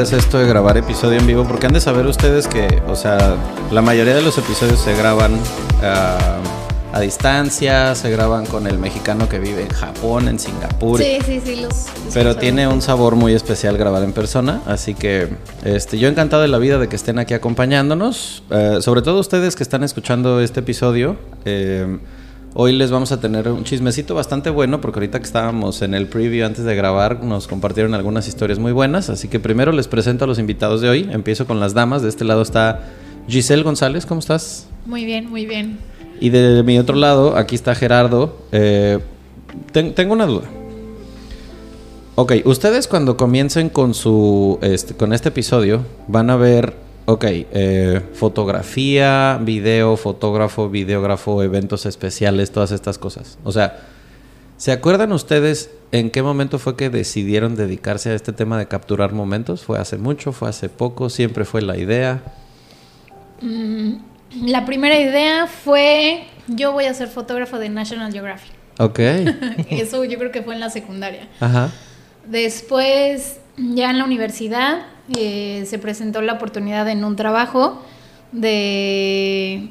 Es 0.00 0.12
esto 0.12 0.38
de 0.38 0.46
grabar 0.48 0.76
episodio 0.76 1.18
en 1.18 1.26
vivo, 1.26 1.44
porque 1.44 1.66
han 1.66 1.72
de 1.74 1.80
saber 1.80 2.06
ustedes 2.06 2.48
que, 2.48 2.82
o 2.88 2.96
sea, 2.96 3.36
la 3.70 3.82
mayoría 3.82 4.14
de 4.14 4.22
los 4.22 4.36
episodios 4.36 4.80
se 4.80 4.96
graban 4.96 5.38
ah, 5.82 6.38
a 6.92 7.00
distancia, 7.00 7.94
se 7.94 8.10
graban 8.10 8.44
con 8.46 8.66
el 8.66 8.78
mexicano 8.78 9.28
que 9.28 9.38
vive 9.38 9.62
en 9.62 9.68
Japón, 9.68 10.26
en 10.28 10.38
Singapur. 10.40 10.98
Sí, 10.98 11.18
sí, 11.24 11.40
sí, 11.44 11.56
los. 11.62 11.86
Pero 12.12 12.36
tiene 12.36 12.66
un 12.66 12.82
sabor 12.82 13.14
muy 13.14 13.32
especial 13.34 13.76
grabar 13.78 14.02
en 14.02 14.12
persona, 14.12 14.60
así 14.66 14.94
que 14.94 15.28
este, 15.62 15.98
yo 15.98 16.08
encantado 16.08 16.42
de 16.42 16.48
la 16.48 16.58
vida 16.58 16.78
de 16.78 16.88
que 16.88 16.96
estén 16.96 17.18
aquí 17.18 17.34
acompañándonos, 17.34 18.42
Eh, 18.50 18.78
sobre 18.80 19.02
todo 19.02 19.20
ustedes 19.20 19.54
que 19.56 19.62
están 19.62 19.84
escuchando 19.84 20.40
este 20.40 20.60
episodio. 20.60 21.16
eh, 21.44 21.98
hoy 22.54 22.72
les 22.72 22.90
vamos 22.90 23.12
a 23.12 23.20
tener 23.20 23.48
un 23.48 23.64
chismecito 23.64 24.14
bastante 24.14 24.50
bueno, 24.50 24.80
porque 24.80 24.98
ahorita 25.00 25.18
que 25.18 25.24
estábamos 25.26 25.82
en 25.82 25.94
el 25.94 26.06
preview 26.06 26.44
antes 26.46 26.64
de 26.64 26.74
grabar 26.74 27.22
nos 27.24 27.46
compartieron 27.48 27.94
algunas 27.94 28.28
historias 28.28 28.58
muy 28.58 28.72
buenas, 28.72 29.08
así 29.10 29.28
que 29.28 29.40
primero 29.40 29.72
les 29.72 29.88
presento 29.88 30.24
a 30.24 30.28
los 30.28 30.38
invitados 30.38 30.80
de 30.80 30.88
hoy. 30.88 31.08
Empiezo 31.12 31.46
con 31.46 31.60
las 31.60 31.74
damas, 31.74 32.02
de 32.02 32.08
este 32.08 32.24
lado 32.24 32.42
está 32.42 32.88
Giselle 33.28 33.62
González, 33.62 34.04
¿cómo 34.06 34.18
estás? 34.20 34.66
Muy 34.86 35.04
bien, 35.04 35.30
muy 35.30 35.46
bien. 35.46 35.78
Y 36.20 36.30
de 36.30 36.62
mi 36.62 36.78
otro 36.78 36.94
lado, 36.96 37.36
aquí 37.36 37.54
está 37.54 37.74
Gerardo. 37.74 38.36
Eh, 38.52 38.98
ten- 39.72 39.94
tengo 39.94 40.12
una 40.12 40.26
duda. 40.26 40.44
Ok, 42.14 42.34
ustedes 42.44 42.86
cuando 42.88 43.16
comiencen 43.16 43.70
con 43.70 43.94
su 43.94 44.58
este, 44.60 44.94
con 44.94 45.12
este 45.14 45.30
episodio 45.30 45.80
van 46.08 46.28
a 46.30 46.36
ver, 46.36 46.74
ok, 47.12 47.24
eh, 47.28 48.00
fotografía, 48.14 49.38
video, 49.42 49.98
fotógrafo, 49.98 50.70
videógrafo, 50.70 51.42
eventos 51.42 51.84
especiales, 51.84 52.52
todas 52.52 52.72
estas 52.72 52.96
cosas. 52.96 53.38
O 53.44 53.52
sea, 53.52 53.80
¿se 54.56 54.72
acuerdan 54.72 55.12
ustedes 55.12 55.70
en 55.92 56.10
qué 56.10 56.22
momento 56.22 56.58
fue 56.58 56.74
que 56.74 56.88
decidieron 56.88 57.54
dedicarse 57.54 58.08
a 58.08 58.14
este 58.14 58.32
tema 58.32 58.58
de 58.58 58.66
capturar 58.66 59.12
momentos? 59.12 59.62
¿Fue 59.62 59.78
hace 59.78 59.98
mucho? 59.98 60.32
¿Fue 60.32 60.48
hace 60.48 60.70
poco? 60.70 61.10
¿Siempre 61.10 61.44
fue 61.44 61.60
la 61.60 61.76
idea? 61.76 62.22
La 64.42 64.64
primera 64.64 64.98
idea 64.98 65.46
fue: 65.46 66.24
yo 66.48 66.72
voy 66.72 66.86
a 66.86 66.94
ser 66.94 67.08
fotógrafo 67.08 67.58
de 67.58 67.68
National 67.68 68.10
Geographic. 68.10 68.52
Ok. 68.78 68.98
Eso 69.68 70.02
yo 70.04 70.18
creo 70.18 70.32
que 70.32 70.40
fue 70.40 70.54
en 70.54 70.60
la 70.60 70.70
secundaria. 70.70 71.28
Ajá. 71.40 71.70
Después, 72.26 73.38
ya 73.58 73.90
en 73.90 73.98
la 73.98 74.04
universidad, 74.04 74.86
eh, 75.18 75.64
se 75.66 75.78
presentó 75.78 76.20
la 76.22 76.34
oportunidad 76.34 76.88
en 76.88 77.04
un 77.04 77.16
trabajo 77.16 77.82
de. 78.32 79.68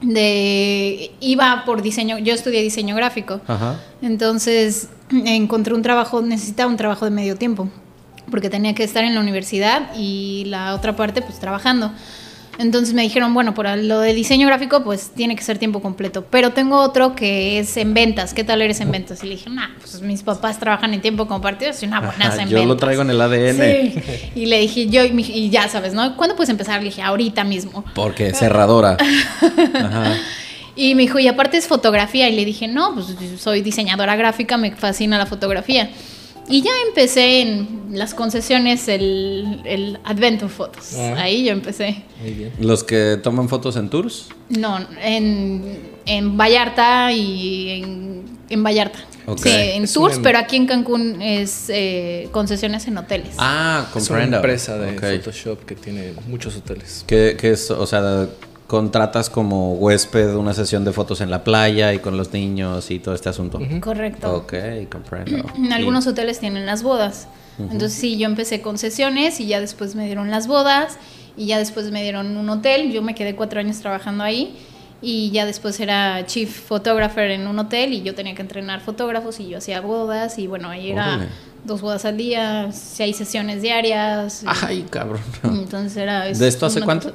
de 0.00 1.10
iba 1.20 1.64
por 1.64 1.82
diseño, 1.82 2.18
yo 2.18 2.34
estudié 2.34 2.62
diseño 2.62 2.94
gráfico. 2.94 3.40
Ajá. 3.46 3.80
Entonces 4.02 4.88
encontré 5.10 5.74
un 5.74 5.82
trabajo, 5.82 6.22
necesitaba 6.22 6.70
un 6.70 6.76
trabajo 6.76 7.04
de 7.04 7.10
medio 7.10 7.36
tiempo, 7.36 7.68
porque 8.30 8.50
tenía 8.50 8.74
que 8.74 8.84
estar 8.84 9.04
en 9.04 9.14
la 9.14 9.20
universidad 9.20 9.94
y 9.96 10.44
la 10.46 10.74
otra 10.74 10.96
parte 10.96 11.22
pues 11.22 11.38
trabajando. 11.38 11.92
Entonces 12.58 12.94
me 12.94 13.02
dijeron, 13.02 13.34
bueno, 13.34 13.54
por 13.54 13.66
lo 13.76 14.00
de 14.00 14.14
diseño 14.14 14.46
gráfico 14.46 14.84
pues 14.84 15.10
tiene 15.14 15.36
que 15.36 15.42
ser 15.42 15.58
tiempo 15.58 15.80
completo, 15.80 16.24
pero 16.30 16.52
tengo 16.52 16.78
otro 16.78 17.14
que 17.14 17.58
es 17.58 17.76
en 17.76 17.94
ventas, 17.94 18.34
¿qué 18.34 18.44
tal 18.44 18.62
eres 18.62 18.80
en 18.80 18.90
ventas? 18.90 19.22
Y 19.24 19.26
le 19.26 19.34
dije, 19.36 19.50
nah, 19.50 19.68
pues 19.78 20.00
mis 20.00 20.22
papás 20.22 20.58
trabajan 20.58 20.94
en 20.94 21.00
tiempo 21.00 21.26
compartido, 21.26 21.72
soy 21.72 21.88
una 21.88 21.98
en 21.98 22.48
Yo 22.48 22.58
ventas. 22.58 22.66
lo 22.66 22.76
traigo 22.76 23.02
en 23.02 23.10
el 23.10 23.20
ADN. 23.20 23.56
Sí. 23.56 24.30
Y 24.34 24.46
le 24.46 24.60
dije, 24.60 24.86
yo, 24.88 25.04
y 25.04 25.50
ya 25.50 25.68
sabes, 25.68 25.94
¿no? 25.94 26.16
¿Cuándo 26.16 26.36
puedes 26.36 26.50
empezar? 26.50 26.80
Le 26.80 26.86
dije, 26.86 27.02
ahorita 27.02 27.44
mismo. 27.44 27.84
Porque 27.94 28.32
cerradora. 28.32 28.96
Ajá. 29.74 30.16
Y 30.76 30.94
me 30.94 31.02
dijo, 31.02 31.18
y 31.18 31.28
aparte 31.28 31.56
es 31.56 31.68
fotografía. 31.68 32.28
Y 32.28 32.34
le 32.34 32.44
dije, 32.44 32.66
no, 32.68 32.94
pues 32.94 33.14
soy 33.40 33.62
diseñadora 33.62 34.16
gráfica, 34.16 34.56
me 34.56 34.72
fascina 34.72 35.18
la 35.18 35.26
fotografía. 35.26 35.90
Y 36.48 36.62
ya 36.62 36.70
empecé 36.88 37.40
en 37.40 37.86
las 37.92 38.12
concesiones 38.14 38.86
el, 38.88 39.62
el 39.64 39.98
Adventure 40.04 40.50
Photos. 40.52 40.94
Ah. 40.96 41.14
Ahí 41.18 41.44
yo 41.44 41.52
empecé. 41.52 42.02
Muy 42.20 42.32
bien. 42.32 42.52
Los 42.60 42.84
que 42.84 43.18
toman 43.22 43.48
fotos 43.48 43.76
en 43.76 43.88
tours. 43.88 44.28
No, 44.50 44.78
en, 45.02 45.78
en 46.04 46.36
Vallarta 46.36 47.12
y 47.12 47.70
en, 47.82 48.24
en 48.50 48.62
Vallarta. 48.62 48.98
Sí, 49.42 49.48
en 49.48 49.84
Es 49.84 49.92
tours, 49.94 50.16
una- 50.16 50.22
pero 50.22 50.38
aquí 50.38 50.56
en 50.56 50.66
Cancún 50.66 51.22
es 51.22 51.66
eh, 51.70 52.28
concesiones 52.30 52.86
en 52.88 52.98
hoteles. 52.98 53.34
Ah, 53.38 53.86
Es 53.88 53.94
una 53.94 54.06
comprendo. 54.06 54.36
empresa 54.36 54.76
de 54.76 54.96
Ok. 54.98 55.00
Photoshop 55.24 55.64
que 55.64 55.74
tiene 55.76 56.12
muchos 56.28 56.54
hoteles. 56.56 57.04
Que, 57.06 57.34
que 57.40 57.52
es, 57.52 57.70
o 57.70 57.86
sea, 57.86 58.28
contratas 58.66 59.28
como 59.30 59.74
huésped 59.74 60.34
una 60.36 60.54
sesión 60.54 60.84
de 60.84 60.92
fotos 60.92 61.20
en 61.20 61.30
la 61.30 61.44
playa 61.44 61.92
y 61.92 61.98
con 61.98 62.16
los 62.16 62.32
niños 62.32 62.90
y 62.90 62.98
todo 62.98 63.14
este 63.14 63.28
asunto. 63.28 63.60
Correcto. 63.80 64.34
Ok, 64.36 64.54
comprendo. 64.90 65.44
En 65.56 65.72
algunos 65.72 66.06
Y- 66.06 66.10
hoteles 66.10 66.40
tienen 66.40 66.66
las 66.66 66.82
bodas. 66.82 67.28
Entonces 67.58 67.92
sí, 67.92 68.16
yo 68.18 68.26
empecé 68.26 68.60
con 68.62 68.78
sesiones 68.78 69.38
y 69.38 69.46
ya 69.46 69.60
después 69.60 69.94
me 69.94 70.06
dieron 70.06 70.30
las 70.30 70.48
bodas 70.48 70.98
y 71.36 71.46
ya 71.46 71.58
después 71.58 71.90
me 71.92 72.02
dieron 72.02 72.36
un 72.36 72.48
hotel. 72.48 72.90
Yo 72.90 73.00
me 73.02 73.14
quedé 73.14 73.36
cuatro 73.36 73.60
años 73.60 73.78
trabajando 73.78 74.24
ahí 74.24 74.56
y 75.00 75.30
ya 75.30 75.46
después 75.46 75.78
era 75.78 76.24
chief 76.26 76.50
photographer 76.66 77.30
en 77.30 77.46
un 77.46 77.58
hotel 77.58 77.92
y 77.92 78.02
yo 78.02 78.14
tenía 78.14 78.34
que 78.34 78.42
entrenar 78.42 78.80
fotógrafos 78.80 79.38
y 79.38 79.48
yo 79.48 79.58
hacía 79.58 79.80
bodas 79.82 80.38
y 80.38 80.46
bueno, 80.48 80.68
ahí 80.70 80.90
era 80.90 81.06
Órale. 81.16 81.28
dos 81.64 81.80
bodas 81.80 82.04
al 82.06 82.16
día, 82.16 82.70
seis 82.72 83.16
sesiones 83.18 83.62
diarias. 83.62 84.42
y- 84.42 84.46
Ay, 84.66 84.86
cabrón. 84.90 85.20
Entonces 85.44 85.96
era... 85.98 86.24
¿De 86.24 86.48
esto 86.48 86.66
hace 86.66 86.80
cuánto? 86.80 87.12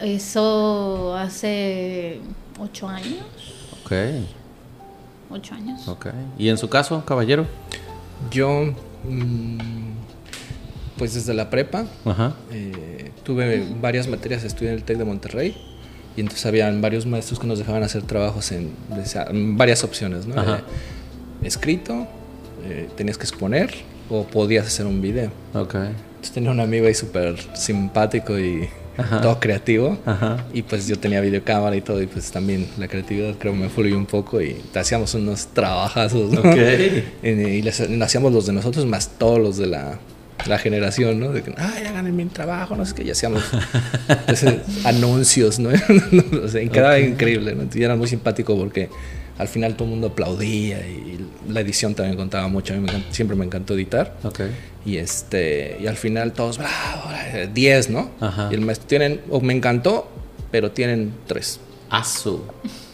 Eso 0.00 1.14
hace 1.16 2.20
ocho 2.58 2.88
años. 2.88 3.24
Ok, 3.84 3.92
Ocho 5.30 5.54
años. 5.54 5.86
ok. 5.86 6.06
¿Y 6.38 6.48
en 6.48 6.58
su 6.58 6.68
caso, 6.68 7.04
caballero? 7.04 7.46
Yo, 8.30 8.72
mm, 9.04 9.58
pues 10.98 11.14
desde 11.14 11.34
la 11.34 11.50
prepa, 11.50 11.86
Ajá. 12.04 12.34
eh, 12.50 13.12
tuve 13.22 13.66
varias 13.80 14.08
materias, 14.08 14.42
estudié 14.44 14.70
en 14.70 14.76
el 14.76 14.84
TEC 14.84 14.98
de 14.98 15.04
Monterrey. 15.04 15.56
Y 16.16 16.20
entonces 16.20 16.44
habían 16.46 16.80
varios 16.82 17.06
maestros 17.06 17.38
que 17.38 17.46
nos 17.46 17.58
dejaban 17.58 17.82
hacer 17.84 18.02
trabajos 18.02 18.50
en 18.52 18.72
varias 19.56 19.84
opciones, 19.84 20.26
¿no? 20.26 20.40
Ajá. 20.40 20.58
Eh, 21.42 21.46
escrito, 21.46 22.06
eh, 22.64 22.88
tenías 22.96 23.16
que 23.16 23.22
exponer 23.24 23.72
o 24.10 24.24
podías 24.24 24.66
hacer 24.66 24.86
un 24.86 25.00
video. 25.00 25.30
Ok. 25.54 25.74
Entonces 25.76 26.32
tenía 26.34 26.50
un 26.50 26.58
amigo 26.60 26.86
ahí 26.88 26.94
súper 26.94 27.36
simpático 27.56 28.38
y 28.38 28.68
Ajá. 28.96 29.20
todo 29.20 29.40
creativo. 29.40 29.98
Ajá. 30.04 30.44
Y 30.52 30.62
pues 30.62 30.86
yo 30.86 30.98
tenía 30.98 31.20
videocámara 31.20 31.76
y 31.76 31.80
todo, 31.80 32.02
y 32.02 32.06
pues 32.06 32.30
también 32.30 32.66
la 32.78 32.88
creatividad 32.88 33.34
creo 33.38 33.54
me 33.54 33.68
fluyó 33.68 33.96
un 33.96 34.06
poco 34.06 34.40
y 34.42 34.56
hacíamos 34.74 35.14
unos 35.14 35.48
trabajazos, 35.48 36.30
¿no? 36.32 36.42
Y, 36.54 37.04
y 37.28 37.62
les- 37.62 37.80
hacíamos 38.02 38.32
los 38.32 38.46
de 38.46 38.52
nosotros 38.52 38.84
más 38.86 39.10
todos 39.18 39.38
los 39.38 39.56
de 39.56 39.66
la 39.66 39.98
la 40.46 40.56
generación, 40.58 41.20
¿no? 41.20 41.32
De 41.32 41.42
que, 41.42 41.52
ah, 41.58 41.74
ya 41.82 41.92
gané 41.92 42.12
mi 42.12 42.24
trabajo, 42.24 42.74
no 42.74 42.86
sé 42.86 42.94
qué, 42.94 43.04
ya 43.04 43.12
hacíamos 43.12 43.42
entonces, 44.08 44.54
anuncios, 44.86 45.58
¿no? 45.58 45.68
o 46.42 46.48
sea, 46.48 46.66
quedaba 46.68 46.98
increíble, 46.98 47.54
¿no? 47.54 47.64
Y 47.74 47.82
era 47.82 47.94
muy 47.94 48.08
simpático 48.08 48.56
porque 48.56 48.88
al 49.36 49.48
final 49.48 49.74
todo 49.74 49.84
el 49.84 49.90
mundo 49.90 50.08
aplaudía 50.08 50.78
y 50.86 51.18
la 51.48 51.60
edición 51.60 51.94
también 51.94 52.16
contaba 52.16 52.48
mucho. 52.48 52.72
A 52.74 52.76
mí 52.78 52.88
siempre 53.10 53.36
me 53.36 53.44
encantó 53.44 53.74
editar. 53.74 54.16
Okay. 54.22 54.50
Y 54.84 54.96
este 54.96 55.76
y 55.80 55.86
al 55.86 55.96
final 55.96 56.32
todos, 56.32 56.58
bravo, 56.58 57.10
10, 57.52 57.90
¿no? 57.90 58.10
Ajá. 58.20 58.48
Y 58.50 58.54
el 58.54 58.60
maestro 58.62 58.88
tienen, 58.88 59.20
o 59.30 59.40
me 59.40 59.52
encantó, 59.52 60.08
pero 60.50 60.70
tienen 60.70 61.12
3. 61.26 61.60
Asu. 61.90 62.42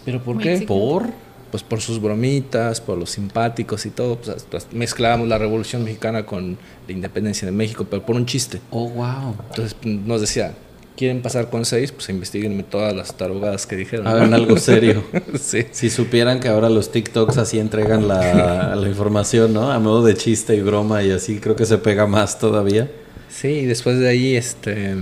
¿Pero 0.04 0.22
por 0.22 0.38
qué? 0.38 0.58
¿Por? 0.66 1.10
Pues 1.50 1.62
por 1.62 1.80
sus 1.80 2.00
bromitas, 2.00 2.80
por 2.80 2.98
los 2.98 3.10
simpáticos 3.10 3.86
y 3.86 3.90
todo. 3.90 4.18
Pues, 4.50 4.66
mezclábamos 4.72 5.28
la 5.28 5.38
Revolución 5.38 5.84
Mexicana 5.84 6.26
con 6.26 6.58
la 6.86 6.92
independencia 6.92 7.46
de 7.46 7.52
México, 7.52 7.86
pero 7.88 8.04
por 8.04 8.16
un 8.16 8.26
chiste. 8.26 8.60
Oh, 8.70 8.88
wow. 8.88 9.36
Entonces 9.50 9.76
nos 9.84 10.20
decía, 10.20 10.54
quieren 10.96 11.22
pasar 11.22 11.50
con 11.50 11.64
seis, 11.64 11.92
pues 11.92 12.08
investiguenme 12.08 12.62
todas 12.62 12.94
las 12.94 13.16
tarugadas 13.16 13.66
que 13.66 13.76
dijeron. 13.76 14.06
Hagan 14.06 14.34
algo 14.34 14.56
serio. 14.56 15.04
sí. 15.38 15.66
Si 15.70 15.90
supieran 15.90 16.40
que 16.40 16.48
ahora 16.48 16.70
los 16.70 16.90
TikToks 16.90 17.36
así 17.36 17.58
entregan 17.58 18.08
la, 18.08 18.74
la, 18.76 18.88
información, 18.88 19.52
¿no? 19.52 19.70
A 19.70 19.78
modo 19.78 20.04
de 20.04 20.14
chiste 20.14 20.56
y 20.56 20.60
broma 20.60 21.02
y 21.02 21.10
así, 21.12 21.38
creo 21.38 21.54
que 21.54 21.66
se 21.66 21.78
pega 21.78 22.06
más 22.06 22.38
todavía. 22.38 22.90
Sí, 23.28 23.48
y 23.48 23.64
después 23.66 23.98
de 23.98 24.08
ahí 24.08 24.34
este, 24.34 24.94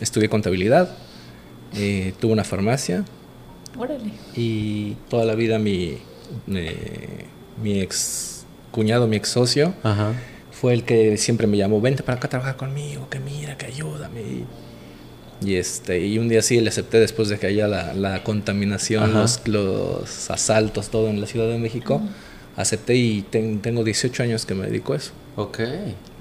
estudié 0.00 0.28
contabilidad, 0.28 0.96
eh, 1.74 2.14
tuve 2.18 2.32
una 2.32 2.44
farmacia. 2.44 3.04
Órale. 3.78 4.12
Y 4.34 4.94
toda 5.08 5.24
la 5.24 5.34
vida 5.34 5.58
mi, 5.58 5.98
eh, 6.52 7.26
mi 7.62 7.80
ex 7.80 8.44
cuñado, 8.70 9.06
mi 9.06 9.16
ex 9.16 9.28
socio, 9.28 9.74
fue 10.50 10.72
el 10.72 10.84
que 10.84 11.16
siempre 11.16 11.46
me 11.46 11.56
llamó, 11.56 11.80
vente 11.80 12.02
para 12.02 12.16
acá 12.16 12.28
a 12.28 12.30
trabajar 12.30 12.56
conmigo, 12.56 13.08
que 13.10 13.20
mira, 13.20 13.56
que 13.58 13.66
ayúdame. 13.66 14.44
Y, 15.42 15.54
este, 15.54 16.06
y 16.06 16.18
un 16.18 16.28
día 16.28 16.42
sí 16.42 16.60
le 16.60 16.68
acepté 16.68 16.98
después 16.98 17.28
de 17.28 17.38
que 17.38 17.46
haya 17.46 17.66
la, 17.66 17.94
la 17.94 18.22
contaminación, 18.22 19.14
los, 19.14 19.46
los, 19.48 20.30
asaltos, 20.30 20.90
todo 20.90 21.08
en 21.08 21.20
la 21.20 21.26
Ciudad 21.26 21.48
de 21.48 21.58
México. 21.58 22.02
Acepté 22.56 22.96
y 22.96 23.22
tengo 23.22 23.84
18 23.84 24.22
años 24.22 24.44
que 24.44 24.54
me 24.54 24.66
dedico 24.66 24.92
a 24.92 24.96
eso. 24.96 25.12
Ok. 25.36 25.60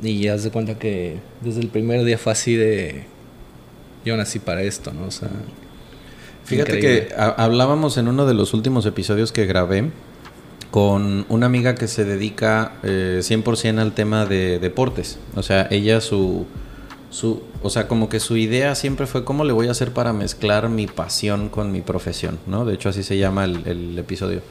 Y 0.02 0.28
haz 0.28 0.44
de 0.44 0.52
cuenta 0.52 0.80
que 0.80 1.18
desde 1.42 1.60
el 1.60 1.68
primer 1.68 2.06
día 2.06 2.18
fue 2.18 2.32
así 2.32 2.56
de... 2.56 3.04
Yo 4.06 4.16
nací 4.16 4.40
para 4.40 4.64
esto, 4.64 4.94
¿no? 4.94 5.08
O 5.08 5.12
sea... 5.12 5.30
Fíjate 6.46 6.80
que 6.80 7.10
hablábamos 7.16 7.98
en 7.98 8.08
uno 8.08 8.26
de 8.26 8.34
los 8.34 8.54
últimos 8.56 8.86
episodios 8.88 9.32
que 9.32 9.46
grabé 9.46 9.92
con 10.72 11.26
una 11.30 11.46
amiga 11.46 11.76
que 11.76 11.88
se 11.88 12.06
dedica 12.06 12.74
eh, 12.82 13.20
100% 13.22 13.80
al 13.80 13.94
tema 13.94 14.26
de 14.26 14.58
deportes. 14.58 15.20
O 15.36 15.44
sea, 15.44 15.68
ella 15.70 16.02
su 16.02 16.48
su, 17.10 17.42
o 17.62 17.70
sea, 17.70 17.88
como 17.88 18.08
que 18.08 18.20
su 18.20 18.38
idea 18.38 18.74
siempre 18.76 19.06
fue 19.06 19.26
cómo 19.26 19.44
le 19.44 19.52
voy 19.52 19.68
a 19.68 19.72
hacer 19.72 19.92
para 19.92 20.14
mezclar 20.14 20.70
mi 20.70 20.88
pasión 20.88 21.50
con 21.50 21.72
mi 21.72 21.82
profesión, 21.82 22.40
¿no? 22.48 22.64
De 22.64 22.74
hecho, 22.74 22.90
así 22.90 23.04
se 23.04 23.18
llama 23.18 23.44
el, 23.44 23.98
episodio. 23.98 24.42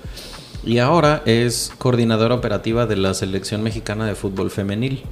Y 0.64 0.78
ahora 0.78 1.22
es 1.24 1.72
coordinadora 1.78 2.34
operativa 2.34 2.84
de 2.86 2.96
la 2.96 3.14
selección 3.14 3.62
mexicana 3.62 4.06
de 4.06 4.14
fútbol 4.14 4.50
femenil. 4.50 5.04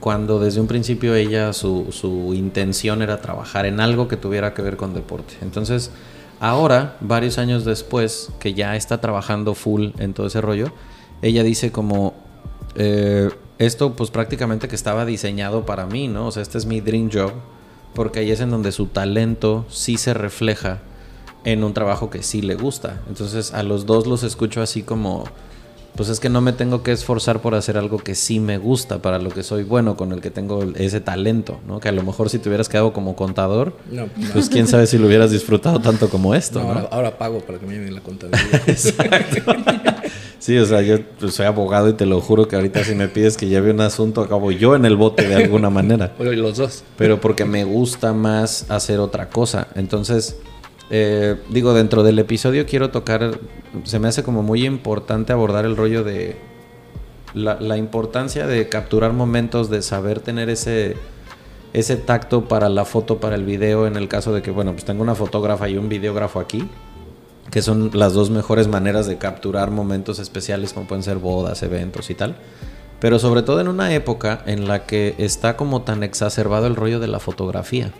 Cuando 0.00 0.40
desde 0.40 0.60
un 0.60 0.66
principio 0.66 1.14
ella, 1.14 1.52
su, 1.52 2.32
intención 2.34 3.00
era 3.00 3.20
trabajar 3.20 3.64
en 3.64 3.80
algo 3.80 4.08
que 4.08 4.16
tuviera 4.16 4.52
que 4.52 4.60
ver 4.60 4.76
con 4.76 4.92
deporte. 4.92 5.34
Entonces, 5.40 5.90
ahora, 6.40 6.96
varios 7.00 7.38
años 7.38 7.64
después, 7.64 8.30
que 8.40 8.52
ya 8.52 8.76
está 8.76 9.00
trabajando 9.00 9.54
full 9.54 9.90
en 9.98 10.12
todo 10.12 10.26
ese 10.26 10.40
rollo, 10.40 10.72
ella 11.22 11.44
dice 11.44 11.70
como, 11.70 12.14
eh, 12.74 13.30
esto 13.66 13.94
pues 13.94 14.10
prácticamente 14.10 14.68
que 14.68 14.74
estaba 14.74 15.04
diseñado 15.04 15.64
para 15.66 15.86
mí, 15.86 16.08
¿no? 16.08 16.26
O 16.28 16.32
sea, 16.32 16.42
este 16.42 16.58
es 16.58 16.66
mi 16.66 16.80
dream 16.80 17.10
job, 17.12 17.32
porque 17.94 18.20
ahí 18.20 18.30
es 18.30 18.40
en 18.40 18.50
donde 18.50 18.72
su 18.72 18.86
talento 18.86 19.64
sí 19.68 19.96
se 19.96 20.14
refleja 20.14 20.80
en 21.44 21.64
un 21.64 21.74
trabajo 21.74 22.10
que 22.10 22.22
sí 22.22 22.42
le 22.42 22.54
gusta. 22.54 23.00
Entonces 23.08 23.52
a 23.52 23.62
los 23.62 23.86
dos 23.86 24.06
los 24.06 24.22
escucho 24.22 24.62
así 24.62 24.82
como, 24.82 25.24
pues 25.96 26.08
es 26.08 26.20
que 26.20 26.28
no 26.28 26.40
me 26.40 26.52
tengo 26.52 26.82
que 26.82 26.92
esforzar 26.92 27.40
por 27.40 27.54
hacer 27.54 27.76
algo 27.76 27.98
que 27.98 28.14
sí 28.14 28.40
me 28.40 28.58
gusta, 28.58 29.02
para 29.02 29.18
lo 29.18 29.30
que 29.30 29.42
soy 29.42 29.64
bueno, 29.64 29.96
con 29.96 30.12
el 30.12 30.20
que 30.20 30.30
tengo 30.30 30.62
ese 30.76 31.00
talento, 31.00 31.60
¿no? 31.66 31.80
Que 31.80 31.88
a 31.88 31.92
lo 31.92 32.02
mejor 32.02 32.30
si 32.30 32.38
te 32.38 32.48
hubieras 32.48 32.68
quedado 32.68 32.92
como 32.92 33.16
contador, 33.16 33.76
pues 34.32 34.48
quién 34.48 34.66
sabe 34.66 34.86
si 34.86 34.98
lo 34.98 35.06
hubieras 35.06 35.30
disfrutado 35.30 35.80
tanto 35.80 36.08
como 36.08 36.34
esto, 36.34 36.62
¿no? 36.62 36.88
Ahora, 36.90 37.18
pago 37.18 37.40
para 37.40 37.58
que 37.58 37.66
me 37.66 37.74
lleven 37.74 37.94
la 37.94 38.00
contabilidad. 38.00 38.62
Exacto. 38.66 39.54
Sí, 40.42 40.58
o 40.58 40.66
sea, 40.66 40.82
yo 40.82 40.96
pues, 41.20 41.34
soy 41.34 41.46
abogado 41.46 41.88
y 41.88 41.92
te 41.92 42.04
lo 42.04 42.20
juro 42.20 42.48
que 42.48 42.56
ahorita 42.56 42.82
si 42.82 42.96
me 42.96 43.06
pides 43.06 43.36
que 43.36 43.46
lleve 43.46 43.70
un 43.70 43.80
asunto, 43.80 44.22
acabo 44.22 44.50
yo 44.50 44.74
en 44.74 44.84
el 44.84 44.96
bote 44.96 45.28
de 45.28 45.36
alguna 45.36 45.70
manera. 45.70 46.14
Pero 46.18 46.32
los 46.32 46.56
dos. 46.56 46.82
Pero 46.98 47.20
porque 47.20 47.44
me 47.44 47.62
gusta 47.62 48.12
más 48.12 48.68
hacer 48.68 48.98
otra 48.98 49.28
cosa. 49.28 49.68
Entonces, 49.76 50.40
eh, 50.90 51.36
digo, 51.48 51.74
dentro 51.74 52.02
del 52.02 52.18
episodio 52.18 52.66
quiero 52.66 52.90
tocar, 52.90 53.38
se 53.84 54.00
me 54.00 54.08
hace 54.08 54.24
como 54.24 54.42
muy 54.42 54.66
importante 54.66 55.32
abordar 55.32 55.64
el 55.64 55.76
rollo 55.76 56.02
de 56.02 56.34
la, 57.34 57.60
la 57.60 57.76
importancia 57.76 58.48
de 58.48 58.68
capturar 58.68 59.12
momentos, 59.12 59.70
de 59.70 59.80
saber 59.80 60.18
tener 60.18 60.50
ese 60.50 60.96
ese 61.72 61.94
tacto 61.94 62.48
para 62.48 62.68
la 62.68 62.84
foto, 62.84 63.18
para 63.18 63.36
el 63.36 63.44
video, 63.44 63.86
en 63.86 63.94
el 63.94 64.08
caso 64.08 64.34
de 64.34 64.42
que, 64.42 64.50
bueno, 64.50 64.72
pues 64.72 64.84
tengo 64.84 65.04
una 65.04 65.14
fotógrafa 65.14 65.68
y 65.68 65.76
un 65.76 65.88
videógrafo 65.88 66.40
aquí 66.40 66.68
que 67.50 67.62
son 67.62 67.90
las 67.94 68.14
dos 68.14 68.30
mejores 68.30 68.68
maneras 68.68 69.06
de 69.06 69.18
capturar 69.18 69.70
momentos 69.70 70.18
especiales 70.18 70.72
como 70.72 70.86
pueden 70.86 71.02
ser 71.02 71.18
bodas, 71.18 71.62
eventos 71.62 72.10
y 72.10 72.14
tal. 72.14 72.36
Pero 73.00 73.18
sobre 73.18 73.42
todo 73.42 73.60
en 73.60 73.68
una 73.68 73.92
época 73.94 74.42
en 74.46 74.68
la 74.68 74.86
que 74.86 75.14
está 75.18 75.56
como 75.56 75.82
tan 75.82 76.02
exacerbado 76.02 76.66
el 76.66 76.76
rollo 76.76 77.00
de 77.00 77.08
la 77.08 77.18
fotografía. 77.18 77.92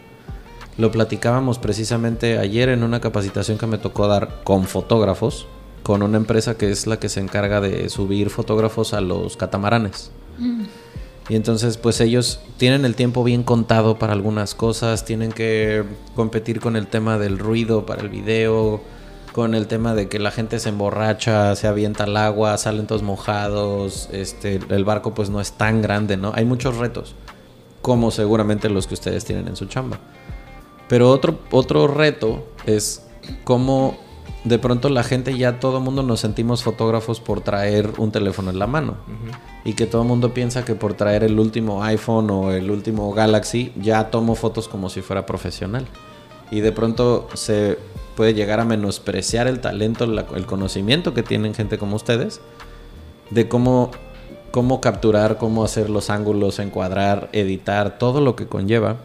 Lo 0.78 0.90
platicábamos 0.90 1.58
precisamente 1.58 2.38
ayer 2.38 2.68
en 2.68 2.82
una 2.82 3.00
capacitación 3.00 3.58
que 3.58 3.66
me 3.66 3.78
tocó 3.78 4.06
dar 4.06 4.42
con 4.44 4.64
fotógrafos, 4.64 5.46
con 5.82 6.02
una 6.02 6.16
empresa 6.16 6.56
que 6.56 6.70
es 6.70 6.86
la 6.86 6.98
que 6.98 7.08
se 7.08 7.20
encarga 7.20 7.60
de 7.60 7.88
subir 7.88 8.30
fotógrafos 8.30 8.94
a 8.94 9.00
los 9.00 9.36
catamaranes. 9.36 10.12
Mm. 10.38 10.62
Y 11.28 11.36
entonces 11.36 11.76
pues 11.76 12.00
ellos 12.00 12.40
tienen 12.56 12.84
el 12.84 12.94
tiempo 12.94 13.22
bien 13.22 13.42
contado 13.42 13.98
para 13.98 14.12
algunas 14.12 14.54
cosas, 14.54 15.04
tienen 15.04 15.30
que 15.30 15.84
competir 16.14 16.60
con 16.60 16.76
el 16.76 16.86
tema 16.86 17.18
del 17.18 17.38
ruido 17.38 17.86
para 17.86 18.02
el 18.02 18.08
video, 18.08 18.80
con 19.32 19.54
el 19.54 19.66
tema 19.66 19.94
de 19.94 20.08
que 20.08 20.18
la 20.18 20.30
gente 20.30 20.58
se 20.58 20.68
emborracha, 20.68 21.56
se 21.56 21.66
avienta 21.66 22.04
al 22.04 22.16
agua, 22.16 22.58
salen 22.58 22.86
todos 22.86 23.02
mojados, 23.02 24.08
este, 24.12 24.60
el 24.68 24.84
barco 24.84 25.14
pues 25.14 25.30
no 25.30 25.40
es 25.40 25.52
tan 25.52 25.80
grande, 25.80 26.16
¿no? 26.16 26.32
Hay 26.34 26.44
muchos 26.44 26.76
retos, 26.76 27.14
como 27.80 28.10
seguramente 28.10 28.68
los 28.68 28.86
que 28.86 28.94
ustedes 28.94 29.24
tienen 29.24 29.48
en 29.48 29.56
su 29.56 29.66
chamba. 29.66 29.98
Pero 30.88 31.10
otro, 31.10 31.38
otro 31.50 31.88
reto 31.88 32.46
es 32.66 33.06
cómo 33.44 33.96
de 34.44 34.58
pronto 34.58 34.88
la 34.88 35.04
gente 35.04 35.36
ya 35.38 35.60
todo 35.60 35.78
el 35.78 35.84
mundo 35.84 36.02
nos 36.02 36.20
sentimos 36.20 36.62
fotógrafos 36.62 37.20
por 37.20 37.40
traer 37.40 37.92
un 37.98 38.10
teléfono 38.10 38.50
en 38.50 38.58
la 38.58 38.66
mano. 38.66 38.96
Y 39.64 39.74
que 39.74 39.86
todo 39.86 40.02
el 40.02 40.08
mundo 40.08 40.34
piensa 40.34 40.64
que 40.64 40.74
por 40.74 40.94
traer 40.94 41.24
el 41.24 41.38
último 41.38 41.82
iPhone 41.84 42.28
o 42.30 42.50
el 42.50 42.70
último 42.70 43.12
Galaxy 43.12 43.72
ya 43.76 44.10
tomo 44.10 44.34
fotos 44.34 44.68
como 44.68 44.90
si 44.90 45.00
fuera 45.00 45.24
profesional. 45.24 45.86
Y 46.50 46.60
de 46.60 46.72
pronto 46.72 47.28
se 47.34 47.78
puede 48.16 48.34
llegar 48.34 48.60
a 48.60 48.64
menospreciar 48.64 49.46
el 49.46 49.60
talento, 49.60 50.04
el 50.04 50.46
conocimiento 50.46 51.14
que 51.14 51.22
tienen 51.22 51.54
gente 51.54 51.78
como 51.78 51.96
ustedes, 51.96 52.40
de 53.30 53.48
cómo, 53.48 53.90
cómo 54.50 54.80
capturar, 54.80 55.38
cómo 55.38 55.64
hacer 55.64 55.90
los 55.90 56.10
ángulos, 56.10 56.58
encuadrar, 56.58 57.28
editar, 57.32 57.98
todo 57.98 58.20
lo 58.20 58.36
que 58.36 58.46
conlleva. 58.46 58.98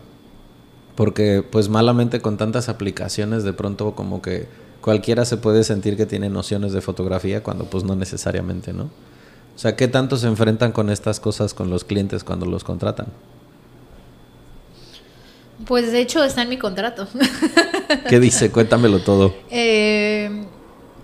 Porque 0.95 1.43
pues 1.49 1.69
malamente 1.69 2.21
con 2.21 2.37
tantas 2.37 2.69
aplicaciones 2.69 3.43
de 3.43 3.53
pronto 3.53 3.93
como 3.93 4.21
que 4.21 4.47
cualquiera 4.81 5.25
se 5.25 5.37
puede 5.37 5.63
sentir 5.63 5.95
que 5.95 6.05
tiene 6.05 6.29
nociones 6.29 6.73
de 6.73 6.81
fotografía 6.81 7.43
cuando 7.43 7.65
pues 7.65 7.83
no 7.83 7.95
necesariamente, 7.95 8.73
¿no? 8.73 8.85
O 8.85 9.59
sea, 9.59 9.75
¿qué 9.75 9.87
tanto 9.87 10.17
se 10.17 10.27
enfrentan 10.27 10.71
con 10.71 10.89
estas 10.89 11.19
cosas 11.19 11.53
con 11.53 11.69
los 11.69 11.83
clientes 11.83 12.23
cuando 12.23 12.45
los 12.45 12.63
contratan? 12.63 13.07
Pues 15.65 15.91
de 15.91 16.01
hecho 16.01 16.23
está 16.23 16.43
en 16.43 16.49
mi 16.49 16.57
contrato. 16.57 17.07
¿Qué 18.09 18.19
dice? 18.19 18.51
Cuéntamelo 18.51 18.99
todo. 18.99 19.33
Eh, 19.49 20.45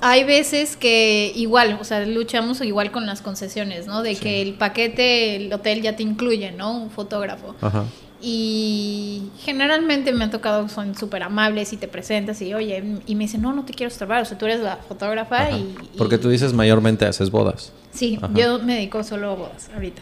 hay 0.02 0.24
veces 0.26 0.76
que 0.76 1.32
igual, 1.36 1.78
o 1.80 1.84
sea, 1.84 2.06
luchamos 2.06 2.62
igual 2.62 2.92
con 2.92 3.06
las 3.06 3.22
concesiones, 3.22 3.88
¿no? 3.88 4.04
De 4.04 4.16
que 4.16 4.42
el 4.42 4.56
paquete, 4.56 5.38
el 5.38 5.54
hotel 5.54 5.82
ya 5.82 5.96
te 5.96 6.04
incluye, 6.04 6.52
¿no? 6.52 6.78
Un 6.78 6.92
fotógrafo. 6.92 7.56
Ajá. 7.62 7.86
Y 8.22 9.24
generalmente 9.40 10.14
me 10.14 10.26
ha 10.26 10.30
tocado, 10.30 10.70
son 10.70 10.96
súper 10.96 11.24
amables 11.24 11.74
y 11.74 11.78
te 11.78 11.90
presentas 11.90 12.42
y 12.42 12.54
oye, 12.54 12.82
y 13.06 13.16
me 13.16 13.26
dicen, 13.26 13.42
no, 13.42 13.52
no 13.52 13.66
te 13.66 13.74
quiero 13.74 13.92
estorbar, 13.92 14.22
o 14.22 14.26
sea, 14.26 14.38
tú 14.38 14.46
eres 14.46 14.62
la 14.62 14.78
fotógrafa 14.78 15.52
y, 15.52 15.76
Porque 15.98 16.18
tú 16.18 16.30
dices 16.30 16.54
mayormente 16.54 17.06
haces 17.06 17.32
bodas. 17.32 17.74
Sí, 17.92 18.18
yo 18.34 18.60
me 18.60 18.76
dedico 18.76 19.04
solo 19.04 19.32
a 19.32 19.36
bodas 19.36 19.70
ahorita. 19.74 20.02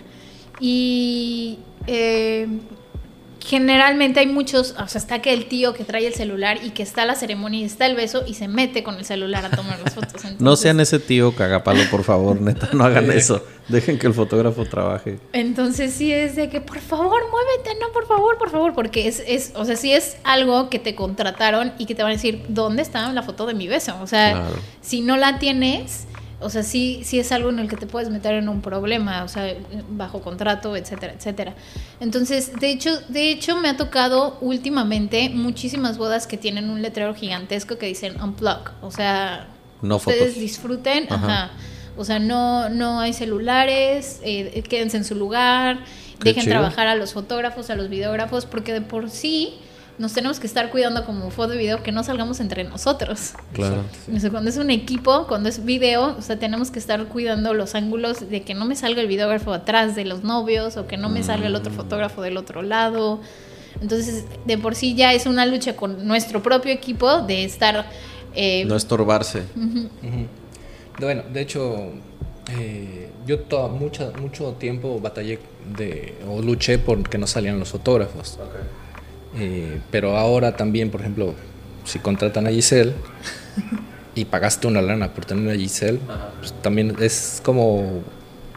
Y 0.59 1.57
eh, 1.87 2.47
generalmente 3.43 4.19
hay 4.19 4.27
muchos, 4.27 4.75
o 4.77 4.87
sea, 4.87 4.99
está 4.99 5.21
que 5.21 5.33
el 5.33 5.45
tío 5.45 5.73
que 5.73 5.83
trae 5.83 6.05
el 6.05 6.13
celular 6.13 6.59
y 6.63 6.71
que 6.71 6.83
está 6.83 7.05
la 7.05 7.15
ceremonia 7.15 7.61
y 7.61 7.63
está 7.63 7.85
el 7.85 7.95
beso 7.95 8.23
y 8.25 8.35
se 8.35 8.47
mete 8.47 8.83
con 8.83 8.95
el 8.95 9.05
celular 9.05 9.45
a 9.45 9.49
tomar 9.49 9.79
las 9.79 9.93
fotos. 9.93 10.21
no 10.39 10.55
sean 10.55 10.79
ese 10.79 10.99
tío 10.99 11.35
cagapalo, 11.35 11.81
por 11.89 12.03
favor, 12.03 12.39
neta, 12.39 12.69
no 12.73 12.83
hagan 12.83 13.11
eso. 13.11 13.43
Dejen 13.67 13.97
que 13.97 14.07
el 14.07 14.13
fotógrafo 14.13 14.65
trabaje. 14.65 15.19
Entonces 15.33 15.93
sí 15.93 16.11
es 16.11 16.35
de 16.35 16.49
que, 16.49 16.61
por 16.61 16.79
favor, 16.79 17.21
muévete, 17.29 17.79
no, 17.79 17.91
por 17.93 18.05
favor, 18.05 18.37
por 18.37 18.49
favor, 18.49 18.73
porque 18.73 19.07
es, 19.07 19.23
es 19.25 19.53
o 19.55 19.65
sea, 19.65 19.75
sí 19.75 19.93
es 19.93 20.17
algo 20.23 20.69
que 20.69 20.79
te 20.79 20.93
contrataron 20.93 21.71
y 21.77 21.85
que 21.85 21.95
te 21.95 22.03
van 22.03 22.11
a 22.11 22.15
decir, 22.15 22.43
¿dónde 22.49 22.81
está 22.81 23.11
la 23.13 23.23
foto 23.23 23.45
de 23.45 23.53
mi 23.53 23.67
beso? 23.67 23.95
O 24.01 24.07
sea, 24.07 24.49
si 24.81 25.01
no 25.01 25.15
la 25.15 25.39
tienes 25.39 26.07
o 26.41 26.49
sea, 26.49 26.63
sí, 26.63 27.01
sí 27.03 27.19
es 27.19 27.31
algo 27.31 27.49
en 27.49 27.59
el 27.59 27.69
que 27.69 27.77
te 27.77 27.85
puedes 27.85 28.09
meter 28.09 28.33
en 28.33 28.49
un 28.49 28.61
problema, 28.61 29.23
o 29.23 29.27
sea, 29.27 29.53
bajo 29.89 30.21
contrato, 30.21 30.75
etcétera, 30.75 31.13
etcétera. 31.13 31.55
Entonces, 31.99 32.53
de 32.59 32.71
hecho, 32.71 32.99
de 33.09 33.31
hecho 33.31 33.57
me 33.57 33.69
ha 33.69 33.77
tocado 33.77 34.37
últimamente 34.41 35.29
muchísimas 35.29 35.97
bodas 35.97 36.27
que 36.27 36.37
tienen 36.37 36.69
un 36.69 36.81
letrero 36.81 37.13
gigantesco 37.13 37.77
que 37.77 37.85
dicen 37.85 38.21
unplug, 38.21 38.71
o 38.81 38.91
sea, 38.91 39.47
no 39.81 39.95
ustedes 39.95 40.35
disfruten, 40.35 41.07
ajá. 41.09 41.51
O 41.97 42.05
sea, 42.05 42.19
no, 42.19 42.69
no 42.69 42.99
hay 42.99 43.13
celulares, 43.13 44.21
eh, 44.23 44.63
quédense 44.67 44.97
en 44.97 45.03
su 45.03 45.15
lugar, 45.15 45.79
dejen 46.23 46.45
trabajar 46.45 46.87
a 46.87 46.95
los 46.95 47.13
fotógrafos, 47.13 47.69
a 47.69 47.75
los 47.75 47.89
videógrafos, 47.89 48.45
porque 48.45 48.73
de 48.73 48.81
por 48.81 49.09
sí 49.09 49.59
nos 50.01 50.13
tenemos 50.13 50.39
que 50.39 50.47
estar 50.47 50.71
cuidando 50.71 51.05
como 51.05 51.29
foto 51.29 51.53
y 51.53 51.59
video 51.59 51.83
que 51.83 51.91
no 51.91 52.03
salgamos 52.03 52.39
entre 52.39 52.63
nosotros. 52.63 53.33
Claro. 53.53 53.83
Cuando 54.31 54.49
es 54.49 54.57
un 54.57 54.71
equipo, 54.71 55.27
cuando 55.27 55.47
es 55.47 55.63
video, 55.63 56.17
o 56.17 56.21
sea, 56.23 56.39
tenemos 56.39 56.71
que 56.71 56.79
estar 56.79 57.05
cuidando 57.05 57.53
los 57.53 57.75
ángulos 57.75 58.27
de 58.27 58.41
que 58.41 58.55
no 58.55 58.65
me 58.65 58.75
salga 58.75 58.99
el 59.01 59.07
videógrafo 59.07 59.53
atrás 59.53 59.95
de 59.95 60.03
los 60.03 60.23
novios 60.23 60.75
o 60.75 60.87
que 60.87 60.97
no 60.97 61.09
me 61.09 61.21
salga 61.21 61.45
el 61.45 61.55
otro 61.55 61.71
mm. 61.71 61.75
fotógrafo 61.75 62.23
del 62.23 62.37
otro 62.37 62.63
lado. 62.63 63.21
Entonces, 63.79 64.25
de 64.45 64.57
por 64.57 64.73
sí 64.73 64.95
ya 64.95 65.13
es 65.13 65.27
una 65.27 65.45
lucha 65.45 65.75
con 65.75 66.07
nuestro 66.07 66.41
propio 66.41 66.73
equipo 66.73 67.21
de 67.21 67.43
estar... 67.43 67.85
Eh, 68.33 68.65
no 68.65 68.75
estorbarse. 68.75 69.43
Bueno, 70.99 71.23
de 71.31 71.41
hecho, 71.41 71.91
eh, 72.57 73.09
yo 73.27 73.39
todo, 73.41 73.69
mucho, 73.69 74.11
mucho 74.19 74.53
tiempo 74.53 74.99
batallé 74.99 75.39
de, 75.77 76.15
o 76.27 76.41
luché 76.41 76.79
por 76.79 77.07
que 77.07 77.19
no 77.19 77.27
salían 77.27 77.59
los 77.59 77.69
fotógrafos. 77.69 78.39
Eh, 79.37 79.79
pero 79.91 80.17
ahora 80.17 80.55
también, 80.55 80.89
por 80.89 81.01
ejemplo, 81.01 81.33
si 81.85 81.99
contratan 81.99 82.47
a 82.47 82.49
Giselle 82.49 82.93
y 84.15 84.25
pagaste 84.25 84.67
una 84.67 84.81
lana 84.81 85.13
por 85.13 85.25
tener 85.25 85.53
a 85.53 85.57
Giselle, 85.57 85.99
pues 86.39 86.53
también 86.61 86.95
es 86.99 87.41
como 87.43 88.01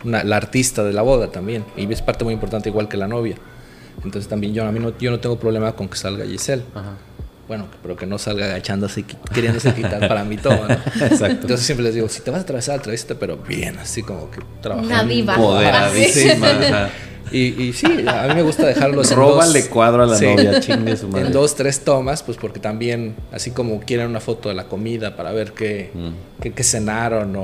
la 0.04 0.36
artista 0.36 0.84
de 0.84 0.92
la 0.92 1.02
boda 1.02 1.30
también. 1.30 1.64
Y 1.76 1.90
es 1.92 2.02
parte 2.02 2.24
muy 2.24 2.34
importante 2.34 2.68
igual 2.68 2.88
que 2.88 2.96
la 2.96 3.08
novia. 3.08 3.36
Entonces 4.04 4.28
también 4.28 4.54
yo, 4.54 4.66
a 4.66 4.72
mí 4.72 4.80
no, 4.80 4.96
yo 4.98 5.10
no 5.10 5.20
tengo 5.20 5.38
problema 5.38 5.72
con 5.72 5.88
que 5.88 5.96
salga 5.96 6.24
Giselle. 6.24 6.64
Bueno, 7.46 7.68
pero 7.82 7.94
que 7.94 8.06
no 8.06 8.16
salga 8.18 8.46
agachándose, 8.46 9.04
queriéndose 9.34 9.74
quitar 9.74 10.08
para 10.08 10.24
mí 10.24 10.38
todo. 10.38 10.54
Exacto. 11.00 11.42
Entonces 11.42 11.60
siempre 11.60 11.84
les 11.84 11.94
digo, 11.94 12.08
si 12.08 12.22
te 12.22 12.30
vas 12.30 12.40
a 12.40 12.42
atravesar, 12.42 12.78
atravesate, 12.78 13.14
pero 13.14 13.36
bien, 13.36 13.78
así 13.78 14.02
como 14.02 14.30
que 14.30 14.40
trabajando. 14.62 14.94
Una 14.94 15.04
diva. 15.04 15.36
Y, 17.32 17.72
sí, 17.72 17.86
a 18.06 18.28
mí 18.28 18.34
me 18.34 18.42
gusta 18.42 18.66
dejarlos 18.66 19.10
en 19.10 19.16
Róbale 19.16 19.66
cuadro 19.66 20.04
a 20.04 20.06
la 20.06 20.20
novia, 20.20 20.60
chingue 20.60 20.96
su 20.96 21.08
madre. 21.08 21.26
En 21.26 21.32
dos, 21.32 21.54
tres 21.54 21.80
tomas, 21.80 22.22
pues 22.22 22.36
porque 22.36 22.60
también, 22.60 23.16
así 23.32 23.50
como 23.50 23.80
quieren 23.80 24.08
una 24.08 24.20
foto 24.20 24.48
de 24.48 24.54
la 24.54 24.64
comida 24.64 25.16
para 25.16 25.32
ver 25.32 25.52
qué, 25.52 25.90
mm. 25.92 26.50
qué, 26.50 26.64
cenaron 26.64 27.34
o, 27.36 27.42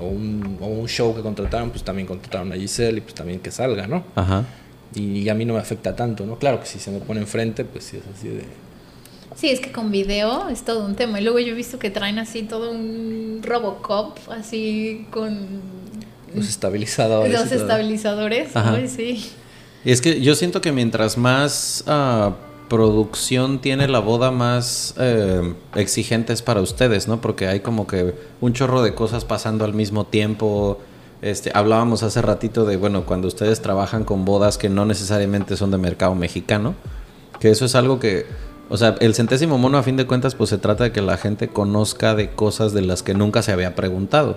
o, 0.00 0.04
un, 0.04 0.58
o, 0.60 0.66
un, 0.66 0.88
show 0.88 1.14
que 1.14 1.22
contrataron, 1.22 1.70
pues 1.70 1.84
también 1.84 2.06
contrataron 2.06 2.52
a 2.52 2.56
Giselle 2.56 2.98
y 2.98 3.00
pues 3.00 3.14
también 3.14 3.40
que 3.40 3.50
salga, 3.50 3.86
¿no? 3.86 4.04
Ajá. 4.14 4.44
Y, 4.94 5.28
a 5.28 5.34
mí 5.34 5.44
no 5.44 5.54
me 5.54 5.60
afecta 5.60 5.94
tanto, 5.94 6.24
¿no? 6.24 6.36
Claro 6.36 6.60
que 6.60 6.66
si 6.66 6.78
se 6.78 6.90
me 6.90 6.98
pone 7.00 7.20
enfrente, 7.20 7.64
pues 7.64 7.84
sí 7.84 7.98
es 7.98 8.02
así 8.16 8.28
de... 8.28 8.44
Sí, 9.36 9.50
es 9.50 9.60
que 9.60 9.70
con 9.70 9.92
video 9.92 10.48
es 10.48 10.62
todo 10.62 10.84
un 10.84 10.96
tema. 10.96 11.20
Y 11.20 11.24
luego 11.24 11.38
yo 11.38 11.52
he 11.52 11.54
visto 11.54 11.78
que 11.78 11.90
traen 11.90 12.18
así 12.18 12.42
todo 12.42 12.70
un 12.70 13.40
Robocop, 13.44 14.18
así 14.30 15.06
con 15.10 15.60
los 16.34 16.48
estabilizadores. 16.48 17.32
Los 17.32 17.52
estabilizadores, 17.52 18.50
sí. 18.90 19.30
Y 19.84 19.92
es 19.92 20.00
que 20.00 20.20
yo 20.20 20.34
siento 20.34 20.60
que 20.60 20.72
mientras 20.72 21.16
más 21.16 21.84
uh, 21.86 22.32
producción 22.68 23.60
tiene 23.60 23.88
la 23.88 24.00
boda, 24.00 24.30
más 24.30 24.94
eh, 24.98 25.54
exigente 25.74 26.32
es 26.32 26.42
para 26.42 26.60
ustedes, 26.60 27.08
¿no? 27.08 27.20
Porque 27.20 27.48
hay 27.48 27.60
como 27.60 27.86
que 27.86 28.14
un 28.40 28.52
chorro 28.52 28.82
de 28.82 28.94
cosas 28.94 29.24
pasando 29.24 29.64
al 29.64 29.74
mismo 29.74 30.04
tiempo. 30.04 30.78
Este, 31.22 31.50
hablábamos 31.54 32.02
hace 32.02 32.22
ratito 32.22 32.64
de, 32.64 32.76
bueno, 32.76 33.04
cuando 33.04 33.26
ustedes 33.26 33.60
trabajan 33.60 34.04
con 34.04 34.24
bodas 34.24 34.58
que 34.58 34.68
no 34.68 34.84
necesariamente 34.84 35.56
son 35.56 35.70
de 35.70 35.78
mercado 35.78 36.14
mexicano, 36.14 36.74
que 37.40 37.50
eso 37.50 37.64
es 37.64 37.74
algo 37.74 37.98
que, 37.98 38.26
o 38.68 38.76
sea, 38.76 38.94
el 39.00 39.14
centésimo 39.14 39.58
mono 39.58 39.78
a 39.78 39.82
fin 39.82 39.96
de 39.96 40.06
cuentas, 40.06 40.34
pues 40.34 40.50
se 40.50 40.58
trata 40.58 40.84
de 40.84 40.92
que 40.92 41.02
la 41.02 41.16
gente 41.16 41.48
conozca 41.48 42.14
de 42.14 42.30
cosas 42.30 42.72
de 42.72 42.82
las 42.82 43.02
que 43.02 43.14
nunca 43.14 43.42
se 43.42 43.50
había 43.52 43.74
preguntado. 43.74 44.36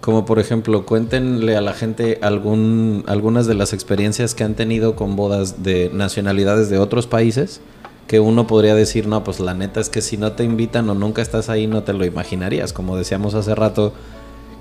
Como 0.00 0.24
por 0.24 0.38
ejemplo, 0.38 0.86
cuéntenle 0.86 1.56
a 1.56 1.60
la 1.60 1.74
gente 1.74 2.18
algún, 2.22 3.04
algunas 3.06 3.46
de 3.46 3.54
las 3.54 3.72
experiencias 3.72 4.34
que 4.34 4.44
han 4.44 4.54
tenido 4.54 4.96
con 4.96 5.14
bodas 5.14 5.62
de 5.62 5.90
nacionalidades 5.92 6.70
de 6.70 6.78
otros 6.78 7.06
países, 7.06 7.60
que 8.06 8.18
uno 8.18 8.46
podría 8.46 8.74
decir, 8.74 9.06
no, 9.06 9.22
pues 9.22 9.40
la 9.40 9.54
neta 9.54 9.78
es 9.78 9.90
que 9.90 10.00
si 10.00 10.16
no 10.16 10.32
te 10.32 10.42
invitan 10.42 10.88
o 10.88 10.94
nunca 10.94 11.20
estás 11.22 11.48
ahí, 11.48 11.66
no 11.66 11.82
te 11.82 11.92
lo 11.92 12.04
imaginarías. 12.04 12.72
Como 12.72 12.96
decíamos 12.96 13.34
hace 13.34 13.54
rato, 13.54 13.92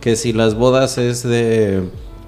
que 0.01 0.15
si 0.15 0.33
las 0.33 0.55
bodas 0.55 0.97
es 0.97 1.23
de 1.23 1.83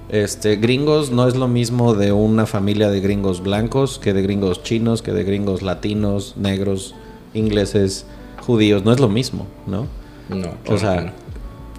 este, 0.08 0.56
gringos, 0.56 1.10
no 1.10 1.28
es 1.28 1.36
lo 1.36 1.48
mismo 1.48 1.94
de 1.94 2.12
una 2.12 2.46
familia 2.46 2.90
de 2.90 3.00
gringos 3.00 3.42
blancos 3.42 3.98
que 3.98 4.12
de 4.12 4.22
gringos 4.22 4.62
chinos, 4.62 5.00
que 5.00 5.12
de 5.12 5.24
gringos 5.24 5.62
latinos, 5.62 6.34
negros, 6.36 6.94
ingleses, 7.34 8.04
judíos, 8.44 8.84
no 8.84 8.92
es 8.92 9.00
lo 9.00 9.08
mismo, 9.08 9.46
¿no? 9.66 9.86
No. 10.28 10.50
O 10.66 10.78
sea, 10.78 11.14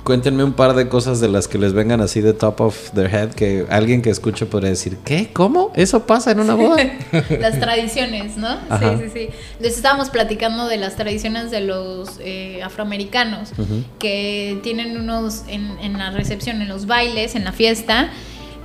Cuéntenme 0.04 0.44
un 0.44 0.52
par 0.52 0.76
de 0.76 0.90
cosas 0.90 1.22
de 1.22 1.30
las 1.30 1.48
que 1.48 1.58
les 1.58 1.72
vengan 1.72 2.02
así 2.02 2.20
de 2.20 2.34
top 2.34 2.60
of 2.60 2.92
their 2.92 3.14
head 3.14 3.30
que 3.30 3.66
alguien 3.70 4.02
que 4.02 4.10
escuche 4.10 4.46
podría 4.46 4.70
decir, 4.70 4.98
¿qué? 5.06 5.30
¿Cómo? 5.32 5.72
¿Eso 5.76 6.06
pasa 6.06 6.32
en 6.32 6.42
una 6.42 6.56
boda? 6.56 6.84
las 7.40 7.58
tradiciones, 7.58 8.36
¿no? 8.36 8.50
Sí, 8.80 8.86
sí, 9.00 9.10
sí. 9.14 9.30
Les 9.62 9.78
estábamos 9.78 10.10
platicando 10.10 10.68
de 10.68 10.76
las 10.76 10.98
tradiciones 10.98 11.52
de 11.52 11.62
los 11.62 12.20
eh, 12.20 12.62
afroamericanos, 12.64 13.54
que 13.98 14.60
tienen 14.62 14.98
unos, 14.98 15.44
en, 15.48 15.98
la 15.98 16.12
recepción, 16.12 16.62
en 16.62 16.68
los 16.68 16.86
bailes, 16.86 17.36
en 17.36 17.46
la 17.46 17.54
fiesta, 17.54 18.10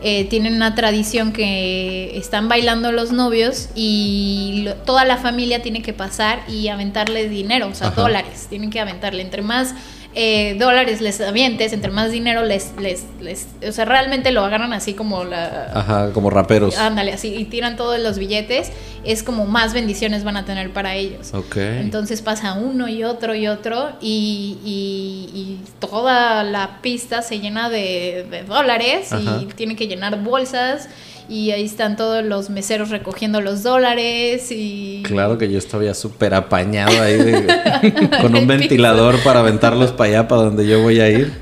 eh, 0.02 0.24
tienen 0.24 0.54
una 0.54 0.74
tradición 0.74 1.32
que 1.32 2.18
están 2.18 2.48
bailando 2.48 2.90
los 2.90 3.12
novios 3.12 3.68
y 3.76 4.68
toda 4.84 5.04
la 5.04 5.18
familia 5.18 5.62
tiene 5.62 5.82
que 5.82 5.92
pasar 5.92 6.40
y 6.48 6.66
aventarle 6.66 7.28
dinero, 7.28 7.68
o 7.68 7.74
sea, 7.74 7.90
dólares, 7.90 8.46
tienen 8.48 8.70
que 8.70 8.80
aventarle. 8.80 9.22
Entre 9.22 9.42
más 9.42 9.74
eh, 10.14 10.56
dólares 10.58 11.00
les 11.00 11.20
avientes, 11.20 11.72
entre 11.72 11.90
más 11.90 12.10
dinero 12.10 12.42
les, 12.42 12.72
les, 12.80 13.04
les, 13.20 13.46
o 13.66 13.72
sea, 13.72 13.84
realmente 13.84 14.32
lo 14.32 14.42
agarran 14.42 14.72
así 14.72 14.94
como 14.94 15.22
la... 15.24 15.70
Ajá, 15.74 16.12
como 16.12 16.30
raperos. 16.30 16.78
Ándale, 16.78 17.12
así, 17.12 17.34
y 17.34 17.44
tiran 17.44 17.76
todos 17.76 18.00
los 18.00 18.18
billetes, 18.18 18.72
es 19.04 19.22
como 19.22 19.44
más 19.44 19.74
bendiciones 19.74 20.24
van 20.24 20.36
a 20.38 20.44
tener 20.44 20.72
para 20.72 20.94
ellos. 20.94 21.34
Ok. 21.34 21.56
Entonces 21.56 22.22
pasa 22.22 22.54
uno 22.54 22.88
y 22.88 23.04
otro 23.04 23.34
y 23.34 23.48
otro, 23.48 23.90
y, 24.00 24.58
y, 24.64 25.60
toda 25.78 26.42
la 26.42 26.80
pista 26.80 27.22
se 27.22 27.38
llena 27.38 27.68
de, 27.68 28.44
dólares, 28.48 29.10
y 29.12 29.46
tiene 29.54 29.76
que 29.76 29.86
llenar 29.86 30.22
bolsas, 30.22 30.88
y 31.28 31.50
ahí 31.50 31.64
están 31.64 31.96
todos 31.96 32.24
los 32.24 32.48
meseros 32.48 32.88
recogiendo 32.88 33.40
los 33.40 33.62
dólares 33.62 34.50
y... 34.50 35.02
Claro 35.04 35.36
que 35.36 35.50
yo 35.50 35.58
estaba 35.58 35.92
súper 35.92 36.34
apañado 36.34 37.02
ahí 37.02 37.46
con 38.22 38.34
un 38.34 38.46
ventilador 38.46 39.22
para 39.22 39.40
aventarlos 39.40 39.92
para 39.92 40.10
allá, 40.10 40.28
para 40.28 40.42
donde 40.42 40.66
yo 40.66 40.82
voy 40.82 41.00
a 41.00 41.10
ir. 41.10 41.32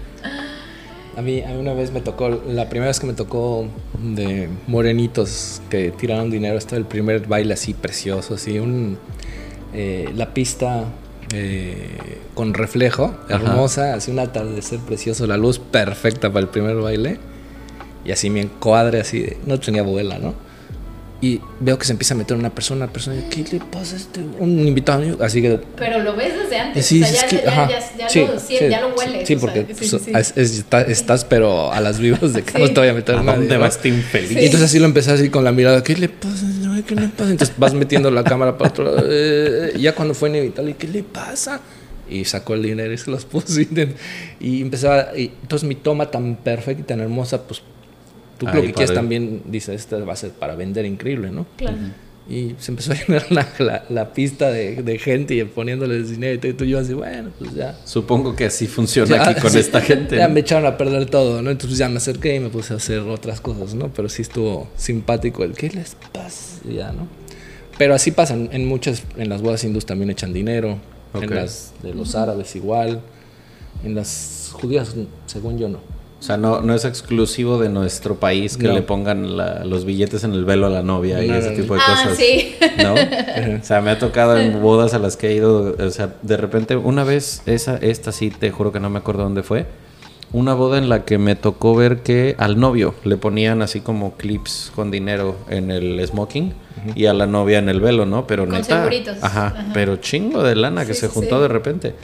A 1.16 1.22
mí, 1.22 1.40
a 1.40 1.48
mí 1.48 1.58
una 1.58 1.72
vez 1.72 1.92
me 1.92 2.00
tocó, 2.00 2.42
la 2.48 2.68
primera 2.68 2.88
vez 2.88 3.00
que 3.00 3.06
me 3.06 3.14
tocó 3.14 3.68
de 3.98 4.48
morenitos 4.66 5.62
que 5.70 5.92
tiraron 5.92 6.30
dinero, 6.30 6.58
estaba 6.58 6.78
el 6.78 6.84
primer 6.84 7.26
baile 7.26 7.54
así 7.54 7.72
precioso, 7.72 8.34
así 8.34 8.58
un... 8.58 8.98
Eh, 9.72 10.10
la 10.14 10.32
pista 10.32 10.84
eh, 11.32 11.88
con 12.34 12.54
reflejo, 12.54 13.16
hermosa, 13.28 13.94
así 13.94 14.10
un 14.10 14.18
atardecer 14.18 14.80
precioso, 14.80 15.26
la 15.26 15.36
luz 15.36 15.58
perfecta 15.58 16.28
para 16.28 16.40
el 16.40 16.48
primer 16.48 16.76
baile. 16.76 17.18
Y 18.06 18.12
así 18.12 18.30
me 18.30 18.40
encuadre, 18.40 19.00
así, 19.00 19.26
no 19.46 19.58
tenía 19.58 19.82
abuela, 19.82 20.18
¿no? 20.18 20.34
Y 21.20 21.40
veo 21.60 21.78
que 21.78 21.86
se 21.86 21.92
empieza 21.92 22.12
a 22.12 22.16
meter 22.16 22.36
una 22.36 22.54
persona, 22.54 22.84
una 22.84 22.92
persona, 22.92 23.16
¿qué 23.30 23.42
le 23.50 23.58
pasa 23.58 23.94
a 23.94 23.98
este? 23.98 24.20
Un 24.38 24.68
invitado, 24.68 25.24
así 25.24 25.40
que... 25.40 25.58
Pero 25.76 25.98
lo 26.00 26.14
ves 26.14 26.34
desde 26.38 26.58
antes, 26.58 26.84
sí, 26.84 27.02
o 27.02 27.06
sea, 27.06 27.28
ya, 27.28 27.68
ya, 27.68 27.96
ya, 27.98 28.08
sí, 28.08 28.20
lo, 28.20 28.38
sí, 28.38 28.58
ya, 28.70 28.82
lo, 28.82 28.94
hueles. 28.94 29.26
Sí, 29.26 29.36
porque 29.36 29.62
pues, 29.62 29.92
estás, 30.86 31.24
pero 31.24 31.72
a 31.72 31.80
las 31.80 31.98
vivas 31.98 32.34
de 32.34 32.42
que 32.42 32.58
no 32.58 32.68
te 32.68 32.80
voy 32.80 32.88
a 32.90 32.94
meter 32.94 33.16
nada. 33.16 33.38
¿Dónde 33.38 33.56
vas 33.56 33.80
infeliz? 33.84 34.32
Y 34.32 34.44
entonces 34.44 34.68
así 34.68 34.78
lo 34.78 34.84
empecé 34.84 35.10
así 35.10 35.30
con 35.30 35.42
la 35.42 35.52
mirada, 35.52 35.82
¿qué 35.82 35.96
le 35.96 36.10
pasa? 36.10 36.46
¿Qué 36.86 36.94
le 36.94 37.08
pasa? 37.08 37.30
Entonces 37.30 37.56
vas 37.58 37.72
metiendo 37.72 38.10
la 38.10 38.22
cámara 38.22 38.58
para 38.58 38.70
otro 38.70 38.84
lado. 38.84 39.08
Eh, 39.10 39.72
ya 39.78 39.94
cuando 39.94 40.12
fue 40.14 40.28
inevitable, 40.28 40.76
¿qué 40.78 40.86
le 40.86 41.02
pasa? 41.02 41.60
y 42.08 42.24
sacó 42.24 42.54
el 42.54 42.62
dinero 42.62 42.92
y 42.92 42.98
se 42.98 43.10
los 43.10 43.24
puso 43.24 43.60
y, 43.60 44.62
empezaba 44.62 45.16
y 45.16 45.32
entonces 45.42 45.68
mi 45.68 45.74
toma 45.74 46.08
tan 46.10 46.36
perfecta 46.36 46.80
y 46.80 46.84
tan 46.84 47.00
hermosa 47.00 47.42
pues 47.42 47.62
tú 48.38 48.46
lo 48.46 48.52
que 48.52 48.72
quieres 48.72 48.94
también, 48.94 49.42
dices, 49.46 49.74
esta 49.74 49.98
va 49.98 50.12
a 50.12 50.16
ser 50.16 50.30
para 50.32 50.54
vender 50.56 50.84
increíble, 50.84 51.30
¿no? 51.30 51.46
Claro. 51.56 51.76
Y 52.28 52.56
se 52.58 52.72
empezó 52.72 52.92
a 52.92 52.96
llenar 52.96 53.30
la, 53.30 53.84
la, 53.88 54.12
pista 54.12 54.50
de, 54.50 54.82
de, 54.82 54.98
gente 54.98 55.34
y 55.34 55.44
poniéndoles 55.44 56.10
dinero 56.10 56.48
y 56.48 56.52
tú 56.54 56.64
y 56.64 56.70
yo 56.70 56.80
así, 56.80 56.92
bueno, 56.92 57.30
pues 57.38 57.54
ya. 57.54 57.78
Supongo 57.84 58.34
que 58.34 58.46
así 58.46 58.66
funciona 58.66 59.22
aquí 59.22 59.40
con 59.40 59.56
esta 59.56 59.80
gente. 59.80 60.16
Ya 60.16 60.26
me 60.26 60.40
echaron 60.40 60.66
a 60.66 60.76
perder 60.76 61.06
todo, 61.06 61.40
¿no? 61.40 61.50
Entonces 61.50 61.78
ya 61.78 61.88
me 61.88 61.98
acerqué 61.98 62.34
y 62.34 62.40
me 62.40 62.48
puse 62.48 62.72
a 62.72 62.78
hacer 62.78 62.98
otras 63.00 63.40
cosas, 63.40 63.74
¿no? 63.74 63.92
Pero 63.94 64.08
sí 64.08 64.22
estuvo 64.22 64.68
simpático 64.76 65.44
el, 65.44 65.52
¿qué 65.52 65.70
les 65.70 65.96
pasa? 66.12 66.60
ya, 66.68 66.90
¿no? 66.90 67.06
Pero 67.78 67.94
así 67.94 68.10
pasan, 68.10 68.48
en 68.52 68.66
muchas, 68.66 69.04
en 69.16 69.28
las 69.28 69.42
bodas 69.42 69.62
hindús 69.62 69.86
también 69.86 70.10
echan 70.10 70.32
dinero, 70.32 70.78
en 71.14 71.32
las 71.32 71.74
de 71.82 71.94
los 71.94 72.14
árabes 72.14 72.56
igual, 72.56 73.02
en 73.84 73.94
las 73.94 74.50
judías, 74.52 74.94
según 75.26 75.58
yo, 75.58 75.68
no. 75.68 75.80
O 76.18 76.22
sea, 76.22 76.38
no, 76.38 76.62
no 76.62 76.74
es 76.74 76.84
exclusivo 76.86 77.58
de 77.58 77.68
nuestro 77.68 78.16
país 78.16 78.56
que 78.56 78.68
le 78.68 78.80
pongan 78.82 79.36
los 79.68 79.84
billetes 79.84 80.24
en 80.24 80.32
el 80.32 80.44
velo 80.44 80.66
a 80.66 80.70
la 80.70 80.82
novia 80.82 81.22
y 81.22 81.30
ese 81.30 81.50
tipo 81.50 81.74
de 81.74 81.80
ah, 81.82 81.86
cosas. 81.86 82.16
Sí. 82.16 82.56
¿No? 82.78 82.94
o 83.60 83.64
sea, 83.64 83.82
me 83.82 83.90
ha 83.90 83.98
tocado 83.98 84.38
en 84.38 84.62
bodas 84.62 84.94
a 84.94 84.98
las 84.98 85.16
que 85.16 85.28
he 85.28 85.34
ido, 85.34 85.76
o 85.78 85.90
sea, 85.90 86.14
de 86.22 86.36
repente, 86.36 86.76
una 86.76 87.04
vez, 87.04 87.42
esa, 87.44 87.76
esta 87.76 88.12
sí, 88.12 88.30
te 88.30 88.50
juro 88.50 88.72
que 88.72 88.80
no 88.80 88.88
me 88.88 88.98
acuerdo 88.98 89.24
dónde 89.24 89.42
fue, 89.42 89.66
una 90.32 90.54
boda 90.54 90.78
en 90.78 90.88
la 90.88 91.04
que 91.04 91.18
me 91.18 91.36
tocó 91.36 91.74
ver 91.76 92.02
que 92.02 92.34
al 92.38 92.58
novio 92.58 92.94
le 93.04 93.16
ponían 93.16 93.62
así 93.62 93.80
como 93.80 94.16
clips 94.16 94.72
con 94.74 94.90
dinero 94.90 95.36
en 95.48 95.70
el 95.70 96.04
smoking 96.06 96.54
y 96.94 97.06
a 97.06 97.14
la 97.14 97.26
novia 97.26 97.58
en 97.58 97.68
el 97.68 97.80
velo, 97.80 98.06
¿no? 98.06 98.26
Pero 98.26 98.44
con 98.44 98.54
neta. 98.54 98.78
Seguritos. 98.78 99.18
Ajá, 99.22 99.66
pero 99.72 99.96
chingo 99.96 100.42
de 100.42 100.56
lana 100.56 100.84
que 100.84 100.94
se 100.94 101.08
juntó 101.08 101.40
de 101.40 101.48
repente. 101.48 101.94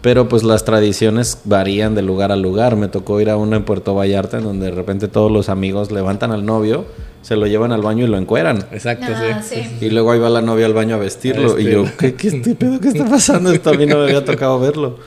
Pero 0.00 0.28
pues 0.28 0.44
las 0.44 0.64
tradiciones 0.64 1.38
varían 1.44 1.94
de 1.96 2.02
lugar 2.02 2.30
a 2.30 2.36
lugar. 2.36 2.76
Me 2.76 2.86
tocó 2.88 3.20
ir 3.20 3.30
a 3.30 3.36
una 3.36 3.56
en 3.56 3.64
Puerto 3.64 3.94
Vallarta 3.94 4.38
en 4.38 4.44
donde 4.44 4.66
de 4.66 4.72
repente 4.72 5.08
todos 5.08 5.30
los 5.30 5.48
amigos 5.48 5.90
levantan 5.90 6.30
al 6.30 6.46
novio, 6.46 6.84
se 7.22 7.34
lo 7.34 7.46
llevan 7.48 7.72
al 7.72 7.82
baño 7.82 8.04
y 8.04 8.08
lo 8.08 8.16
encueran. 8.16 8.58
Exacto, 8.70 9.06
Ah, 9.12 9.42
sí. 9.42 9.56
sí. 9.80 9.86
Y 9.86 9.90
luego 9.90 10.12
ahí 10.12 10.20
va 10.20 10.30
la 10.30 10.40
novia 10.40 10.66
al 10.66 10.72
baño 10.74 10.94
a 10.94 10.98
vestirlo. 10.98 11.58
Y 11.58 11.64
yo, 11.70 11.84
¿qué, 11.98 12.14
qué, 12.14 12.28
este 12.28 12.54
pedo 12.54 12.78
qué 12.80 12.88
está 12.88 13.06
pasando? 13.08 13.50
Esto 13.50 13.70
a 13.70 13.74
mí 13.74 13.86
no 13.86 13.96
me 13.98 14.04
había 14.04 14.24
tocado 14.24 14.60
verlo. 14.60 14.98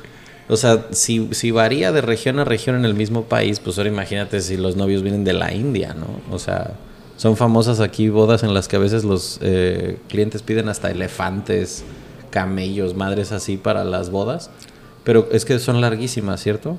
O 0.50 0.58
sea, 0.58 0.88
si, 0.92 1.30
si 1.32 1.52
varía 1.52 1.94
de 1.94 2.02
región 2.02 2.40
a 2.40 2.44
región 2.44 2.76
en 2.76 2.84
el 2.84 2.94
mismo 2.94 3.24
país, 3.24 3.62
pues 3.62 3.78
ahora 3.78 3.90
imagínate 3.90 4.42
si 4.42 4.58
los 4.58 4.76
novios 4.76 5.02
vienen 5.04 5.24
de 5.24 5.32
la 5.32 5.54
India, 5.54 5.96
¿no? 5.98 6.08
O 6.36 6.40
sea, 6.40 6.72
son 7.16 7.38
famosas 7.38 7.80
aquí 7.80 8.10
bodas 8.10 8.44
en 8.44 8.54
las 8.54 8.68
que 8.68 8.76
a 8.76 8.80
veces 8.80 9.06
los 9.06 9.40
eh, 9.42 10.00
clientes 10.10 10.42
piden 10.42 10.68
hasta 10.68 10.92
elefantes, 10.92 11.86
camellos, 12.32 12.96
madres 12.96 13.32
así 13.32 13.56
para 13.56 13.86
las 13.86 14.10
bodas. 14.10 14.50
Pero 15.04 15.28
es 15.32 15.46
que 15.46 15.58
son 15.60 15.82
larguísimas, 15.82 16.42
¿cierto? 16.42 16.78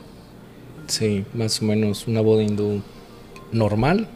Sí, 0.87 1.25
más 1.35 1.61
o 1.61 1.64
menos 1.64 2.07
una 2.07 2.21
boda 2.21 2.43
hindú 2.43 2.83
normal 3.50 4.09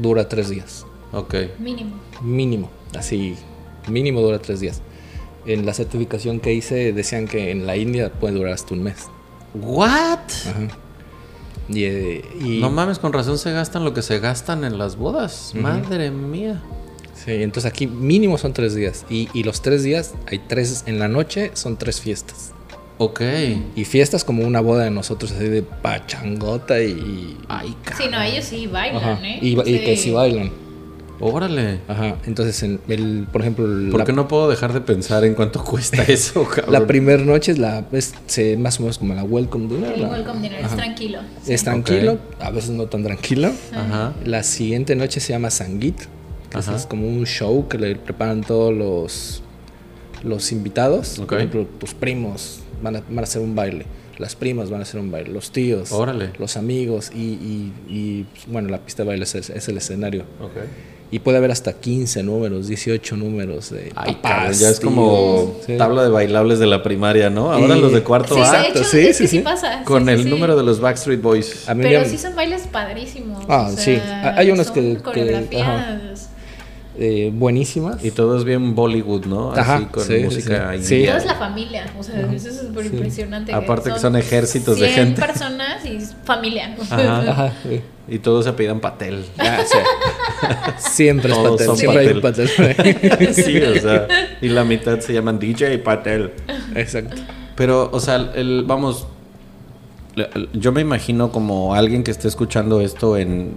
dura 0.00 0.28
tres 0.28 0.48
días. 0.50 0.84
Ok. 1.12 1.34
Mínimo. 1.58 1.92
Mínimo, 2.22 2.70
así, 2.96 3.34
mínimo 3.88 4.20
dura 4.20 4.38
tres 4.38 4.60
días. 4.60 4.82
En 5.46 5.64
la 5.64 5.72
certificación 5.74 6.40
que 6.40 6.52
hice 6.52 6.92
decían 6.92 7.28
que 7.28 7.50
en 7.50 7.66
la 7.66 7.76
India 7.76 8.12
puede 8.12 8.34
durar 8.34 8.52
hasta 8.52 8.74
un 8.74 8.82
mes. 8.82 8.96
¿What? 9.54 10.18
Ajá. 10.48 10.68
Y, 11.68 11.84
eh, 11.84 12.24
y- 12.40 12.58
No 12.60 12.70
mames, 12.70 12.98
con 12.98 13.12
razón 13.12 13.38
se 13.38 13.52
gastan 13.52 13.84
lo 13.84 13.94
que 13.94 14.02
se 14.02 14.18
gastan 14.18 14.64
en 14.64 14.76
las 14.78 14.96
bodas. 14.96 15.52
Madre 15.54 16.10
mía. 16.10 16.62
Sí, 17.14 17.32
entonces 17.32 17.70
aquí 17.70 17.86
mínimo 17.86 18.38
son 18.38 18.52
tres 18.52 18.74
días. 18.74 19.04
Y, 19.08 19.28
y 19.32 19.42
los 19.44 19.62
tres 19.62 19.82
días, 19.82 20.14
hay 20.26 20.38
tres, 20.40 20.84
en 20.86 20.98
la 20.98 21.08
noche 21.08 21.50
son 21.54 21.76
tres 21.76 22.00
fiestas. 22.00 22.52
Ok. 22.98 23.20
Y 23.74 23.84
fiestas 23.84 24.24
como 24.24 24.42
una 24.44 24.60
boda 24.60 24.84
de 24.84 24.90
nosotros, 24.90 25.32
así 25.32 25.44
de 25.48 25.62
pachangota 25.62 26.80
y... 26.80 27.36
Ay, 27.48 27.74
Sí, 27.96 28.04
no, 28.10 28.20
ellos 28.22 28.44
sí 28.44 28.66
bailan, 28.66 28.96
Ajá, 29.02 29.18
¿eh? 29.26 29.38
y, 29.42 29.48
y 29.68 29.78
que 29.84 29.96
sí 29.96 30.10
bailan. 30.12 30.50
Órale. 31.18 31.80
Ajá, 31.88 32.16
entonces 32.26 32.62
en 32.62 32.78
el, 32.88 33.26
por 33.32 33.40
ejemplo, 33.40 33.64
¿Por 33.90 34.00
la, 34.00 34.04
qué 34.04 34.12
no 34.12 34.28
puedo 34.28 34.50
dejar 34.50 34.74
de 34.74 34.82
pensar 34.82 35.24
en 35.24 35.34
cuánto 35.34 35.64
cuesta 35.64 36.02
eso, 36.02 36.44
cabrón? 36.44 36.72
la 36.72 36.86
primera 36.86 37.22
noche 37.24 37.52
es 37.52 37.58
la 37.58 37.86
es, 37.92 38.12
se- 38.26 38.56
más 38.58 38.78
o 38.78 38.82
menos 38.82 38.98
como 38.98 39.14
la 39.14 39.24
welcome 39.24 39.66
dinner. 39.66 39.92
El 39.94 40.02
la- 40.02 40.08
welcome 40.10 40.40
dinner 40.42 40.60
es 40.62 40.70
tranquilo. 40.76 41.18
Es 41.46 41.64
tranquilo, 41.64 42.18
a 42.38 42.50
veces 42.50 42.70
no 42.70 42.84
tan 42.86 43.02
tranquilo. 43.02 43.50
Ajá. 43.74 44.12
La 44.26 44.42
siguiente 44.42 44.94
noche 44.94 45.20
se 45.20 45.32
llama 45.32 45.48
Sangeet, 45.50 45.96
que 46.50 46.58
Ajá. 46.58 46.76
es 46.76 46.84
como 46.84 47.08
un 47.08 47.24
show 47.24 47.66
que 47.66 47.78
le 47.78 47.96
preparan 47.96 48.42
todos 48.42 48.74
los, 48.74 49.42
los 50.22 50.52
invitados. 50.52 51.18
Ok. 51.18 51.28
Por 51.28 51.38
ejemplo, 51.38 51.66
tus 51.80 51.94
primos 51.94 52.60
van 52.82 52.96
a, 52.96 53.00
van 53.08 53.18
a 53.20 53.22
hacer 53.22 53.42
un 53.42 53.54
baile, 53.54 53.86
las 54.18 54.34
primas 54.36 54.70
van 54.70 54.80
a 54.80 54.82
hacer 54.82 55.00
un 55.00 55.10
baile, 55.10 55.30
los 55.30 55.50
tíos, 55.50 55.92
Órale. 55.92 56.30
los 56.38 56.56
amigos 56.56 57.10
y, 57.14 57.18
y- 57.18 57.72
y, 57.88 58.26
bueno, 58.46 58.68
la 58.68 58.78
pista 58.78 59.02
de 59.02 59.08
baile 59.08 59.24
es, 59.24 59.34
es 59.34 59.68
el 59.68 59.76
escenario. 59.76 60.24
Y 61.08 61.20
puede 61.20 61.38
haber 61.38 61.52
hasta 61.52 61.72
15 61.72 62.24
números, 62.24 62.66
18 62.66 63.16
números 63.16 63.70
de 63.70 63.92
Ay, 63.94 64.14
papás, 64.16 64.32
cabrón, 64.32 64.52
ya 64.58 64.70
es 64.70 64.80
como. 64.80 65.54
Sí. 65.64 65.76
tabla 65.76 66.02
de 66.02 66.08
bailables 66.08 66.58
de 66.58 66.66
la 66.66 66.82
primaria, 66.82 67.30
¿no? 67.30 67.52
Ahora 67.52 67.76
Y- 67.76 67.80
los 67.80 67.92
de 67.92 68.02
cuarto 68.02 68.34
Sí, 68.34 68.40
A 68.40 68.66
hecho, 68.66 68.82
sí, 68.82 68.98
es 68.98 69.16
sí, 69.16 69.22
que 69.22 69.28
sí 69.28 69.36
sí. 69.36 69.38
pasa. 69.38 69.82
con 69.84 70.04
sí, 70.06 70.10
el 70.10 70.24
sí, 70.24 70.28
número 70.30 70.56
de 70.56 70.64
los 70.64 70.80
Backstreet 70.80 71.22
Boys. 71.22 71.68
A 71.68 71.74
mí 71.74 71.84
Pero 71.84 72.00
me- 72.00 72.08
sí 72.08 72.18
son 72.18 72.34
bailes 72.34 72.62
padrísimos. 72.66 73.44
Ah, 73.48 73.70
o 73.72 73.76
sí. 73.76 74.00
Hay 74.36 74.50
unos 74.50 74.66
son 74.66 74.74
que- 74.74 74.98
que-. 75.14 75.46
Eh, 76.98 77.30
buenísimas. 77.32 78.04
Y 78.04 78.10
todo 78.10 78.36
es 78.36 78.44
bien 78.44 78.74
Bollywood, 78.74 79.26
¿no? 79.26 79.52
Así 79.52 79.60
Ajá, 79.60 79.88
con 79.88 80.04
sí, 80.04 80.16
sí, 80.18 80.24
música 80.24 80.70
sí. 80.70 80.76
india. 80.76 80.88
Sí. 80.88 81.04
Toda 81.06 81.18
es 81.18 81.24
la 81.26 81.34
familia, 81.34 81.86
o 81.98 82.02
sea, 82.02 82.20
eso 82.32 82.48
es 82.48 82.58
súper 82.58 82.86
impresionante. 82.86 83.52
Aparte 83.52 83.92
que 83.92 83.98
son 83.98 84.16
ejércitos 84.16 84.78
de 84.78 84.88
100 84.88 85.06
gente. 85.06 85.20
personas 85.20 85.84
y 85.84 85.98
familia. 86.24 86.76
Ajá. 86.90 87.30
Ajá, 87.30 87.52
sí. 87.62 87.80
Y 88.08 88.18
todos 88.20 88.44
se 88.44 88.50
apellidan 88.50 88.80
Patel. 88.80 89.24
Ah, 89.38 89.58
sí. 89.66 89.78
Siempre 90.90 91.32
es 91.32 91.36
Todos 91.36 91.52
Patel, 91.52 91.66
son 91.66 91.76
siempre 91.76 92.00
hay 92.00 92.08
un 92.08 92.20
Patel. 92.20 92.48
sí, 93.34 93.56
o 93.62 93.80
sea, 93.80 94.06
y 94.40 94.48
la 94.48 94.64
mitad 94.64 95.00
se 95.00 95.12
llaman 95.12 95.38
DJ 95.38 95.78
Patel. 95.78 96.32
Exacto. 96.74 97.16
Pero, 97.56 97.90
o 97.92 98.00
sea, 98.00 98.32
el, 98.34 98.64
vamos, 98.66 99.06
yo 100.52 100.72
me 100.72 100.82
imagino 100.82 101.32
como 101.32 101.74
alguien 101.74 102.04
que 102.04 102.10
esté 102.10 102.28
escuchando 102.28 102.80
esto 102.80 103.16
en 103.16 103.56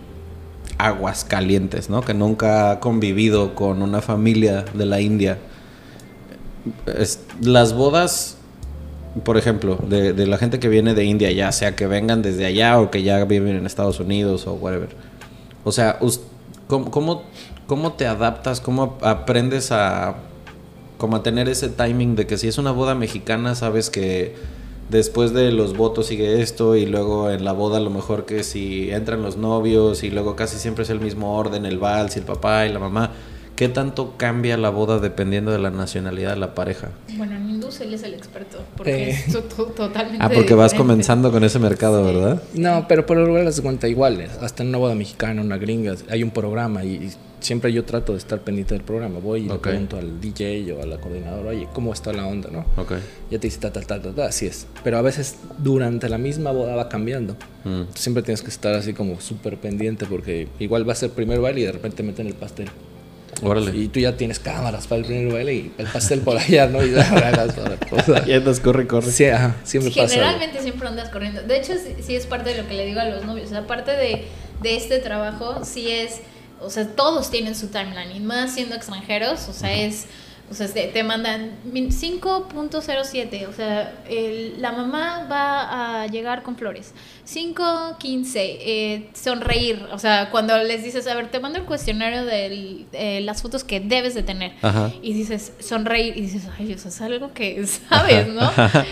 aguas 0.79 1.25
calientes, 1.25 1.89
¿no? 1.89 2.01
Que 2.01 2.15
nunca 2.15 2.71
ha 2.71 2.79
convivido 2.79 3.53
con 3.53 3.83
una 3.83 4.01
familia 4.01 4.65
de 4.73 4.85
la 4.85 5.01
India. 5.01 5.37
Las 7.41 7.73
bodas, 7.73 8.37
por 9.23 9.37
ejemplo, 9.37 9.77
de, 9.87 10.25
la 10.25 10.37
gente 10.37 10.59
que 10.59 10.69
viene 10.69 10.93
de 10.93 11.03
India, 11.05 11.31
ya 11.31 11.51
sea 11.51 11.75
que 11.75 11.85
vengan 11.85 12.21
desde 12.21 12.45
allá 12.45 12.79
o 12.79 12.89
que 12.89 13.03
ya 13.03 13.23
viven 13.25 13.55
en 13.57 13.65
Estados 13.65 13.99
Unidos 13.99 14.47
o 14.47 14.53
whatever. 14.53 14.89
O 15.63 15.71
sea, 15.71 15.97
us- 15.99 16.21
¿cómo, 16.67 16.89
cómo, 16.89 17.23
cómo 17.67 17.93
te 17.93 18.07
adaptas? 18.07 18.61
¿Cómo 18.61 18.97
aprendes 19.01 19.71
a, 19.73 20.15
como 20.97 21.17
a 21.17 21.23
tener 21.23 21.49
ese 21.49 21.67
timing 21.69 22.15
de 22.15 22.25
que 22.25 22.37
si 22.37 22.47
es 22.47 22.57
una 22.57 22.71
boda 22.71 22.95
mexicana, 22.95 23.53
sabes 23.55 23.89
que 23.89 24.35
después 24.89 25.33
de 25.33 25.51
los 25.51 25.77
votos 25.77 26.07
sigue 26.07 26.41
esto 26.41 26.75
y 26.75 26.85
luego 26.85 27.29
en 27.29 27.45
la 27.45 27.53
boda 27.53 27.77
a 27.77 27.81
lo 27.81 27.89
mejor 27.89 28.25
que 28.25 28.43
si 28.43 28.91
entran 28.91 29.21
los 29.21 29.37
novios 29.37 30.03
y 30.03 30.09
luego 30.09 30.35
casi 30.35 30.57
siempre 30.57 30.83
es 30.83 30.89
el 30.89 30.99
mismo 30.99 31.37
orden, 31.37 31.65
el 31.65 31.77
vals 31.77 32.15
y 32.15 32.19
el 32.19 32.25
papá 32.25 32.65
y 32.65 32.73
la 32.73 32.79
mamá. 32.79 33.11
¿Qué 33.59 33.67
tanto 33.67 34.13
cambia 34.15 34.55
la 34.55 34.69
boda 34.69 34.99
dependiendo 34.99 35.51
de 35.51 35.59
la 35.59 35.69
nacionalidad 35.69 36.29
de 36.29 36.37
la 36.39 36.55
pareja? 36.55 36.91
Bueno, 37.17 37.35
en 37.35 37.49
Indus 37.49 37.81
él 37.81 37.93
es 37.93 38.03
el 38.03 38.13
experto, 38.13 38.59
porque 38.77 39.09
Eh. 39.09 39.09
es 39.09 39.33
to- 39.33 39.41
to- 39.43 39.65
totalmente 39.65 40.23
Ah, 40.23 40.29
porque 40.33 40.53
vas 40.53 40.73
comenzando 40.73 41.29
con 41.29 41.43
ese 41.43 41.59
mercado, 41.59 42.01
¿verdad? 42.05 42.41
No, 42.53 42.85
pero 42.87 43.05
por 43.05 43.17
lo 43.17 43.25
general 43.25 43.43
las 43.43 43.59
cuenta 43.59 43.89
iguales. 43.89 44.31
Hasta 44.41 44.63
en 44.63 44.69
una 44.69 44.77
boda 44.77 44.95
mexicana, 44.95 45.41
una 45.41 45.57
gringa, 45.57 45.93
hay 46.09 46.23
un 46.23 46.31
programa 46.31 46.85
y, 46.85 46.93
y 46.93 47.11
siempre 47.41 47.73
yo 47.73 47.83
trato 47.83 48.13
de 48.13 48.19
estar 48.19 48.39
pendiente 48.39 48.75
del 48.75 48.83
programa. 48.85 49.19
Voy 49.19 49.41
y 49.41 49.49
le 49.49 49.55
pregunto 49.55 49.97
al 49.97 50.21
DJ 50.21 50.71
o 50.71 50.81
a 50.81 50.85
la 50.85 50.95
coordinadora, 51.01 51.49
oye, 51.49 51.67
¿cómo 51.73 51.91
está 51.91 52.13
la 52.13 52.27
onda, 52.27 52.47
no? 52.49 52.59
Ok. 52.81 52.93
Ya 53.29 53.39
te 53.39 53.47
dice 53.47 53.59
tal, 53.59 53.73
tal, 53.73 53.85
tal, 53.85 54.01
tal, 54.01 54.15
tal, 54.15 54.27
así 54.29 54.45
es. 54.45 54.67
Pero 54.85 54.97
a 54.97 55.01
veces 55.01 55.35
durante 55.57 56.07
la 56.07 56.17
misma 56.17 56.51
boda 56.51 56.75
va 56.77 56.87
cambiando. 56.87 57.35
Mm. 57.65 57.81
Siempre 57.93 58.23
tienes 58.23 58.41
que 58.41 58.51
estar 58.51 58.73
así 58.73 58.93
como 58.93 59.19
súper 59.19 59.57
pendiente 59.57 60.05
porque 60.05 60.47
igual 60.59 60.87
va 60.87 60.93
a 60.93 60.95
ser 60.95 61.09
primer 61.09 61.41
baile 61.41 61.59
y 61.59 61.63
de 61.65 61.73
repente 61.73 62.03
meten 62.03 62.25
el 62.27 62.35
pastel. 62.35 62.69
Órale. 63.41 63.75
Y 63.75 63.87
tú 63.87 63.99
ya 63.99 64.15
tienes 64.17 64.39
cámaras 64.39 64.87
para 64.87 65.01
el 65.01 65.05
primer 65.05 65.33
baile 65.33 65.53
y 65.53 65.73
el 65.77 65.87
pastel 65.87 66.21
por 66.21 66.37
allá, 66.37 66.67
¿no? 66.67 66.85
Y 66.85 66.93
hagas 66.95 67.49
otra 67.57 67.77
cosa. 67.89 68.23
Y 68.27 68.33
andas, 68.33 68.59
corre, 68.59 68.87
corre. 68.87 69.11
Sí, 69.11 69.25
ajá, 69.25 69.55
siempre 69.63 69.91
pasa. 69.91 70.01
algo. 70.01 70.13
Generalmente 70.13 70.61
siempre 70.61 70.87
andas 70.87 71.09
corriendo. 71.09 71.41
De 71.43 71.57
hecho, 71.57 71.73
sí, 71.73 71.95
sí 72.01 72.15
es 72.15 72.25
parte 72.25 72.51
de 72.53 72.61
lo 72.61 72.67
que 72.67 72.73
le 72.75 72.85
digo 72.85 72.99
a 72.99 73.05
los 73.05 73.25
novios. 73.25 73.47
O 73.47 73.49
sea, 73.49 73.67
parte 73.67 73.91
de, 73.91 74.25
de 74.61 74.75
este 74.75 74.99
trabajo, 74.99 75.63
sí 75.63 75.89
es. 75.89 76.21
O 76.61 76.69
sea, 76.69 76.87
todos 76.87 77.31
tienen 77.31 77.55
su 77.55 77.67
timeline. 77.67 78.15
Y 78.15 78.19
más 78.19 78.53
siendo 78.53 78.75
extranjeros, 78.75 79.47
o 79.47 79.53
sea, 79.53 79.73
es. 79.73 80.05
O 80.51 80.53
sea, 80.55 80.67
te, 80.67 80.87
te 80.87 81.03
mandan 81.03 81.51
min- 81.63 81.91
5.07. 81.91 83.47
O 83.47 83.53
sea, 83.53 83.93
el- 84.09 84.61
la 84.61 84.71
mamá 84.71 85.27
va 85.31 86.01
a 86.03 86.07
llegar 86.07 86.41
con 86.43 86.55
flores. 86.55 86.93
5.15. 87.27 88.35
Eh, 88.37 89.09
sonreír. 89.13 89.85
O 89.91 89.99
sea, 89.99 90.29
cuando 90.31 90.57
les 90.63 90.83
dices, 90.83 91.05
a 91.07 91.13
ver, 91.15 91.29
te 91.29 91.39
mando 91.39 91.59
el 91.59 91.65
cuestionario 91.65 92.25
de 92.25 93.21
las 93.21 93.41
fotos 93.41 93.63
que 93.63 93.79
debes 93.79 94.15
de 94.15 94.23
tener. 94.23 94.53
Ajá. 94.61 94.91
Y 95.01 95.13
dices, 95.13 95.53
sonreír. 95.59 96.17
Y 96.17 96.21
dices, 96.21 96.43
ay, 96.57 96.73
o 96.73 96.77
sea, 96.77 96.89
es 96.89 97.01
algo 97.01 97.33
que 97.33 97.65
sabes, 97.89 98.27
¿no? 98.27 98.49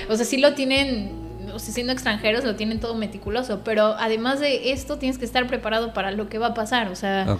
O 0.09 0.15
sea, 0.15 0.25
sí 0.25 0.37
lo 0.37 0.53
tienen 0.53 1.26
o 1.53 1.59
sea, 1.59 1.73
siendo 1.73 1.93
extranjeros 1.93 2.43
lo 2.43 2.55
tienen 2.55 2.79
todo 2.79 2.95
meticuloso, 2.95 3.61
pero 3.63 3.95
además 3.97 4.39
de 4.39 4.71
esto 4.71 4.97
tienes 4.97 5.17
que 5.17 5.25
estar 5.25 5.47
preparado 5.47 5.93
para 5.93 6.11
lo 6.11 6.29
que 6.29 6.37
va 6.37 6.47
a 6.47 6.53
pasar, 6.53 6.89
o 6.89 6.95
sea, 6.95 7.37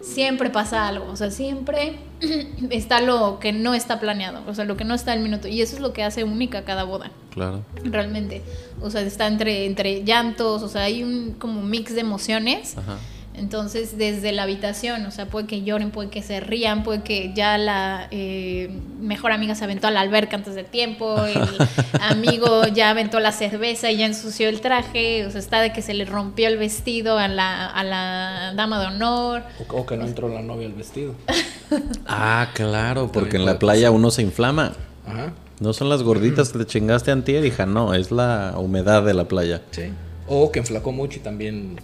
siempre 0.00 0.50
pasa 0.50 0.88
algo, 0.88 1.06
o 1.10 1.16
sea, 1.16 1.30
siempre 1.30 1.98
está 2.70 3.00
lo 3.00 3.38
que 3.40 3.52
no 3.52 3.74
está 3.74 4.00
planeado, 4.00 4.42
o 4.46 4.54
sea, 4.54 4.64
lo 4.64 4.76
que 4.76 4.84
no 4.84 4.94
está 4.94 5.12
al 5.12 5.20
minuto, 5.20 5.48
y 5.48 5.62
eso 5.62 5.76
es 5.76 5.82
lo 5.82 5.92
que 5.92 6.02
hace 6.02 6.24
única 6.24 6.64
cada 6.64 6.84
boda. 6.84 7.10
Claro. 7.30 7.64
Realmente, 7.84 8.42
o 8.80 8.90
sea, 8.90 9.02
está 9.02 9.26
entre, 9.26 9.66
entre 9.66 10.04
llantos, 10.04 10.62
o 10.62 10.68
sea, 10.68 10.82
hay 10.82 11.02
un 11.02 11.34
como 11.38 11.62
mix 11.62 11.94
de 11.94 12.00
emociones. 12.00 12.76
Ajá 12.76 12.98
entonces, 13.38 13.96
desde 13.96 14.32
la 14.32 14.42
habitación, 14.42 15.06
o 15.06 15.10
sea, 15.10 15.26
puede 15.26 15.46
que 15.46 15.62
lloren, 15.62 15.90
puede 15.90 16.10
que 16.10 16.22
se 16.22 16.40
rían, 16.40 16.82
puede 16.82 17.02
que 17.02 17.32
ya 17.34 17.56
la 17.56 18.08
eh, 18.10 18.70
mejor 19.00 19.32
amiga 19.32 19.54
se 19.54 19.64
aventó 19.64 19.86
a 19.86 19.90
la 19.90 20.00
alberca 20.00 20.36
antes 20.36 20.54
de 20.54 20.64
tiempo, 20.64 21.24
el 21.24 21.38
amigo 22.00 22.66
ya 22.66 22.90
aventó 22.90 23.20
la 23.20 23.32
cerveza 23.32 23.90
y 23.90 23.98
ya 23.98 24.06
ensució 24.06 24.48
el 24.48 24.60
traje, 24.60 25.24
o 25.26 25.30
sea, 25.30 25.40
está 25.40 25.60
de 25.60 25.72
que 25.72 25.82
se 25.82 25.94
le 25.94 26.04
rompió 26.04 26.48
el 26.48 26.58
vestido 26.58 27.18
a 27.18 27.28
la, 27.28 27.66
a 27.66 27.84
la 27.84 28.52
dama 28.54 28.80
de 28.80 28.86
honor. 28.86 29.42
O, 29.70 29.86
que 29.86 29.96
no 29.96 30.06
entró 30.06 30.28
la 30.28 30.42
novia 30.42 30.66
al 30.66 30.74
vestido. 30.74 31.14
ah, 32.06 32.50
claro, 32.54 33.10
porque 33.12 33.36
en 33.36 33.44
la 33.44 33.58
playa 33.58 33.90
uno 33.90 34.10
se 34.10 34.22
inflama. 34.22 34.72
Ajá. 35.06 35.32
No 35.60 35.72
son 35.72 35.88
las 35.88 36.02
gorditas 36.02 36.50
que 36.50 36.58
te 36.60 36.66
chingaste 36.66 37.10
antier, 37.10 37.44
hija, 37.44 37.66
no, 37.66 37.94
es 37.94 38.12
la 38.12 38.54
humedad 38.56 39.02
de 39.02 39.14
la 39.14 39.26
playa. 39.26 39.62
Sí. 39.72 39.90
O 40.28 40.52
que 40.52 40.60
enflacó 40.60 40.92
mucho 40.92 41.18
y 41.18 41.22
también 41.22 41.80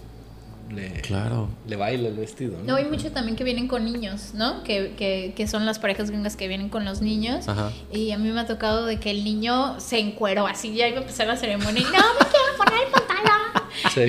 le, 0.69 0.89
claro. 1.01 1.49
le 1.67 1.75
baila 1.75 2.09
el 2.09 2.15
vestido. 2.15 2.57
¿no? 2.65 2.75
hay 2.75 2.85
mucho 2.85 3.11
también 3.11 3.35
que 3.35 3.43
vienen 3.43 3.67
con 3.67 3.85
niños, 3.85 4.33
¿no? 4.33 4.63
Que, 4.63 4.93
que, 4.97 5.33
que 5.35 5.47
son 5.47 5.65
las 5.65 5.79
parejas 5.79 6.09
gringas 6.09 6.35
que 6.35 6.47
vienen 6.47 6.69
con 6.69 6.85
los 6.85 7.01
niños. 7.01 7.45
Y 7.91 8.11
a 8.11 8.17
mí 8.17 8.29
me 8.31 8.39
ha 8.39 8.47
tocado 8.47 8.85
de 8.85 8.99
que 8.99 9.11
el 9.11 9.23
niño 9.23 9.79
se 9.79 9.99
encueró, 9.99 10.47
así 10.47 10.73
ya 10.73 10.87
iba 10.87 10.97
a 10.97 11.01
empezar 11.01 11.27
la 11.27 11.37
ceremonia 11.37 11.81
y 11.81 11.85
no 11.85 11.91
me 11.91 12.25
quiero 12.29 12.57
poner 12.57 12.85
el 12.85 12.91
pantalón. 12.91 13.15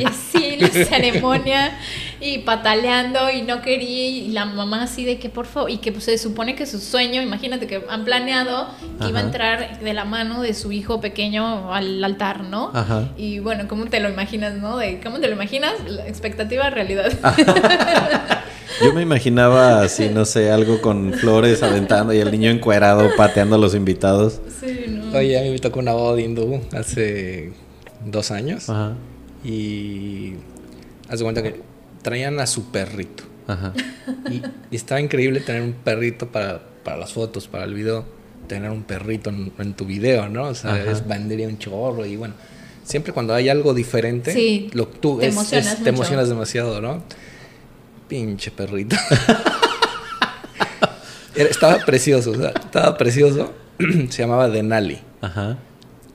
Y 0.01 0.05
así 0.05 0.57
la 0.57 0.69
ceremonia 0.85 1.79
y 2.21 2.39
pataleando 2.39 3.31
y 3.31 3.43
no 3.43 3.63
quería 3.63 4.09
y 4.09 4.29
la 4.29 4.45
mamá 4.45 4.85
así 4.85 5.05
de 5.05 5.19
que 5.19 5.29
por 5.29 5.47
favor 5.47 5.71
y 5.71 5.79
que 5.79 5.93
pues, 5.93 6.05
se 6.05 6.19
supone 6.19 6.55
que 6.55 6.67
su 6.67 6.81
sueño, 6.81 7.23
imagínate 7.23 7.67
que 7.67 7.83
han 7.89 8.05
planeado 8.05 8.69
que 9.01 9.09
iba 9.09 9.21
a 9.21 9.23
entrar 9.23 9.81
de 9.81 9.95
la 9.95 10.05
mano 10.05 10.43
de 10.43 10.55
su 10.55 10.73
hijo 10.73 11.01
pequeño 11.01 11.73
al 11.73 12.03
altar, 12.03 12.45
¿no? 12.45 12.73
Y 13.17 13.39
bueno, 13.39 13.69
¿cómo 13.69 13.87
te 13.87 14.01
lo 14.01 14.09
imaginas, 14.09 14.55
no? 14.55 14.79
De 14.79 15.01
cómo 15.01 15.21
te 15.21 15.29
lo 15.29 15.35
imaginas, 15.35 15.73
la 15.87 16.07
expectativa 16.07 16.71
realidad. 16.71 17.13
Yo 18.83 18.93
me 18.93 19.01
imaginaba 19.01 19.81
así, 19.83 20.11
no 20.11 20.27
sé, 20.27 20.51
algo 20.51 20.83
con 20.83 21.15
flores 21.15 21.63
aventando 21.63 22.13
y 22.13 22.19
el 22.19 22.31
niño 22.31 22.51
encuerado 22.51 23.09
pateando 23.17 23.57
a 23.57 23.59
los 23.59 23.75
invitados. 23.75 24.41
Sí, 24.61 24.85
no. 24.89 25.17
Oye, 25.17 25.39
a 25.39 25.43
mí 25.43 25.51
me 25.51 25.59
tocó 25.59 25.81
una 25.81 25.95
boda 25.95 26.21
hindú 26.21 26.61
hace 26.73 27.53
dos 28.05 28.31
años. 28.31 28.69
Ajá. 28.69 28.93
Y 29.45 30.35
haz 31.09 31.21
de 31.21 31.25
cuenta 31.25 31.43
que 31.43 31.63
traían 32.07 32.39
a 32.39 32.47
su 32.47 32.71
perrito. 32.71 33.25
Ajá. 33.49 33.73
Y, 34.31 34.41
estaba 34.71 35.01
increíble 35.01 35.41
tener 35.41 35.63
un 35.63 35.73
perrito 35.73 36.29
para, 36.29 36.63
para, 36.85 36.97
las 36.97 37.13
fotos, 37.13 37.49
para 37.49 37.65
el 37.65 37.75
video. 37.75 38.05
Tener 38.47 38.71
un 38.71 38.85
perrito 38.85 39.31
en, 39.31 39.75
tu 39.75 39.87
video, 39.87 40.29
¿no? 40.29 40.45
O 40.45 40.55
sea, 40.55 40.81
es 40.81 41.05
vendería 41.05 41.49
un 41.49 41.59
chorro 41.59 42.07
y 42.07 42.15
bueno. 42.15 42.35
Siempre 42.85 43.13
cuando 43.13 43.35
hay 43.35 43.49
algo 43.49 43.75
diferente, 43.75 44.69
lo, 44.73 44.87
tú 44.87 45.19
te, 45.19 45.27
emocionas, 45.27 45.83
te 45.83 45.89
emocionas 45.89 46.29
demasiado, 46.29 46.81
¿no? 46.81 47.03
Pinche 48.07 48.53
perrito. 48.53 48.95
estaba 51.35 51.85
precioso, 51.85 52.31
o 52.31 52.37
sea, 52.37 52.51
estaba 52.51 52.97
precioso. 52.97 53.53
Se 54.11 54.23
llamaba 54.23 54.49
Denali. 54.49 55.01
Ajá. 55.21 55.59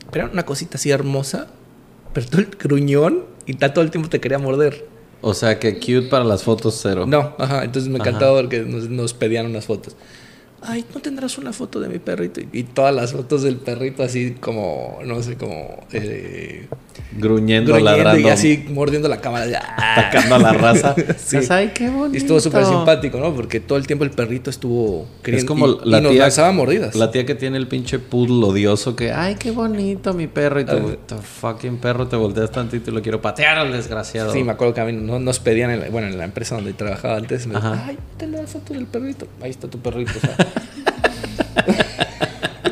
Pero 0.09 0.25
era 0.25 0.33
una 0.33 0.43
cosita 0.43 0.77
así 0.77 0.89
hermosa 0.89 1.49
pero 2.13 2.27
todo 2.27 2.41
el 2.41 2.47
gruñón 2.47 3.25
y 3.45 3.51
está 3.51 3.73
todo 3.73 3.83
el 3.83 3.91
tiempo 3.91 4.09
te 4.09 4.19
quería 4.19 4.39
morder. 4.39 4.85
O 5.21 5.33
sea, 5.33 5.59
que 5.59 5.75
cute 5.75 6.03
para 6.03 6.23
las 6.23 6.43
fotos 6.43 6.79
cero. 6.81 7.05
No, 7.07 7.35
ajá. 7.37 7.63
Entonces 7.63 7.89
me 7.91 7.99
encantaba 7.99 8.41
porque 8.41 8.59
nos, 8.59 8.89
nos 8.89 9.13
pedían 9.13 9.45
unas 9.45 9.65
fotos 9.65 9.95
ay, 10.63 10.85
¿no 10.93 11.01
tendrás 11.01 11.37
una 11.37 11.53
foto 11.53 11.79
de 11.79 11.89
mi 11.89 11.99
perrito? 11.99 12.41
Y, 12.51 12.63
todas 12.63 12.93
las 12.93 13.11
fotos 13.11 13.43
del 13.43 13.57
perrito 13.57 14.03
así 14.03 14.35
como, 14.39 14.99
no 15.05 15.21
sé, 15.21 15.35
como... 15.35 15.85
Eh, 15.91 16.67
gruñendo, 17.17 17.77
ladrando. 17.79 18.27
Y 18.27 18.29
así 18.29 18.65
mordiendo 18.69 19.07
la 19.09 19.19
cámara. 19.19 19.45
Atacando 19.77 20.35
a 20.35 20.39
la 20.39 20.53
raza. 20.53 20.95
sí. 21.17 21.37
Ay, 21.49 21.71
qué 21.73 21.89
bonito. 21.89 22.13
Y 22.13 22.17
estuvo 22.17 22.39
súper 22.39 22.65
simpático, 22.65 23.19
¿no? 23.19 23.33
Porque 23.33 23.59
todo 23.59 23.77
el 23.77 23.87
tiempo 23.87 24.03
el 24.03 24.11
perrito 24.11 24.49
estuvo... 24.49 25.07
Es 25.23 25.45
como 25.45 25.67
la 25.67 25.99
y 25.99 26.01
nos 26.01 26.15
lanzaba 26.15 26.51
mordidas. 26.51 26.95
La 26.95 27.11
tía 27.11 27.25
que 27.25 27.35
tiene 27.35 27.57
el 27.57 27.67
pinche 27.67 27.99
poodle 27.99 28.45
odioso 28.45 28.95
que, 28.95 29.11
ay, 29.11 29.35
qué 29.35 29.51
bonito 29.51 30.13
mi 30.13 30.27
perro. 30.27 30.59
Y 30.59 30.65
tú, 30.65 30.97
fucking 31.39 31.77
perro, 31.77 32.07
te 32.07 32.15
volteas 32.15 32.51
tantito 32.51 32.91
y 32.91 32.93
lo 32.93 33.01
quiero 33.01 33.21
patear 33.21 33.57
al 33.57 33.71
desgraciado. 33.71 34.31
Sí, 34.33 34.43
me 34.43 34.51
acuerdo 34.51 34.73
que 34.73 34.81
a 34.81 34.85
mí 34.85 34.93
no, 34.93 35.19
nos 35.19 35.39
pedían, 35.39 35.71
en 35.71 35.91
bueno, 35.91 36.07
en 36.07 36.17
la 36.17 36.25
empresa 36.25 36.55
donde 36.55 36.73
trabajaba 36.73 37.17
antes, 37.17 37.47
me 37.47 37.55
decían, 37.55 37.81
ay, 37.85 37.97
te 38.17 38.27
la 38.27 38.45
foto 38.47 38.73
del 38.73 38.85
perrito. 38.85 39.27
Ahí 39.41 39.51
está 39.51 39.67
tu 39.67 39.79
perrito, 39.79 40.11
o 40.17 40.19
sea, 40.19 40.35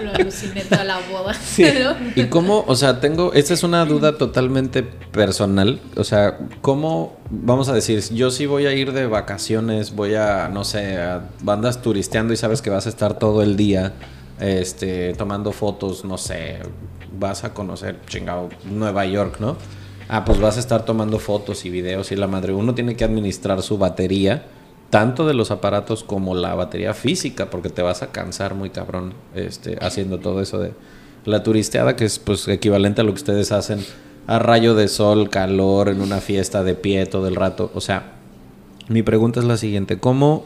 lo 0.03 0.11
aluciné 0.11 0.61
toda 0.63 0.83
la 0.83 0.99
boda. 0.99 1.35
¿Y 2.15 2.25
cómo, 2.25 2.63
o 2.67 2.75
sea, 2.75 2.99
tengo, 2.99 3.33
esta 3.33 3.53
es 3.53 3.63
una 3.63 3.85
duda 3.85 4.17
totalmente 4.17 4.83
personal, 4.83 5.79
o 5.95 6.03
sea, 6.03 6.37
¿cómo, 6.61 7.17
vamos 7.29 7.69
a 7.69 7.73
decir, 7.73 8.01
yo 8.13 8.31
sí 8.31 8.45
voy 8.45 8.65
a 8.65 8.73
ir 8.73 8.93
de 8.93 9.07
vacaciones, 9.07 9.95
voy 9.95 10.15
a, 10.15 10.49
no 10.49 10.63
sé, 10.63 10.97
a 10.97 11.29
bandas 11.41 11.81
turisteando 11.81 12.33
y 12.33 12.37
sabes 12.37 12.61
que 12.61 12.69
vas 12.69 12.85
a 12.85 12.89
estar 12.89 13.17
todo 13.19 13.41
el 13.41 13.57
día, 13.57 13.93
este, 14.39 15.13
tomando 15.13 15.51
fotos, 15.51 16.05
no 16.05 16.17
sé, 16.17 16.59
vas 17.17 17.43
a 17.43 17.53
conocer, 17.53 17.97
chingado, 18.07 18.49
Nueva 18.65 19.05
York, 19.05 19.37
¿no? 19.39 19.57
Ah, 20.07 20.25
pues 20.25 20.39
vas 20.39 20.57
a 20.57 20.59
estar 20.59 20.85
tomando 20.85 21.19
fotos 21.19 21.65
y 21.65 21.69
videos 21.69 22.11
y 22.11 22.15
la 22.15 22.27
madre, 22.27 22.53
uno 22.53 22.73
tiene 22.73 22.95
que 22.95 23.03
administrar 23.03 23.61
su 23.61 23.77
batería 23.77 24.43
tanto 24.89 25.27
de 25.27 25.33
los 25.33 25.51
aparatos 25.51 26.03
como 26.03 26.35
la 26.35 26.55
batería 26.55 26.93
física, 26.93 27.49
porque 27.49 27.69
te 27.69 27.81
vas 27.81 28.01
a 28.01 28.07
cansar 28.07 28.55
muy 28.55 28.69
cabrón 28.69 29.13
este, 29.35 29.77
haciendo 29.81 30.19
todo 30.19 30.41
eso 30.41 30.59
de 30.59 30.73
la 31.25 31.43
turisteada, 31.43 31.95
que 31.95 32.05
es 32.05 32.19
pues 32.19 32.47
equivalente 32.47 33.01
a 33.01 33.03
lo 33.03 33.11
que 33.11 33.17
ustedes 33.17 33.51
hacen 33.51 33.85
a 34.27 34.39
rayo 34.39 34.75
de 34.75 34.87
sol, 34.87 35.29
calor, 35.29 35.89
en 35.89 36.01
una 36.01 36.19
fiesta 36.19 36.63
de 36.63 36.75
pie 36.75 37.05
todo 37.05 37.27
el 37.27 37.35
rato. 37.35 37.71
O 37.73 37.81
sea, 37.81 38.13
mi 38.87 39.03
pregunta 39.03 39.39
es 39.39 39.45
la 39.45 39.57
siguiente, 39.57 39.99
¿cómo 39.99 40.45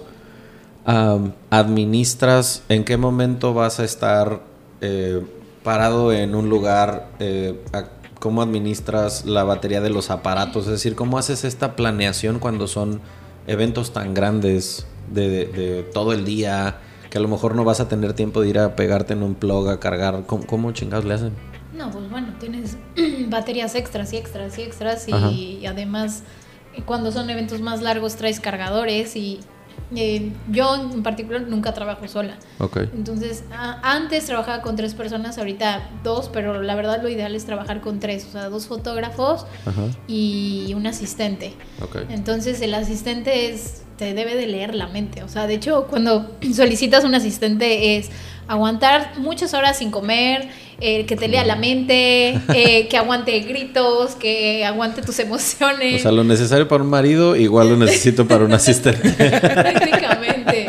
administras, 1.50 2.64
en 2.68 2.84
qué 2.84 2.98
momento 2.98 3.54
vas 3.54 3.80
a 3.80 3.86
estar 3.86 4.42
eh, 4.82 5.22
parado 5.64 6.12
en 6.12 6.36
un 6.36 6.50
lugar? 6.50 7.08
Eh, 7.20 7.60
¿Cómo 8.20 8.42
administras 8.42 9.26
la 9.26 9.44
batería 9.44 9.82
de 9.82 9.90
los 9.90 10.10
aparatos? 10.10 10.66
Es 10.66 10.72
decir, 10.72 10.96
¿cómo 10.96 11.18
haces 11.18 11.44
esta 11.44 11.76
planeación 11.76 12.40
cuando 12.40 12.68
son 12.68 13.02
eventos 13.48 13.94
tan 13.94 14.14
grandes 14.14 14.86
de, 15.12 15.86
todo 15.94 16.14
el 16.14 16.26
día 16.26 16.78
que 17.10 17.18
a 17.18 17.22
lo 17.22 17.28
mejor 17.28 17.56
no 17.56 17.64
vas 17.64 17.80
a 17.80 17.88
tener 17.88 18.14
tiempo 18.14 18.42
de 18.42 18.50
ir 18.50 18.60
a 18.60 18.76
pegarte 18.76 19.14
en 19.14 19.24
un 19.24 19.36
plug 19.36 19.70
a 19.70 19.80
cargar. 19.80 20.24
¿Cómo, 20.26 20.72
chingados 20.72 21.06
le 21.06 21.14
hacen? 21.14 21.34
No, 21.74 21.92
pues 21.92 22.10
bueno, 22.10 22.28
tienes 22.40 22.78
baterías 23.30 23.76
extras 23.76 24.14
y 24.14 24.18
extras 24.18 24.58
y 24.58 24.62
extras 24.62 25.08
y 25.08 25.66
además 25.66 26.24
cuando 26.86 27.12
son 27.12 27.30
eventos 27.30 27.62
más 27.62 27.82
largos 27.82 28.16
traes 28.16 28.40
cargadores 28.40 29.16
y 29.16 29.40
eh, 29.96 30.32
yo 30.50 30.76
en 30.76 31.04
particular 31.04 31.42
nunca 31.42 31.74
trabajo 31.74 32.08
sola. 32.08 32.38
Okay. 32.60 32.90
Entonces, 32.96 33.44
antes 33.52 34.26
trabajaba 34.26 34.62
con 34.62 34.76
tres 34.76 34.94
personas, 34.94 35.38
ahorita 35.38 35.90
dos, 36.04 36.30
pero 36.32 36.62
la 36.62 36.76
verdad 36.76 37.02
lo 37.02 37.10
ideal 37.10 37.36
es 37.36 37.46
trabajar 37.46 37.82
con 37.82 38.00
tres, 38.00 38.26
o 38.26 38.32
sea, 38.32 38.50
dos 38.50 38.68
fotógrafos 38.68 39.46
y 40.08 40.74
un 40.76 40.88
asistente. 40.88 41.54
Okay. 41.82 42.06
Entonces, 42.10 42.62
el 42.62 42.74
asistente 42.74 43.52
es 43.52 43.84
te 43.98 44.14
debe 44.14 44.36
de 44.36 44.48
leer 44.48 44.74
la 44.74 44.88
mente, 44.88 45.24
o 45.24 45.28
sea, 45.28 45.48
de 45.48 45.54
hecho, 45.54 45.88
cuando 45.90 46.36
solicitas 46.54 47.04
un 47.04 47.16
asistente 47.16 47.98
es 47.98 48.10
aguantar 48.48 49.14
muchas 49.18 49.54
horas 49.54 49.78
sin 49.78 49.92
comer, 49.92 50.50
eh, 50.80 51.06
que 51.06 51.16
te 51.16 51.28
lea 51.28 51.46
la 51.46 51.56
mente, 51.56 52.40
eh, 52.54 52.88
que 52.90 52.98
aguante 52.98 53.40
gritos, 53.40 54.16
que 54.16 54.66
aguante 54.66 55.02
tus 55.02 55.20
emociones. 55.20 56.02
O 56.02 56.04
sea, 56.04 56.12
lo 56.12 56.24
necesario 56.24 56.68
para 56.68 56.84
un 56.84 56.90
marido, 56.90 57.36
igual 57.36 57.70
lo 57.70 57.78
necesito 57.78 58.28
para 58.28 58.44
un 58.44 58.54
asistente. 58.54 59.10
Técnicamente. 59.12 60.68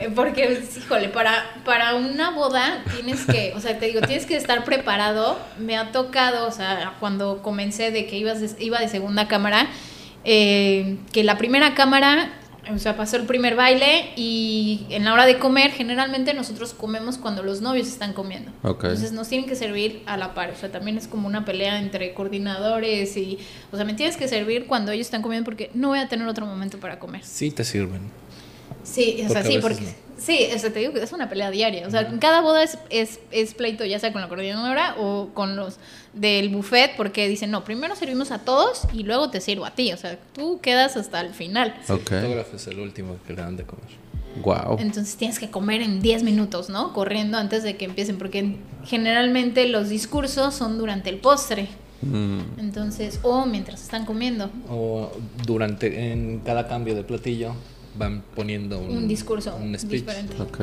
Eh, 0.00 0.10
porque, 0.14 0.62
híjole, 0.76 1.08
para, 1.08 1.42
para 1.64 1.94
una 1.94 2.30
boda 2.30 2.84
tienes 2.94 3.24
que, 3.24 3.54
o 3.56 3.60
sea, 3.60 3.78
te 3.78 3.86
digo, 3.86 4.00
tienes 4.00 4.26
que 4.26 4.36
estar 4.36 4.64
preparado. 4.64 5.38
Me 5.58 5.76
ha 5.76 5.90
tocado, 5.90 6.46
o 6.46 6.52
sea, 6.52 6.94
cuando 7.00 7.40
comencé 7.40 7.92
de 7.92 8.06
que 8.06 8.18
ibas 8.18 8.40
iba 8.58 8.78
de 8.78 8.88
segunda 8.88 9.26
cámara, 9.26 9.68
que 10.24 11.22
la 11.24 11.38
primera 11.38 11.74
cámara 11.74 12.30
o 12.70 12.78
sea, 12.78 12.96
pasó 12.96 13.16
el 13.16 13.24
primer 13.24 13.56
baile 13.56 14.10
y 14.14 14.86
en 14.90 15.04
la 15.04 15.12
hora 15.12 15.26
de 15.26 15.38
comer, 15.38 15.72
generalmente 15.72 16.32
nosotros 16.32 16.74
comemos 16.74 17.18
cuando 17.18 17.42
los 17.42 17.60
novios 17.60 17.88
están 17.88 18.12
comiendo. 18.12 18.52
Entonces 18.62 19.12
nos 19.12 19.28
tienen 19.28 19.48
que 19.48 19.56
servir 19.56 20.02
a 20.06 20.16
la 20.16 20.34
par. 20.34 20.50
O 20.50 20.56
sea, 20.56 20.70
también 20.70 20.96
es 20.96 21.08
como 21.08 21.26
una 21.26 21.44
pelea 21.44 21.80
entre 21.80 22.14
coordinadores 22.14 23.16
y, 23.16 23.38
o 23.72 23.76
sea, 23.76 23.84
me 23.84 23.94
tienes 23.94 24.16
que 24.16 24.28
servir 24.28 24.66
cuando 24.66 24.92
ellos 24.92 25.06
están 25.06 25.22
comiendo 25.22 25.44
porque 25.44 25.70
no 25.74 25.88
voy 25.88 25.98
a 25.98 26.08
tener 26.08 26.26
otro 26.28 26.46
momento 26.46 26.78
para 26.78 26.98
comer. 26.98 27.22
Sí, 27.24 27.50
te 27.50 27.64
sirven. 27.64 28.02
Sí, 28.84 29.24
o 29.26 29.28
sea, 29.28 29.42
sí, 29.42 29.58
porque 29.60 29.94
Sí, 30.24 30.46
o 30.54 30.58
sea, 30.58 30.72
te 30.72 30.78
digo 30.78 30.92
que 30.92 31.02
es 31.02 31.12
una 31.12 31.28
pelea 31.28 31.50
diaria. 31.50 31.86
O 31.86 31.90
sea, 31.90 32.02
en 32.02 32.18
cada 32.18 32.40
boda 32.42 32.62
es, 32.62 32.78
es, 32.90 33.18
es 33.32 33.54
pleito, 33.54 33.84
ya 33.84 33.98
sea 33.98 34.12
con 34.12 34.20
la 34.22 34.28
coordinadora 34.28 34.94
o 34.98 35.30
con 35.34 35.56
los 35.56 35.78
del 36.12 36.48
buffet, 36.50 36.96
porque 36.96 37.28
dicen, 37.28 37.50
no, 37.50 37.64
primero 37.64 37.96
servimos 37.96 38.30
a 38.30 38.38
todos 38.38 38.82
y 38.92 39.02
luego 39.02 39.30
te 39.30 39.40
sirvo 39.40 39.64
a 39.64 39.72
ti. 39.72 39.92
O 39.92 39.96
sea, 39.96 40.18
tú 40.34 40.60
quedas 40.60 40.96
hasta 40.96 41.20
el 41.20 41.32
final. 41.34 41.74
El 41.88 41.94
Ok. 41.96 42.02
fotógrafo 42.10 42.56
es 42.56 42.66
el 42.68 42.78
último 42.78 43.16
que 43.26 43.32
le 43.32 43.42
dan 43.42 43.56
de 43.56 43.64
comer. 43.64 43.86
Wow. 44.42 44.76
Entonces 44.78 45.16
tienes 45.16 45.38
que 45.38 45.50
comer 45.50 45.82
en 45.82 46.00
10 46.00 46.22
minutos, 46.22 46.68
¿no? 46.70 46.92
Corriendo 46.94 47.36
antes 47.36 47.62
de 47.64 47.76
que 47.76 47.84
empiecen, 47.84 48.16
porque 48.16 48.56
generalmente 48.84 49.66
los 49.68 49.88
discursos 49.88 50.54
son 50.54 50.78
durante 50.78 51.10
el 51.10 51.18
postre. 51.18 51.68
Mm, 52.02 52.58
Entonces, 52.58 53.20
o 53.22 53.44
mientras 53.46 53.82
están 53.82 54.04
comiendo. 54.06 54.50
O 54.70 55.12
durante, 55.46 56.12
en 56.12 56.40
cada 56.40 56.66
cambio 56.68 56.94
de 56.94 57.04
platillo, 57.04 57.54
van 57.96 58.22
poniendo 58.34 58.78
un, 58.78 58.96
Un 58.96 59.08
discurso 59.08 59.54
un 59.56 59.78
speech. 59.78 60.00
diferente. 60.04 60.40
ok. 60.42 60.60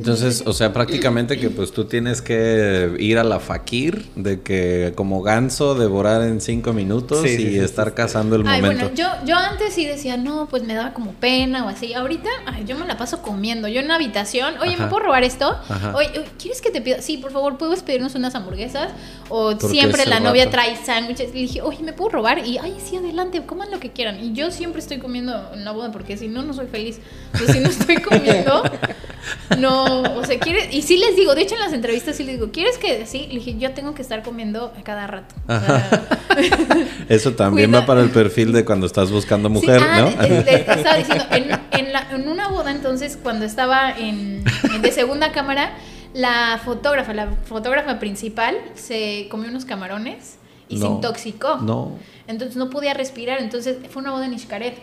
Entonces, 0.00 0.42
o 0.46 0.52
sea, 0.54 0.72
prácticamente 0.72 1.38
que 1.38 1.50
pues 1.50 1.72
tú 1.72 1.84
tienes 1.84 2.22
que 2.22 2.96
ir 2.98 3.18
a 3.18 3.24
la 3.24 3.38
fakir 3.38 4.06
de 4.16 4.40
que 4.40 4.92
como 4.96 5.20
ganso 5.22 5.74
devorar 5.74 6.22
en 6.22 6.40
cinco 6.40 6.72
minutos 6.72 7.20
Sí, 7.22 7.28
y 7.28 7.36
sí, 7.36 7.58
estar 7.58 7.86
sí, 7.86 7.90
sí. 7.90 7.96
cazando 7.96 8.36
el 8.36 8.46
Ay, 8.46 8.62
momento. 8.62 8.84
bueno, 8.88 8.96
yo, 8.96 9.08
yo 9.26 9.36
antes 9.36 9.74
sí 9.74 9.84
decía, 9.84 10.16
no, 10.16 10.46
pues 10.48 10.62
me 10.62 10.74
daba 10.74 10.94
como 10.94 11.12
pena 11.12 11.66
o 11.66 11.68
así. 11.68 11.92
Ahorita, 11.92 12.30
ay, 12.46 12.64
yo 12.66 12.78
me 12.78 12.86
la 12.86 12.96
paso 12.96 13.20
comiendo. 13.20 13.68
Yo 13.68 13.80
en 13.80 13.86
una 13.86 13.96
habitación, 13.96 14.54
oye, 14.60 14.74
Ajá. 14.74 14.84
¿me 14.84 14.90
puedo 14.90 15.04
robar 15.04 15.22
esto? 15.22 15.50
Ajá. 15.68 15.92
Oye, 15.94 16.08
oye, 16.12 16.24
¿quieres 16.38 16.62
que 16.62 16.70
te 16.70 16.80
pida? 16.80 17.02
Sí, 17.02 17.18
por 17.18 17.30
favor, 17.32 17.58
¿puedes 17.58 17.82
pedirnos 17.82 18.14
unas 18.14 18.34
hamburguesas? 18.34 18.92
O 19.28 19.50
Porque 19.50 19.68
siempre 19.68 20.06
la 20.06 20.20
novia 20.20 20.50
trae 20.50 20.76
sándwiches. 20.82 21.34
Le 21.34 21.40
dije, 21.40 21.60
oye, 21.62 21.82
¿me 21.82 21.92
puedo 21.92 22.10
robar? 22.10 22.38
Y, 22.46 22.56
ay, 22.58 22.76
sí, 22.82 22.96
adelante, 22.96 23.42
coman 23.44 23.70
lo 23.70 23.80
que 23.80 23.90
quieran. 23.90 24.18
Y 24.24 24.32
yo 24.32 24.50
siempre 24.50 24.80
estoy 24.80 24.98
comiendo 24.98 25.50
en 25.52 25.64
la 25.64 25.72
boda 25.72 25.92
porque 25.92 26.16
si 26.16 26.28
no, 26.28 26.42
no 26.42 26.54
soy 26.54 26.68
feliz. 26.68 27.00
Entonces, 27.32 27.56
si 27.56 27.60
no 27.62 27.68
estoy 27.68 27.96
comiendo, 27.98 28.62
no, 29.58 29.89
o 29.98 30.24
sea, 30.24 30.38
¿quieres? 30.38 30.72
Y 30.74 30.82
sí 30.82 30.96
les 30.96 31.16
digo, 31.16 31.34
de 31.34 31.42
hecho 31.42 31.54
en 31.54 31.60
las 31.60 31.72
entrevistas 31.72 32.16
sí 32.16 32.24
les 32.24 32.36
digo, 32.36 32.50
¿quieres 32.52 32.78
que 32.78 33.06
sí? 33.06 33.26
Le 33.28 33.34
dije, 33.40 33.56
yo 33.58 33.72
tengo 33.72 33.94
que 33.94 34.02
estar 34.02 34.22
comiendo 34.22 34.72
a 34.78 34.82
cada 34.82 35.06
rato. 35.06 35.34
Eso 37.08 37.32
también 37.32 37.70
Cuida- 37.70 37.80
va 37.80 37.86
para 37.86 38.00
el 38.02 38.10
perfil 38.10 38.52
de 38.52 38.64
cuando 38.64 38.86
estás 38.86 39.10
buscando 39.10 39.48
mujer, 39.50 39.80
Sí, 39.80 39.86
ah, 39.88 40.00
¿no? 40.00 40.10
de- 40.28 40.42
de- 40.42 40.54
estaba 40.56 40.96
diciendo, 40.96 41.24
en, 41.30 41.50
en 41.78 41.92
la- 41.92 42.06
en 42.12 42.28
una 42.28 42.48
boda 42.48 42.70
entonces, 42.70 43.18
cuando 43.22 43.44
estaba 43.44 43.90
en, 43.90 44.44
en 44.74 44.82
de 44.82 44.92
segunda 44.92 45.32
cámara, 45.32 45.72
la 46.14 46.60
fotógrafa, 46.64 47.12
la 47.14 47.28
fotógrafa 47.44 47.98
principal, 47.98 48.56
se 48.74 49.26
comió 49.30 49.48
unos 49.50 49.64
camarones 49.64 50.36
y 50.68 50.78
se 50.78 50.86
intoxicó. 50.86 51.56
No. 51.56 51.98
Entonces 52.26 52.56
no 52.56 52.70
podía 52.70 52.94
respirar, 52.94 53.40
entonces 53.40 53.76
fue 53.90 54.02
una 54.02 54.12
boda 54.12 54.26
en 54.26 54.38
Xcaret. 54.38 54.76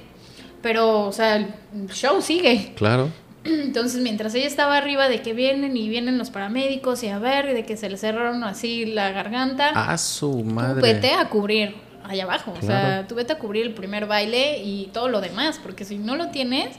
Pero, 0.62 1.02
o 1.06 1.12
sea, 1.14 1.36
el 1.38 1.88
show 1.94 2.22
sigue. 2.22 2.74
Claro. 2.76 3.10
Entonces, 3.48 4.02
mientras 4.02 4.34
ella 4.36 4.48
estaba 4.48 4.78
arriba 4.78 5.08
de 5.10 5.22
que 5.22 5.34
vienen 5.34 5.76
y 5.78 5.88
vienen 5.90 6.18
los 6.18 6.30
paramédicos 6.30 7.04
y 7.04 7.10
a 7.10 7.20
ver, 7.20 7.50
y 7.50 7.54
de 7.54 7.64
que 7.66 7.78
se 7.78 7.90
le 7.90 7.98
cerraron 7.98 8.44
así 8.44 8.86
la 8.86 9.12
garganta, 9.12 9.70
A 9.70 9.98
su 9.98 10.32
tú 10.32 10.44
madre. 10.44 10.82
vete 10.82 11.14
a 11.14 11.30
cubrir 11.30 11.76
allá 12.04 12.24
abajo. 12.24 12.54
O 12.62 12.66
sea, 12.66 13.06
tú 13.08 13.16
vete 13.16 13.34
a 13.34 13.38
cubrir 13.38 13.66
el 13.66 13.74
primer 13.74 14.06
baile 14.06 14.60
y 14.64 14.88
todo 14.94 15.10
lo 15.10 15.22
demás, 15.22 15.60
porque 15.62 15.86
si 15.86 15.98
no 15.98 16.16
lo 16.16 16.28
tienes, 16.30 16.70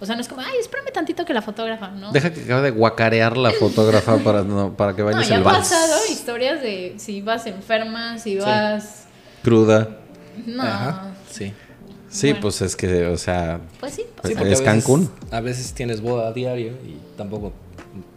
o 0.00 0.06
sea, 0.06 0.16
no 0.16 0.20
es 0.20 0.28
como, 0.28 0.40
ay, 0.40 0.54
espérame 0.60 0.90
tantito 0.92 1.24
que 1.24 1.32
la 1.32 1.42
fotógrafa, 1.42 1.88
¿no? 1.88 2.10
Deja 2.10 2.32
que 2.32 2.42
acabe 2.42 2.62
de 2.62 2.70
guacarear 2.70 3.36
la 3.36 3.52
fotógrafa 3.52 4.16
para, 4.18 4.42
no, 4.42 4.76
para 4.76 4.94
que 4.96 5.02
no, 5.02 5.06
vayas 5.06 5.28
ya 5.28 5.36
el 5.36 5.42
vals. 5.44 5.58
pasado 5.58 5.96
historias 6.10 6.60
de 6.60 6.94
si 6.98 7.20
vas 7.20 7.46
enferma, 7.46 8.18
si 8.18 8.36
vas... 8.38 9.06
Cruda. 9.44 9.98
No, 10.46 10.62
Ajá, 10.62 11.10
sí. 11.30 11.52
Sí, 12.12 12.28
Bueno. 12.28 12.42
pues 12.42 12.60
es 12.62 12.76
que, 12.76 13.06
o 13.06 13.16
sea, 13.16 13.60
pues 13.80 13.94
sí. 13.94 14.02
Sí, 14.02 14.06
pasa. 14.14 14.34
porque 14.38 14.52
¿Es 14.52 14.60
a 14.60 14.62
veces- 14.62 14.64
Cancún? 14.64 15.10
A 15.30 15.40
veces 15.40 15.72
tienes 15.72 16.00
boda 16.02 16.28
a 16.28 16.32
diario 16.32 16.72
y 16.86 16.96
tampoco 17.16 17.52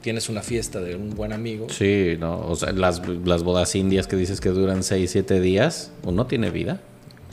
tienes 0.01 0.27
una 0.29 0.41
fiesta 0.41 0.81
de 0.81 0.95
un 0.95 1.11
buen 1.15 1.31
amigo. 1.33 1.67
sí, 1.69 2.15
no, 2.19 2.39
o 2.47 2.55
sea, 2.55 2.71
las, 2.73 3.01
las 3.25 3.43
bodas 3.43 3.73
indias 3.75 4.05
que 4.07 4.15
dices 4.17 4.41
que 4.41 4.49
duran 4.49 4.83
6, 4.83 5.09
7 5.11 5.39
días, 5.39 5.91
uno 6.03 6.27
tiene 6.27 6.49
vida. 6.51 6.81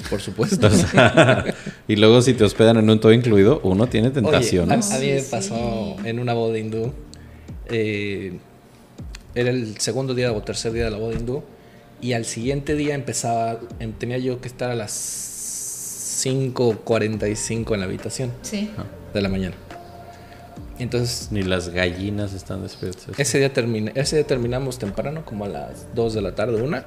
Por 0.08 0.20
supuesto. 0.20 0.66
O 0.68 0.70
sea, 0.70 1.44
y 1.88 1.96
luego 1.96 2.22
si 2.22 2.32
te 2.34 2.44
hospedan 2.44 2.76
en 2.76 2.88
un 2.90 2.98
todo 3.00 3.12
incluido, 3.12 3.60
uno 3.64 3.88
tiene 3.88 4.08
Oye, 4.08 4.18
a, 4.18 4.22
tentaciones. 4.22 4.90
a 4.92 4.98
mí 4.98 5.06
me 5.06 5.20
Sí, 5.20 5.28
pasó 5.30 5.96
sí. 6.02 6.08
en 6.08 6.18
una 6.20 6.32
boda 6.34 6.58
hindú. 6.58 6.92
eh, 7.68 8.38
era 9.34 9.50
el 9.50 9.78
segundo 9.78 10.14
día 10.14 10.32
o 10.32 10.42
tercer 10.42 10.72
día 10.72 10.84
de 10.84 10.90
la 10.90 10.98
boda 10.98 11.14
hindú. 11.18 11.42
Y 12.00 12.12
al 12.14 12.24
siguiente 12.24 12.74
día 12.74 12.94
empezaba, 12.94 13.60
em, 13.78 13.92
tenía 13.92 14.18
yo 14.18 14.40
que 14.40 14.48
estar 14.48 14.70
a 14.70 14.74
las 14.74 14.92
5.45 16.22 17.74
en 17.74 17.80
la 17.80 17.86
habitación 17.86 18.32
Sí. 18.42 18.70
de 19.12 19.20
la 19.22 19.28
mañana. 19.28 19.54
Entonces, 20.78 21.28
Ni 21.30 21.42
las 21.42 21.68
gallinas 21.68 22.32
están 22.32 22.62
despiertas. 22.62 23.06
ese 23.18 23.38
día, 23.38 23.52
terminé, 23.52 23.92
ese 23.94 24.16
día 24.16 24.26
terminamos 24.26 24.78
temprano, 24.78 25.24
como 25.24 25.44
a 25.44 25.48
las 25.48 25.86
2 25.94 26.14
de 26.14 26.22
la 26.22 26.34
tarde, 26.34 26.60
una. 26.62 26.84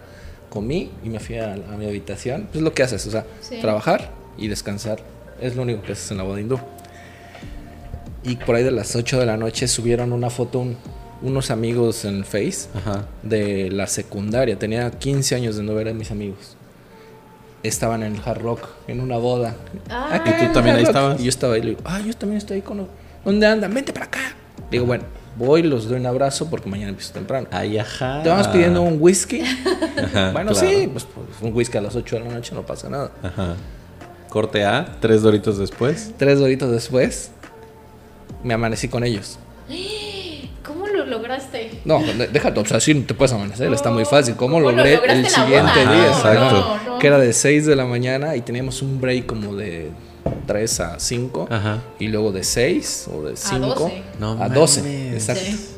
Comí 0.49 0.89
y 1.03 1.09
me 1.09 1.19
fui 1.19 1.37
a, 1.37 1.53
a 1.53 1.77
mi 1.77 1.85
habitación. 1.85 2.47
Pues 2.51 2.63
lo 2.63 2.73
que 2.73 2.83
haces, 2.83 3.05
o 3.07 3.11
sea, 3.11 3.25
Sí. 3.41 3.59
trabajar 3.61 4.11
y 4.37 4.47
descansar. 4.47 4.99
Es 5.41 5.55
lo 5.55 5.63
único 5.63 5.81
que 5.81 5.91
haces 5.93 6.11
en 6.11 6.17
la 6.17 6.23
boda 6.23 6.39
hindú. 6.39 6.59
Y 8.23 8.37
por 8.37 8.55
ahí 8.55 8.63
de 8.63 8.71
las 8.71 8.95
8 8.95 9.19
de 9.19 9.25
la 9.25 9.37
noche 9.37 9.67
subieron 9.67 10.11
una 10.13 10.29
foto 10.29 10.59
un- 10.59 10.77
unos 11.21 11.51
amigos 11.51 12.05
en 12.05 12.23
Face 12.25 12.67
Ajá. 12.73 13.05
de 13.23 13.69
la 13.71 13.87
secundaria. 13.87 14.57
Tenía 14.57 14.89
15 14.91 15.35
años 15.35 15.55
de 15.57 15.63
no 15.63 15.73
ver 15.75 15.89
a 15.89 15.93
mis 15.93 16.11
amigos. 16.11 16.54
Estaban 17.67 18.03
en 18.03 18.15
el 18.15 18.21
Hard 18.25 18.41
Rock, 18.41 18.67
en 18.87 18.99
una 19.01 19.17
boda. 19.17 19.55
Ah. 19.89 20.09
Aquí 20.13 20.29
¿Y 20.29 20.47
tú 20.47 20.53
también 20.53 20.75
ahí 20.75 20.83
Rock. 20.83 20.89
estabas? 20.95 21.19
Y 21.19 21.23
yo 21.23 21.29
estaba 21.29 21.53
ahí. 21.55 21.61
Le 21.61 21.69
digo, 21.69 21.81
ah, 21.85 21.99
yo 21.99 22.13
también 22.13 22.37
estoy 22.37 22.55
ahí 22.57 22.61
con... 22.61 22.77
los- 22.77 22.87
¿Dónde 23.23 23.47
andan? 23.47 23.73
Vente 23.73 23.91
para 23.91 24.05
acá. 24.05 24.19
Digo, 24.69 24.85
bueno, 24.85 25.03
voy, 25.35 25.63
los 25.63 25.89
doy 25.89 25.99
un 25.99 26.05
abrazo 26.05 26.47
porque 26.49 26.69
mañana 26.69 26.89
empiezo 26.89 27.13
temprano. 27.13 27.47
Ay, 27.51 27.77
ajá. 27.77 28.21
Te 28.23 28.29
vamos 28.29 28.47
pidiendo 28.49 28.81
un 28.83 28.97
whisky. 28.99 29.41
Ajá, 29.41 30.31
bueno, 30.33 30.51
claro. 30.51 30.67
sí, 30.67 30.87
pues, 30.91 31.05
pues, 31.05 31.27
un 31.41 31.53
whisky 31.55 31.77
a 31.77 31.81
las 31.81 31.95
8 31.95 32.17
de 32.19 32.23
la 32.25 32.31
noche 32.31 32.53
no 32.53 32.61
pasa 32.63 32.89
nada. 32.89 33.11
Ajá. 33.23 33.55
Corte 34.29 34.63
A, 34.65 34.97
tres 34.99 35.21
doritos 35.23 35.57
después. 35.57 36.11
Tres 36.17 36.39
doritos 36.39 36.69
después, 36.71 37.31
me 38.43 38.53
amanecí 38.53 38.87
con 38.89 39.03
ellos. 39.03 39.39
¿Cómo 40.65 40.87
lo 40.87 41.05
lograste? 41.05 41.79
No, 41.85 42.01
déjate, 42.31 42.59
o 42.59 42.65
sea, 42.65 42.79
sí 42.79 42.93
te 42.95 43.13
puedes 43.13 43.31
amanecer, 43.33 43.71
está 43.73 43.91
muy 43.91 44.03
fácil. 44.05 44.35
¿Cómo, 44.35 44.55
¿Cómo 44.55 44.71
lo 44.71 44.77
logré 44.77 44.99
el 45.07 45.27
siguiente 45.27 45.83
boda? 45.85 45.93
día? 45.93 46.07
Exacto. 46.07 46.51
no, 46.51 46.75
no. 46.77 46.84
Que 46.99 47.07
era 47.07 47.17
de 47.19 47.33
6 47.33 47.65
de 47.65 47.75
la 47.75 47.85
mañana 47.85 48.35
y 48.35 48.41
teníamos 48.41 48.81
un 48.81 48.99
break 49.01 49.25
como 49.25 49.55
de 49.55 49.91
3 50.47 50.79
a 50.81 50.99
5. 50.99 51.47
Ajá. 51.49 51.81
Y 51.99 52.07
luego 52.07 52.31
de 52.31 52.43
6 52.43 53.09
o 53.13 53.23
de 53.23 53.35
5 53.35 53.65
12. 53.67 54.03
No 54.19 54.41
a 54.41 54.49
12. 54.49 54.81
mames. 54.81 55.13
Exacto. 55.13 55.43
Sí. 55.45 55.69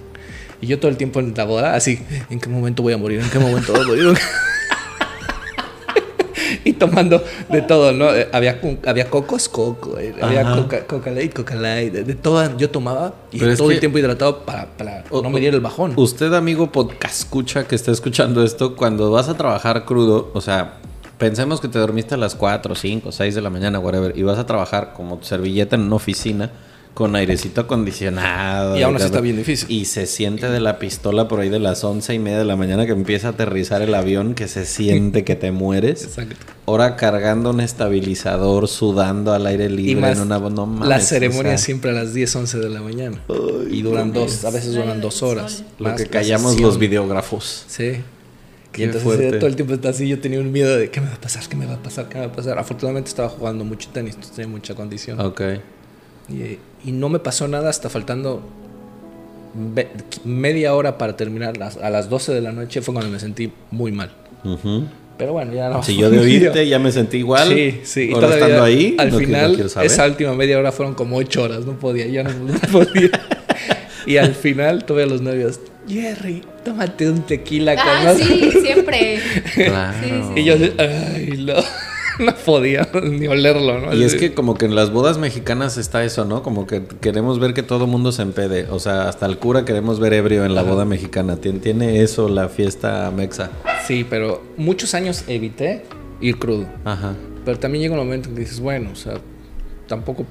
Y 0.61 0.67
yo 0.67 0.79
todo 0.79 0.89
el 0.89 0.97
tiempo 0.97 1.19
en 1.19 1.33
la 1.35 1.43
boda, 1.43 1.75
así, 1.75 1.99
¿en 2.31 2.39
qué 2.39 2.49
momento 2.49 2.81
voy 2.81 2.93
a 2.93 2.97
morir? 2.97 3.19
¿En 3.19 3.29
qué 3.29 3.37
momento 3.37 3.73
voy 3.73 3.81
a 3.83 3.85
morir? 3.85 4.17
y 6.63 6.73
tomando 6.73 7.23
de 7.49 7.61
todo, 7.61 7.91
¿no? 7.91 8.13
Eh, 8.15 8.27
Había, 8.31 8.59
había 8.85 9.09
cocos, 9.09 9.49
coco, 9.49 9.97
eh, 9.99 10.15
había 10.21 10.51
coca, 10.55 10.85
coca 10.85 11.11
light, 11.11 11.33
coca 11.33 11.55
light, 11.55 11.93
de, 11.93 12.03
de 12.03 12.15
todas 12.15 12.55
yo 12.57 12.69
tomaba 12.69 13.13
y 13.31 13.39
Pero 13.39 13.55
todo 13.55 13.71
el 13.71 13.79
tiempo 13.79 13.97
hidratado 13.99 14.45
para, 14.45 14.65
para 14.77 15.03
O- 15.09 15.21
no 15.21 15.29
me 15.29 15.39
diera 15.39 15.55
el 15.55 15.61
bajón. 15.61 15.93
Usted, 15.95 16.33
amigo 16.33 16.71
podcast 16.71 17.19
escucha 17.19 17.67
que 17.67 17.75
está 17.75 17.91
escuchando 17.91 18.43
esto, 18.43 18.75
cuando 18.75 19.11
vas 19.11 19.29
a 19.29 19.35
trabajar 19.37 19.85
crudo, 19.85 20.31
o 20.33 20.41
sea, 20.41 20.75
pensemos 21.17 21.61
que 21.61 21.67
te 21.67 21.79
dormiste 21.79 22.15
a 22.15 22.17
las 22.17 22.35
4, 22.35 22.75
5, 22.75 23.11
6 23.11 23.35
de 23.35 23.41
la 23.41 23.49
mañana, 23.49 23.79
whatever, 23.79 24.17
y 24.17 24.23
vas 24.23 24.37
a 24.37 24.45
trabajar 24.45 24.93
como 24.95 25.21
servilleta 25.23 25.75
en 25.75 25.83
una 25.83 25.95
oficina 25.95 26.51
con 26.97 27.15
airecito 27.15 27.61
acondicionado. 27.61 28.75
Y 28.75 28.81
aún 28.81 28.95
así 28.95 29.05
está 29.05 29.21
bien 29.21 29.37
difícil. 29.37 29.69
Y 29.69 29.85
se 29.85 30.07
siente 30.07 30.49
de 30.49 30.59
la 30.59 30.79
pistola 30.79 31.27
por 31.27 31.39
ahí 31.39 31.47
de 31.47 31.59
las 31.59 31.83
once 31.83 32.11
y 32.15 32.17
media 32.17 32.39
de 32.39 32.45
la 32.45 32.55
mañana 32.55 32.87
que 32.87 32.91
empieza 32.91 33.27
a 33.27 33.31
aterrizar 33.31 33.83
el 33.83 33.93
avión, 33.93 34.33
que 34.33 34.47
se 34.47 34.65
siente 34.65 35.23
que 35.23 35.35
te 35.35 35.51
mueres. 35.51 36.05
Exacto. 36.05 36.35
Ahora 36.65 36.95
cargando 36.95 37.51
un 37.51 37.61
estabilizador, 37.61 38.67
sudando 38.67 39.31
al 39.33 39.45
aire 39.45 39.65
Y 39.65 39.69
libre 39.69 40.01
más, 40.01 40.17
en 40.17 40.23
una... 40.23 40.39
No 40.39 40.65
mames, 40.65 40.89
la 40.89 40.99
ceremonia 40.99 41.53
o 41.53 41.57
sea, 41.57 41.57
siempre 41.59 41.91
a 41.91 41.93
las 41.93 42.15
10, 42.15 42.35
11 42.35 42.57
de 42.57 42.69
la 42.69 42.81
mañana. 42.81 43.21
y 43.69 43.83
duran 43.83 44.11
dos, 44.11 44.43
a 44.43 44.49
veces 44.49 44.73
duran 44.73 44.99
dos 44.99 45.21
horas. 45.21 45.63
Lo 45.77 45.89
Más 45.89 45.97
que 45.97 46.05
la 46.05 46.09
callamos 46.09 46.59
los 46.59 46.79
videógrafos. 46.79 47.65
Sí. 47.67 47.97
Qué 48.77 48.83
y 48.83 48.85
entonces 48.85 49.03
fuerte. 49.03 49.37
todo 49.39 49.47
el 49.47 49.55
tiempo 49.55 49.73
está 49.73 49.89
así, 49.89 50.07
yo 50.07 50.19
tenía 50.19 50.39
un 50.39 50.51
miedo 50.51 50.77
de 50.77 50.89
qué 50.89 51.01
me 51.01 51.07
va 51.07 51.15
a 51.15 51.19
pasar, 51.19 51.43
qué 51.49 51.55
me 51.57 51.65
va 51.65 51.73
a 51.73 51.81
pasar, 51.83 52.07
qué 52.07 52.15
me 52.19 52.27
va 52.27 52.31
a 52.31 52.35
pasar. 52.35 52.57
Afortunadamente 52.59 53.09
estaba 53.09 53.27
jugando 53.27 53.65
mucho 53.65 53.89
tenis, 53.91 54.13
entonces 54.13 54.35
tenía 54.35 54.49
mucha 54.51 54.73
condición. 54.75 55.19
Ok. 55.19 55.41
Y, 56.29 56.59
y 56.87 56.91
no 56.93 57.09
me 57.09 57.19
pasó 57.19 57.47
nada 57.47 57.69
hasta 57.69 57.89
faltando 57.89 58.41
media 60.23 60.73
hora 60.75 60.97
para 60.97 61.15
terminar. 61.17 61.57
Las- 61.57 61.77
a 61.77 61.89
las 61.89 62.09
12 62.09 62.33
de 62.33 62.41
la 62.41 62.51
noche 62.51 62.81
fue 62.81 62.93
cuando 62.93 63.11
me 63.11 63.19
sentí 63.19 63.51
muy 63.71 63.91
mal. 63.91 64.11
Ujú. 64.43 64.83
Pero 65.17 65.33
bueno, 65.33 65.53
ya 65.53 65.69
no. 65.69 65.81
Si 65.81 65.97
yo 65.97 66.09
de 66.11 66.19
oírte 66.19 66.67
ya 66.69 66.77
me 66.79 66.91
sentí 66.91 67.17
igual. 67.17 67.47
Sí, 67.49 67.79
sí. 67.83 68.09
Y 68.09 68.13
Ahora 68.13 68.27
todavía, 68.27 68.45
estando 68.45 68.63
ahí, 68.63 68.95
al 68.99 69.07
no 69.09 69.13
no 69.13 69.19
final, 69.19 69.53
quiero 69.55 69.69
saber. 69.69 69.91
esa 69.91 70.05
última 70.05 70.33
media 70.35 70.59
hora 70.59 70.71
fueron 70.71 70.93
como 70.93 71.17
8 71.17 71.41
horas. 71.41 71.65
No 71.65 71.73
podía, 71.79 72.05
ya 72.07 72.23
no, 72.23 72.29
no 72.31 72.53
podía. 72.71 73.09
y 74.05 74.17
al 74.17 74.35
final 74.35 74.85
tuve 74.85 75.05
los 75.07 75.21
novios. 75.21 75.59
Jerry, 75.87 76.43
tómate 76.65 77.09
un 77.09 77.21
tequila 77.21 77.75
con 77.75 77.83
Ah, 77.87 78.01
más-". 78.05 78.17
sí, 78.17 78.51
siempre. 78.61 79.19
Claro. 79.55 79.97
Sí, 80.03 80.09
sí. 80.35 80.41
Y 80.41 80.43
yo, 80.45 80.55
ay, 80.77 81.43
no. 81.45 81.53
no 82.25 82.33
podía 82.35 82.87
ni 83.03 83.27
olerlo, 83.27 83.79
¿no? 83.79 83.93
Y 83.93 84.03
es 84.03 84.15
que 84.15 84.33
como 84.33 84.55
que 84.55 84.65
en 84.65 84.73
las 84.75 84.91
bodas 84.91 85.17
mexicanas 85.19 85.77
está 85.77 86.03
eso, 86.03 86.25
¿no? 86.25 86.41
Como 86.41 86.65
que 86.65 86.81
queremos 86.99 87.39
ver 87.39 87.53
que 87.53 87.61
todo 87.63 87.85
mundo 87.85 88.11
se 88.11 88.23
empede. 88.23 88.65
O 88.71 88.79
sea, 88.79 89.07
hasta 89.07 89.25
el 89.27 89.37
cura 89.37 89.65
queremos 89.65 89.99
ver 89.99 90.13
ebrio 90.13 90.43
en 90.43 90.55
la 90.55 90.63
boda 90.63 90.83
mexicana. 90.83 91.37
Tiene 91.37 92.01
eso 92.01 92.27
la 92.27 92.49
fiesta 92.49 93.11
mexa. 93.15 93.51
Sí, 93.85 94.03
pero 94.09 94.43
muchos 94.57 94.93
años 94.95 95.23
evité 95.27 95.83
ir 96.19 96.39
crudo. 96.39 96.65
Ajá. 96.85 97.13
Pero 97.45 97.59
también 97.59 97.83
llega 97.83 97.93
un 97.93 97.99
momento 97.99 98.29
en 98.29 98.35
que 98.35 98.41
dices, 98.41 98.59
bueno, 98.59 98.89
o 98.91 98.95
sea, 98.95 99.13
tampoco 99.87 100.25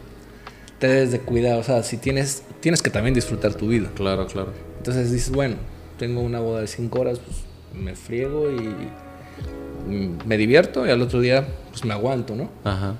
te 0.80 0.88
debes 0.88 1.12
de 1.12 1.20
cuidar. 1.20 1.56
O 1.58 1.62
sea, 1.62 1.82
si 1.84 1.98
tienes, 1.98 2.42
tienes 2.60 2.82
que 2.82 2.90
también 2.90 3.14
disfrutar 3.14 3.54
tu 3.54 3.68
vida. 3.68 3.90
Claro, 3.94 4.26
claro. 4.26 4.52
Entonces 4.86 5.10
dices, 5.10 5.32
bueno, 5.32 5.56
tengo 5.98 6.20
una 6.20 6.38
boda 6.38 6.60
de 6.60 6.68
cinco 6.68 7.00
horas, 7.00 7.18
pues 7.18 7.38
me 7.74 7.96
friego 7.96 8.52
y 8.52 8.88
me 10.24 10.36
divierto 10.36 10.86
y 10.86 10.90
al 10.90 11.02
otro 11.02 11.20
día 11.20 11.44
pues 11.70 11.84
me 11.84 11.92
aguanto, 11.92 12.36
¿no? 12.36 12.48
Ajá. 12.62 12.94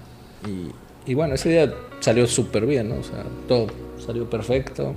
Y, 0.44 0.72
y 1.09 1.14
bueno, 1.14 1.37
ese 1.37 1.49
día 1.49 1.72
salió 2.01 2.27
súper 2.27 2.66
bien, 2.66 2.88
¿no? 2.88 2.96
O 2.96 3.05
sea, 3.05 3.22
todo 3.46 3.68
salió 4.05 4.29
perfecto. 4.29 4.96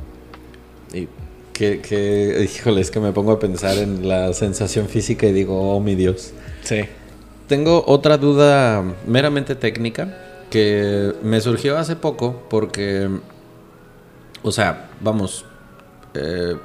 Y 0.91 1.07
que, 1.53 1.79
que, 1.79 2.49
híjole, 2.51 2.81
es 2.81 2.89
que 2.89 2.99
me 2.99 3.11
pongo 3.11 3.33
a 3.33 3.39
pensar 3.39 3.77
en 3.77 4.07
la 4.07 4.33
sensación 4.33 4.87
física 4.87 5.27
y 5.27 5.31
digo, 5.31 5.75
oh 5.75 5.79
mi 5.79 5.93
Dios. 5.93 6.33
Sí. 6.63 6.85
Tengo 7.47 7.83
otra 7.85 8.17
duda 8.17 8.83
meramente 9.05 9.53
técnica 9.53 10.17
que 10.49 11.13
me 11.21 11.39
surgió 11.39 11.77
hace 11.77 11.95
poco 11.95 12.47
porque, 12.49 13.07
o 14.41 14.51
sea, 14.51 14.89
vamos, 15.01 15.45
eh, 16.15 16.55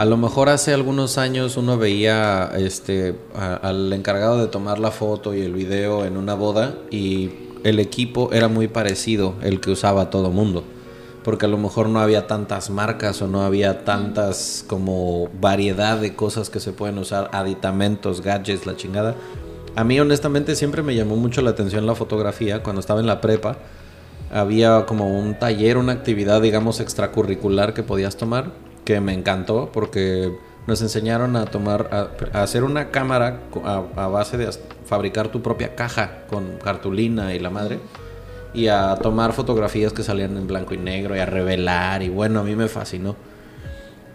a 0.00 0.06
lo 0.06 0.16
mejor 0.16 0.48
hace 0.48 0.72
algunos 0.72 1.18
años 1.18 1.58
uno 1.58 1.76
veía 1.76 2.50
este 2.56 3.14
al 3.34 3.92
encargado 3.92 4.38
de 4.38 4.46
tomar 4.46 4.78
la 4.78 4.90
foto 4.90 5.34
y 5.34 5.42
el 5.42 5.52
video 5.52 6.06
en 6.06 6.16
una 6.16 6.32
boda 6.32 6.74
y 6.90 7.30
el 7.64 7.78
equipo 7.78 8.30
era 8.32 8.48
muy 8.48 8.66
parecido 8.66 9.34
el 9.42 9.60
que 9.60 9.70
usaba 9.70 10.08
todo 10.08 10.30
mundo. 10.30 10.64
Porque 11.22 11.44
a 11.44 11.50
lo 11.50 11.58
mejor 11.58 11.90
no 11.90 12.00
había 12.00 12.26
tantas 12.26 12.70
marcas 12.70 13.20
o 13.20 13.28
no 13.28 13.42
había 13.42 13.84
tantas 13.84 14.64
como 14.66 15.28
variedad 15.38 15.98
de 15.98 16.14
cosas 16.14 16.48
que 16.48 16.60
se 16.60 16.72
pueden 16.72 16.96
usar, 16.96 17.28
aditamentos, 17.34 18.22
gadgets, 18.22 18.64
la 18.64 18.76
chingada. 18.76 19.16
A 19.76 19.84
mí 19.84 20.00
honestamente 20.00 20.56
siempre 20.56 20.82
me 20.82 20.94
llamó 20.94 21.16
mucho 21.16 21.42
la 21.42 21.50
atención 21.50 21.84
la 21.84 21.94
fotografía 21.94 22.62
cuando 22.62 22.80
estaba 22.80 23.00
en 23.00 23.06
la 23.06 23.20
prepa. 23.20 23.58
Había 24.32 24.86
como 24.86 25.18
un 25.18 25.38
taller, 25.38 25.76
una 25.76 25.92
actividad 25.92 26.40
digamos 26.40 26.80
extracurricular 26.80 27.74
que 27.74 27.82
podías 27.82 28.16
tomar 28.16 28.69
que 28.90 29.00
me 29.00 29.12
encantó 29.12 29.70
porque 29.72 30.36
nos 30.66 30.82
enseñaron 30.82 31.36
a 31.36 31.44
tomar, 31.44 32.10
a, 32.32 32.42
hacer 32.42 32.64
una 32.64 32.90
cámara 32.90 33.42
a, 33.64 34.08
base 34.08 34.36
de 34.36 34.50
fabricar 34.84 35.28
tu 35.28 35.42
propia 35.42 35.76
caja 35.76 36.24
con 36.28 36.58
cartulina 36.58 37.32
y 37.32 37.38
la 37.38 37.50
madre 37.50 37.78
y 38.52 38.66
a 38.66 38.96
tomar 38.96 39.32
fotografías 39.32 39.92
que 39.92 40.02
salían 40.02 40.36
en 40.36 40.48
blanco 40.48 40.74
y 40.74 40.76
negro 40.76 41.14
y 41.14 41.20
a 41.20 41.26
revelar 41.26 42.02
y 42.02 42.08
bueno, 42.08 42.40
a 42.40 42.42
mí 42.42 42.56
me 42.56 42.66
fascinó. 42.66 43.14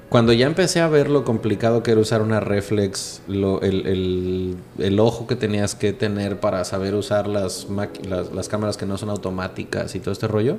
Cuando 0.10 0.34
ya 0.34 0.46
empecé 0.46 0.82
a 0.82 0.90
ver 0.90 1.10
lo 1.10 1.24
complicado 1.24 1.82
que 1.82 1.92
era 1.92 2.02
usar 2.02 2.22
una 2.22 2.42
reflex, 2.42 3.22
lo, 3.30 3.62
el, 3.62 4.58
el, 4.78 5.00
ojo 5.00 5.26
que 5.26 5.38
tenías 5.38 5.74
que 5.74 5.94
tener 5.94 6.42
para 6.42 6.66
saber 6.66 6.96
usar 6.96 7.28
las, 7.28 7.68
las, 8.06 8.34
las 8.34 8.50
cámaras 8.50 8.76
que 8.76 8.86
no 8.86 8.98
son 8.98 9.10
automáticas 9.10 9.96
y 9.96 10.02
todo 10.02 10.12
este 10.12 10.28
rollo, 10.28 10.58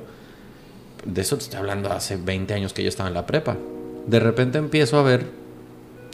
de 1.05 1.21
eso 1.21 1.37
te 1.37 1.43
estoy 1.43 1.59
hablando 1.59 1.91
hace 1.91 2.17
20 2.17 2.55
años 2.55 2.73
que 2.73 2.81
yo 2.81 2.89
estaba 2.89 3.09
en 3.09 3.13
la 3.13 3.27
prepa 3.27 3.57
de 4.07 4.19
repente 4.19 4.57
empiezo 4.57 4.97
a 4.97 5.03
ver 5.03 5.27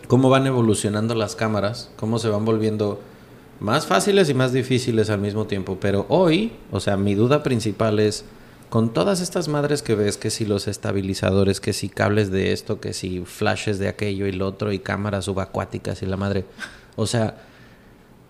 cómo 0.08 0.30
van 0.30 0.48
evolucionando 0.48 1.16
las 1.16 1.36
cámaras, 1.36 1.90
cómo 1.96 2.20
se 2.20 2.30
van 2.30 2.44
volviendo 2.44 3.00
más 3.60 3.86
fáciles 3.86 4.30
y 4.30 4.34
más 4.34 4.52
difíciles 4.52 5.10
al 5.10 5.20
mismo 5.20 5.46
tiempo. 5.46 5.78
Pero 5.80 6.06
hoy, 6.10 6.54
o 6.72 6.80
sea, 6.80 6.98
mi 6.98 7.16
duda 7.16 7.44
principal 7.44 8.00
es, 8.00 8.26
con 8.70 8.92
todas 8.94 9.22
estas 9.22 9.48
madres 9.48 9.84
que 9.84 9.96
ves, 9.96 10.18
que 10.18 10.32
si 10.32 10.46
los 10.46 10.68
estabilizadores, 10.68 11.62
que 11.62 11.74
si 11.74 11.88
cables 11.90 12.32
de 12.32 12.52
esto, 12.52 12.80
que 12.80 12.94
si 12.94 13.24
flashes 13.26 13.78
de 13.78 13.88
aquello 13.88 14.26
y 14.28 14.32
lo 14.32 14.48
otro, 14.48 14.72
y 14.72 14.80
cámaras 14.80 15.26
subacuáticas 15.26 16.02
y 16.02 16.08
la 16.08 16.18
madre, 16.18 16.46
o 16.96 17.06
sea, 17.06 17.38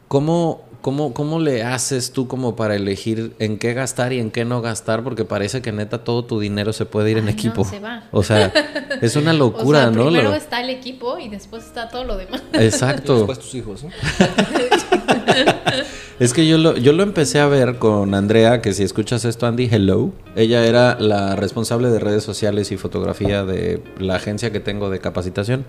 ¿cómo, 0.10 0.66
¿Cómo, 0.84 1.14
¿Cómo 1.14 1.40
le 1.40 1.64
haces 1.64 2.12
tú 2.12 2.28
como 2.28 2.58
para 2.58 2.76
elegir 2.76 3.34
en 3.40 3.58
qué 3.58 3.74
gastar 3.74 4.12
y 4.12 4.20
en 4.20 4.32
qué 4.32 4.44
no 4.44 4.62
gastar? 4.62 5.02
Porque 5.02 5.24
parece 5.24 5.62
que 5.62 5.72
neta 5.72 6.04
todo 6.04 6.26
tu 6.26 6.42
dinero 6.42 6.74
se 6.74 6.86
puede 6.86 7.10
ir 7.10 7.20
en 7.20 7.30
equipo. 7.30 7.64
se 7.64 7.80
va. 7.80 8.04
O 8.12 8.22
sea, 8.22 8.52
es 9.02 9.16
una 9.16 9.32
locura, 9.32 9.88
o 9.88 9.94
sea, 9.94 10.04
Primero 10.04 10.34
está 10.34 10.60
el 10.60 10.70
equipo 10.70 11.18
y 11.20 11.30
después 11.30 11.64
está 11.64 11.88
todo 11.88 12.04
lo 12.04 12.18
demás. 12.18 12.44
Exacto. 12.52 13.14
Y 13.14 13.18
después 13.20 13.40
tus 13.40 13.56
hijos, 13.56 13.86
¿no? 13.86 13.92
es 16.20 16.34
que 16.34 16.46
yo 16.46 16.58
lo, 16.58 16.76
yo 16.76 16.92
lo 16.92 17.04
empecé 17.04 17.40
a 17.40 17.48
ver 17.48 17.78
con 17.78 18.14
Andrea, 18.14 18.62
que 18.62 18.74
si 18.74 18.84
escuchas 18.84 19.24
esto, 19.24 19.48
Andy, 19.48 19.70
hello. 19.72 20.12
Ella 20.36 20.66
era 20.66 21.00
la 21.00 21.38
responsable 21.38 21.92
de 21.92 22.00
redes 22.00 22.26
sociales 22.26 22.74
y 22.74 22.78
fotografía 22.78 23.46
de 23.46 23.82
la 24.00 24.16
agencia 24.16 24.52
que 24.52 24.60
tengo 24.60 24.90
de 24.90 25.00
capacitación. 25.00 25.64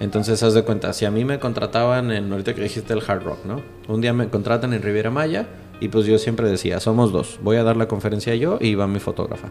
Entonces, 0.00 0.42
haz 0.42 0.54
de 0.54 0.62
cuenta, 0.62 0.92
si 0.92 1.04
a 1.04 1.10
mí 1.10 1.24
me 1.24 1.38
contrataban 1.38 2.12
en, 2.12 2.30
ahorita 2.30 2.54
que 2.54 2.62
dijiste 2.62 2.92
el 2.92 3.02
Hard 3.06 3.24
Rock, 3.24 3.44
¿no? 3.44 3.62
Un 3.88 4.00
día 4.00 4.12
me 4.12 4.28
contratan 4.28 4.72
en 4.72 4.82
Riviera 4.82 5.10
Maya 5.10 5.46
y 5.80 5.88
pues 5.88 6.06
yo 6.06 6.18
siempre 6.18 6.48
decía, 6.48 6.80
somos 6.80 7.12
dos, 7.12 7.38
voy 7.42 7.56
a 7.56 7.64
dar 7.64 7.76
la 7.76 7.88
conferencia 7.88 8.34
yo 8.34 8.58
y 8.60 8.74
va 8.74 8.86
mi 8.86 9.00
fotógrafa. 9.00 9.48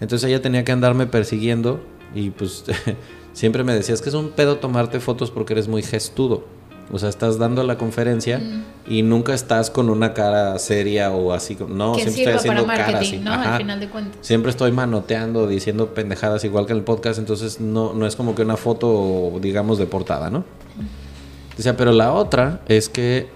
Entonces 0.00 0.28
ella 0.28 0.42
tenía 0.42 0.64
que 0.64 0.72
andarme 0.72 1.06
persiguiendo 1.06 1.80
y 2.14 2.30
pues 2.30 2.64
siempre 3.32 3.64
me 3.64 3.74
decía, 3.74 3.94
es 3.94 4.02
que 4.02 4.08
es 4.08 4.14
un 4.14 4.30
pedo 4.30 4.58
tomarte 4.58 5.00
fotos 5.00 5.30
porque 5.30 5.54
eres 5.54 5.68
muy 5.68 5.82
gestudo. 5.82 6.44
O 6.92 6.98
sea, 6.98 7.08
estás 7.08 7.38
dando 7.38 7.62
la 7.62 7.78
conferencia 7.78 8.40
y 8.86 9.02
nunca 9.02 9.34
estás 9.34 9.70
con 9.70 9.88
una 9.88 10.12
cara 10.12 10.58
seria 10.58 11.10
o 11.10 11.32
así. 11.32 11.56
No, 11.68 11.94
siempre 11.94 12.22
estoy 12.22 12.34
haciendo 12.34 12.66
caras. 12.66 13.12
¿no? 13.20 13.32
Al 13.32 13.58
final 13.58 13.80
de 13.80 13.88
cuentas. 13.88 14.18
Siempre 14.20 14.50
estoy 14.50 14.72
manoteando, 14.72 15.46
diciendo 15.46 15.94
pendejadas 15.94 16.44
igual 16.44 16.66
que 16.66 16.72
en 16.72 16.78
el 16.78 16.84
podcast. 16.84 17.18
Entonces, 17.18 17.60
no, 17.60 17.94
no 17.94 18.06
es 18.06 18.16
como 18.16 18.34
que 18.34 18.42
una 18.42 18.56
foto, 18.56 19.32
digamos, 19.40 19.78
de 19.78 19.86
portada, 19.86 20.30
¿no? 20.30 20.44
O 21.58 21.62
sea, 21.62 21.76
pero 21.76 21.92
la 21.92 22.12
otra 22.12 22.60
es 22.68 22.88
que, 22.88 23.28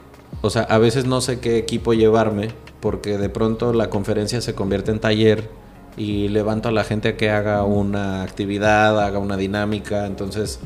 o 0.43 0.51
sea, 0.51 0.63
a 0.63 0.79
veces 0.79 1.07
no 1.07 1.21
sé 1.21 1.41
qué 1.41 1.57
equipo 1.57 1.95
llevarme 1.95 2.49
porque 2.81 3.19
de 3.19 3.29
pronto 3.29 3.73
la 3.73 3.91
conferencia 3.91 4.41
se 4.41 4.55
convierte 4.55 4.91
en 4.91 4.99
taller 5.01 5.49
y 5.97 6.29
levanto 6.29 6.69
a 6.69 6.73
la 6.73 6.85
gente 6.85 7.09
a 7.09 7.17
que 7.17 7.31
haga 7.31 7.65
una 7.65 8.23
actividad, 8.23 9.01
haga 9.03 9.19
una 9.19 9.37
dinámica. 9.37 10.07
Entonces 10.07 10.61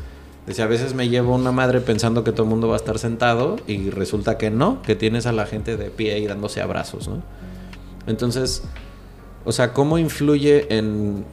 Dice, 0.46 0.62
a 0.62 0.66
veces 0.66 0.94
me 0.94 1.08
llevo 1.08 1.36
una 1.36 1.52
madre 1.52 1.80
pensando 1.80 2.24
que 2.24 2.32
todo 2.32 2.42
el 2.42 2.48
mundo 2.48 2.66
va 2.68 2.74
a 2.74 2.76
estar 2.76 2.98
sentado 2.98 3.56
y 3.66 3.90
resulta 3.90 4.38
que 4.38 4.50
no, 4.50 4.82
que 4.82 4.96
tienes 4.96 5.26
a 5.26 5.32
la 5.32 5.46
gente 5.46 5.76
de 5.76 5.90
pie 5.90 6.18
y 6.18 6.26
dándose 6.26 6.60
abrazos, 6.60 7.06
¿no? 7.06 7.22
Entonces, 8.08 8.64
o 9.44 9.52
sea, 9.52 9.72
¿cómo 9.72 9.98
influye 9.98 10.76
en 10.76 11.24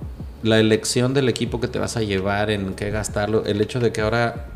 la 0.44 0.60
elección 0.60 1.16
del 1.16 1.28
equipo 1.28 1.60
que 1.60 1.68
te 1.68 1.80
vas 1.80 1.98
a 1.98 2.02
llevar, 2.02 2.52
en 2.52 2.76
qué 2.76 2.92
gastarlo? 2.92 3.44
El 3.46 3.62
hecho 3.62 3.80
de 3.80 3.92
que 3.92 4.02
ahora 4.02 4.48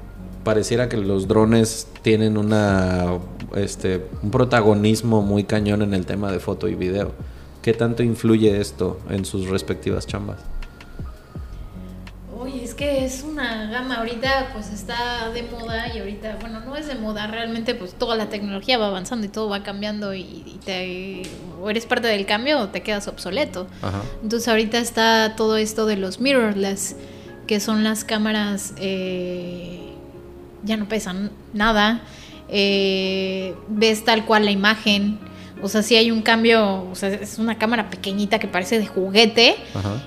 pareciera 0.44 0.88
que 0.88 0.98
los 0.98 1.28
drones 1.28 1.88
tienen 2.04 2.38
una, 2.38 3.18
este, 3.56 4.06
un 4.22 4.30
protagonismo 4.30 5.24
muy 5.24 5.46
cañón 5.46 5.82
en 5.82 5.96
el 5.96 6.06
tema 6.06 6.32
de 6.32 6.40
foto 6.40 6.68
y 6.68 6.76
video. 6.76 7.12
¿Qué 7.64 7.74
tanto 7.74 8.04
influye 8.04 8.60
esto 8.60 9.00
en 9.10 9.26
sus 9.26 9.48
respectivas 9.48 10.06
chambas? 10.06 10.38
Es 12.74 12.78
que 12.78 13.06
es 13.06 13.24
una 13.24 13.70
gama, 13.70 13.98
ahorita 13.98 14.50
pues 14.54 14.72
está 14.72 15.30
de 15.30 15.44
moda 15.44 15.94
y 15.94 16.00
ahorita, 16.00 16.38
bueno, 16.42 16.60
no 16.62 16.76
es 16.76 16.88
de 16.88 16.96
moda, 16.96 17.28
realmente 17.28 17.76
pues 17.76 17.94
toda 17.94 18.16
la 18.16 18.30
tecnología 18.30 18.80
va 18.80 18.88
avanzando 18.88 19.28
y 19.28 19.30
todo 19.30 19.48
va 19.48 19.62
cambiando 19.62 20.16
y, 20.16 20.60
te, 20.66 21.22
o 21.62 21.70
eres 21.70 21.86
parte 21.86 22.08
del 22.08 22.26
cambio 22.26 22.60
o 22.60 22.70
te 22.70 22.82
quedas 22.82 23.08
obsoleto. 23.08 23.68
Entonces 24.24 24.48
ahorita 24.48 24.80
está 24.80 25.36
todo 25.36 25.58
esto 25.58 25.86
de 25.86 25.98
los 25.98 26.20
mirrorless, 26.20 26.96
que 27.46 27.60
son 27.60 27.84
las 27.84 28.04
cámaras, 28.04 28.74
eh, 28.78 29.94
ya 30.64 30.78
no 30.78 30.88
pesan 30.88 31.30
nada, 31.54 32.02
eh, 32.50 33.56
ves 33.68 34.04
tal 34.04 34.26
cual 34.26 34.46
la 34.46 34.52
imagen 34.52 35.20
o 35.64 35.70
sea, 35.70 35.82
sí 35.82 35.96
hay 35.96 36.12
un 36.12 36.22
cambio, 36.22 36.90
o 36.92 36.94
sea, 36.94 37.08
es 37.10 37.40
una 37.40 37.58
cámara 37.58 37.90
pequeñita 37.90 38.38
que 38.38 38.50
parece 38.50 38.80
de 38.80 38.86
juguete 38.86 39.56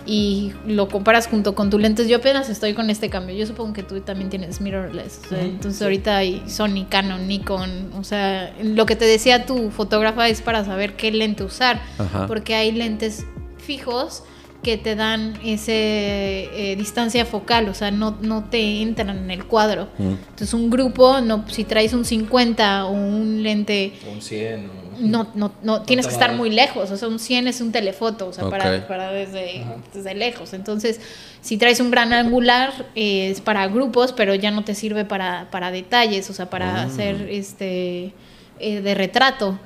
y 0.05 0.53
lo 0.67 0.89
comparas 0.89 1.27
junto 1.29 1.55
con 1.55 1.71
tu 1.71 1.79
lentes. 1.79 2.09
Yo 2.09 2.19
apenas 2.19 2.51
estoy 2.51 2.75
con 2.75 2.91
este 2.91 3.09
cambio. 3.09 3.35
Yo 3.35 3.47
supongo 3.47 3.73
que 3.73 3.83
tú 3.83 3.99
también 4.01 4.29
tienes 4.29 4.61
mirrorless. 4.61 5.21
entonces 5.33 5.81
ahorita 5.81 6.19
hay 6.19 6.43
Sony, 6.47 6.85
Canon, 6.89 7.27
Nikon. 7.27 7.93
O 7.99 8.05
sea, 8.05 8.55
lo 8.63 8.85
que 8.85 8.97
te 8.97 9.07
decía 9.07 9.47
tu 9.47 9.71
fotógrafa 9.71 10.29
es 10.29 10.43
para 10.43 10.63
saber 10.63 10.95
qué 10.95 11.11
lente 11.11 11.43
usar. 11.43 11.81
Porque 12.29 12.55
hay 12.55 12.73
lentes 12.73 13.25
fijos 13.57 14.25
que 14.63 14.77
te 14.77 14.95
dan 14.95 15.39
esa 15.45 15.73
eh, 15.73 16.75
distancia 16.77 17.25
focal, 17.25 17.69
o 17.69 17.75
sea, 17.75 17.91
no, 17.93 18.19
no 18.21 18.45
te 18.45 18.83
entran 18.83 19.11
en 19.11 19.31
el 19.31 19.45
cuadro. 19.45 19.89
Entonces 19.99 20.53
un 20.55 20.71
grupo, 20.71 21.21
no, 21.21 21.49
si 21.49 21.65
traes 21.65 21.93
un 21.93 22.05
50 22.05 22.87
o 22.87 22.91
un 22.91 23.43
lente... 23.43 23.93
Un 24.13 24.21
100. 24.21 24.86
No, 24.99 25.29
no, 25.35 25.53
no, 25.63 25.83
tienes 25.83 26.07
que 26.07 26.13
estar 26.13 26.35
muy 26.35 26.51
lejos, 26.51 26.91
o 26.91 26.97
sea, 26.97 27.09
un 27.09 27.19
100 27.19 27.49
es 27.49 27.61
un 27.61 27.73
telefoto, 27.73 28.29
o 28.29 28.33
sea, 28.33 28.49
para, 28.49 28.87
para 28.87 29.13
desde, 29.13 29.65
desde, 29.93 30.15
lejos. 30.15 30.53
Entonces, 30.53 31.01
si 31.41 31.57
traes 31.57 31.81
un 31.81 31.91
gran 31.91 32.13
angular, 32.13 32.87
eh, 32.95 33.31
es 33.31 33.41
para 33.41 33.67
grupos, 33.69 34.13
pero 34.13 34.35
ya 34.35 34.51
no 34.51 34.65
te 34.65 34.75
sirve 34.75 35.05
para, 35.05 35.49
para 35.51 35.71
detalles, 35.71 36.29
o 36.31 36.33
sea, 36.33 36.51
para 36.51 36.83
ah. 36.83 36.83
hacer 36.85 37.29
este 37.31 38.15
eh, 38.59 38.81
de 38.81 38.95
retrato. 38.95 39.59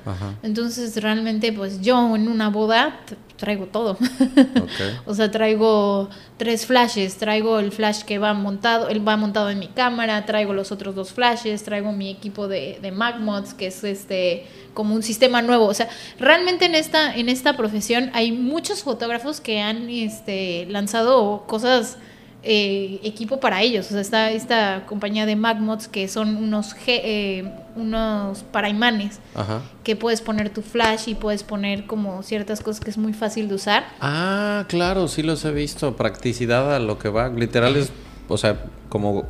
Entonces 0.43 1.01
realmente 1.01 1.53
pues 1.53 1.79
yo 1.79 2.13
en 2.13 2.27
una 2.27 2.49
boda 2.49 2.99
traigo 3.41 3.65
todo. 3.65 3.97
o 5.07 5.15
sea, 5.15 5.31
traigo 5.31 6.09
tres 6.37 6.67
flashes, 6.67 7.17
traigo 7.17 7.57
el 7.57 7.71
flash 7.71 8.03
que 8.03 8.19
va 8.19 8.35
montado, 8.35 8.87
él 8.87 9.05
va 9.05 9.17
montado 9.17 9.49
en 9.49 9.57
mi 9.57 9.67
cámara, 9.67 10.27
traigo 10.27 10.53
los 10.53 10.71
otros 10.71 10.93
dos 10.93 11.11
flashes, 11.11 11.63
traigo 11.63 11.91
mi 11.91 12.11
equipo 12.11 12.47
de, 12.47 12.77
de 12.79 12.91
MagMods, 12.91 13.55
que 13.55 13.67
es 13.67 13.83
este 13.83 14.45
como 14.75 14.93
un 14.93 15.01
sistema 15.01 15.41
nuevo. 15.41 15.65
O 15.65 15.73
sea, 15.73 15.89
realmente 16.19 16.65
en 16.65 16.75
esta, 16.75 17.15
en 17.15 17.29
esta 17.29 17.57
profesión 17.57 18.11
hay 18.13 18.31
muchos 18.31 18.83
fotógrafos 18.83 19.41
que 19.41 19.59
han 19.59 19.89
este, 19.89 20.67
lanzado 20.69 21.45
cosas 21.47 21.97
eh, 22.43 22.99
equipo 23.03 23.39
para 23.39 23.61
ellos. 23.61 23.87
O 23.87 23.89
sea, 23.89 24.01
está 24.01 24.31
esta 24.31 24.83
compañía 24.87 25.25
de 25.25 25.35
MagMods 25.35 25.87
que 25.87 26.07
son 26.07 26.35
unos, 26.37 26.75
eh, 26.87 27.51
unos 27.75 28.43
para 28.51 28.69
imanes 28.69 29.19
que 29.83 29.95
puedes 29.95 30.21
poner 30.21 30.49
tu 30.49 30.61
flash 30.61 31.07
y 31.07 31.15
puedes 31.15 31.43
poner 31.43 31.85
como 31.85 32.23
ciertas 32.23 32.61
cosas 32.61 32.83
que 32.83 32.89
es 32.89 32.97
muy 32.97 33.13
fácil 33.13 33.47
de 33.47 33.55
usar. 33.55 33.85
Ah, 33.99 34.65
claro, 34.67 35.07
sí 35.07 35.21
los 35.21 35.45
he 35.45 35.51
visto. 35.51 35.95
Practicidad 35.95 36.75
a 36.75 36.79
lo 36.79 36.97
que 36.97 37.09
va. 37.09 37.29
Literal 37.29 37.75
es, 37.75 37.91
o 38.27 38.37
sea, 38.37 38.65
como 38.89 39.25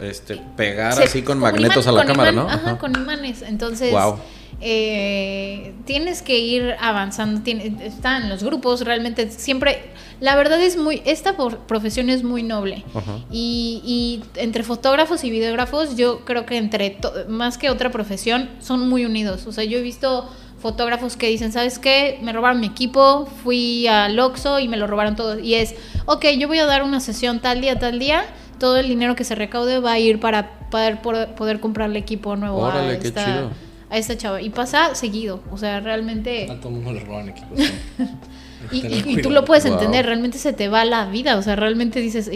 este 0.00 0.40
pegar 0.56 1.00
así 1.02 1.20
con 1.20 1.38
magnetos 1.38 1.86
a 1.86 1.92
la 1.92 2.06
cámara, 2.06 2.32
¿no? 2.32 2.48
Ajá, 2.48 2.78
con 2.78 2.94
imanes. 2.96 3.42
Entonces. 3.42 3.92
Wow 3.92 4.18
eh, 4.60 5.72
tienes 5.86 6.20
que 6.20 6.38
ir 6.38 6.74
avanzando, 6.80 7.40
tiene, 7.40 7.74
está 7.82 8.18
en 8.18 8.28
los 8.28 8.42
grupos, 8.42 8.82
realmente 8.82 9.30
siempre, 9.30 9.90
la 10.20 10.36
verdad 10.36 10.60
es 10.60 10.76
muy, 10.76 11.02
esta 11.06 11.34
profesión 11.66 12.10
es 12.10 12.22
muy 12.22 12.42
noble 12.42 12.84
y, 13.30 14.22
entre 14.36 14.62
fotógrafos 14.62 15.24
y 15.24 15.30
videógrafos 15.30 15.96
yo 15.96 16.20
creo 16.26 16.44
que 16.44 16.58
entre, 16.58 16.98
más 17.28 17.56
que 17.56 17.70
otra 17.70 17.90
profesión, 17.90 18.50
son 18.60 18.88
muy 18.88 19.06
unidos, 19.06 19.46
o 19.46 19.52
sea, 19.52 19.64
yo 19.64 19.78
he 19.78 19.82
visto 19.82 20.28
fotógrafos 20.58 21.16
que 21.16 21.28
dicen, 21.28 21.52
¿sabes 21.52 21.78
qué? 21.78 22.18
Me 22.20 22.34
robaron 22.34 22.60
mi 22.60 22.66
equipo, 22.66 23.26
fui 23.42 23.86
al 23.86 24.18
Oxxo 24.18 24.58
y 24.60 24.68
me 24.68 24.76
lo 24.76 24.86
robaron 24.86 25.16
todo. 25.16 25.38
Y 25.38 25.54
es, 25.54 25.74
ok, 26.04 26.26
yo 26.38 26.48
voy 26.48 26.58
a 26.58 26.66
dar 26.66 26.82
una 26.82 27.00
sesión 27.00 27.40
tal 27.40 27.62
día, 27.62 27.78
tal 27.78 27.98
día, 27.98 28.26
todo 28.58 28.76
el 28.76 28.86
dinero 28.86 29.16
que 29.16 29.24
se 29.24 29.34
recaude 29.34 29.80
va 29.80 29.92
a 29.92 29.98
ir 29.98 30.20
para 30.20 30.68
poder, 30.68 31.00
poder, 31.00 31.60
comprarle 31.60 31.98
equipo 31.98 32.36
nuevo 32.36 32.58
Órale, 32.58 32.98
qué 32.98 33.10
chido 33.10 33.69
a 33.90 33.98
esta 33.98 34.16
chava. 34.16 34.40
Y 34.40 34.50
pasa 34.50 34.94
seguido, 34.94 35.42
o 35.50 35.58
sea, 35.58 35.80
realmente... 35.80 36.50
A 36.50 36.60
todo 36.60 36.70
mundo 36.70 36.92
le 36.92 37.00
roban 37.00 37.28
equipos. 37.28 37.58
y, 38.72 39.20
tú 39.20 39.30
lo 39.30 39.44
puedes 39.44 39.64
entender, 39.64 40.06
realmente 40.06 40.38
se 40.38 40.52
te 40.52 40.68
va 40.68 40.84
la 40.84 41.06
vida, 41.06 41.36
o 41.36 41.42
sea, 41.42 41.56
realmente 41.56 42.00
dices, 42.00 42.30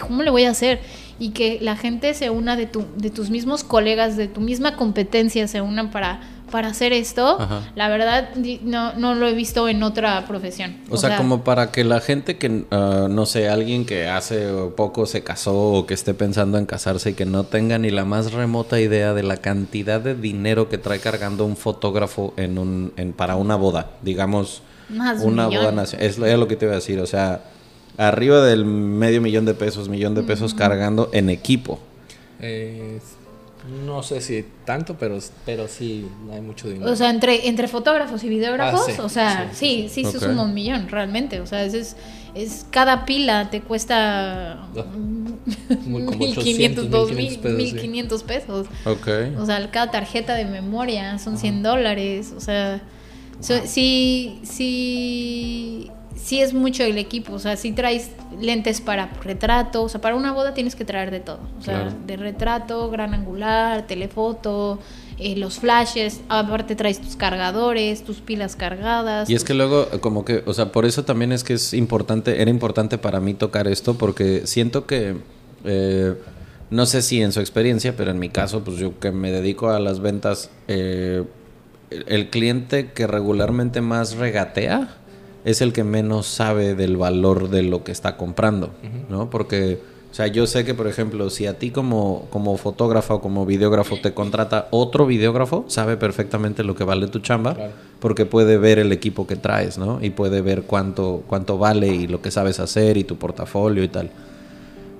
¿cómo 0.00 0.22
le 0.22 0.30
voy 0.30 0.44
a 0.44 0.50
hacer? 0.50 0.80
Y 1.18 1.30
que 1.30 1.58
la 1.60 1.76
gente 1.76 2.14
se 2.14 2.30
una 2.30 2.56
de, 2.56 2.66
tu, 2.66 2.84
de 2.96 3.10
tus 3.10 3.30
mismos 3.30 3.64
colegas, 3.64 4.16
de 4.16 4.28
tu 4.28 4.40
misma 4.40 4.76
competencia, 4.76 5.48
se 5.48 5.60
unan 5.60 5.90
para 5.90 6.20
para 6.50 6.68
hacer 6.68 6.92
esto, 6.92 7.38
la 7.74 7.88
verdad 7.88 8.30
no, 8.62 8.94
no 8.94 9.14
lo 9.14 9.28
he 9.28 9.34
visto 9.34 9.68
en 9.68 9.82
otra 9.82 10.26
profesión. 10.26 10.76
O, 10.90 10.96
sea, 10.96 11.16
como 11.16 11.44
para 11.44 11.70
que 11.70 11.84
la 11.84 12.00
gente 12.00 12.36
que, 12.38 12.64
ah, 12.70 13.06
no 13.10 13.26
sé, 13.26 13.48
alguien 13.48 13.84
que 13.84 14.08
hace 14.08 14.48
poco 14.76 15.06
se 15.06 15.22
casó 15.22 15.56
o 15.56 15.86
que 15.86 15.94
esté 15.94 16.14
pensando 16.14 16.58
en 16.58 16.66
casarse 16.66 17.10
y 17.10 17.14
que 17.14 17.26
no 17.26 17.44
tenga 17.44 17.78
ni 17.78 17.90
la 17.90 18.04
más 18.04 18.32
remota 18.32 18.80
idea 18.80 19.14
de 19.14 19.22
la 19.22 19.36
cantidad 19.38 20.00
de 20.00 20.14
dinero 20.14 20.68
que 20.68 20.78
trae 20.78 21.00
cargando 21.00 21.44
un 21.44 21.56
fotógrafo 21.56 22.34
en 22.36 22.58
un, 22.58 22.92
en, 22.96 23.12
para 23.12 23.36
una 23.36 23.56
boda, 23.56 23.90
digamos, 24.02 24.62
una 24.90 25.46
boda 25.46 25.72
nacional. 25.72 26.06
Es 26.06 26.18
lo 26.18 26.48
que 26.48 26.56
te 26.56 26.66
iba 26.66 26.72
a 26.72 26.76
decir, 26.76 27.00
o 27.00 27.06
sea, 27.06 27.42
arriba 27.96 28.42
del 28.42 28.64
medio 28.64 29.20
millón 29.20 29.44
de 29.44 29.54
pesos, 29.54 29.88
millón 29.88 30.14
de 30.14 30.22
pesos 30.22 30.54
cargando 30.54 31.10
en 31.12 31.30
equipo. 31.30 31.80
Eh, 32.40 33.00
no 33.68 34.02
sé 34.02 34.20
si 34.20 34.44
tanto, 34.64 34.96
pero, 34.98 35.18
pero 35.44 35.68
sí 35.68 36.06
hay 36.32 36.40
mucho 36.40 36.68
dinero. 36.68 36.90
O 36.90 36.96
sea, 36.96 37.10
entre, 37.10 37.48
entre 37.48 37.68
fotógrafos 37.68 38.24
y 38.24 38.28
videógrafos, 38.28 38.98
ah, 38.98 39.02
o 39.02 39.08
sea, 39.08 39.50
sí, 39.52 39.88
sí, 39.90 40.04
se 40.04 40.18
suma 40.18 40.44
un 40.44 40.54
millón 40.54 40.88
realmente. 40.88 41.40
O 41.40 41.46
sea, 41.46 41.64
es, 41.64 41.96
es, 42.34 42.66
cada 42.70 43.04
pila 43.04 43.50
te 43.50 43.60
cuesta 43.60 44.68
mil 45.86 46.16
1500, 46.18 46.90
2000, 46.90 47.38
pesos. 47.38 47.58
1500 47.58 48.22
pesos. 48.22 48.66
O 48.84 49.46
sea, 49.46 49.70
cada 49.70 49.90
tarjeta 49.90 50.34
de 50.34 50.44
memoria 50.44 51.18
son 51.18 51.36
100 51.36 51.62
dólares. 51.62 52.32
O 52.36 52.40
sea, 52.40 52.80
sí, 53.40 54.40
sí 54.44 55.90
sí 56.22 56.40
es 56.40 56.52
mucho 56.52 56.84
el 56.84 56.98
equipo, 56.98 57.32
o 57.34 57.38
sea, 57.38 57.56
si 57.56 57.72
traes 57.72 58.10
lentes 58.40 58.80
para 58.80 59.10
retrato, 59.22 59.84
o 59.84 59.88
sea, 59.88 60.00
para 60.00 60.16
una 60.16 60.32
boda 60.32 60.54
tienes 60.54 60.74
que 60.74 60.84
traer 60.84 61.10
de 61.10 61.20
todo, 61.20 61.40
o 61.58 61.62
sea, 61.62 61.94
de 62.06 62.16
retrato, 62.16 62.90
gran 62.90 63.14
angular, 63.14 63.86
telefoto, 63.86 64.78
eh, 65.18 65.36
los 65.36 65.58
flashes, 65.58 66.20
aparte 66.28 66.76
traes 66.76 67.00
tus 67.00 67.16
cargadores, 67.16 68.04
tus 68.04 68.18
pilas 68.18 68.56
cargadas. 68.56 69.30
Y 69.30 69.34
es 69.34 69.44
que 69.44 69.54
luego, 69.54 69.88
como 70.00 70.24
que, 70.24 70.42
o 70.46 70.54
sea, 70.54 70.72
por 70.72 70.84
eso 70.84 71.04
también 71.04 71.32
es 71.32 71.44
que 71.44 71.54
es 71.54 71.74
importante, 71.74 72.42
era 72.42 72.50
importante 72.50 72.98
para 72.98 73.20
mí 73.20 73.34
tocar 73.34 73.68
esto, 73.68 73.94
porque 73.94 74.46
siento 74.46 74.86
que, 74.86 75.16
eh, 75.64 76.14
no 76.70 76.86
sé 76.86 77.02
si 77.02 77.22
en 77.22 77.32
su 77.32 77.40
experiencia, 77.40 77.96
pero 77.96 78.10
en 78.10 78.18
mi 78.18 78.28
caso, 78.28 78.62
pues 78.62 78.76
yo 78.76 78.98
que 78.98 79.10
me 79.10 79.32
dedico 79.32 79.70
a 79.70 79.80
las 79.80 80.00
ventas, 80.00 80.50
eh, 80.68 81.24
el 81.90 82.28
cliente 82.28 82.92
que 82.92 83.06
regularmente 83.06 83.80
más 83.80 84.16
regatea, 84.16 84.98
es 85.44 85.60
el 85.60 85.72
que 85.72 85.84
menos 85.84 86.26
sabe 86.26 86.74
del 86.74 86.96
valor 86.96 87.48
de 87.48 87.62
lo 87.62 87.84
que 87.84 87.92
está 87.92 88.16
comprando, 88.16 88.70
¿no? 89.08 89.30
Porque, 89.30 89.80
o 90.10 90.14
sea, 90.14 90.26
yo 90.26 90.46
sé 90.46 90.64
que, 90.64 90.74
por 90.74 90.86
ejemplo, 90.86 91.30
si 91.30 91.46
a 91.46 91.58
ti 91.58 91.70
como, 91.70 92.26
como 92.30 92.56
fotógrafo 92.56 93.14
o 93.14 93.20
como 93.20 93.46
videógrafo 93.46 93.98
te 94.00 94.14
contrata 94.14 94.68
otro 94.70 95.06
videógrafo, 95.06 95.64
sabe 95.68 95.96
perfectamente 95.96 96.64
lo 96.64 96.74
que 96.74 96.84
vale 96.84 97.06
tu 97.06 97.20
chamba, 97.20 97.56
porque 98.00 98.26
puede 98.26 98.58
ver 98.58 98.78
el 98.78 98.92
equipo 98.92 99.26
que 99.26 99.36
traes, 99.36 99.78
¿no? 99.78 99.98
Y 100.02 100.10
puede 100.10 100.40
ver 100.40 100.62
cuánto, 100.62 101.22
cuánto 101.26 101.58
vale 101.58 101.88
y 101.88 102.06
lo 102.06 102.20
que 102.20 102.30
sabes 102.30 102.60
hacer 102.60 102.96
y 102.96 103.04
tu 103.04 103.16
portafolio 103.16 103.82
y 103.82 103.88
tal. 103.88 104.10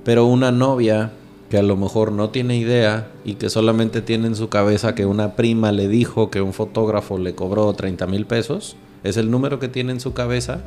Pero 0.05 0.27
una 0.27 0.53
novia 0.53 1.11
que 1.51 1.59
a 1.59 1.63
lo 1.63 1.77
mejor 1.77 2.13
no 2.13 2.31
tiene 2.31 2.57
idea 2.57 3.09
y 3.25 3.35
que 3.35 3.51
solamente 3.51 4.03
tiene 4.03 4.27
en 4.27 4.37
su 4.37 4.49
cabeza 4.49 4.95
que 4.95 5.07
una 5.07 5.35
prima 5.35 5.73
le 5.73 5.89
dijo 5.89 6.31
que 6.31 6.43
un 6.43 6.53
fotógrafo 6.53 7.19
le 7.19 7.35
cobró 7.35 7.73
30 7.73 8.07
mil 8.07 8.27
pesos, 8.27 8.77
es 9.05 9.17
el 9.17 9.31
número 9.31 9.59
que 9.59 9.69
tiene 9.69 9.93
en 9.93 10.01
su 10.01 10.13
cabeza 10.13 10.61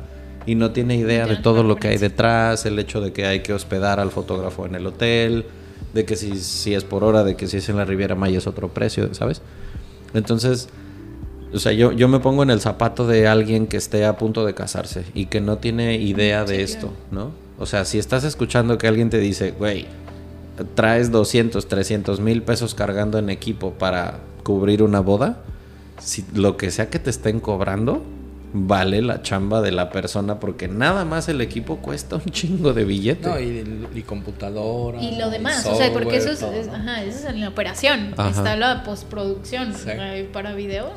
y 0.46 0.54
no 0.54 0.72
tiene 0.72 0.96
idea 0.96 1.26
de 1.26 1.36
todo 1.36 1.62
lo 1.62 1.76
que 1.76 1.88
hay 1.88 1.98
detrás, 1.98 2.66
el 2.66 2.78
hecho 2.78 3.00
de 3.00 3.12
que 3.12 3.26
hay 3.26 3.40
que 3.40 3.52
hospedar 3.52 4.00
al 4.00 4.10
fotógrafo 4.10 4.66
en 4.66 4.74
el 4.74 4.86
hotel, 4.86 5.46
de 5.94 6.04
que 6.04 6.16
si, 6.16 6.36
si 6.38 6.74
es 6.74 6.84
por 6.84 7.04
hora, 7.04 7.24
de 7.24 7.36
que 7.36 7.46
si 7.46 7.58
es 7.58 7.68
en 7.68 7.76
la 7.76 7.84
Riviera 7.84 8.14
Maya 8.14 8.38
es 8.38 8.46
otro 8.46 8.68
precio, 8.68 9.12
¿sabes? 9.14 9.42
Entonces, 10.14 10.68
o 11.52 11.58
sea, 11.58 11.72
yo, 11.72 11.92
yo 11.92 12.08
me 12.08 12.18
pongo 12.18 12.42
en 12.42 12.50
el 12.50 12.60
zapato 12.60 13.06
de 13.06 13.28
alguien 13.28 13.66
que 13.66 13.76
esté 13.76 14.04
a 14.04 14.16
punto 14.16 14.44
de 14.44 14.54
casarse 14.54 15.04
y 15.14 15.26
que 15.26 15.40
no 15.40 15.58
tiene 15.58 15.96
idea 15.96 16.44
de 16.44 16.62
esto, 16.62 16.92
¿no? 17.10 17.30
O 17.58 17.66
sea, 17.66 17.84
si 17.84 17.98
estás 17.98 18.24
escuchando 18.24 18.78
que 18.78 18.88
alguien 18.88 19.10
te 19.10 19.18
dice, 19.18 19.52
güey, 19.52 19.86
traes 20.74 21.10
200, 21.10 21.68
300 21.68 22.20
mil 22.20 22.42
pesos 22.42 22.74
cargando 22.74 23.18
en 23.18 23.30
equipo 23.30 23.72
para 23.72 24.20
cubrir 24.42 24.82
una 24.82 25.00
boda, 25.00 25.42
si 26.00 26.24
lo 26.34 26.56
que 26.56 26.70
sea 26.70 26.90
que 26.90 26.98
te 26.98 27.10
estén 27.10 27.38
cobrando, 27.38 28.02
vale 28.52 29.00
la 29.02 29.22
chamba 29.22 29.60
de 29.62 29.72
la 29.72 29.90
persona 29.90 30.38
porque 30.38 30.68
nada 30.68 31.04
más 31.04 31.28
el 31.28 31.40
equipo 31.40 31.78
cuesta 31.78 32.16
un 32.16 32.24
chingo 32.30 32.72
de 32.72 32.84
billete. 32.84 33.28
No, 33.28 33.40
y, 33.40 33.88
y 33.94 34.02
computadora. 34.02 35.00
Y 35.00 35.18
lo 35.18 35.30
demás, 35.30 35.64
o 35.66 35.74
sea, 35.74 35.92
porque 35.92 36.16
eso 36.16 36.30
es, 36.30 36.42
ajá, 36.68 37.02
eso 37.02 37.18
es 37.18 37.24
en 37.24 37.40
la 37.40 37.48
operación. 37.48 38.14
Está 38.28 38.56
la 38.56 38.82
postproducción 38.84 39.74
para 40.32 40.54
video. 40.54 40.90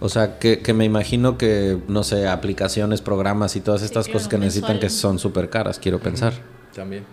O 0.00 0.08
sea, 0.08 0.40
que, 0.40 0.58
que, 0.58 0.74
me 0.74 0.84
imagino 0.84 1.38
que, 1.38 1.78
no 1.86 2.02
sé, 2.02 2.26
aplicaciones, 2.26 3.00
programas 3.00 3.54
y 3.54 3.60
todas 3.60 3.82
estas 3.82 4.08
cosas 4.08 4.26
que 4.26 4.36
necesitan 4.36 4.80
que 4.80 4.90
son 4.90 5.20
súper 5.20 5.48
caras, 5.48 5.78
quiero 5.78 6.00
pensar. 6.00 6.32
También. 6.74 7.04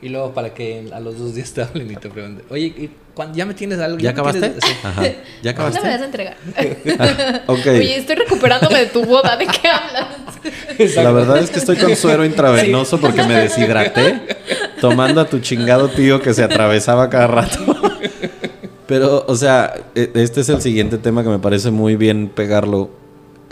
Y 0.00 0.10
luego 0.10 0.32
para 0.32 0.54
que 0.54 0.88
a 0.92 1.00
los 1.00 1.18
dos 1.18 1.34
días 1.34 1.52
te 1.52 1.62
hablen 1.62 1.90
y 1.90 1.96
te 1.96 2.08
pregunten, 2.08 2.44
oye, 2.50 2.90
¿ya 3.32 3.44
me 3.44 3.54
tienes 3.54 3.80
algo? 3.80 3.98
¿Ya, 3.98 4.10
acabaste? 4.10 4.54
Ajá. 4.84 5.02
¿Ya 5.42 5.50
acabaste? 5.50 5.80
me 5.80 5.88
vas 5.88 6.00
a 6.00 6.04
entregar? 6.04 6.36
Oye, 7.48 7.98
estoy 7.98 8.14
recuperándome 8.14 8.78
de 8.78 8.86
tu 8.86 9.04
boda, 9.04 9.36
¿de 9.36 9.46
qué 9.46 9.68
hablas? 9.68 10.06
La 10.94 11.10
verdad 11.10 11.38
es 11.38 11.50
que 11.50 11.58
estoy 11.58 11.76
con 11.76 11.96
suero 11.96 12.24
intravenoso 12.24 13.00
porque 13.00 13.24
me 13.24 13.34
deshidraté 13.34 14.20
tomando 14.80 15.20
a 15.20 15.28
tu 15.28 15.40
chingado 15.40 15.88
tío 15.88 16.22
que 16.22 16.32
se 16.32 16.44
atravesaba 16.44 17.10
cada 17.10 17.26
rato. 17.26 17.58
Pero, 18.86 19.24
o 19.26 19.34
sea, 19.34 19.74
e, 19.94 20.10
este 20.14 20.40
es 20.42 20.48
el 20.48 20.62
siguiente 20.62 20.96
tema 20.96 21.24
que 21.24 21.28
me 21.28 21.40
parece 21.40 21.70
muy 21.72 21.96
bien 21.96 22.28
pegarlo. 22.28 22.90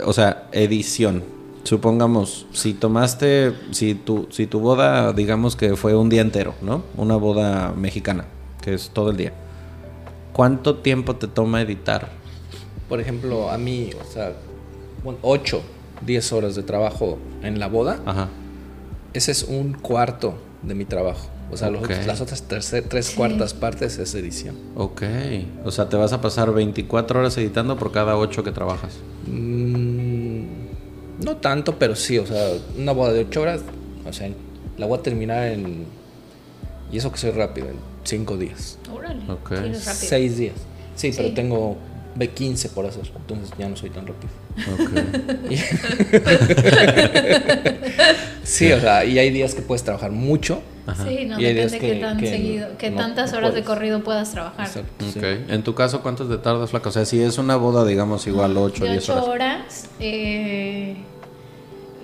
O 0.03 0.13
sea, 0.13 0.45
edición 0.53 1.23
supongamos, 1.67 2.45
si 2.53 2.73
tomaste, 2.73 3.53
si 3.71 3.93
tu, 3.93 4.27
si 4.31 4.47
tu 4.47 4.59
boda, 4.59 5.11
digamos 5.13 5.55
que 5.55 5.75
fue 5.75 5.95
un 5.95 6.07
día 6.09 6.21
entero, 6.21 6.53
¿no? 6.61 6.83
Una 6.95 7.15
boda 7.17 7.73
mexicana, 7.75 8.25
que 8.61 8.73
es 8.73 8.89
todo 8.93 9.11
el 9.11 9.17
día. 9.17 9.33
¿Cuánto 10.33 10.77
tiempo 10.77 11.15
te 11.15 11.27
toma 11.27 11.61
editar? 11.61 12.09
Por 12.87 13.01
ejemplo, 13.01 13.49
a 13.51 13.57
mí, 13.57 13.89
o 14.01 14.11
sea, 14.11 14.33
8, 15.21 15.61
10 16.05 16.33
horas 16.33 16.55
de 16.55 16.63
trabajo 16.63 17.17
en 17.43 17.59
la 17.59 17.67
boda. 17.67 17.99
Ajá. 18.05 18.29
Ese 19.13 19.31
es 19.31 19.43
un 19.43 19.73
cuarto 19.73 20.35
de 20.61 20.73
mi 20.75 20.85
trabajo. 20.85 21.27
O 21.51 21.55
sea, 21.57 21.69
otros- 21.69 22.05
las 22.05 22.19
otras 22.21 22.47
tercer- 22.47 22.85
tres 22.89 23.11
cuartas 23.11 23.53
partes 23.53 23.97
es 23.97 24.13
edición. 24.15 24.55
Ok. 24.75 25.01
O 25.65 25.71
sea, 25.71 25.87
te 25.89 25.95
vas 25.97 26.11
a 26.13 26.19
pasar 26.21 26.53
24 26.53 27.19
horas 27.19 27.37
editando 27.37 27.77
por 27.77 27.91
cada 27.91 28.17
8 28.17 28.43
que 28.43 28.51
trabajas. 28.51 28.97
Mm, 29.25 30.16
no 31.23 31.37
tanto, 31.37 31.79
pero 31.79 31.95
sí, 31.95 32.17
o 32.17 32.25
sea, 32.25 32.51
una 32.77 32.91
boda 32.91 33.13
de 33.13 33.21
8 33.21 33.41
horas, 33.41 33.61
o 34.05 34.13
sea, 34.13 34.29
la 34.77 34.85
voy 34.85 34.99
a 34.99 35.01
terminar 35.01 35.47
en... 35.47 35.85
Y 36.91 36.97
eso 36.97 37.11
que 37.11 37.17
soy 37.17 37.31
rápido, 37.31 37.67
en 37.67 37.75
5 38.03 38.37
días. 38.37 38.77
Órale. 38.93 39.23
Ok. 39.29 39.49
Sí, 39.49 39.55
eres 39.55 39.85
rápido. 39.85 40.09
6 40.09 40.37
días. 40.37 40.55
Sí, 40.95 41.11
pero 41.15 41.33
tengo 41.33 41.77
B15 42.17 42.69
por 42.69 42.85
hacer, 42.85 43.11
entonces 43.15 43.49
ya 43.57 43.69
no 43.69 43.75
soy 43.75 43.89
tan 43.89 44.07
rápido. 44.07 44.31
Ok. 44.73 44.91
Sí, 48.47 48.71
o 48.71 48.79
sea, 48.79 49.03
y 49.03 49.19
hay 49.19 49.29
días 49.29 49.53
que 49.53 49.61
puedes 49.61 49.83
trabajar 49.83 50.11
mucho. 50.11 50.61
Sí, 50.95 51.25
no 51.25 51.37
depende 51.37 51.79
qué 51.79 51.93
que- 51.93 51.99
tan 51.99 52.17
que 52.17 52.27
seguido, 52.29 52.77
que 52.77 52.91
no- 52.91 52.97
tantas 52.97 53.31
no 53.31 53.37
horas 53.39 53.53
de 53.53 53.61
puedes. 53.61 53.67
corrido 53.77 54.03
puedas 54.03 54.31
trabajar. 54.31 54.65
Exacto, 54.67 55.05
sí. 55.11 55.19
Ok. 55.19 55.25
En 55.49 55.63
tu 55.63 55.73
caso, 55.75 56.01
¿cuántos 56.01 56.29
te 56.29 56.37
tardas, 56.37 56.69
flaca? 56.69 56.89
O 56.89 56.91
sea, 56.93 57.03
si 57.05 57.21
es 57.21 57.37
una 57.37 57.57
boda, 57.57 57.83
digamos, 57.83 58.25
igual 58.27 58.55
8 58.57 58.83
o 58.83 58.85
de 58.87 58.93
10 58.93 59.09
ocho 59.09 59.25
horas. 59.25 59.27
horas, 59.29 59.89
eh, 59.99 60.95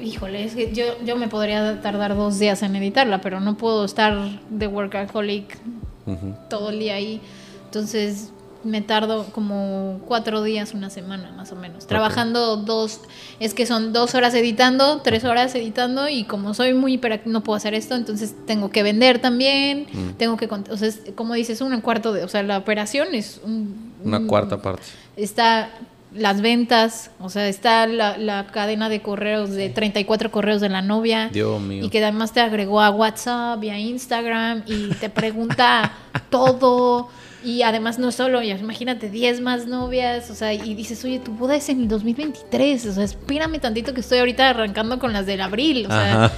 híjole, 0.02 0.44
es 0.44 0.54
que 0.56 0.74
yo, 0.74 0.84
yo 1.06 1.16
me 1.16 1.30
podría 1.30 1.82
tardar 1.82 2.14
dos 2.16 2.40
días 2.40 2.62
en 2.62 2.76
editarla, 2.76 3.22
pero 3.22 3.40
no 3.40 3.56
puedo 3.56 3.86
estar 3.86 4.18
de 4.50 4.68
workaholic 4.68 5.58
Ujú. 6.06 6.36
todo 6.50 6.72
el 6.72 6.80
día 6.80 6.96
ahí. 6.96 7.22
Entonces 7.66 8.33
me 8.64 8.82
tardo 8.82 9.26
como 9.34 10.00
cuatro 10.08 10.42
días, 10.44 10.74
una 10.74 10.90
semana 10.90 11.32
más 11.32 11.52
o 11.52 11.56
menos. 11.56 11.86
Trabajando 11.88 12.58
dos, 12.58 13.02
es 13.40 13.54
que 13.54 13.66
son 13.66 13.94
dos 13.94 14.16
horas 14.16 14.34
editando, 14.36 15.02
tres 15.02 15.24
horas 15.26 15.54
editando 15.56 16.08
y 16.10 16.24
como 16.24 16.54
soy 16.54 16.74
muy 16.74 16.94
hiperactiva 16.94 17.34
no 17.34 17.44
puedo 17.44 17.58
hacer 17.58 17.74
esto, 17.74 17.96
entonces 17.96 18.34
tengo 18.48 18.70
que 18.72 18.84
vender 18.84 19.20
también, 19.20 19.88
Mm. 19.92 20.10
tengo 20.18 20.38
que, 20.38 20.46
o 20.48 20.78
sea, 20.78 20.88
es, 20.88 21.02
como 21.16 21.34
dices, 21.34 21.62
un 21.62 21.80
cuarto 21.82 22.14
de, 22.14 22.24
o 22.24 22.28
sea, 22.28 22.44
la 22.44 22.58
operación 22.58 23.10
es 23.14 23.42
un... 23.44 23.92
Una 24.04 24.18
un- 24.20 24.28
cuarta 24.28 24.62
parte. 24.62 24.84
está 25.16 25.70
las 26.16 26.42
ventas, 26.42 27.10
o 27.20 27.28
sea, 27.30 27.48
está 27.48 27.88
la, 27.88 28.20
la 28.20 28.46
cadena 28.46 28.88
de 28.88 29.02
correos 29.02 29.50
de 29.50 29.70
34 29.70 30.30
correos 30.30 30.62
de 30.62 30.70
la 30.70 30.84
novia. 30.84 31.30
Dios 31.34 31.60
mío. 31.60 31.84
Y 31.84 31.90
que 31.90 32.04
además 32.04 32.32
te 32.34 32.40
agregó 32.40 32.82
a 32.82 32.92
WhatsApp 32.92 33.64
y 33.64 33.70
a 33.72 33.80
Instagram 33.80 34.62
y 34.68 34.90
te 34.90 35.10
pregunta 35.10 35.94
todo. 36.30 37.10
Y 37.44 37.62
además 37.64 38.00
no 38.00 38.12
solo, 38.14 38.42
ya 38.42 38.58
imagínate, 38.58 39.10
10 39.10 39.42
más 39.42 39.68
novias, 39.68 40.30
o 40.30 40.36
sea, 40.36 40.54
y 40.54 40.74
dices, 40.76 41.04
oye, 41.04 41.20
tu 41.20 41.34
boda 41.34 41.56
es 41.58 41.68
en 41.68 41.82
el 41.82 41.88
2023, 41.90 42.86
o 42.86 42.94
sea, 42.94 43.04
espérame 43.04 43.60
tantito 43.60 43.94
que 43.94 44.00
estoy 44.00 44.20
ahorita 44.20 44.50
arrancando 44.52 44.98
con 44.98 45.12
las 45.12 45.26
del 45.26 45.42
abril, 45.42 45.86
o 45.86 45.90
sea, 45.90 46.32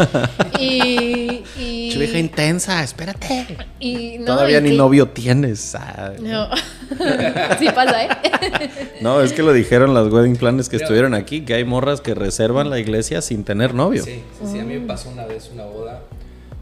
y... 0.59 1.43
y 1.59 1.91
intensa, 2.15 2.81
espérate. 2.83 3.57
y 3.79 4.17
no, 4.19 4.25
Todavía 4.25 4.59
y 4.59 4.63
ni 4.63 4.69
que- 4.71 4.75
novio 4.77 5.09
tienes. 5.09 5.75
Ah. 5.75 6.13
No. 6.19 6.49
sí 7.59 7.67
pasa, 7.75 8.05
¿eh? 8.05 8.09
No, 9.01 9.21
es 9.21 9.33
que 9.33 9.43
lo 9.43 9.53
dijeron 9.53 9.93
las 9.93 10.07
wedding 10.11 10.37
planners 10.37 10.69
que 10.69 10.77
estuvieron 10.77 11.13
aquí, 11.13 11.41
que 11.41 11.53
hay 11.53 11.65
morras 11.65 12.01
que 12.01 12.15
reservan 12.15 12.69
la 12.69 12.79
iglesia 12.79 13.21
sin 13.21 13.43
tener 13.43 13.73
novio. 13.75 14.03
Sí, 14.03 14.21
sí, 14.41 14.47
sí, 14.53 14.59
a 14.59 14.63
mí 14.63 14.79
me 14.79 14.87
pasó 14.87 15.09
una 15.09 15.25
vez 15.25 15.49
una 15.53 15.65
boda, 15.65 16.01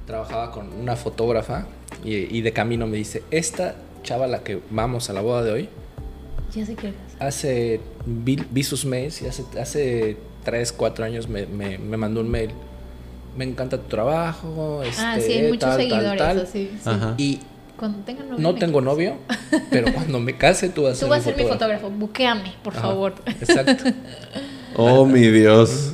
trabajaba 0.06 0.52
con 0.52 0.74
una 0.74 0.96
fotógrafa 0.96 1.66
y, 2.04 2.16
y 2.38 2.42
de 2.42 2.52
camino 2.52 2.88
me 2.88 2.98
dice, 2.98 3.24
esta 3.32 3.76
chava 4.04 4.28
la 4.28 4.44
que 4.44 4.60
vamos 4.70 5.10
a 5.10 5.14
la 5.14 5.22
boda 5.22 5.44
de 5.44 5.52
hoy, 5.52 5.70
ya 6.54 6.66
sé 6.66 6.76
qué 6.76 6.94
hace, 7.20 7.80
vi, 8.06 8.38
vi 8.52 8.64
sus 8.64 8.86
mails 8.86 9.22
y 9.22 9.28
hace, 9.28 9.44
hace 9.60 10.18
3, 10.44 10.72
4 10.74 11.06
años 11.06 11.28
me, 11.28 11.46
me, 11.48 11.78
me 11.78 11.98
mandó 11.98 12.22
un 12.22 12.30
mail. 12.30 12.52
Me 13.36 13.46
encanta 13.46 13.78
tu 13.80 13.88
trabajo, 13.88 14.82
Ah, 15.00 15.16
este, 15.18 15.22
sí, 15.28 15.34
hay 15.40 15.48
muchos 15.48 15.62
tal, 15.70 15.78
seguidores 15.80 16.18
tal". 16.20 16.48
sí. 16.48 16.70
Ajá. 16.86 17.16
Y 17.18 17.40
Cuando 17.78 17.98
tenga 18.06 18.24
novio. 18.24 18.38
no 18.40 18.56
tengo 18.56 18.82
novio, 18.82 19.16
pero 19.72 19.92
cuando 19.92 20.20
me 20.20 20.38
case 20.38 20.70
tú 20.70 20.84
vas 20.84 20.92
a 20.92 20.94
Tú 20.94 21.00
ser, 21.00 21.10
vas 21.10 21.22
a 21.22 21.24
ser 21.24 21.38
mi 21.38 21.44
fotógrafo. 21.46 21.90
Buquéame, 21.90 22.54
por 22.64 22.74
Ajá, 22.74 22.82
favor. 22.84 23.16
Exacto. 23.26 23.86
Oh, 24.76 25.06
mi 25.06 25.22
Dios. 25.28 25.94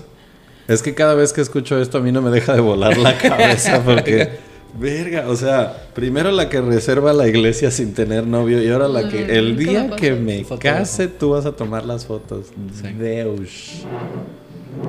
Es 0.70 0.82
que 0.82 0.95
cada 0.95 1.14
vez 1.14 1.34
que 1.34 1.41
escucho 1.41 1.82
esto 1.82 1.97
a 1.97 2.01
mí 2.01 2.12
no 2.14 2.22
me 2.22 2.30
deja 2.30 2.53
de 2.53 2.62
volar 2.62 2.97
la 2.97 3.18
cabeza 3.18 3.82
porque... 3.84 4.30
Verga, 4.78 5.28
o 5.30 5.36
sea, 5.36 5.88
primero 5.93 6.32
la 6.32 6.47
que 6.49 6.61
reserva 6.61 7.11
la 7.13 7.28
iglesia 7.28 7.72
sin 7.72 7.93
tener 7.93 8.28
novio 8.28 8.61
y 8.63 8.70
ahora 8.70 8.88
la 8.88 9.09
que 9.09 9.26
Mm, 9.26 9.30
el 9.32 9.47
¿cómo 9.65 9.72
día 9.72 9.89
que 9.95 10.11
me 10.13 10.45
case 10.59 11.07
tú 11.07 11.32
vas 11.32 11.45
a 11.45 11.53
tomar 11.53 11.86
las 11.86 12.05
fotos. 12.05 12.47
Deus. 12.97 13.84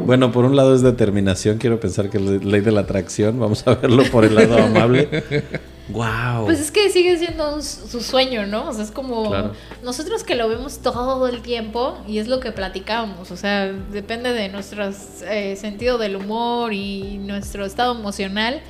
Bueno, 0.04 0.30
por 0.30 0.44
un 0.44 0.54
lado 0.54 0.74
es 0.74 0.82
determinación, 0.82 1.58
quiero 1.58 1.80
pensar 1.80 2.10
que 2.10 2.18
es 2.18 2.44
ley 2.44 2.60
de 2.60 2.70
la 2.70 2.82
atracción, 2.82 3.40
vamos 3.40 3.66
a 3.66 3.74
verlo 3.74 4.04
por 4.12 4.24
el 4.24 4.34
lado 4.34 4.58
amable. 4.58 5.08
Wow. 5.92 6.44
Pues 6.44 6.60
es 6.60 6.70
que 6.70 6.88
sigue 6.88 7.18
siendo 7.18 7.52
un- 7.52 7.64
su 7.64 8.00
sueño, 8.00 8.46
¿no? 8.46 8.68
O 8.68 8.72
sea, 8.72 8.84
es 8.84 8.92
como 8.92 9.28
Claro. 9.28 9.54
nosotros 9.82 10.22
que 10.22 10.36
lo 10.36 10.48
vemos 10.48 10.78
todo 10.78 11.26
el 11.26 11.42
tiempo 11.42 11.98
y 12.06 12.18
es 12.18 12.28
lo 12.28 12.38
que 12.38 12.52
platicamos. 12.52 13.32
O 13.32 13.36
sea, 13.36 13.72
depende 13.72 14.32
de 14.32 14.48
nuestro 14.50 14.88
eh, 15.28 15.56
sentido 15.56 15.98
del 15.98 16.14
humor 16.14 16.72
y 16.72 17.18
nuestro 17.18 17.64
estado 17.64 17.98
emocional. 17.98 18.60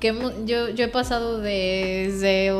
Que 0.00 0.14
yo, 0.44 0.68
yo 0.70 0.84
he 0.84 0.88
pasado 0.88 1.40
de- 1.40 2.10
desde 2.12 2.52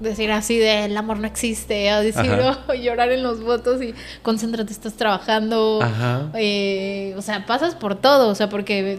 decir 0.00 0.32
así 0.32 0.58
de 0.58 0.84
el 0.86 0.96
amor 0.96 1.18
no 1.18 1.26
existe 1.26 1.88
a 1.90 2.00
decir. 2.00 2.30
"Oh", 2.68 2.74
llorar 2.74 3.12
en 3.12 3.22
los 3.22 3.40
votos 3.42 3.80
y 3.82 3.94
concéntrate, 4.22 4.72
estás 4.72 4.94
trabajando. 4.94 5.80
Ajá. 5.82 6.30
Eh, 6.34 7.14
o 7.16 7.22
sea, 7.22 7.46
pasas 7.46 7.74
por 7.74 7.94
todo, 7.94 8.28
o 8.28 8.34
sea, 8.34 8.48
porque 8.48 8.98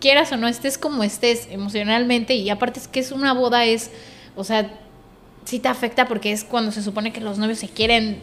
quieras 0.00 0.30
o 0.32 0.36
no 0.36 0.46
estés 0.48 0.78
como 0.78 1.02
estés 1.02 1.48
emocionalmente 1.50 2.34
y 2.34 2.48
aparte 2.50 2.78
es 2.80 2.86
que 2.88 3.00
es 3.00 3.10
una 3.12 3.32
boda 3.34 3.64
es, 3.64 3.90
o 4.36 4.44
sea, 4.44 4.70
sí 5.48 5.60
te 5.60 5.68
afecta 5.68 6.06
porque 6.06 6.30
es 6.30 6.44
cuando 6.44 6.72
se 6.72 6.82
supone 6.82 7.10
que 7.10 7.22
los 7.22 7.38
novios 7.38 7.58
se 7.58 7.68
quieren 7.68 8.18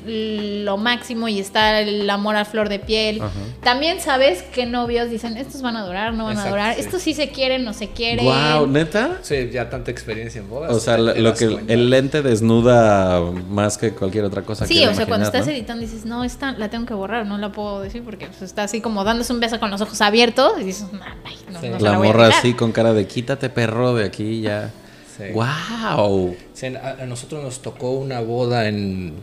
lo 0.63 0.77
máximo 0.77 1.27
y 1.27 1.39
está 1.39 1.79
el 1.81 2.07
amor 2.07 2.35
a 2.35 2.45
flor 2.45 2.69
de 2.69 2.77
piel. 2.77 3.19
Ajá. 3.19 3.31
También 3.63 3.99
sabes 3.99 4.43
que 4.43 4.67
novios 4.67 5.09
dicen, 5.09 5.35
estos 5.35 5.63
van 5.63 5.75
a 5.75 5.83
durar, 5.83 6.13
no 6.13 6.25
van 6.25 6.37
a 6.37 6.47
durar, 6.47 6.75
sí. 6.75 6.81
estos 6.81 7.01
sí 7.01 7.15
se 7.15 7.29
quieren, 7.29 7.63
no 7.63 7.73
se 7.73 7.89
quieren. 7.89 8.25
Wow, 8.25 8.67
neta. 8.67 9.17
Sí, 9.23 9.49
ya 9.51 9.71
tanta 9.71 9.89
experiencia 9.89 10.39
en 10.39 10.47
bodas. 10.51 10.71
O 10.71 10.79
sea, 10.79 10.99
lo 10.99 11.33
que 11.33 11.47
cuenta. 11.49 11.73
el 11.73 11.89
lente 11.89 12.21
desnuda 12.21 13.19
más 13.49 13.79
que 13.79 13.89
cualquier 13.89 14.25
otra 14.25 14.43
cosa. 14.43 14.67
Sí, 14.67 14.81
que 14.81 14.87
o 14.87 14.93
sea, 14.93 15.07
cuando 15.07 15.25
estás 15.25 15.47
¿no? 15.47 15.51
editando 15.51 15.81
dices, 15.81 16.05
no, 16.05 16.23
esta 16.23 16.51
la 16.51 16.69
tengo 16.69 16.85
que 16.85 16.93
borrar, 16.93 17.25
no 17.25 17.39
la 17.39 17.51
puedo 17.51 17.81
decir 17.81 18.03
porque 18.03 18.27
pues, 18.27 18.43
está 18.43 18.61
así 18.63 18.81
como 18.81 19.03
dándose 19.03 19.33
un 19.33 19.39
beso 19.39 19.59
con 19.59 19.71
los 19.71 19.81
ojos 19.81 19.99
abiertos 20.01 20.53
y 20.61 20.63
dices, 20.63 20.85
"Nah, 20.93 21.15
ay, 21.23 21.37
no, 21.51 21.59
Sí. 21.59 21.69
no 21.69 21.79
La 21.79 21.93
morra 21.93 22.25
quitar". 22.27 22.39
así 22.39 22.53
con 22.53 22.71
cara 22.71 22.93
de 22.93 23.07
quítate 23.07 23.49
perro 23.49 23.95
de 23.95 24.05
aquí 24.05 24.41
ya. 24.41 24.69
Sí. 25.17 25.31
Wow. 25.33 26.35
A, 26.81 27.03
a 27.03 27.05
nosotros 27.05 27.43
nos 27.43 27.61
tocó 27.61 27.91
una 27.91 28.19
boda 28.21 28.67
en 28.67 29.13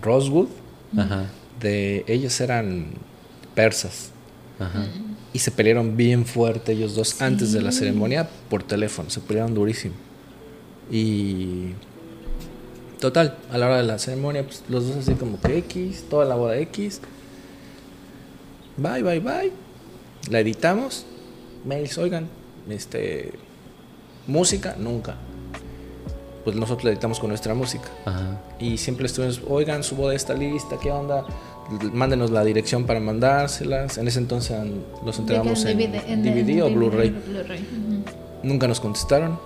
Rosewood. 0.00 0.48
Ajá. 0.96 1.26
De 1.60 2.04
ellos 2.06 2.40
eran 2.40 2.86
persas. 3.54 4.10
Ajá. 4.58 4.86
Y 5.32 5.40
se 5.40 5.50
pelearon 5.50 5.96
bien 5.96 6.26
fuerte 6.26 6.72
ellos 6.72 6.94
dos 6.94 7.20
antes 7.20 7.52
de 7.52 7.60
la 7.60 7.72
ceremonia 7.72 8.28
por 8.48 8.62
teléfono. 8.62 9.10
Se 9.10 9.20
pelearon 9.20 9.54
durísimo. 9.54 9.94
Y. 10.90 11.72
Total, 13.00 13.36
a 13.50 13.58
la 13.58 13.66
hora 13.66 13.76
de 13.78 13.82
la 13.82 13.98
ceremonia, 13.98 14.44
pues, 14.44 14.62
los 14.68 14.86
dos 14.86 14.96
así 14.96 15.14
como 15.14 15.38
que 15.40 15.58
X, 15.58 16.04
toda 16.08 16.24
la 16.24 16.36
boda 16.36 16.56
X. 16.58 17.00
Bye, 18.76 19.02
bye, 19.02 19.20
bye. 19.20 19.52
La 20.30 20.40
editamos. 20.40 21.04
Mails, 21.64 21.98
oigan, 21.98 22.28
este. 22.68 23.32
Música, 24.26 24.74
nunca. 24.78 25.16
Pues 26.44 26.56
nosotros 26.56 26.84
la 26.84 26.90
editamos 26.90 27.18
con 27.20 27.28
nuestra 27.30 27.54
música. 27.54 27.88
Ajá. 28.04 28.40
Y 28.58 28.76
siempre 28.78 29.06
estuvimos, 29.06 29.40
oigan, 29.48 29.82
su 29.82 29.96
boda 29.96 30.14
está 30.14 30.34
lista, 30.34 30.76
¿qué 30.82 30.90
onda? 30.90 31.24
Mándenos 31.92 32.30
la 32.30 32.44
dirección 32.44 32.84
para 32.84 33.00
mandárselas. 33.00 33.96
En 33.96 34.06
ese 34.08 34.18
entonces 34.18 34.54
los 35.04 35.18
entregamos 35.18 35.64
en, 35.64 35.78
DVD, 35.78 36.02
en- 36.06 36.22
DVD 36.22 36.50
en 36.50 36.62
o 36.62 36.70
Blu-ray. 36.70 37.14
Nunca 38.42 38.68
nos 38.68 38.80
contestaron. 38.80 39.38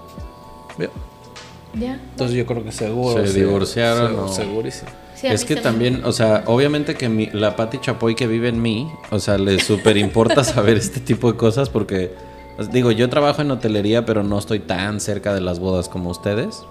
Entonces 1.74 2.36
yo 2.36 2.46
creo 2.46 2.64
que 2.64 2.72
seguro. 2.72 3.24
Se 3.26 3.38
divorciaron 3.38 4.18
o- 4.18 4.28
Segurísimo. 4.28 4.90
Sí, 5.14 5.26
es 5.26 5.44
que 5.44 5.54
se 5.54 5.60
también, 5.60 6.02
o 6.04 6.12
sea, 6.12 6.44
obviamente 6.46 6.94
que 6.94 7.08
mi- 7.08 7.26
la 7.32 7.56
Patti 7.56 7.78
Chapoy 7.78 8.14
que 8.14 8.26
vive 8.28 8.48
en 8.48 8.62
mí, 8.62 8.88
o 9.10 9.18
sea, 9.18 9.36
le 9.36 9.58
súper 9.64 9.96
importa 9.96 10.44
saber 10.44 10.76
este 10.76 11.00
tipo 11.00 11.30
de 11.32 11.36
cosas 11.36 11.68
porque, 11.68 12.12
digo, 12.66 12.90
yo 12.90 13.08
trabajo 13.08 13.42
en 13.42 13.50
hotelería, 13.50 14.04
pero 14.04 14.22
no 14.22 14.38
estoy 14.38 14.58
tan 14.60 15.00
cerca 15.00 15.32
de 15.32 15.40
las 15.40 15.60
bodas 15.60 15.88
como 15.88 16.10
ustedes. 16.10 16.64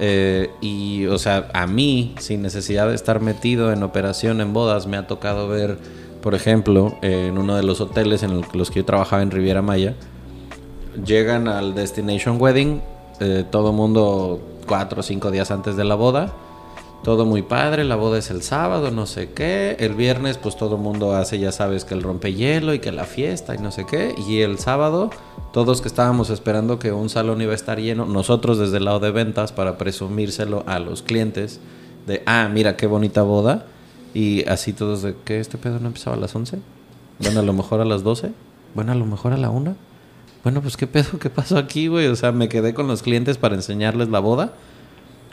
Eh, 0.00 0.50
y, 0.60 1.06
o 1.06 1.18
sea, 1.18 1.48
a 1.52 1.66
mí, 1.66 2.14
sin 2.18 2.42
necesidad 2.42 2.88
de 2.88 2.94
estar 2.94 3.20
metido 3.20 3.72
en 3.72 3.82
operación 3.82 4.40
en 4.40 4.52
bodas, 4.52 4.86
me 4.86 4.96
ha 4.96 5.06
tocado 5.06 5.48
ver, 5.48 5.78
por 6.22 6.34
ejemplo, 6.34 6.96
en 7.02 7.36
uno 7.36 7.56
de 7.56 7.62
los 7.62 7.80
hoteles 7.80 8.22
en 8.22 8.42
los 8.52 8.70
que 8.70 8.80
yo 8.80 8.84
trabajaba 8.84 9.22
en 9.22 9.30
Riviera 9.30 9.60
Maya, 9.60 9.94
llegan 11.04 11.48
al 11.48 11.74
Destination 11.74 12.40
Wedding, 12.40 12.80
eh, 13.20 13.44
todo 13.50 13.72
mundo 13.72 14.40
cuatro 14.66 15.00
o 15.00 15.02
cinco 15.02 15.30
días 15.30 15.50
antes 15.50 15.76
de 15.76 15.84
la 15.84 15.94
boda, 15.94 16.32
todo 17.02 17.24
muy 17.24 17.42
padre, 17.42 17.84
la 17.84 17.96
boda 17.96 18.18
es 18.18 18.30
el 18.30 18.42
sábado, 18.42 18.90
no 18.90 19.06
sé 19.06 19.30
qué. 19.30 19.76
El 19.78 19.94
viernes, 19.94 20.36
pues 20.36 20.56
todo 20.56 20.76
el 20.76 20.82
mundo 20.82 21.14
hace, 21.14 21.38
ya 21.38 21.52
sabes, 21.52 21.84
que 21.84 21.94
el 21.94 22.02
rompehielo 22.02 22.74
y 22.74 22.80
que 22.80 22.90
la 22.90 23.04
fiesta 23.04 23.54
y 23.54 23.58
no 23.58 23.70
sé 23.70 23.86
qué. 23.86 24.14
Y 24.28 24.40
el 24.40 24.58
sábado, 24.58 25.10
todos 25.52 25.80
que 25.80 25.88
estábamos 25.88 26.28
esperando 26.30 26.78
que 26.78 26.92
un 26.92 27.08
salón 27.08 27.40
iba 27.40 27.52
a 27.52 27.54
estar 27.54 27.78
lleno, 27.78 28.04
nosotros 28.04 28.58
desde 28.58 28.78
el 28.78 28.84
lado 28.84 29.00
de 29.00 29.12
ventas 29.12 29.52
para 29.52 29.78
presumírselo 29.78 30.64
a 30.66 30.80
los 30.80 31.02
clientes 31.02 31.60
de, 32.06 32.22
ah, 32.26 32.48
mira 32.52 32.76
qué 32.76 32.86
bonita 32.86 33.22
boda. 33.22 33.66
Y 34.12 34.48
así 34.48 34.72
todos 34.72 35.02
de, 35.02 35.14
¿qué? 35.24 35.38
¿Este 35.38 35.56
pedo 35.56 35.78
no 35.78 35.88
empezaba 35.88 36.16
a 36.16 36.20
las 36.20 36.34
11? 36.34 36.58
Bueno, 37.20 37.40
a 37.40 37.42
lo 37.44 37.52
mejor 37.52 37.80
a 37.80 37.84
las 37.84 38.02
12. 38.02 38.32
Bueno, 38.74 38.90
a 38.92 38.96
lo 38.96 39.06
mejor 39.06 39.32
a 39.32 39.36
la 39.36 39.50
1. 39.50 39.76
Bueno, 40.42 40.62
pues 40.62 40.76
qué 40.76 40.86
pedo, 40.86 41.18
qué 41.20 41.30
pasó 41.30 41.58
aquí, 41.58 41.86
güey. 41.86 42.08
O 42.08 42.16
sea, 42.16 42.32
me 42.32 42.48
quedé 42.48 42.74
con 42.74 42.88
los 42.88 43.02
clientes 43.02 43.38
para 43.38 43.54
enseñarles 43.54 44.08
la 44.08 44.18
boda 44.18 44.54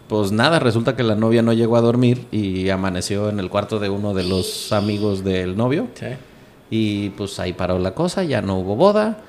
pues 0.07 0.31
nada, 0.31 0.59
resulta 0.59 0.95
que 0.95 1.03
la 1.03 1.15
novia 1.15 1.41
no 1.41 1.53
llegó 1.53 1.77
a 1.77 1.81
dormir 1.81 2.27
y 2.31 2.69
amaneció 2.69 3.29
en 3.29 3.39
el 3.39 3.49
cuarto 3.49 3.79
de 3.79 3.89
uno 3.89 4.13
de 4.13 4.23
los 4.23 4.71
amigos 4.71 5.23
del 5.23 5.57
novio. 5.57 5.87
Sí. 5.95 6.07
Y 6.69 7.09
pues 7.11 7.39
ahí 7.39 7.53
paró 7.53 7.79
la 7.79 7.93
cosa, 7.93 8.23
ya 8.23 8.41
no 8.41 8.57
hubo 8.59 8.75
boda. 8.75 9.19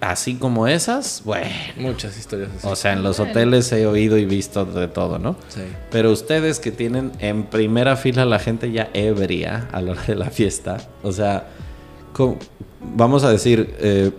Así 0.00 0.34
como 0.34 0.66
esas, 0.66 1.22
bueno. 1.24 1.46
Muchas 1.76 2.18
historias 2.18 2.50
así. 2.56 2.66
O 2.66 2.74
sea, 2.74 2.92
en 2.92 3.04
los 3.04 3.20
hoteles 3.20 3.70
he 3.70 3.86
oído 3.86 4.18
y 4.18 4.24
visto 4.24 4.64
de 4.64 4.88
todo, 4.88 5.20
¿no? 5.20 5.36
Sí. 5.48 5.60
Pero 5.92 6.10
ustedes 6.10 6.58
que 6.58 6.72
tienen 6.72 7.12
en 7.20 7.44
primera 7.44 7.96
fila 7.96 8.24
la 8.24 8.40
gente 8.40 8.72
ya 8.72 8.90
ebria 8.94 9.68
a 9.70 9.80
la 9.80 9.92
hora 9.92 10.02
de 10.02 10.16
la 10.16 10.30
fiesta, 10.30 10.78
o 11.04 11.12
sea, 11.12 11.46
vamos 12.80 13.22
a 13.22 13.30
decir, 13.30 13.76
eh, 13.78 14.10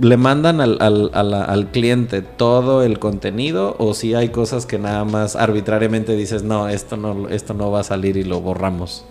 le 0.00 0.16
mandan 0.16 0.60
al, 0.60 0.78
al, 0.80 1.34
al, 1.34 1.70
cliente 1.70 2.22
todo 2.22 2.82
el 2.82 2.98
contenido 2.98 3.76
o 3.78 3.94
si 3.94 4.14
hay 4.14 4.30
cosas 4.30 4.66
que 4.66 4.78
nada 4.78 5.04
más 5.04 5.36
arbitrariamente 5.36 6.16
dices, 6.16 6.42
no, 6.42 6.68
esto 6.68 6.96
no, 6.96 7.28
esto 7.28 7.54
no 7.54 7.70
va 7.70 7.80
a 7.80 7.84
salir 7.84 8.16
y 8.16 8.24
lo 8.24 8.40
borramos. 8.40 9.04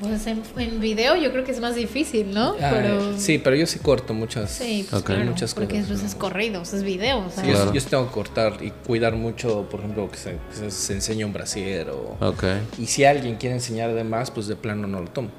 Pues 0.00 0.26
en, 0.26 0.42
video 0.78 1.16
yo 1.16 1.32
creo 1.32 1.42
que 1.42 1.52
es 1.52 1.60
más 1.60 1.74
difícil, 1.74 2.34
¿no? 2.34 2.54
Ah, 2.60 2.70
pero... 2.70 3.16
Sí, 3.16 3.38
pero 3.38 3.56
yo 3.56 3.66
sí 3.66 3.78
corto 3.78 4.12
muchas, 4.12 4.50
sí, 4.50 4.86
pues 4.90 5.02
muchas 5.24 5.54
cosas. 5.54 5.54
Porque 5.54 5.78
eso 5.78 5.94
es 5.94 6.14
corrido, 6.14 6.60
es 6.60 6.82
video. 6.82 7.24
Sí, 7.30 7.48
yo, 7.48 7.80
sí 7.80 7.86
tengo 7.88 8.06
que 8.08 8.12
cortar 8.12 8.58
y 8.60 8.70
cuidar 8.70 9.14
mucho, 9.14 9.66
por 9.70 9.80
ejemplo, 9.80 10.10
que 10.10 10.18
se, 10.18 10.70
se, 10.70 10.92
enseñe 10.92 11.24
un 11.24 11.32
brasier 11.32 11.88
o... 11.90 12.16
Y 12.78 12.86
si 12.86 13.04
alguien 13.04 13.36
quiere 13.36 13.54
enseñar 13.54 13.94
de 13.94 14.04
más, 14.04 14.30
pues 14.30 14.48
de 14.48 14.56
plano 14.56 14.86
no 14.86 15.00
lo 15.00 15.08
tomo. 15.08 15.30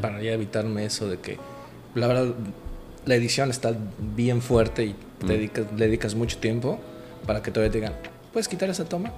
Para 0.00 0.20
ya 0.20 0.32
evitarme 0.32 0.84
eso 0.84 1.08
de 1.08 1.18
que, 1.20 1.38
la 1.94 2.08
verdad, 2.08 2.34
la 3.06 3.14
edición 3.14 3.50
está 3.50 3.74
bien 3.98 4.42
fuerte 4.42 4.84
y 4.84 4.94
te 5.18 5.26
mm. 5.26 5.28
dedicas, 5.28 5.66
le 5.76 5.86
dedicas 5.86 6.14
mucho 6.14 6.38
tiempo 6.38 6.78
para 7.26 7.42
que 7.42 7.50
todavía 7.50 7.72
te 7.72 7.78
digan, 7.78 7.94
¿puedes 8.32 8.48
quitar 8.48 8.68
esa 8.70 8.84
toma? 8.84 9.12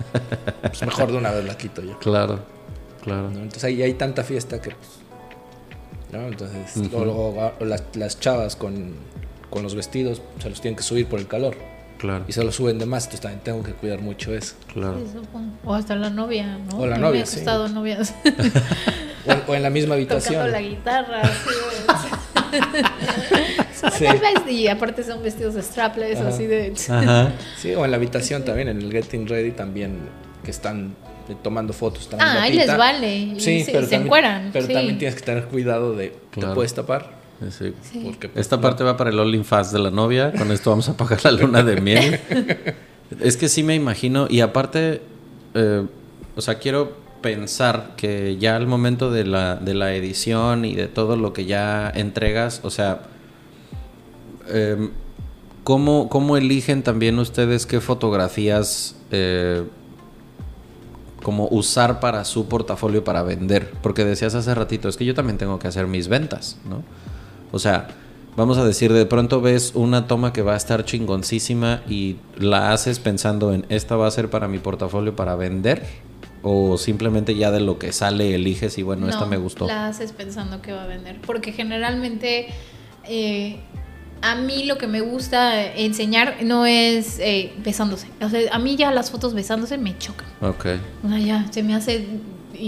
pues 0.62 0.82
mejor 0.82 1.12
de 1.12 1.18
una 1.18 1.30
vez 1.30 1.44
la 1.44 1.56
quito 1.56 1.82
yo. 1.82 1.98
Claro, 1.98 2.40
claro. 3.02 3.28
Entonces 3.28 3.64
ahí 3.64 3.82
hay 3.82 3.94
tanta 3.94 4.24
fiesta 4.24 4.60
que 4.60 4.70
pues, 4.70 4.90
¿no? 6.12 6.26
Entonces, 6.28 6.90
luego, 6.90 7.52
las, 7.60 7.84
las, 7.94 8.20
chavas 8.20 8.56
con, 8.56 8.94
con, 9.50 9.62
los 9.62 9.74
vestidos 9.74 10.22
se 10.40 10.50
los 10.50 10.60
tienen 10.60 10.76
que 10.76 10.82
subir 10.82 11.06
por 11.06 11.18
el 11.18 11.26
calor. 11.26 11.56
Claro. 11.98 12.24
Y 12.26 12.32
se 12.32 12.42
los 12.42 12.56
suben 12.56 12.78
de 12.78 12.86
más, 12.86 13.04
entonces 13.04 13.20
también 13.20 13.42
tengo 13.44 13.62
que 13.62 13.72
cuidar 13.74 14.00
mucho 14.00 14.34
eso. 14.34 14.56
Claro. 14.72 14.98
o 15.64 15.74
hasta 15.74 15.94
la 15.94 16.10
novia, 16.10 16.58
¿no? 16.68 16.80
O 16.80 16.86
la 16.86 16.98
novia, 16.98 17.24
sí. 17.24 17.44
novias. 17.44 18.14
o, 19.46 19.54
en 19.54 19.62
la 19.62 19.70
misma 19.70 19.94
habitación. 19.94 20.34
Tocando 20.46 20.52
la 20.52 20.62
guitarra, 20.62 21.22
sí. 21.24 21.50
Y 24.48 24.68
aparte 24.68 25.02
son 25.02 25.22
vestidos 25.22 25.54
strapless, 25.64 26.20
así 26.20 26.46
de. 26.46 26.74
Sí, 27.56 27.74
o 27.74 27.84
en 27.84 27.90
la 27.90 27.96
habitación 27.96 28.44
también, 28.44 28.68
en 28.68 28.80
el 28.80 28.92
Getting 28.92 29.26
Ready 29.26 29.52
también, 29.52 29.98
que 30.44 30.50
están 30.50 30.94
tomando 31.42 31.72
fotos. 31.72 32.08
Ah, 32.18 32.42
ahí 32.42 32.52
les 32.52 32.76
vale. 32.76 33.34
Sí, 33.38 33.64
pero 33.66 33.86
se 33.86 33.96
encueran. 33.96 34.50
Pero 34.52 34.66
también 34.66 34.98
tienes 34.98 35.16
que 35.16 35.22
tener 35.22 35.44
cuidado 35.46 35.94
de 35.94 36.14
te 36.30 36.46
puedes 36.48 36.74
tapar. 36.74 37.22
Sí. 37.50 37.74
Porque, 38.04 38.28
pues, 38.28 38.40
Esta 38.40 38.60
parte 38.60 38.84
va 38.84 38.96
para 38.96 39.10
el 39.10 39.18
All 39.18 39.44
Fast 39.44 39.72
de 39.72 39.80
la 39.80 39.90
novia. 39.90 40.32
Con 40.32 40.52
esto 40.52 40.70
vamos 40.70 40.88
a 40.88 40.96
pagar 40.96 41.24
la 41.24 41.32
luna 41.32 41.62
de 41.62 41.80
miel. 41.80 42.20
es 43.20 43.36
que 43.36 43.48
sí 43.48 43.62
me 43.62 43.74
imagino. 43.74 44.26
Y 44.30 44.40
aparte, 44.40 45.00
eh, 45.54 45.84
o 46.36 46.40
sea, 46.40 46.56
quiero 46.56 46.96
pensar 47.20 47.94
que 47.96 48.36
ya 48.38 48.56
al 48.56 48.66
momento 48.66 49.10
de 49.10 49.24
la, 49.24 49.56
de 49.56 49.74
la 49.74 49.94
edición 49.94 50.64
y 50.64 50.74
de 50.74 50.88
todo 50.88 51.16
lo 51.16 51.32
que 51.32 51.44
ya 51.44 51.90
entregas, 51.94 52.60
o 52.64 52.70
sea, 52.70 53.02
eh, 54.48 54.90
¿cómo, 55.64 56.36
eligen 56.36 56.82
también 56.82 57.18
ustedes 57.18 57.66
qué 57.66 57.80
fotografías 57.80 58.96
eh, 59.10 59.64
como 61.22 61.46
usar 61.48 62.00
para 62.00 62.24
su 62.24 62.48
portafolio 62.48 63.04
para 63.04 63.22
vender? 63.22 63.70
Porque 63.82 64.04
decías 64.04 64.34
hace 64.34 64.54
ratito, 64.54 64.88
es 64.88 64.96
que 64.96 65.04
yo 65.04 65.14
también 65.14 65.38
tengo 65.38 65.58
que 65.58 65.68
hacer 65.68 65.86
mis 65.86 66.08
ventas, 66.08 66.58
¿no? 66.68 66.82
O 67.52 67.58
sea, 67.58 67.88
vamos 68.36 68.58
a 68.58 68.64
decir, 68.64 68.92
de 68.92 69.06
pronto 69.06 69.40
ves 69.40 69.72
una 69.74 70.06
toma 70.06 70.32
que 70.32 70.42
va 70.42 70.54
a 70.54 70.56
estar 70.56 70.84
chingoncísima 70.84 71.82
y 71.88 72.16
la 72.36 72.72
haces 72.72 72.98
pensando 72.98 73.52
en, 73.52 73.66
esta 73.68 73.96
va 73.96 74.06
a 74.06 74.10
ser 74.10 74.30
para 74.30 74.48
mi 74.48 74.58
portafolio 74.58 75.14
para 75.14 75.36
vender 75.36 75.82
o 76.42 76.76
simplemente 76.76 77.36
ya 77.36 77.50
de 77.50 77.60
lo 77.60 77.78
que 77.78 77.92
sale 77.92 78.34
eliges 78.34 78.76
y 78.78 78.82
bueno, 78.82 79.08
esta 79.08 79.26
me 79.26 79.36
gustó? 79.36 79.66
La 79.66 79.86
haces 79.86 80.12
pensando 80.12 80.60
que 80.60 80.72
va 80.72 80.84
a 80.84 80.86
vender, 80.86 81.20
porque 81.24 81.52
generalmente 81.52 82.48
eh, 83.04 83.60
a 84.22 84.36
mí 84.36 84.64
lo 84.64 84.78
que 84.78 84.86
me 84.86 85.00
gusta 85.00 85.64
enseñar 85.64 86.36
no 86.42 86.64
es 86.64 87.18
eh, 87.18 87.52
besándose. 87.58 88.06
O 88.20 88.28
sea, 88.28 88.40
a 88.54 88.58
mí 88.58 88.76
ya 88.76 88.90
las 88.92 89.10
fotos 89.10 89.34
besándose 89.34 89.78
me 89.78 89.98
chocan. 89.98 90.28
Ok. 90.40 90.66
O 91.04 91.08
sea, 91.08 91.18
ya 91.18 91.46
se 91.50 91.62
me 91.62 91.74
hace... 91.74 92.06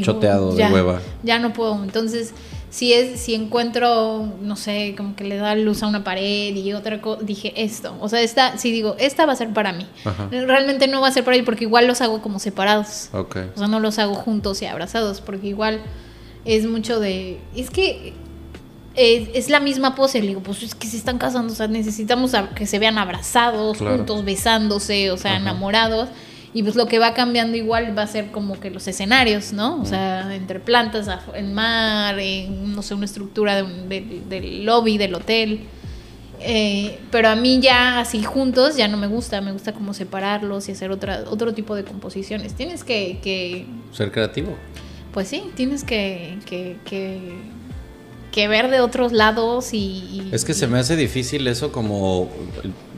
Choteado 0.02 0.55
de 0.55 0.64
hueva. 0.66 1.00
Ya 1.22 1.38
no 1.38 1.52
puedo. 1.52 1.82
Entonces 1.84 2.34
si 2.74 2.92
es 2.92 3.20
si 3.20 3.34
encuentro 3.34 4.26
no 4.40 4.57
sé 4.57 4.94
como 4.96 5.14
que 5.14 5.22
le 5.22 5.36
da 5.36 5.55
luz 5.55 5.84
a 5.84 5.86
una 5.86 6.02
pared 6.02 6.57
y 6.57 6.72
otra 6.72 7.00
cosa 7.00 7.22
dije 7.22 7.52
esto 7.55 7.96
o 8.00 8.09
sea 8.09 8.20
esta 8.20 8.59
si 8.59 8.72
digo 8.72 8.96
esta 8.98 9.26
va 9.26 9.34
a 9.34 9.36
ser 9.36 9.52
para 9.52 9.72
mí 9.72 9.86
realmente 10.32 10.88
no 10.88 11.00
va 11.00 11.07
a 11.07 11.12
ser 11.12 11.22
para 11.22 11.36
él 11.36 11.44
porque 11.44 11.62
igual 11.64 11.86
los 11.86 12.00
hago 12.00 12.20
como 12.20 12.40
separados 12.40 13.11
o 13.12 13.28
sea 13.32 13.68
no 13.68 13.78
los 13.78 14.00
hago 14.00 14.16
juntos 14.16 14.61
y 14.61 14.66
abrazados 14.66 15.20
porque 15.20 15.46
igual 15.46 15.82
es 16.44 16.66
mucho 16.66 16.98
de 16.98 17.38
es 17.55 17.70
que 17.70 18.12
es, 18.95 19.51
la 19.51 19.61
misma 19.61 19.95
pose 19.95 20.20
le 20.20 20.28
digo 20.28 20.40
pues 20.40 20.62
es 20.62 20.74
que 20.74 20.86
se 20.86 20.97
están 20.97 21.18
casando 21.18 21.53
o 21.53 21.57
sea 21.57 21.66
necesitamos 21.66 22.32
que 22.55 22.66
se 22.66 22.78
vean 22.78 22.99
abrazados 22.99 23.78
juntos 23.78 24.24
besándose 24.24 25.11
o 25.11 25.16
sea 25.16 25.36
enamorados 25.36 26.09
y 26.55 26.62
pues 26.62 26.76
lo 26.76 26.86
que 26.86 27.01
va 27.01 27.14
cambiando 27.14 27.57
igual 27.57 27.99
va 27.99 28.03
a 28.03 28.07
ser 28.07 28.30
como 28.30 28.61
que 28.61 28.70
los 28.70 28.86
escenarios, 28.86 29.53
¿no? 29.53 29.82
O 29.82 29.84
sea, 29.84 30.32
entre 30.32 30.61
plantas, 30.61 31.11
en 31.34 31.53
mar, 31.53 32.16
en, 32.20 32.72
no 32.72 32.80
sé, 32.82 32.95
una 32.95 33.07
estructura 33.07 33.61
de, 33.61 34.22
del 34.28 34.64
lobby 34.64 34.97
del 34.97 35.16
hotel. 35.16 35.64
Eh, 36.38 37.01
pero 37.11 37.28
a 37.28 37.34
mí 37.34 37.59
ya 37.61 37.99
así 37.99 38.22
juntos 38.22 38.76
ya 38.76 38.86
no 38.86 38.97
me 38.97 39.09
gusta, 39.09 39.40
me 39.40 39.51
gusta 39.51 39.72
como 39.72 39.95
separarlos 39.95 40.68
y 40.68 40.72
hacer 40.72 40.92
otra, 40.92 41.24
otro 41.28 41.55
tipo 41.55 41.74
de 41.74 41.82
composiciones. 41.82 42.55
Tienes 42.55 42.84
que... 42.84 43.18
que 43.20 43.66
Ser 43.90 44.12
creativo. 44.12 44.57
Pues 45.12 45.26
sí, 45.26 45.42
tienes 45.57 45.82
que, 45.82 46.38
que, 46.47 46.76
que 46.84 47.34
que 48.35 48.49
ver 48.49 48.68
de 48.68 48.80
otros 48.80 49.12
lados 49.12 49.72
y, 49.72 50.28
Es 50.32 50.45
que 50.45 50.55
se 50.55 50.66
me 50.66 50.80
hace 50.80 50.97
difícil 50.97 51.47
eso 51.47 51.70
como 51.70 52.28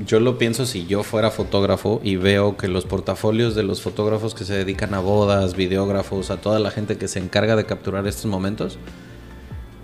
yo 0.06 0.18
lo 0.18 0.38
pienso 0.38 0.64
si 0.64 0.86
yo 0.86 1.02
fuera 1.02 1.30
fotógrafo 1.30 2.00
y 2.02 2.16
veo 2.16 2.56
que 2.56 2.68
los 2.68 2.86
portafolios 2.86 3.54
de 3.54 3.62
los 3.62 3.82
fotógrafos 3.82 4.34
que 4.34 4.46
se 4.46 4.54
dedican 4.54 4.94
a 4.94 5.00
bodas, 5.00 5.54
videógrafos, 5.54 6.30
a 6.30 6.38
toda 6.38 6.58
la 6.58 6.70
gente 6.70 6.96
que 6.96 7.06
se 7.06 7.18
encarga 7.18 7.54
de 7.54 7.66
capturar 7.66 8.06
estos 8.06 8.24
momentos, 8.24 8.78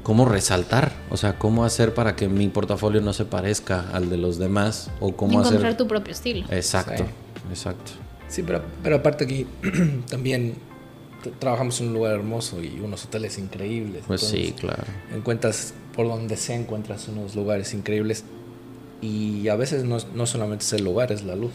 cómo 0.03 0.25
resaltar, 0.25 0.93
o 1.11 1.19
sea, 1.19 1.39
cómo 1.39 1.67
hacer 1.67 1.93
para 1.93 2.17
que 2.17 2.29
mi 2.29 2.49
portafolio 2.49 3.03
no 3.03 3.13
se 3.13 3.27
parezca 3.27 3.91
al 3.93 4.09
de 4.09 4.17
los 4.17 4.39
demás 4.39 4.91
o 5.01 5.15
cómo 5.15 5.41
encontrar 5.41 5.77
tu 5.77 5.87
propio 5.87 6.13
estilo. 6.13 6.47
Exacto, 6.49 7.05
exacto. 7.51 7.93
Sí, 8.27 8.43
pero, 8.43 8.63
pero 8.83 8.97
aparte 8.97 9.25
aquí 9.25 9.47
también 10.09 10.55
trabajamos 11.39 11.81
en 11.81 11.89
un 11.89 11.95
lugar 11.95 12.15
hermoso 12.15 12.63
y 12.63 12.81
unos 12.81 13.05
hoteles 13.05 13.39
increíbles. 13.39 14.05
Pues 14.07 14.23
sí, 14.23 14.55
claro. 14.59 14.85
Encuentras 15.15 15.75
por 15.95 16.09
donde 16.09 16.37
sea, 16.37 16.57
encuentras 16.57 17.09
unos 17.09 17.35
lugares 17.35 17.75
increíbles 17.75 18.25
y 19.01 19.49
a 19.49 19.57
veces 19.57 19.85
no, 19.85 19.99
no 20.15 20.27
solamente 20.27 20.65
es 20.65 20.73
el 20.73 20.85
lugar, 20.85 21.13
es 21.13 21.23
la 21.25 21.37
luz. 21.37 21.53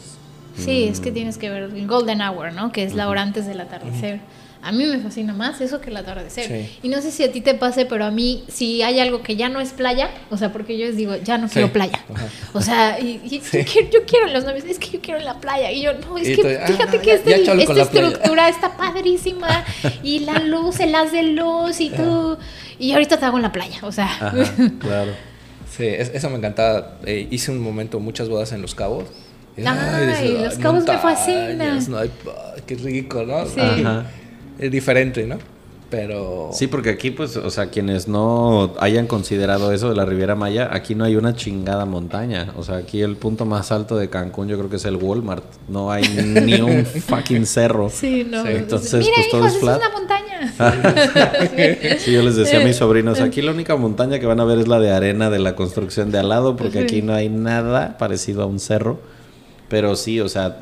Sí, 0.58 0.86
es 0.86 1.00
que 1.00 1.12
tienes 1.12 1.38
que 1.38 1.50
ver 1.50 1.64
el 1.64 1.88
golden 1.88 2.22
hour, 2.22 2.52
¿no? 2.52 2.72
Que 2.72 2.84
es 2.84 2.96
la 2.96 3.10
hora 3.10 3.22
antes 3.22 3.46
del 3.46 3.60
atardecer. 3.62 4.20
A 4.62 4.72
mí 4.72 4.86
me 4.86 5.00
fascina 5.00 5.34
más 5.34 5.62
eso 5.62 5.80
que 5.82 5.90
el 5.90 5.98
atardecer. 5.98 6.70
Y 6.84 6.90
no 6.90 7.02
sé 7.02 7.12
si 7.12 7.24
a 7.24 7.32
ti 7.32 7.42
te 7.42 7.54
pase, 7.54 7.86
pero 7.86 8.06
a 8.06 8.12
mí, 8.12 8.44
si 8.48 8.82
hay 8.82 9.00
algo 9.00 9.22
que 9.22 9.36
ya 9.36 9.50
no 9.50 9.60
es 9.60 9.72
playa, 9.72 10.10
o 10.30 10.38
sea, 10.38 10.52
porque 10.52 10.78
yo 10.78 10.86
les 10.86 10.98
digo, 10.98 11.16
ya 11.18 11.38
no 11.38 11.48
quiero 11.48 11.72
playa. 11.72 12.00
O 12.54 12.62
sea, 12.62 13.00
y, 13.00 13.22
yo, 13.30 14.06
quiero, 14.06 14.28
los 14.28 14.44
novios, 14.44 14.66
es 14.66 14.80
que 14.80 14.90
yo 14.90 15.02
quiero 15.02 15.20
la 15.20 15.40
playa. 15.40 15.72
Y 15.72 15.84
yo, 15.84 15.94
no, 15.94 16.18
es 16.18 16.36
que 16.36 16.44
fíjate 16.66 16.98
ah, 16.98 17.02
que 17.02 17.14
este, 17.14 17.62
esta 17.62 17.82
estructura 17.82 18.50
está 18.50 18.76
padrísima. 18.78 19.66
y 20.04 20.20
la 20.20 20.40
luz, 20.44 20.80
el 20.80 20.94
haz 20.96 21.12
de 21.12 21.24
luz 21.24 21.80
y 21.80 21.90
todo. 21.90 22.40
Y 22.80 22.94
ahorita 22.94 23.18
te 23.18 23.26
hago 23.26 23.38
en 23.38 23.44
la 23.44 23.52
playa, 23.52 23.80
o 23.84 23.92
sea. 23.92 24.34
claro. 24.80 25.12
Sí, 25.70 25.86
eso 25.86 26.30
me 26.30 26.38
encantaba. 26.38 26.98
Eh, 27.06 27.28
hice 27.30 27.52
un 27.52 27.60
momento 27.60 28.00
muchas 28.00 28.30
bodas 28.30 28.52
en 28.52 28.62
Los 28.62 28.74
Cabos 28.74 29.06
Ay, 29.66 30.38
los 30.44 30.56
cabos 30.58 30.86
me 30.86 30.98
fascinan. 30.98 31.80
No, 31.90 32.00
qué 32.66 32.76
rico, 32.76 33.24
¿no? 33.24 33.46
Sí. 33.46 33.60
Ajá. 33.60 34.06
Es 34.60 34.72
diferente, 34.72 35.26
¿no? 35.26 35.38
Pero. 35.90 36.50
Sí, 36.52 36.68
porque 36.68 36.90
aquí, 36.90 37.12
pues, 37.12 37.38
o 37.38 37.50
sea, 37.50 37.68
quienes 37.68 38.10
no 38.10 38.74
hayan 38.80 39.08
considerado 39.08 39.72
eso 39.72 39.90
de 39.90 39.96
la 39.96 40.06
Riviera 40.06 40.36
Maya, 40.36 40.70
aquí 40.74 40.96
no 40.96 41.06
hay 41.06 41.16
una 41.16 41.34
chingada 41.34 41.86
montaña. 41.86 42.52
O 42.58 42.64
sea, 42.64 42.78
aquí 42.78 43.02
el 43.02 43.16
punto 43.16 43.46
más 43.46 43.72
alto 43.72 43.96
de 43.96 44.10
Cancún, 44.10 44.50
yo 44.50 44.58
creo 44.58 44.70
que 44.70 44.76
es 44.76 44.86
el 44.86 44.98
Walmart. 44.98 45.46
No 45.70 45.90
hay 45.92 46.04
ni 46.44 46.60
un 46.60 46.86
fucking 46.86 47.46
cerro. 47.46 47.90
Sí, 47.90 48.28
no. 48.30 48.46
Entonces, 48.46 49.10
pues 49.14 49.30
todo 49.30 49.48
es 49.48 49.58
flat. 49.58 49.82
es 49.82 49.88
una 49.88 49.98
montaña. 49.98 50.28
sí, 52.00 52.12
yo 52.12 52.22
les 52.22 52.36
decía 52.36 52.62
a 52.62 52.64
mis 52.64 52.76
sobrinos, 52.76 53.22
aquí 53.22 53.42
la 53.42 53.52
única 53.52 53.76
montaña 53.76 54.20
que 54.20 54.26
van 54.26 54.40
a 54.40 54.46
ver 54.46 54.60
es 54.60 54.68
la 54.68 54.80
de 54.80 54.92
arena 54.92 55.30
de 55.30 55.40
la 55.40 55.56
construcción 55.56 56.12
de 56.12 56.20
al 56.20 56.30
lado, 56.30 56.58
porque 56.58 56.80
aquí 56.80 57.02
no 57.02 57.14
hay 57.14 57.30
nada 57.30 57.98
parecido 57.98 58.44
a 58.44 58.46
un 58.46 58.60
cerro. 58.60 59.00
Pero 59.70 59.96
sí, 59.96 60.20
o 60.20 60.30
sea, 60.30 60.60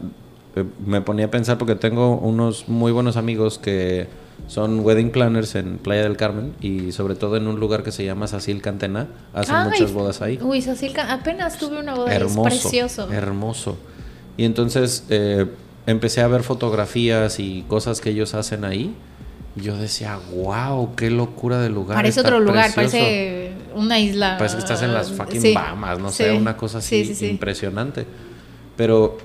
me 0.86 1.02
ponía 1.02 1.26
a 1.26 1.32
pensar 1.32 1.58
porque 1.58 1.76
tengo 1.76 2.18
unos 2.18 2.70
muy 2.70 2.92
buenos 2.92 3.18
amigos 3.18 3.58
que 3.60 4.08
son 4.48 4.82
wedding 4.82 5.12
planners 5.12 5.56
en 5.56 5.78
Playa 5.78 6.04
del 6.04 6.18
Carmen 6.18 6.54
y 6.62 6.92
sobre 6.92 7.16
todo 7.16 7.38
en 7.38 7.48
un 7.48 7.60
lugar 7.60 7.84
que 7.84 7.92
se 7.92 8.06
llama 8.06 8.28
Sacil 8.28 8.62
Cantena. 8.62 9.08
Hacen 9.34 9.56
muchas 9.64 9.92
bodas 9.92 10.22
ahí. 10.22 10.40
Uy, 10.42 10.62
Sacil 10.62 10.94
apenas 11.00 11.58
tuve 11.58 11.80
una 11.80 11.96
boda 11.96 12.14
hermoso, 12.14 12.48
es 12.48 12.62
precioso. 12.62 13.12
Hermoso. 13.12 13.78
Y 14.38 14.46
entonces 14.46 15.06
eh, 15.10 15.48
empecé 15.88 16.22
a 16.22 16.28
ver 16.28 16.44
fotografías 16.44 17.40
y 17.40 17.64
cosas 17.68 18.02
que 18.02 18.12
ellos 18.12 18.34
hacen 18.34 18.66
ahí. 18.66 18.96
Yo 19.56 19.78
decía, 19.78 20.20
wow, 20.34 20.96
qué 20.96 21.10
locura 21.10 21.60
de 21.62 21.70
lugar. 21.70 21.96
Parece 21.96 22.20
otro 22.20 22.40
lugar, 22.40 22.72
parece 22.76 23.54
una 23.74 24.00
isla. 24.00 24.38
Parece 24.38 24.58
que 24.58 24.62
estás 24.62 24.82
en 24.84 24.94
las 24.94 25.12
fucking 25.12 25.54
Bahamas, 25.54 26.00
no 26.00 26.12
sé, 26.12 26.34
una 26.34 26.56
cosa 26.58 26.80
así 26.80 27.16
impresionante. 27.22 28.06
Pero 28.76 29.18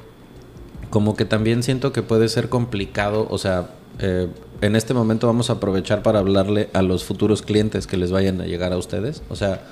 como 0.91 1.16
que 1.16 1.24
también 1.24 1.62
siento 1.62 1.93
que 1.93 2.03
puede 2.03 2.28
ser 2.28 2.49
complicado, 2.49 3.26
o 3.30 3.38
sea, 3.38 3.70
eh, 4.01 4.28
en 4.61 4.76
este 4.76 4.93
momento 4.93 5.26
vamos 5.26 5.49
a 5.49 5.55
aprovechar 5.55 6.03
para 6.03 6.18
hablarle 6.18 6.68
a 6.72 6.82
los 6.82 7.05
futuros 7.05 7.43
clientes 7.43 7.86
que 7.86 7.97
les 7.97 8.11
vayan 8.11 8.41
a 8.41 8.47
llegar 8.47 8.72
a 8.72 8.76
ustedes. 8.76 9.22
O 9.30 9.36
sea, 9.36 9.62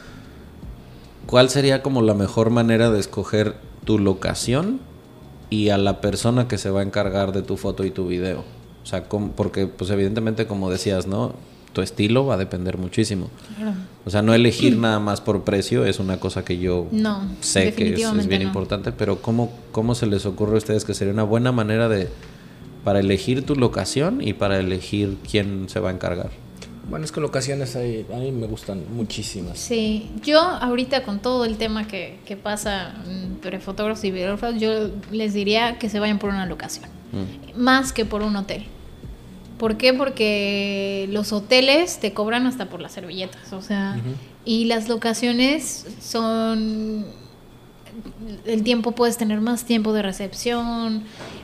¿cuál 1.27 1.51
sería 1.51 1.83
como 1.83 2.03
la 2.03 2.15
mejor 2.15 2.51
manera 2.51 2.91
de 2.91 3.01
escoger 3.01 3.57
tu 3.85 3.99
locación 3.99 4.81
y 5.51 5.71
a 5.71 5.79
la 5.79 6.01
persona 6.01 6.49
que 6.49 6.59
se 6.59 6.71
va 6.71 6.81
a 6.81 6.85
encargar 6.85 7.33
de 7.33 7.43
tu 7.43 7.57
foto 7.57 7.85
y 7.85 7.91
tu 7.91 8.07
video? 8.07 8.45
O 8.83 8.87
sea, 8.87 9.05
porque 9.09 9.67
pues 9.67 9.91
evidentemente 9.91 10.47
como 10.47 10.71
decías, 10.71 11.07
¿no? 11.07 11.35
Tu 11.73 11.83
estilo 11.83 12.27
va 12.27 12.35
a 12.35 12.37
depender 12.39 12.79
muchísimo. 12.79 13.29
O 14.05 14.11
sea, 14.11 14.23
no 14.23 14.35
elegir 14.35 14.77
nada 14.77 15.01
más 15.01 15.21
por 15.21 15.45
precio 15.45 15.85
es 15.85 15.99
una 15.99 16.19
cosa 16.19 16.45
que 16.45 16.59
yo 16.59 16.89
sé 17.41 17.75
que 17.75 17.95
es, 17.95 18.27
bien 18.27 18.43
importante, 18.43 18.93
pero 18.93 19.21
¿cómo, 19.21 19.53
¿cómo 19.71 19.95
se 19.95 20.07
les 20.07 20.27
ocurre 20.27 20.55
a 20.55 20.59
ustedes 20.59 20.85
que 20.85 20.95
sería 20.95 21.13
una 21.13 21.25
buena 21.25 21.53
manera 21.53 21.89
de 21.89 22.09
para 22.85 23.01
elegir 23.01 23.45
tu 23.45 23.55
locación 23.55 24.27
y 24.27 24.33
para 24.33 24.59
elegir 24.59 25.19
quién 25.31 25.69
se 25.69 25.79
va 25.79 25.91
a 25.91 25.93
encargar. 25.93 26.31
Bueno, 26.89 27.05
es 27.05 27.13
que 27.13 27.21
locaciones 27.21 27.77
hay, 27.77 28.07
a 28.11 28.17
mí 28.17 28.33
me 28.33 28.47
gustan 28.47 28.83
muchísimas. 28.95 29.59
Sí, 29.59 30.11
yo 30.25 30.41
ahorita 30.41 31.03
con 31.03 31.19
todo 31.19 31.45
el 31.45 31.59
tema 31.59 31.87
que, 31.87 32.19
que 32.25 32.39
pasa 32.39 32.95
entre 33.07 33.61
fotógrafos 33.61 34.03
y 34.05 34.11
videógrafos, 34.11 34.59
yo 34.59 34.91
les 35.13 35.35
diría 35.35 35.79
que 35.79 35.91
se 35.91 36.01
vayan 36.01 36.19
por 36.19 36.31
una 36.31 36.47
locación, 36.47 36.87
mm. 37.13 37.61
más 37.61 37.93
que 37.93 38.07
por 38.07 38.23
un 38.23 38.37
hotel. 38.37 38.65
¿Por 39.59 39.77
qué? 39.77 39.93
Porque 39.93 41.09
los 41.11 41.33
hoteles 41.33 41.99
te 41.99 42.13
cobran 42.13 42.47
hasta 42.47 42.67
por 42.67 42.81
las 42.81 42.93
servilletas, 42.93 43.53
o 43.53 43.63
sea, 43.63 44.01
y 44.45 44.65
las 44.67 44.89
locaciones 44.89 45.87
son 46.01 47.07
el 48.47 48.63
tiempo 48.63 48.93
puedes 48.93 49.17
tener 49.17 49.41
más 49.41 49.65
tiempo 49.65 49.93
de 49.93 50.03
recepción, 50.03 51.03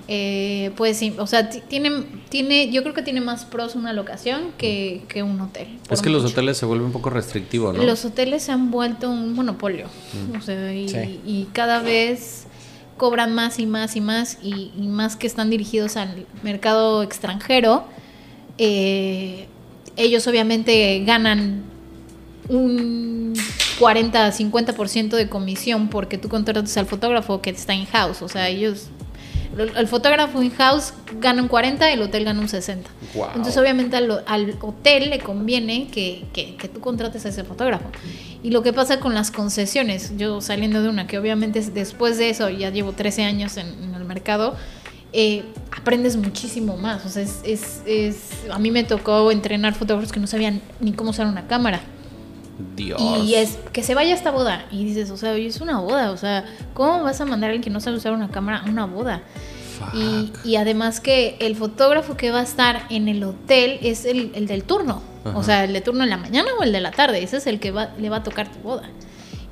eh, 0.09 0.73
puedes, 0.77 1.03
o 1.19 1.27
sea, 1.27 1.49
tiene, 1.49 2.05
tiene, 2.29 2.71
yo 2.71 2.83
creo 2.83 2.95
que 2.95 3.03
tiene 3.03 3.21
más 3.21 3.45
pros 3.45 3.75
una 3.75 3.93
locación 3.93 4.53
que, 4.59 5.03
un 5.23 5.41
hotel. 5.41 5.79
Es 5.91 6.03
que 6.03 6.11
los 6.11 6.25
hoteles 6.25 6.59
se 6.59 6.67
vuelven 6.67 6.87
un 6.87 6.93
poco 6.93 7.11
restrictivos, 7.11 7.77
¿no? 7.77 7.83
Los 7.83 8.05
hoteles 8.05 8.43
se 8.43 8.53
han 8.53 8.71
vuelto 8.71 9.11
un 9.11 9.35
monopolio, 9.35 9.87
mm. 9.87 10.37
o 10.37 10.43
sea, 10.43 10.73
y, 10.75 11.49
cada 11.53 11.81
vez 11.81 12.47
cobran 12.97 13.35
más 13.35 13.59
y 13.59 13.67
más 13.67 13.97
y 13.97 14.01
más, 14.01 14.39
y, 14.43 14.71
más 14.79 15.17
que 15.17 15.27
están 15.27 15.51
dirigidos 15.51 15.97
al 15.97 16.27
mercado 16.43 17.03
extranjero, 17.03 17.85
eh, 18.59 19.47
ellos 19.97 20.27
obviamente 20.27 21.03
ganan 21.05 21.63
un 22.49 23.35
40, 23.79 24.33
50% 24.33 25.17
de 25.17 25.29
comisión 25.29 25.89
porque 25.89 26.19
tú 26.19 26.29
contratas 26.29 26.77
al 26.77 26.87
fotógrafo 26.87 27.41
que 27.41 27.51
está 27.51 27.75
in-house. 27.75 28.23
O 28.23 28.29
sea, 28.29 28.49
ellos, 28.49 28.89
el 29.77 29.89
fotógrafo 29.89 30.43
in-house 30.43 30.95
gana 31.21 31.43
un 31.43 31.49
40 31.49 31.91
y 31.91 31.95
el 31.95 32.03
hotel 32.03 32.25
gana 32.25 32.41
un 32.41 32.49
60. 32.49 32.89
Entonces, 33.15 33.57
obviamente, 33.57 33.97
al, 33.97 34.57
hotel 34.61 35.11
le 35.11 35.19
conviene 35.21 35.89
que, 35.89 36.25
que, 36.33 36.69
tú 36.69 36.81
contrates 36.81 37.25
a 37.27 37.29
ese 37.29 37.45
fotógrafo. 37.45 37.87
Y 38.43 38.51
lo 38.51 38.63
que 38.63 38.73
pasa 38.73 39.01
con 39.01 39.15
las 39.15 39.31
concesiones, 39.31 40.13
yo 40.17 40.41
saliendo 40.41 40.83
de 40.83 40.89
una, 40.89 41.07
que 41.07 41.19
obviamente 41.19 41.61
después 41.61 42.19
de 42.19 42.31
eso 42.31 42.51
ya 42.51 42.71
llevo 42.71 42.93
13 42.93 43.25
años 43.25 43.57
en, 43.57 43.95
el 43.95 44.05
mercado, 44.05 44.55
eh, 45.17 45.45
aprendes 45.71 46.17
muchísimo 46.17 46.77
más. 46.77 47.07
O 47.07 47.09
sea, 47.09 47.23
es, 47.23 47.41
es, 47.45 47.83
es, 47.87 48.17
a 48.51 48.59
mí 48.59 48.71
me 48.73 48.83
tocó 48.83 49.31
entrenar 49.31 49.75
fotógrafos 49.75 50.11
que 50.11 50.19
no 50.19 50.27
sabían 50.27 50.61
ni 50.81 50.93
cómo 50.93 51.11
usar 51.11 51.27
una 51.27 51.47
cámara. 51.47 51.81
Dios. 52.77 53.01
Y 53.25 53.35
es 53.37 53.59
que 53.73 53.83
se 53.83 53.95
vaya 53.95 54.13
a 54.13 54.17
esta 54.17 54.33
boda. 54.33 54.67
Y 54.73 54.85
dices, 54.85 55.11
o 55.11 55.17
sea, 55.17 55.35
es 55.37 55.61
una 55.61 55.79
boda. 55.79 56.11
O 56.11 56.17
sea, 56.17 56.45
¿cómo 56.75 57.03
vas 57.05 57.21
a 57.21 57.27
mandar 57.27 57.51
a 57.51 57.53
alguien 57.53 57.63
que 57.63 57.71
no 57.71 57.81
sabe 57.81 57.97
usar 57.97 58.13
una 58.13 58.29
cámara 58.29 58.63
a 58.67 58.69
una 58.69 58.87
boda? 58.87 59.23
Y, 59.93 60.33
y, 60.45 60.57
además 60.57 61.01
que 61.01 61.37
el 61.41 61.57
fotógrafo 61.57 62.17
que 62.17 62.31
va 62.31 62.41
a 62.41 62.45
estar 62.45 62.87
en 62.91 63.09
el 63.09 63.23
hotel 63.23 63.79
es 63.83 64.05
el, 64.05 64.33
el 64.35 64.47
del 64.47 64.65
turno. 64.65 65.03
O 65.35 65.43
sea, 65.43 65.65
el 65.65 65.73
de 65.73 65.81
turno 65.81 66.05
en 66.05 66.11
la 66.11 66.17
mañana 66.17 66.51
o 66.59 66.63
el 66.65 66.73
de 66.73 66.81
la 66.81 66.91
tarde. 66.91 67.23
Ese 67.23 67.39
es 67.39 67.47
el 67.47 67.61
que 67.61 67.71
va, 67.71 67.91
le 67.99 68.11
va 68.11 68.19
a 68.19 68.23
tocar 68.23 68.51
tu 68.51 68.59
boda. 68.61 68.89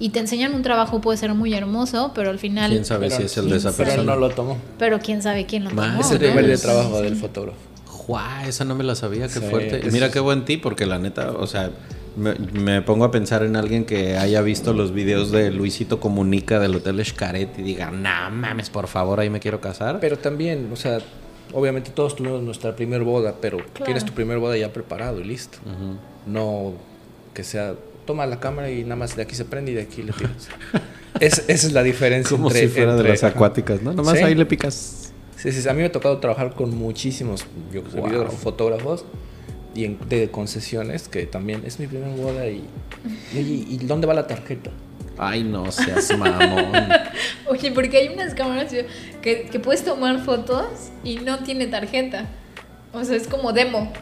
Y 0.02 0.10
te 0.10 0.18
enseñan 0.18 0.54
un 0.54 0.62
trabajo, 0.62 1.00
puede 1.00 1.16
ser 1.16 1.32
muy 1.34 1.54
hermoso, 1.54 2.10
pero 2.14 2.30
al 2.30 2.38
final... 2.38 2.70
¿Quién 2.70 2.84
sabe 2.84 3.08
si 3.08 3.22
es 3.22 3.36
el 3.36 3.48
de 3.48 3.58
esa 3.58 3.70
persona? 3.70 4.02
Pero 4.02 4.02
no 4.02 4.16
lo 4.16 4.30
tomó. 4.30 4.58
Pero 4.78 4.98
quién 4.98 5.22
sabe 5.22 5.46
quién 5.46 5.64
lo 5.64 5.70
tomó. 5.70 6.00
Es 6.00 6.10
el 6.10 6.20
nivel 6.20 6.48
de 6.48 6.58
trabajo 6.58 7.00
del 7.00 7.14
fotógrafo. 7.14 7.58
¡Guau! 8.06 8.48
Esa 8.48 8.64
no 8.64 8.74
me 8.74 8.82
la 8.82 8.96
sabía, 8.96 9.28
qué 9.28 9.40
fuerte. 9.40 9.80
Y 9.86 9.90
mira 9.92 10.10
qué 10.10 10.18
buen 10.18 10.44
ti, 10.44 10.56
porque 10.56 10.86
la 10.86 10.98
neta, 10.98 11.30
o 11.30 11.46
sea 11.46 11.70
me, 12.16 12.82
pongo 12.82 13.04
a 13.04 13.10
pensar 13.10 13.42
en 13.42 13.56
alguien 13.56 13.84
que 13.84 14.16
haya 14.16 14.42
visto 14.42 14.72
los 14.72 14.92
videos 14.92 15.30
de 15.30 15.50
Luisito 15.50 16.00
Comunica 16.00 16.58
del 16.58 16.74
Hotel 16.74 17.04
Xcaret 17.04 17.58
y 17.58 17.62
diga, 17.62 17.90
no 17.90 18.30
mames, 18.30 18.70
por 18.70 18.86
favor, 18.86 19.20
ahí 19.20 19.30
me 19.30 19.40
quiero 19.40 19.60
casar. 19.60 19.98
Pero 20.00 20.18
también, 20.18 20.68
o 20.72 20.76
sea, 20.76 20.98
obviamente 21.52 21.90
todos 21.90 22.16
tuvimos 22.16 22.42
nuestra 22.42 22.76
primera 22.76 23.02
boda, 23.02 23.34
pero 23.40 23.58
tienes 23.84 24.04
tu 24.04 24.12
primera 24.12 24.38
boda 24.38 24.56
ya 24.56 24.72
preparado 24.72 25.20
y 25.20 25.24
listo. 25.24 25.58
No 26.26 26.72
que 27.34 27.44
sea, 27.44 27.74
toma 28.04 28.26
la 28.26 28.40
cámara 28.40 28.70
y 28.70 28.82
nada 28.82 28.96
más 28.96 29.16
de 29.16 29.22
aquí 29.22 29.34
se 29.34 29.44
prende 29.44 29.72
y 29.72 29.74
de 29.74 29.82
aquí 29.82 30.02
le 30.02 30.12
tiras. 30.12 30.48
esa 31.20 31.42
es 31.48 31.72
la 31.72 31.82
diferencia. 31.82 32.36
Como 32.36 32.50
si 32.50 32.68
fuera 32.68 32.96
de 32.96 33.08
las 33.08 33.24
acuáticas, 33.24 33.82
¿no? 33.82 33.92
Nada 33.92 34.02
más 34.02 34.22
ahí 34.22 34.34
le 34.34 34.46
picas. 34.46 35.12
Sí, 35.36 35.50
sí, 35.50 35.68
a 35.68 35.72
mí 35.72 35.80
me 35.80 35.86
ha 35.86 35.92
tocado 35.92 36.18
trabajar 36.18 36.54
con 36.54 36.76
muchísimos 36.76 37.44
yo, 37.72 37.82
fotógrafos 38.30 39.04
y 39.74 39.84
en, 39.86 39.98
de 40.08 40.30
concesiones, 40.30 41.08
que 41.08 41.26
también 41.26 41.62
es 41.66 41.80
mi 41.80 41.86
primera 41.88 42.14
boda 42.14 42.46
y, 42.46 42.64
y, 43.34 43.78
¿dónde 43.82 44.06
va 44.06 44.14
la 44.14 44.26
tarjeta? 44.26 44.70
Ay, 45.18 45.42
no 45.42 45.70
seas 45.72 46.16
mamón. 46.16 46.72
Oye, 47.48 47.72
porque 47.72 47.98
hay 47.98 48.08
unas 48.08 48.34
cámaras 48.34 48.72
que, 49.20 49.48
que, 49.50 49.60
puedes 49.60 49.84
tomar 49.84 50.24
fotos 50.24 50.90
y 51.04 51.16
no 51.16 51.40
tiene 51.40 51.66
tarjeta. 51.66 52.28
O 52.92 53.04
sea, 53.04 53.16
es 53.16 53.26
como 53.26 53.52
demo. 53.52 53.92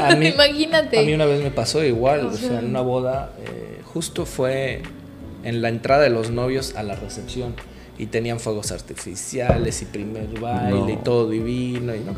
A, 0.00 0.14
mí, 0.14 0.28
Imagínate. 0.34 0.98
A 0.98 1.02
mí 1.02 1.12
una 1.12 1.26
vez 1.26 1.42
me 1.42 1.50
pasó 1.50 1.84
igual, 1.84 2.26
o, 2.26 2.32
sea, 2.32 2.60
en 2.60 2.66
una 2.66 2.80
boda, 2.80 3.32
eh, 3.44 3.80
justo 3.84 4.26
fue 4.26 4.82
en 5.42 5.62
la 5.62 5.68
entrada 5.68 6.02
de 6.02 6.10
los 6.10 6.30
novios 6.30 6.76
a 6.76 6.82
la 6.82 6.94
recepción 6.94 7.54
y 7.98 8.06
tenían 8.06 8.40
fuegos 8.40 8.72
artificiales 8.72 9.82
y 9.82 9.84
primer 9.86 10.38
baile 10.38 10.94
y 10.94 10.96
todo 10.96 11.28
divino 11.28 11.94
y 11.94 12.00
no 12.00 12.14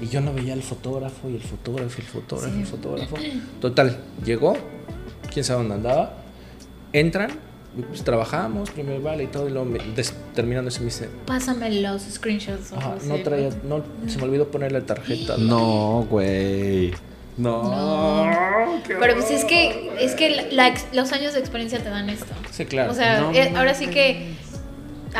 y 0.00 0.08
yo 0.08 0.20
no 0.20 0.32
veía 0.32 0.52
al 0.52 0.62
fotógrafo 0.62 1.28
y 1.28 1.34
el 1.34 1.42
fotógrafo 1.42 1.96
y 1.98 2.00
el 2.00 2.06
fotógrafo 2.06 2.56
y 2.56 2.60
el 2.60 2.66
fotógrafo. 2.66 3.16
Total, 3.60 3.98
llegó, 4.24 4.56
quién 5.32 5.44
sabe 5.44 5.60
dónde 5.60 5.74
andaba, 5.74 6.14
entran, 6.92 7.30
pues, 7.82 8.02
trabajamos, 8.02 8.70
primer 8.70 9.00
vale 9.00 9.24
y 9.24 9.26
todo, 9.26 9.48
y 9.48 9.52
luego 9.52 9.72
terminando 10.34 10.70
se 10.70 10.80
me 10.80 10.86
dice... 10.86 11.08
Pásame 11.26 11.80
los 11.80 12.02
screenshots. 12.02 12.72
no 13.06 13.16
traía, 13.22 13.50
no, 13.64 13.82
se 14.06 14.18
me 14.18 14.24
olvidó 14.24 14.48
ponerle 14.48 14.80
tarjeta. 14.82 15.36
No, 15.36 16.06
güey. 16.10 16.92
No. 17.36 18.28
Pero 18.86 19.14
pues 19.14 19.30
es 19.30 19.44
que, 19.44 19.92
es 20.00 20.14
que 20.14 20.48
los 20.92 21.12
años 21.12 21.34
de 21.34 21.40
experiencia 21.40 21.78
te 21.78 21.88
dan 21.88 22.10
esto. 22.10 22.34
Sí, 22.50 22.64
claro. 22.66 22.90
O 22.90 22.94
sea, 22.94 23.30
eh, 23.32 23.52
ahora 23.56 23.74
sí 23.74 23.86
que 23.86 24.34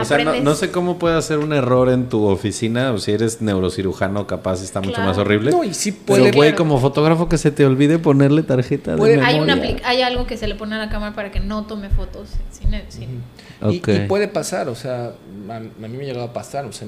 O 0.00 0.04
sea, 0.04 0.18
no, 0.18 0.54
sé 0.54 0.70
cómo 0.70 0.98
puede 0.98 1.16
hacer 1.16 1.38
un 1.38 1.52
error 1.52 1.88
en 1.88 2.08
tu 2.08 2.26
oficina, 2.26 2.92
o 2.92 2.98
si 2.98 3.12
eres 3.12 3.40
neurocirujano, 3.40 4.26
capaz 4.26 4.62
está 4.62 4.80
mucho 4.80 4.94
Claro. 4.94 5.08
más 5.10 5.18
horrible. 5.18 5.50
No, 5.50 5.64
y 5.64 5.74
sí 5.74 5.92
Pero, 5.92 6.04
puede. 6.04 6.32
güey, 6.32 6.50
claro. 6.50 6.56
como 6.56 6.78
fotógrafo 6.80 7.28
que 7.28 7.38
se 7.38 7.50
te 7.50 7.64
olvide 7.64 7.98
ponerle 7.98 8.42
tarjeta 8.42 8.92
de 8.92 8.96
memoria. 8.96 9.26
hay, 9.26 9.40
una 9.40 9.54
hay 9.84 10.02
algo 10.02 10.26
que 10.26 10.36
se 10.36 10.46
le 10.48 10.54
pone 10.54 10.74
a 10.74 10.78
la 10.78 10.88
cámara 10.88 11.14
para 11.14 11.30
que 11.30 11.40
no 11.40 11.66
tome 11.66 11.88
fotos 11.90 12.28
sin, 12.50 12.70
sin- 12.88 13.22
Y- 13.70 14.06
puede 14.06 14.28
pasar, 14.28 14.68
o 14.68 14.74
sea, 14.74 15.12
a, 15.48 15.56
a 15.56 15.60
mí 15.60 15.70
me 15.96 16.04
ha 16.04 16.06
llegado 16.06 16.24
a 16.26 16.32
pasar, 16.32 16.64
o 16.64 16.72
sea, 16.72 16.86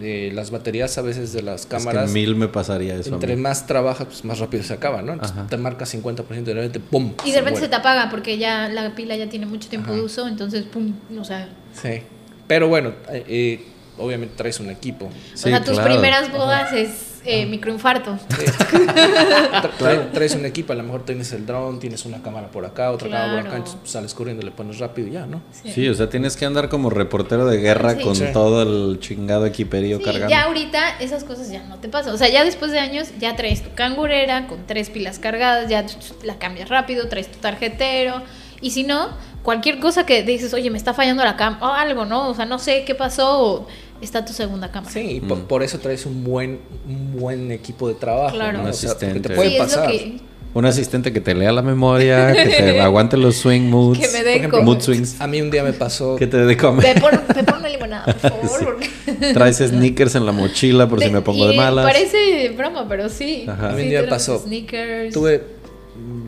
eh, 0.00 0.30
las 0.32 0.52
baterías 0.52 0.96
a 0.96 1.02
veces 1.02 1.32
de 1.32 1.42
las 1.42 1.62
Es 1.62 1.66
cámaras, 1.66 2.06
que 2.06 2.14
mil 2.14 2.36
me 2.36 2.46
pasaría 2.46 2.94
eso. 2.94 3.10
a 3.10 3.14
entre 3.14 3.34
mí. 3.34 3.42
más 3.42 3.66
trabajas, 3.66 4.06
pues 4.06 4.24
más 4.24 4.38
rápido 4.38 4.62
se 4.62 4.72
acaba, 4.72 5.02
¿no? 5.02 5.12
Entonces 5.14 5.36
Ajá. 5.36 5.48
te 5.48 5.56
marca 5.56 5.86
50% 5.86 6.52
y 6.52 6.54
de 6.54 6.54
repente, 6.54 6.78
¡pum! 6.80 7.14
Y 7.24 7.32
de 7.32 7.38
repente 7.40 7.60
se 7.60 7.68
te 7.68 7.74
apaga 7.74 8.08
porque 8.08 8.38
ya 8.38 8.68
la 8.68 8.94
pila 8.94 9.16
ya 9.16 9.28
tiene 9.28 9.46
mucho 9.46 9.68
tiempo 9.68 9.88
Ajá. 9.88 9.96
de 9.96 10.02
uso, 10.04 10.28
entonces, 10.28 10.62
pum, 10.64 10.92
o 11.20 11.24
sea... 11.24 11.48
Sí. 11.74 12.02
Pero 12.48 12.66
bueno, 12.68 12.92
eh, 13.10 13.24
eh, 13.28 13.64
obviamente 13.98 14.34
traes 14.36 14.58
un 14.58 14.70
equipo. 14.70 15.08
Sí, 15.34 15.46
o 15.46 15.50
sea, 15.50 15.62
tus 15.62 15.74
claro. 15.74 15.92
primeras 15.92 16.32
bodas 16.32 16.72
es 16.72 17.20
eh, 17.24 17.46
microinfarto. 17.46 18.18
Tra- 18.28 19.70
trae- 19.78 20.12
traes 20.12 20.34
un 20.34 20.46
equipo, 20.46 20.72
a 20.72 20.76
lo 20.76 20.82
mejor 20.82 21.04
tienes 21.04 21.32
el 21.32 21.44
dron, 21.46 21.78
tienes 21.78 22.04
una 22.06 22.22
cámara 22.22 22.48
por 22.48 22.64
acá, 22.64 22.90
otra 22.90 23.08
cámara 23.10 23.30
por 23.42 23.46
acá, 23.48 23.56
entonces 23.58 23.80
sales 23.90 24.14
corriendo, 24.14 24.42
le 24.44 24.50
pones 24.52 24.78
rápido 24.78 25.08
y 25.08 25.12
ya, 25.12 25.26
¿no? 25.26 25.42
Sí, 25.64 25.88
o 25.88 25.94
sea, 25.94 26.08
tienes 26.08 26.36
que 26.36 26.46
andar 26.46 26.68
como 26.68 26.90
reportero 26.90 27.46
de 27.46 27.58
guerra 27.58 27.94
Sí. 27.96 28.02
con 28.02 28.16
Sí. 28.16 28.24
todo 28.32 28.62
el 28.62 28.98
chingado 29.00 29.46
equiperío 29.46 29.98
Sí, 29.98 30.04
cargando. 30.04 30.28
ya 30.30 30.44
ahorita 30.44 30.98
esas 31.00 31.24
cosas 31.24 31.50
ya 31.50 31.62
no 31.64 31.76
te 31.78 31.88
pasan. 31.88 32.14
O 32.14 32.16
sea, 32.18 32.28
ya 32.28 32.44
después 32.44 32.70
de 32.70 32.78
años 32.78 33.08
ya 33.18 33.36
traes 33.36 33.62
tu 33.62 33.74
cangurera 33.74 34.46
con 34.46 34.66
tres 34.66 34.88
pilas 34.90 35.18
cargadas, 35.18 35.68
ya 35.68 35.84
la 36.24 36.38
cambias 36.38 36.68
rápido, 36.68 37.08
traes 37.08 37.30
tu 37.30 37.38
tarjetero. 37.38 38.22
Y 38.60 38.70
si 38.70 38.82
no, 38.84 39.08
cualquier 39.42 39.78
cosa 39.78 40.04
que 40.04 40.22
dices, 40.22 40.52
oye, 40.54 40.70
me 40.70 40.78
está 40.78 40.94
fallando 40.94 41.24
la 41.24 41.36
cámara 41.36 41.66
o 41.66 41.72
algo, 41.72 42.04
¿no? 42.04 42.28
O 42.28 42.34
sea, 42.34 42.44
no 42.44 42.58
sé 42.58 42.84
qué 42.84 42.94
pasó, 42.94 43.40
o 43.42 43.66
está 44.00 44.24
tu 44.24 44.32
segunda 44.32 44.70
cámara. 44.70 44.92
Sí, 44.92 45.00
y 45.16 45.20
por, 45.20 45.40
por 45.44 45.62
eso 45.62 45.78
traes 45.78 46.06
un 46.06 46.24
buen, 46.24 46.58
un 46.88 47.18
buen 47.20 47.52
equipo 47.52 47.88
de 47.88 47.94
trabajo. 47.94 48.34
Claro. 48.36 48.58
¿no? 48.58 48.64
Un 48.64 48.70
O 48.70 48.72
sea, 48.72 48.90
asistente. 48.90 49.20
te 49.28 49.34
puede 49.34 49.50
Sí, 49.50 49.54
es 49.56 49.60
lo 49.60 49.66
pasar. 49.66 49.90
que, 49.90 50.20
Un 50.54 50.64
asistente 50.66 51.12
que 51.12 51.20
te 51.20 51.34
lea 51.34 51.52
la 51.52 51.62
memoria, 51.62 52.32
que 52.32 52.46
te 52.46 52.80
aguante 52.80 53.16
los 53.16 53.36
swing 53.36 53.68
moods. 53.70 53.98
que 54.00 54.08
me 54.08 54.24
dé 54.24 54.36
ejemplo, 54.36 54.62
mood 54.62 54.80
swings. 54.80 55.20
A 55.20 55.26
mí 55.28 55.40
un 55.40 55.50
día 55.50 55.62
me 55.62 55.72
pasó. 55.72 56.16
Que 56.16 56.26
te 56.26 56.38
dé 56.38 56.56
comer. 56.56 56.94
Me 56.94 57.00
pon, 57.00 57.10
me 57.36 57.44
pon 57.44 57.58
una 57.58 57.68
limonada, 57.68 58.04
por 58.06 58.30
favor. 58.30 58.64
porque- 58.64 58.88
Traes 59.34 59.58
sneakers 59.58 60.14
en 60.16 60.26
la 60.26 60.32
mochila 60.32 60.88
por 60.88 61.00
si 61.02 61.10
me 61.10 61.20
pongo 61.20 61.46
de 61.48 61.54
y 61.54 61.56
malas. 61.56 61.84
Parece 61.86 62.48
broma, 62.56 62.86
pero 62.88 63.08
sí. 63.08 63.46
Ajá. 63.48 63.68
A 63.70 63.72
mí 63.72 63.78
Sí, 63.78 63.82
un 63.84 63.88
día 63.90 64.02
me 64.02 64.08
pasó. 64.08 64.38
Sneakers. 64.40 65.14
Tuve 65.14 65.42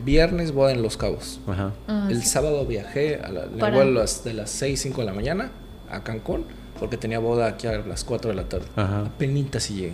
viernes 0.03 0.51
boda 0.53 0.71
en 0.71 0.81
Los 0.81 0.97
Cabos. 0.97 1.39
Ajá. 1.47 1.73
Ah, 1.87 2.07
el 2.09 2.21
sí. 2.23 2.27
sábado 2.29 2.65
viajé 2.65 3.15
a 3.17 3.29
la, 3.29 3.45
Para- 3.45 3.81
a 3.81 3.85
las, 3.85 4.23
de 4.23 4.33
las 4.33 4.49
6, 4.51 4.79
5 4.81 5.01
de 5.01 5.07
la 5.07 5.13
mañana 5.13 5.51
a 5.89 6.03
Cancún 6.03 6.45
porque 6.79 6.97
tenía 6.97 7.19
boda 7.19 7.47
aquí 7.47 7.67
a 7.67 7.77
las 7.79 8.03
4 8.03 8.29
de 8.31 8.35
la 8.35 8.43
tarde. 8.49 8.65
Ajá. 8.75 9.01
Apenitas 9.01 9.69
y 9.71 9.75
llegué. 9.75 9.93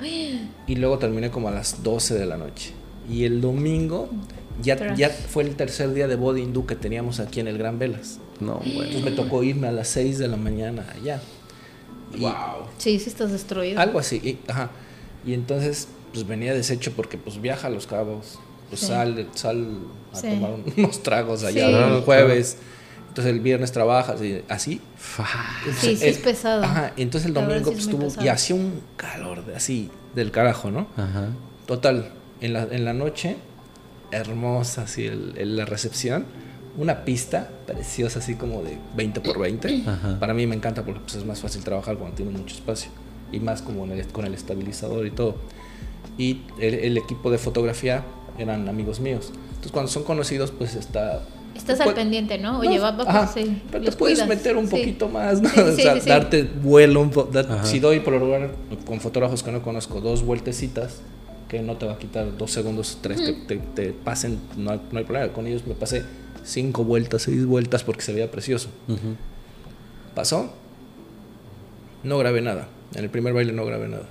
Y 0.66 0.76
luego 0.76 0.98
terminé 0.98 1.30
como 1.30 1.48
a 1.48 1.50
las 1.50 1.82
12 1.82 2.14
de 2.18 2.26
la 2.26 2.36
noche. 2.38 2.72
Y 3.08 3.24
el 3.24 3.40
domingo 3.42 4.08
ya, 4.62 4.94
ya 4.94 5.10
fue 5.10 5.42
el 5.42 5.56
tercer 5.56 5.92
día 5.92 6.08
de 6.08 6.16
boda 6.16 6.38
hindú 6.40 6.64
que 6.64 6.74
teníamos 6.74 7.20
aquí 7.20 7.40
en 7.40 7.48
el 7.48 7.58
Gran 7.58 7.78
Velas. 7.78 8.18
No, 8.40 8.54
bueno. 8.64 8.82
Entonces 8.84 9.04
me 9.04 9.10
tocó 9.10 9.42
irme 9.42 9.68
a 9.68 9.72
las 9.72 9.88
6 9.88 10.18
de 10.18 10.28
la 10.28 10.36
mañana 10.38 10.86
allá. 10.94 11.20
Y 12.16 12.24
Sí, 12.78 12.98
sí 12.98 13.10
estás 13.10 13.30
destruido. 13.32 13.78
Algo 13.80 13.98
así. 13.98 14.16
Y, 14.16 14.38
ajá. 14.50 14.70
y 15.26 15.34
entonces 15.34 15.88
pues 16.14 16.26
venía 16.26 16.54
deshecho 16.54 16.92
porque 16.94 17.18
pues 17.18 17.40
viaja 17.40 17.66
a 17.66 17.70
Los 17.70 17.86
Cabos. 17.86 18.38
Pues 18.74 18.80
Sí. 18.80 18.86
sal, 18.86 19.28
sal 19.34 19.66
a 20.12 20.16
Sí. 20.16 20.28
tomar 20.28 20.50
unos 20.76 21.02
tragos 21.02 21.44
allá 21.44 21.68
el 21.96 22.02
jueves. 22.02 22.58
Entonces 23.08 23.32
el 23.32 23.40
viernes 23.40 23.70
trabajas 23.70 24.20
y 24.22 24.42
así. 24.48 24.80
Sí, 25.80 25.96
sí 25.96 26.04
es 26.06 26.18
pesado. 26.18 26.64
Ajá, 26.64 26.92
entonces 26.96 27.28
el 27.28 27.34
domingo 27.34 27.58
sí 27.58 27.64
pues 27.64 27.78
es 27.78 27.84
muy 27.86 27.92
tuvo 27.94 28.04
pesado. 28.08 28.26
y 28.26 28.28
hacía 28.28 28.56
un 28.56 28.80
calor 28.96 29.44
de 29.46 29.54
así 29.54 29.88
del 30.16 30.30
carajo, 30.32 30.70
¿no? 30.72 30.88
Ajá. 30.96 31.28
Total, 31.66 32.10
en 32.40 32.52
la, 32.54 32.64
en 32.64 32.84
la 32.84 32.92
noche, 32.92 33.36
hermosa 34.10 34.82
así 34.82 35.06
el- 35.06 35.34
el- 35.36 35.56
la 35.56 35.64
recepción, 35.64 36.24
una 36.76 37.04
pista 37.04 37.50
preciosa 37.66 38.18
así 38.18 38.34
como 38.34 38.62
de 38.62 38.78
20 38.96 39.20
por 39.20 39.38
20. 39.38 39.82
Ajá. 39.86 40.18
Para 40.18 40.34
mí 40.34 40.46
me 40.46 40.56
encanta 40.56 40.82
porque 40.84 41.00
pues, 41.00 41.14
es 41.14 41.24
más 41.24 41.40
fácil 41.40 41.62
trabajar 41.62 41.96
cuando 41.96 42.16
tienes 42.16 42.34
mucho 42.36 42.54
espacio 42.56 42.90
y 43.32 43.38
más 43.40 43.62
como 43.62 43.84
en 43.84 43.92
el- 43.92 44.06
con 44.08 44.24
el 44.26 44.34
estabilizador 44.34 45.06
y 45.06 45.10
todo. 45.12 45.36
Y 46.18 46.42
el, 46.60 46.74
el 46.74 46.96
equipo 46.98 47.30
de 47.30 47.38
fotografía 47.38 48.02
eran 48.38 48.68
amigos 48.68 49.00
míos. 49.00 49.30
Entonces 49.48 49.72
cuando 49.72 49.90
son 49.90 50.04
conocidos 50.04 50.50
pues 50.50 50.74
está... 50.74 51.22
Estás 51.54 51.78
Pu- 51.78 51.88
al 51.88 51.94
pendiente, 51.94 52.36
¿no? 52.38 52.58
Oye, 52.58 52.76
no, 52.78 52.82
va, 52.82 52.90
va, 52.90 53.04
ajá, 53.08 53.26
sí, 53.32 53.62
pero 53.70 53.80
te 53.84 53.86
los 53.86 53.96
puedes 53.96 54.18
cuidas. 54.18 54.28
meter 54.28 54.56
un 54.56 54.66
Sí. 54.66 54.70
poquito 54.76 55.08
más, 55.08 55.40
¿no? 55.40 55.48
Sí, 55.50 55.60
o 55.60 55.72
sea, 55.76 55.94
sí, 55.94 56.00
sí. 56.00 56.08
darte 56.08 56.42
vuelo. 56.42 57.08
da- 57.30 57.40
Ajá. 57.42 57.64
si 57.64 57.78
doy 57.78 58.00
por 58.00 58.14
lo 58.14 58.18
lugar 58.18 58.50
con 58.84 59.00
fotógrafos 59.00 59.42
que 59.44 59.52
no 59.52 59.62
conozco 59.62 60.00
dos 60.00 60.24
vueltecitas, 60.24 60.96
que 61.48 61.62
no 61.62 61.76
te 61.76 61.86
va 61.86 61.92
a 61.92 61.98
quitar 61.98 62.36
dos 62.36 62.50
segundos, 62.50 62.98
tres 63.02 63.20
que 63.20 63.32
te, 63.34 63.56
te 63.58 63.92
pasen, 63.92 64.40
no 64.56 64.72
hay, 64.72 64.80
no 64.90 64.98
hay 64.98 65.04
problema. 65.04 65.32
Con 65.32 65.46
ellos 65.46 65.64
me 65.64 65.74
pasé 65.74 66.02
cinco 66.42 66.82
vueltas, 66.82 67.22
seis 67.22 67.46
vueltas 67.46 67.84
porque 67.84 68.02
se 68.02 68.12
veía 68.12 68.28
precioso. 68.32 68.68
Pasó, 70.16 70.52
no 72.02 72.18
grabé 72.18 72.40
nada. 72.40 72.66
En 72.94 73.04
el 73.04 73.10
primer 73.10 73.32
baile 73.32 73.52
no 73.52 73.64
grabé 73.64 73.88
nada. 73.88 74.06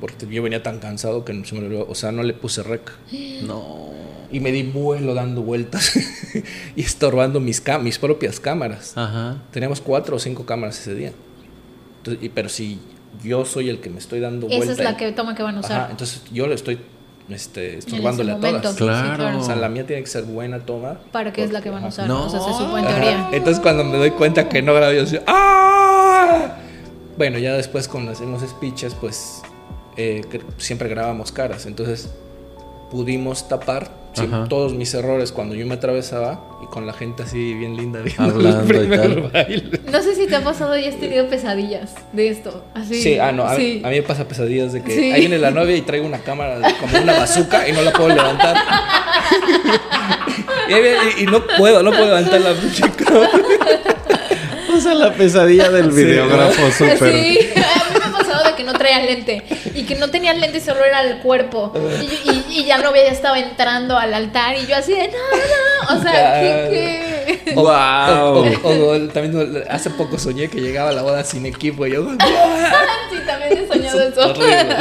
Porque 0.00 0.26
yo 0.26 0.42
venía 0.42 0.62
tan 0.62 0.78
cansado 0.78 1.24
que 1.24 1.32
no 1.34 1.44
se 1.44 1.54
me 1.54 1.66
olvidó, 1.66 1.86
o 1.88 1.94
sea, 1.94 2.10
no 2.12 2.22
le 2.22 2.32
puse 2.34 2.62
rec. 2.62 2.90
No. 3.42 3.90
Y 4.32 4.38
me 4.38 4.52
di 4.52 4.62
vuelo 4.62 5.12
dando 5.12 5.42
vueltas 5.42 5.92
y 6.76 6.80
estorbando 6.82 7.40
mis, 7.40 7.60
mis 7.82 7.98
propias 7.98 8.38
cámaras. 8.38 8.92
Ajá. 8.96 9.38
Teníamos 9.50 9.80
cuatro 9.80 10.16
o 10.16 10.18
cinco 10.20 10.46
cámaras 10.46 10.78
ese 10.78 10.94
día. 10.94 11.12
Entonces, 11.98 12.22
y- 12.24 12.28
pero 12.28 12.48
si 12.48 12.78
yo 13.24 13.44
soy 13.44 13.68
el 13.70 13.80
que 13.80 13.90
me 13.90 13.98
estoy 13.98 14.20
dando 14.20 14.46
Esa 14.46 14.56
vuelta. 14.56 14.72
es 14.72 14.78
la 14.78 14.96
que 14.96 15.10
toma 15.10 15.34
que 15.34 15.42
van 15.42 15.56
a 15.56 15.60
usar. 15.60 15.80
Ajá, 15.80 15.90
entonces 15.90 16.22
yo 16.32 16.46
le 16.46 16.54
estoy 16.54 16.78
este, 17.28 17.78
estorbándole 17.78 18.30
a 18.32 18.36
todas. 18.38 18.70
Sí, 18.76 18.84
Claro. 18.84 19.38
O 19.40 19.42
sea, 19.42 19.56
la 19.56 19.68
mía 19.68 19.84
tiene 19.84 20.02
que 20.02 20.08
ser 20.08 20.22
buena 20.22 20.60
toma. 20.60 20.98
Para 21.10 21.32
que 21.32 21.42
es 21.42 21.50
la 21.50 21.60
que 21.60 21.70
van 21.70 21.82
a 21.84 21.88
usar. 21.88 22.06
No. 22.06 22.26
O 22.26 22.30
sea, 22.30 22.38
se 22.40 22.52
supone 22.52 22.86
teoría. 22.86 23.30
Entonces 23.32 23.60
cuando 23.60 23.82
me 23.82 23.98
doy 23.98 24.12
cuenta 24.12 24.48
que 24.48 24.62
no 24.62 24.72
grabé, 24.74 25.04
yo 25.06 25.20
¡ah! 25.26 26.56
Bueno, 27.18 27.38
ya 27.38 27.54
después 27.54 27.88
con 27.88 28.06
los, 28.06 28.20
en 28.20 28.30
los 28.30 28.42
speeches, 28.42 28.94
pues 28.94 29.42
eh, 29.96 30.22
que 30.30 30.40
siempre 30.58 30.88
grabamos 30.88 31.32
caras. 31.32 31.66
Entonces 31.66 32.10
pudimos 32.90 33.48
tapar 33.48 33.88
sí, 34.14 34.28
todos 34.48 34.74
mis 34.74 34.92
errores 34.94 35.30
cuando 35.30 35.54
yo 35.54 35.64
me 35.66 35.74
atravesaba 35.74 36.40
y 36.62 36.66
con 36.66 36.86
la 36.88 36.92
gente 36.92 37.22
así 37.22 37.54
bien 37.54 37.76
linda 37.76 38.00
viendo 38.00 38.22
Hablando 38.24 38.74
el 38.80 38.92
y 38.92 38.96
tal. 38.96 39.20
baile. 39.32 39.80
No 39.92 40.02
sé 40.02 40.16
si 40.16 40.26
te 40.26 40.34
ha 40.36 40.42
pasado 40.42 40.76
y 40.76 40.86
has 40.86 40.96
tenido 40.98 41.28
pesadillas 41.28 41.94
de 42.12 42.28
esto. 42.28 42.64
Así. 42.74 43.00
Sí, 43.00 43.18
ah, 43.18 43.30
no, 43.30 43.44
a, 43.44 43.54
Sí. 43.56 43.80
a 43.84 43.88
mí 43.90 43.96
me 43.96 44.02
pasa 44.02 44.26
pesadillas 44.26 44.72
de 44.72 44.82
que 44.82 44.92
Sí. 44.94 45.12
ahí 45.12 45.20
viene 45.20 45.38
la 45.38 45.50
novia 45.52 45.76
y 45.76 45.82
traigo 45.82 46.04
una 46.06 46.18
cámara 46.18 46.58
como 46.80 46.98
una 47.00 47.12
bazooka 47.18 47.68
y 47.68 47.72
no 47.72 47.82
la 47.82 47.92
puedo 47.92 48.08
levantar. 48.08 48.56
y, 51.18 51.24
no 51.26 51.44
puedo, 51.46 51.82
no 51.82 51.90
puedo 51.90 52.06
levantar 52.06 52.40
la 52.40 52.54
pinche. 52.54 52.82
O 54.76 54.80
sea, 54.80 54.94
la 54.94 55.12
pesadilla 55.12 55.70
del 55.70 55.92
Sí, 55.92 56.04
videógrafo 56.04 56.66
Sí, 56.70 56.84
súper. 56.90 57.14
a 57.14 57.16
mí 57.16 57.38
me 57.54 57.62
ha 58.04 58.12
pasado 58.18 58.44
de 58.48 58.54
que 58.56 58.64
no 58.64 58.72
traía 58.72 59.04
lente 59.04 59.42
y 59.80 59.84
que 59.86 59.94
no 59.96 60.10
tenía 60.10 60.32
lente 60.34 60.60
solo 60.60 60.84
era 60.84 61.02
el 61.02 61.18
cuerpo. 61.18 61.72
Y, 62.00 62.30
y- 62.30 62.44
y 62.60 62.64
ya 62.64 62.78
la 62.78 62.84
novia 62.84 63.04
ya 63.04 63.10
estaba 63.12 63.38
entrando 63.38 63.96
al 63.98 64.12
altar 64.14 64.56
y 64.56 64.66
yo 64.66 64.76
así 64.76 64.92
de 64.92 65.08
no, 65.08 65.94
no, 65.94 65.98
o 65.98 66.02
sea, 66.02 66.40
¿qué, 66.40 66.68
qué? 66.70 67.09
O, 67.56 67.60
Guau. 67.62 68.36
o- 68.36 68.44
o- 68.62 68.88
o 68.90 68.94
el- 68.94 69.08
también 69.10 69.64
hace 69.68 69.90
poco 69.90 70.18
soñé 70.18 70.48
que 70.48 70.60
llegaba 70.60 70.90
a 70.90 70.92
la 70.92 71.02
boda 71.02 71.24
sin 71.24 71.46
equipo 71.46 71.86
y 71.86 71.92
yo. 71.92 72.08
Sí, 72.10 73.16
también 73.26 73.58
he 73.64 73.66
soñado 73.68 74.00
eso. 74.02 74.20
Horrible. 74.30 74.76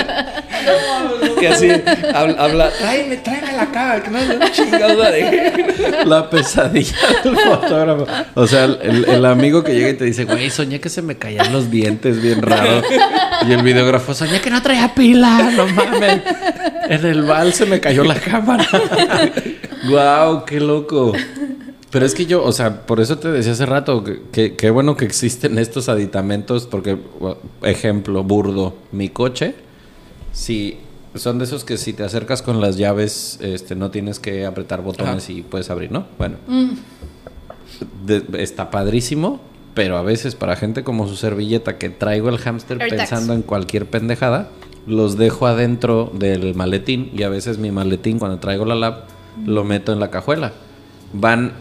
que 1.39 1.47
así 1.47 1.69
habla, 2.13 2.35
habla, 2.43 2.69
tráeme, 2.77 3.17
tráeme 3.17 3.53
la 3.53 3.65
cámara, 3.71 4.03
que 4.03 4.09
no 4.11 4.17
es 4.19 4.29
un 4.29 4.51
chingado 4.51 5.01
de. 5.01 6.03
La 6.05 6.29
pesadilla 6.29 6.95
del 7.23 7.37
fotógrafo. 7.37 8.07
O 8.35 8.45
sea, 8.47 8.65
el, 8.65 9.05
el 9.07 9.25
amigo 9.25 9.63
que 9.63 9.73
llega 9.73 9.89
y 9.89 9.93
te 9.93 10.05
dice, 10.05 10.25
güey, 10.25 10.49
soñé 10.49 10.79
que 10.79 10.89
se 10.89 11.01
me 11.01 11.17
caían 11.17 11.51
los 11.53 11.71
dientes 11.71 12.21
bien 12.21 12.41
raro. 12.41 12.81
Y 13.47 13.53
el 13.53 13.61
videógrafo, 13.63 14.13
soñé 14.13 14.41
que 14.41 14.49
no 14.49 14.61
traía 14.61 14.93
pila, 14.93 15.49
no 15.55 15.65
mames. 15.67 16.21
En 16.89 17.05
el 17.05 17.21
bal 17.23 17.53
se 17.53 17.65
me 17.65 17.79
cayó 17.79 18.03
la 18.03 18.15
cámara. 18.15 18.67
Wow, 19.89 20.43
qué 20.43 20.59
loco. 20.59 21.13
Pero 21.91 22.05
es 22.05 22.13
que 22.13 22.25
yo, 22.27 22.43
o 22.43 22.51
sea, 22.51 22.85
por 22.85 22.99
eso 22.99 23.17
te 23.17 23.29
decía 23.31 23.53
hace 23.53 23.65
rato 23.65 24.03
que- 24.03 24.21
que 24.31 24.55
qué 24.55 24.69
bueno 24.69 24.95
que 24.95 25.05
existen 25.05 25.57
estos 25.57 25.89
aditamentos, 25.89 26.67
porque, 26.67 26.97
ejemplo, 27.63 28.23
burdo, 28.23 28.75
mi 28.91 29.09
coche, 29.09 29.55
si 30.31 30.77
son 31.15 31.39
de 31.39 31.45
esos 31.45 31.63
que 31.63 31.77
si 31.77 31.93
te 31.93 32.03
acercas 32.03 32.43
con 32.43 32.61
las 32.61 32.77
llaves, 32.77 33.39
este, 33.41 33.75
no 33.75 33.89
tienes 33.89 34.19
que 34.19 34.45
apretar 34.45 34.83
botones 34.83 35.23
Ajá. 35.23 35.33
y 35.33 35.41
puedes 35.41 35.71
abrir, 35.71 35.91
¿no? 35.91 36.05
Bueno, 36.19 36.35
de- 38.05 38.23
está 38.43 38.69
padrísimo, 38.69 39.39
pero 39.73 39.97
a 39.97 40.03
veces 40.03 40.35
para 40.35 40.55
gente 40.55 40.83
como 40.83 41.07
su 41.07 41.15
servilleta 41.15 41.77
que 41.77 41.89
traigo 41.89 42.29
el 42.29 42.37
hámster 42.37 42.77
pensando 42.77 43.33
en 43.33 43.41
cualquier 43.41 43.85
pendejada, 43.87 44.49
los 44.85 45.17
dejo 45.17 45.47
adentro 45.47 46.11
del 46.13 46.53
maletín 46.55 47.11
y 47.15 47.23
a 47.23 47.29
veces 47.29 47.57
mi 47.57 47.71
maletín 47.71 48.19
cuando 48.19 48.39
traigo 48.39 48.65
la 48.65 48.75
lab 48.75 49.03
lo 49.45 49.63
meto 49.63 49.91
en 49.93 49.99
la 49.99 50.09
cajuela. 50.11 50.53
Van 51.13 51.53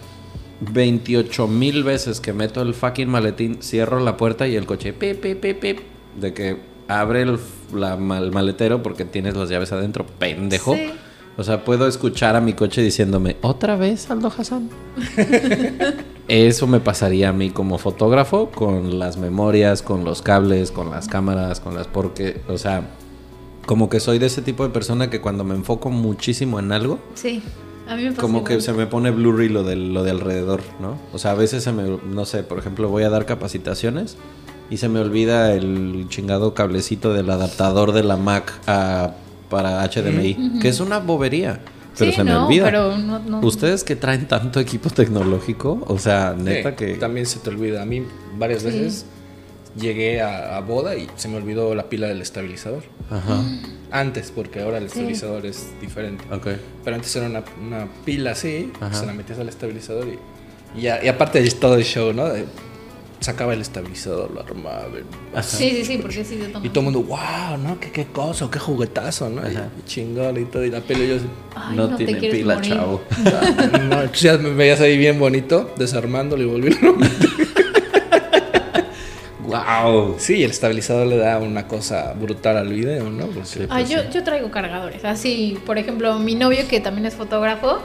28 0.60 1.46
mil 1.46 1.84
veces 1.84 2.20
que 2.20 2.32
meto 2.32 2.62
el 2.62 2.74
fucking 2.74 3.08
maletín, 3.08 3.58
cierro 3.62 4.00
la 4.00 4.16
puerta 4.16 4.48
y 4.48 4.56
el 4.56 4.66
coche 4.66 4.92
pip, 4.92 5.20
pip, 5.20 5.40
pip, 5.40 5.60
pip, 5.60 5.78
de 6.20 6.34
que 6.34 6.56
abre 6.88 7.22
el, 7.22 7.38
la, 7.74 7.94
el 7.94 8.32
maletero 8.32 8.82
porque 8.82 9.04
tienes 9.04 9.36
las 9.36 9.48
llaves 9.48 9.72
adentro, 9.72 10.04
pendejo. 10.18 10.74
Sí. 10.74 10.90
O 11.36 11.44
sea, 11.44 11.64
puedo 11.64 11.86
escuchar 11.86 12.34
a 12.34 12.40
mi 12.40 12.54
coche 12.54 12.82
diciéndome, 12.82 13.36
¿otra 13.42 13.76
vez 13.76 14.10
Aldo 14.10 14.32
Hassan? 14.36 14.68
Eso 16.28 16.66
me 16.66 16.80
pasaría 16.80 17.28
a 17.28 17.32
mí 17.32 17.50
como 17.50 17.78
fotógrafo 17.78 18.50
con 18.50 18.98
las 18.98 19.16
memorias, 19.18 19.82
con 19.82 20.04
los 20.04 20.20
cables, 20.20 20.72
con 20.72 20.90
las 20.90 21.06
cámaras, 21.06 21.60
con 21.60 21.76
las... 21.76 21.86
Porque, 21.86 22.40
o 22.48 22.58
sea, 22.58 22.90
como 23.66 23.88
que 23.88 24.00
soy 24.00 24.18
de 24.18 24.26
ese 24.26 24.42
tipo 24.42 24.64
de 24.64 24.70
persona 24.70 25.10
que 25.10 25.20
cuando 25.20 25.44
me 25.44 25.54
enfoco 25.54 25.90
muchísimo 25.90 26.58
en 26.58 26.72
algo, 26.72 26.98
Sí. 27.14 27.40
A 27.88 27.96
mí 27.96 28.02
me 28.04 28.10
pasa 28.10 28.20
como 28.22 28.44
que 28.44 28.60
se 28.60 28.72
me 28.72 28.86
pone 28.86 29.10
blurry 29.10 29.48
lo 29.48 29.62
de, 29.64 29.76
lo 29.76 30.02
de 30.04 30.10
alrededor, 30.10 30.60
¿no? 30.80 30.98
O 31.12 31.18
sea, 31.18 31.30
a 31.32 31.34
veces 31.34 31.62
se 31.64 31.72
me, 31.72 31.98
no 32.08 32.24
sé, 32.26 32.42
por 32.42 32.58
ejemplo, 32.58 32.88
voy 32.88 33.02
a 33.04 33.10
dar 33.10 33.24
capacitaciones 33.26 34.16
y 34.70 34.76
se 34.76 34.88
me 34.88 35.00
olvida 35.00 35.54
el 35.54 36.06
chingado 36.08 36.52
cablecito 36.54 37.14
del 37.14 37.30
adaptador 37.30 37.92
de 37.92 38.04
la 38.04 38.16
Mac 38.16 38.52
a- 38.66 39.14
para 39.48 39.82
HDMI, 39.82 40.58
que 40.60 40.68
es 40.68 40.80
una 40.80 40.98
bobería, 40.98 41.60
pero 41.96 42.10
Sí, 42.10 42.16
se 42.18 42.24
me 42.24 42.32
no, 42.32 42.46
olvida. 42.46 42.64
pero 42.66 42.98
no- 42.98 43.18
no. 43.18 43.40
Ustedes 43.40 43.82
que 43.82 43.96
traen 43.96 44.28
tanto 44.28 44.60
equipo 44.60 44.90
tecnológico, 44.90 45.82
o 45.86 45.98
sea, 45.98 46.34
neta 46.38 46.70
Sí, 46.70 46.76
que... 46.76 46.94
También 46.96 47.24
se 47.24 47.38
te 47.38 47.48
olvida. 47.48 47.80
A 47.80 47.86
mí 47.86 48.02
varias 48.38 48.60
Sí. 48.60 48.66
veces 48.68 49.06
llegué 49.78 50.20
a, 50.20 50.56
a 50.56 50.60
boda 50.60 50.96
y 50.96 51.08
se 51.16 51.28
me 51.28 51.36
olvidó 51.36 51.74
la 51.74 51.88
pila 51.88 52.06
del 52.08 52.20
estabilizador. 52.22 52.82
Ajá, 53.10 53.42
Antes, 53.90 54.30
porque 54.34 54.60
ahora 54.60 54.78
el 54.78 54.84
Sí. 54.84 54.98
estabilizador 54.98 55.46
es 55.46 55.68
diferente. 55.80 56.24
ok. 56.32 56.48
Pero 56.84 56.96
antes 56.96 57.14
era 57.16 57.26
una, 57.26 57.42
una 57.64 57.88
pila 58.04 58.32
así, 58.32 58.70
Ajá. 58.80 58.92
se 58.94 59.06
la 59.06 59.14
metías 59.14 59.38
al 59.38 59.48
estabilizador 59.48 60.06
y, 60.08 60.78
y, 60.78 60.82
ya- 60.82 61.02
y 61.02 61.08
aparte 61.08 61.40
de 61.42 61.50
todo 61.52 61.76
el 61.76 61.84
show, 61.84 62.12
¿no? 62.12 62.26
De- 62.28 62.44
sacaba 63.20 63.52
el 63.52 63.60
estabilizador, 63.60 64.30
lo 64.30 64.40
armaba. 64.42 64.86
Sí, 65.42 65.70
sí, 65.70 65.84
sí, 65.84 65.98
porque 65.98 66.24
sí 66.24 66.36
de 66.36 66.50
Y 66.62 66.68
todo 66.68 66.80
el 66.86 66.92
mundo, 66.92 67.00
wow, 67.02 67.56
¿no? 67.60 67.80
¿Qué, 67.80 67.90
qué 67.90 68.06
cosa, 68.06 68.48
qué 68.48 68.60
juguetazo, 68.60 69.28
¿no? 69.28 69.42
Y, 69.42 69.56
Ajá. 69.56 69.70
y 69.76 69.88
chingón 69.88 70.40
y 70.40 70.44
todo. 70.44 70.64
Y 70.64 70.70
la 70.70 70.80
pila 70.80 71.00
y 71.02 71.08
yo 71.08 71.16
así, 71.16 71.24
Ay, 71.56 71.76
no, 71.76 71.88
no, 71.88 71.96
te 71.96 72.04
tiene 72.04 72.20
pila, 72.30 72.54
morir. 72.54 72.72
chavo. 72.74 73.00
"Ah, 73.26 73.78
no, 73.90 73.96
pues 74.08 74.40
me 74.40 74.50
veías 74.50 74.80
ahí 74.80 74.96
bien 74.96 75.18
bonito, 75.18 75.74
desarmándolo 75.76 76.44
y 76.44 76.46
volviendo. 76.46 76.94
¡Wow! 79.48 80.16
Sí, 80.18 80.42
el 80.44 80.50
estabilizador 80.50 81.06
le 81.06 81.16
da 81.16 81.38
una 81.38 81.66
cosa 81.66 82.12
brutal 82.12 82.56
al 82.58 82.68
video, 82.68 83.08
¿no? 83.10 83.28
Sí. 83.44 83.60
Ah, 83.70 83.80
yo, 83.80 84.08
yo 84.10 84.22
traigo 84.22 84.50
cargadores. 84.50 85.04
Así, 85.04 85.58
por 85.64 85.78
ejemplo, 85.78 86.18
mi 86.18 86.34
novio, 86.34 86.68
que 86.68 86.80
también 86.80 87.06
es 87.06 87.14
fotógrafo, 87.14 87.80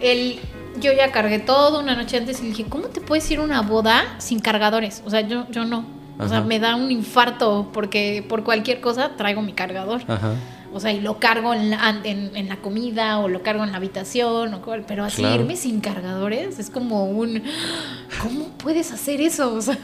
él, 0.00 0.38
yo 0.78 0.92
ya 0.92 1.10
cargué 1.12 1.38
todo 1.38 1.80
una 1.80 1.96
noche 1.96 2.18
antes 2.18 2.40
y 2.40 2.42
le 2.44 2.48
dije, 2.50 2.66
¿cómo 2.68 2.88
te 2.88 3.00
puedes 3.00 3.30
ir 3.30 3.38
a 3.38 3.42
una 3.42 3.62
boda 3.62 4.16
sin 4.18 4.40
cargadores? 4.40 5.02
O 5.06 5.10
sea, 5.10 5.22
yo, 5.22 5.46
yo 5.50 5.64
no. 5.64 5.96
O 6.18 6.28
sea, 6.28 6.40
me 6.40 6.58
da 6.58 6.76
un 6.76 6.90
infarto 6.90 7.68
porque 7.74 8.24
por 8.26 8.42
cualquier 8.42 8.80
cosa 8.80 9.10
traigo 9.16 9.42
mi 9.42 9.52
cargador. 9.52 10.00
Ajá. 10.08 10.32
O 10.76 10.80
sea, 10.80 10.92
y 10.92 11.00
lo 11.00 11.18
cargo 11.18 11.54
en 11.54 11.70
la, 11.70 12.00
en, 12.04 12.36
en 12.36 12.48
la 12.48 12.56
comida 12.56 13.18
o 13.18 13.28
lo 13.28 13.42
cargo 13.42 13.64
en 13.64 13.70
la 13.72 13.78
habitación, 13.78 14.52
o 14.54 14.62
cual- 14.62 14.84
pero 14.86 15.04
así 15.04 15.22
Claro. 15.22 15.42
irme 15.42 15.56
sin 15.56 15.80
cargadores 15.80 16.58
es 16.58 16.68
como 16.70 17.06
un... 17.06 17.42
¿Cómo 18.22 18.48
puedes 18.58 18.92
hacer 18.92 19.20
eso? 19.20 19.54
O 19.56 19.60
sea, 19.62 19.78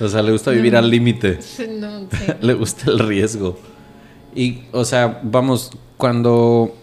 O 0.00 0.08
sea, 0.08 0.22
le 0.22 0.32
gusta 0.32 0.50
vivir 0.50 0.74
al 0.76 0.88
límite. 0.90 1.38
no. 1.78 2.08
Le 2.40 2.54
gusta 2.54 2.90
el 2.90 2.98
riesgo. 2.98 3.58
Y, 4.34 4.60
o 4.72 4.84
sea, 4.84 5.20
vamos, 5.22 5.72
cuando 5.96 6.74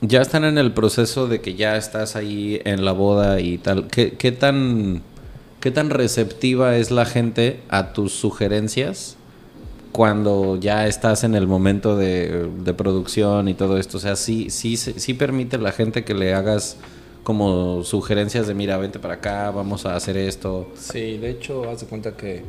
ya 0.00 0.20
están 0.22 0.44
en 0.44 0.56
el 0.58 0.72
proceso 0.72 1.26
de 1.28 1.40
que 1.40 1.54
ya 1.54 1.76
estás 1.76 2.16
ahí 2.16 2.60
en 2.64 2.84
la 2.84 2.92
boda 2.92 3.40
y 3.40 3.58
tal, 3.58 3.88
¿qué, 3.88 4.12
qué 4.14 4.32
tan, 4.32 5.02
qué 5.60 5.70
tan 5.70 5.90
receptiva 5.90 6.76
es 6.76 6.90
la 6.90 7.04
gente 7.04 7.60
a 7.68 7.92
tus 7.92 8.12
sugerencias 8.12 9.16
cuando 9.92 10.56
ya 10.56 10.86
estás 10.86 11.22
en 11.24 11.34
el 11.34 11.46
momento 11.46 11.96
de, 11.96 12.48
de 12.64 12.74
producción 12.74 13.48
y 13.48 13.54
todo 13.54 13.76
esto? 13.78 13.98
O 13.98 14.00
sea, 14.00 14.16
sí, 14.16 14.48
sí, 14.50 14.76
sí 14.76 15.14
permite 15.14 15.58
la 15.58 15.70
gente 15.72 16.02
que 16.04 16.14
le 16.14 16.32
hagas 16.34 16.76
como 17.24 17.84
sugerencias 17.84 18.46
de, 18.48 18.54
mira, 18.54 18.76
vente 18.78 18.98
para 18.98 19.14
acá, 19.14 19.50
vamos 19.50 19.86
a 19.86 19.94
hacer 19.94 20.16
esto. 20.16 20.68
Sí, 20.76 21.18
de 21.18 21.30
hecho, 21.30 21.68
haz 21.70 21.80
de 21.82 21.86
cuenta 21.86 22.16
que 22.16 22.42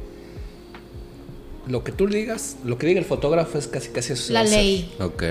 lo 1.68 1.84
que 1.84 1.92
tú 1.94 2.08
digas, 2.08 2.58
lo 2.66 2.78
que 2.78 2.88
diga 2.88 3.00
el 3.00 3.06
fotógrafo 3.06 3.58
es 3.58 3.68
casi 3.68 3.90
casi 3.90 4.14
eso. 4.14 4.34
La 4.34 4.42
a 4.42 4.44
ley. 4.44 4.92
Ok. 5.00 5.24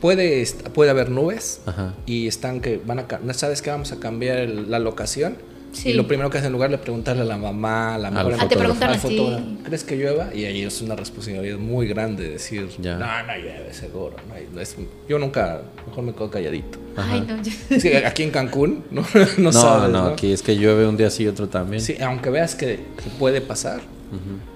Puede, 0.00 0.44
puede 0.74 0.90
haber 0.90 1.10
nubes 1.10 1.60
Ajá. 1.66 1.94
y 2.06 2.26
están 2.26 2.60
que 2.60 2.80
van 2.84 2.98
a... 3.00 3.06
ca- 3.06 3.20
¿no 3.22 3.32
¿Sabes 3.34 3.62
que 3.62 3.70
Vamos 3.70 3.92
a 3.92 4.00
cambiar 4.00 4.38
el- 4.38 4.70
la 4.70 4.78
locación. 4.80 5.36
Sí. 5.76 5.90
Y 5.90 5.92
lo 5.92 6.06
primero 6.08 6.30
que 6.30 6.38
hacen 6.38 6.46
en 6.46 6.52
lugar 6.54 6.70
de 6.70 6.78
preguntarle 6.78 7.20
a 7.20 7.26
la 7.26 7.36
mamá, 7.36 7.96
a 7.96 7.98
la 7.98 8.10
mejor 8.10 8.32
Al 8.32 8.40
Ah, 8.40 8.42
fotógrafo. 8.44 8.84
al 8.86 8.98
fotógrafo, 8.98 9.44
¿crees 9.62 9.84
que 9.84 9.96
llueva? 9.96 10.34
Y 10.34 10.44
ahí 10.46 10.62
es 10.62 10.80
una 10.80 10.96
responsabilidad 10.96 11.58
muy 11.58 11.86
grande 11.86 12.30
decir, 12.30 12.68
Ya. 12.80 12.96
no, 12.96 13.06
no 13.06 13.36
llueve, 13.36 13.74
seguro. 13.74 14.16
No, 14.54 14.60
es- 14.60 14.74
yo 15.06 15.18
nunca, 15.18 15.60
mejor 15.86 16.04
me 16.04 16.12
quedo 16.14 16.30
calladito. 16.30 16.78
Ay, 16.96 17.20
no, 17.28 17.36
yo... 17.42 17.52
Sí, 17.78 17.92
aquí 17.92 18.22
en 18.22 18.30
Cancún, 18.38 18.84
no, 18.90 19.02
no, 19.02 19.26
No, 19.38 19.52
sabes, 19.52 19.90
no, 19.92 20.04
¿no? 20.04 20.06
aquí 20.12 20.32
es 20.32 20.40
que 20.42 20.56
llueve 20.56 20.86
un 20.88 20.96
día 20.96 21.10
sí 21.10 21.24
y 21.24 21.28
otro 21.28 21.46
también. 21.48 21.82
Sí, 21.82 21.96
aunque 22.00 22.30
veas 22.30 22.54
que, 22.54 22.76
que 22.76 23.10
puede 23.18 23.42
pasar, 23.42 23.80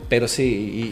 pero 0.09 0.27
sí, 0.27 0.43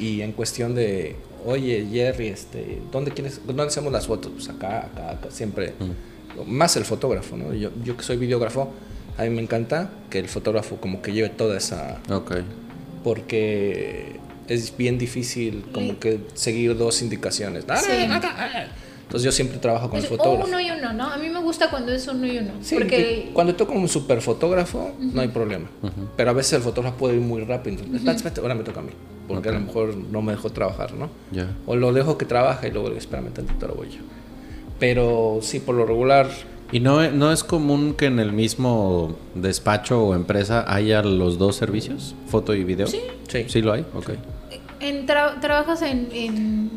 y, 0.03 0.07
y 0.09 0.23
en 0.23 0.33
cuestión 0.33 0.75
de, 0.75 1.17
oye, 1.47 1.87
Jerry, 1.91 2.29
este, 2.29 2.81
¿dónde 2.93 3.13
quieres, 3.13 3.41
dónde 3.47 3.63
hacemos 3.63 3.91
las 3.93 4.07
fotos? 4.07 4.31
Pues 4.35 4.49
acá, 4.51 4.87
acá, 4.93 5.11
acá, 5.13 5.29
siempre. 5.31 5.73
Más 6.47 6.77
el 6.77 6.85
fotógrafo, 6.85 7.37
¿no? 7.37 7.55
Yo, 7.55 7.71
yo 7.83 7.97
que 7.97 8.03
soy 8.05 8.17
videógrafo, 8.19 8.71
a 9.19 9.23
mí 9.25 9.31
me 9.31 9.43
encanta 9.43 9.91
que 10.11 10.19
el 10.19 10.29
fotógrafo 10.29 10.77
como 10.77 11.03
que 11.03 11.13
lleve 11.13 11.29
toda 11.29 11.57
esa, 11.59 11.99
Ok. 12.11 12.37
porque 13.05 14.17
es 14.49 14.77
bien 14.77 14.99
difícil 14.99 15.65
como 15.73 15.99
que 15.99 16.21
seguir 16.35 16.77
dos 16.77 17.03
indicaciones. 17.03 17.65
Ah, 17.69 17.77
Sí. 17.77 17.93
Entonces 19.03 19.25
yo 19.25 19.33
siempre 19.33 19.57
trabajo 19.59 19.89
con 19.89 20.01
el 20.01 20.07
Pues, 20.07 20.21
o 20.21 20.23
fotógrafo. 20.23 20.49
uno 20.49 20.61
y 20.61 20.71
uno, 20.71 20.93
¿no? 20.93 21.05
A 21.11 21.17
mí 21.17 21.31
me 21.31 21.41
gusta 21.41 21.71
cuando 21.71 21.93
es 21.95 22.07
uno 22.09 22.27
y 22.27 22.37
uno. 22.39 22.51
Sí, 22.61 22.75
porque 22.75 23.29
y 23.31 23.33
cuando 23.33 23.55
toco 23.57 23.73
un 23.73 23.89
super 23.89 24.21
fotógrafo, 24.21 24.93
no 24.99 25.23
hay 25.23 25.29
problema. 25.29 25.67
Pero 26.15 26.31
a 26.31 26.33
veces 26.35 26.53
el 26.55 26.61
fotógrafo 26.63 26.99
puede 26.99 27.15
ir 27.15 27.23
muy 27.23 27.43
rápido. 27.43 27.77
Entonces, 27.77 28.01
"Espérate, 28.01 28.17
espérate, 28.19 28.41
ahora 28.43 28.55
me 28.55 28.65
toca 28.65 28.81
a 28.81 28.83
mí. 28.83 28.91
Porque 29.27 29.49
a 29.49 29.53
lo 29.53 29.61
mejor 29.61 29.97
no 29.97 30.21
me 30.21 30.33
dejó 30.33 30.51
trabajar, 30.51 30.93
¿no? 30.93 31.09
Ya. 31.33 31.49
O 31.67 31.75
lo 31.77 31.93
dejo 31.95 32.19
que 32.19 32.27
trabaja 32.27 32.69
y 32.69 32.71
luego 32.71 32.91
espérame 32.93 33.31
tantito, 33.33 33.65
ahora 33.65 33.79
voy 33.79 33.89
yo. 33.89 34.01
Pero 34.79 35.39
sí, 35.43 35.59
por 35.61 35.75
lo 35.75 35.87
regular, 35.87 36.29
¿Y 36.71 36.81
no, 36.81 37.03
e- 37.03 37.11
no 37.13 37.33
es 37.33 37.45
común 37.45 37.95
que 37.95 38.07
en 38.07 38.19
el 38.19 38.33
mismo 38.33 39.17
despacho 39.35 40.03
o 40.05 40.15
empresa 40.15 40.65
haya 40.73 41.03
los 41.03 41.39
dos 41.39 41.57
servicios? 41.57 42.15
¿Foto 42.27 42.55
y 42.55 42.65
video? 42.65 42.87
Sí. 42.87 43.01
sí. 43.29 43.45
¿Sí 43.49 43.63
lo 43.63 43.73
hay? 43.73 43.85
Ok. 43.95 44.11
en 44.81 45.07
tra- 45.07 45.41
trabajas 45.41 45.83
en, 45.83 46.09
en 46.13 46.71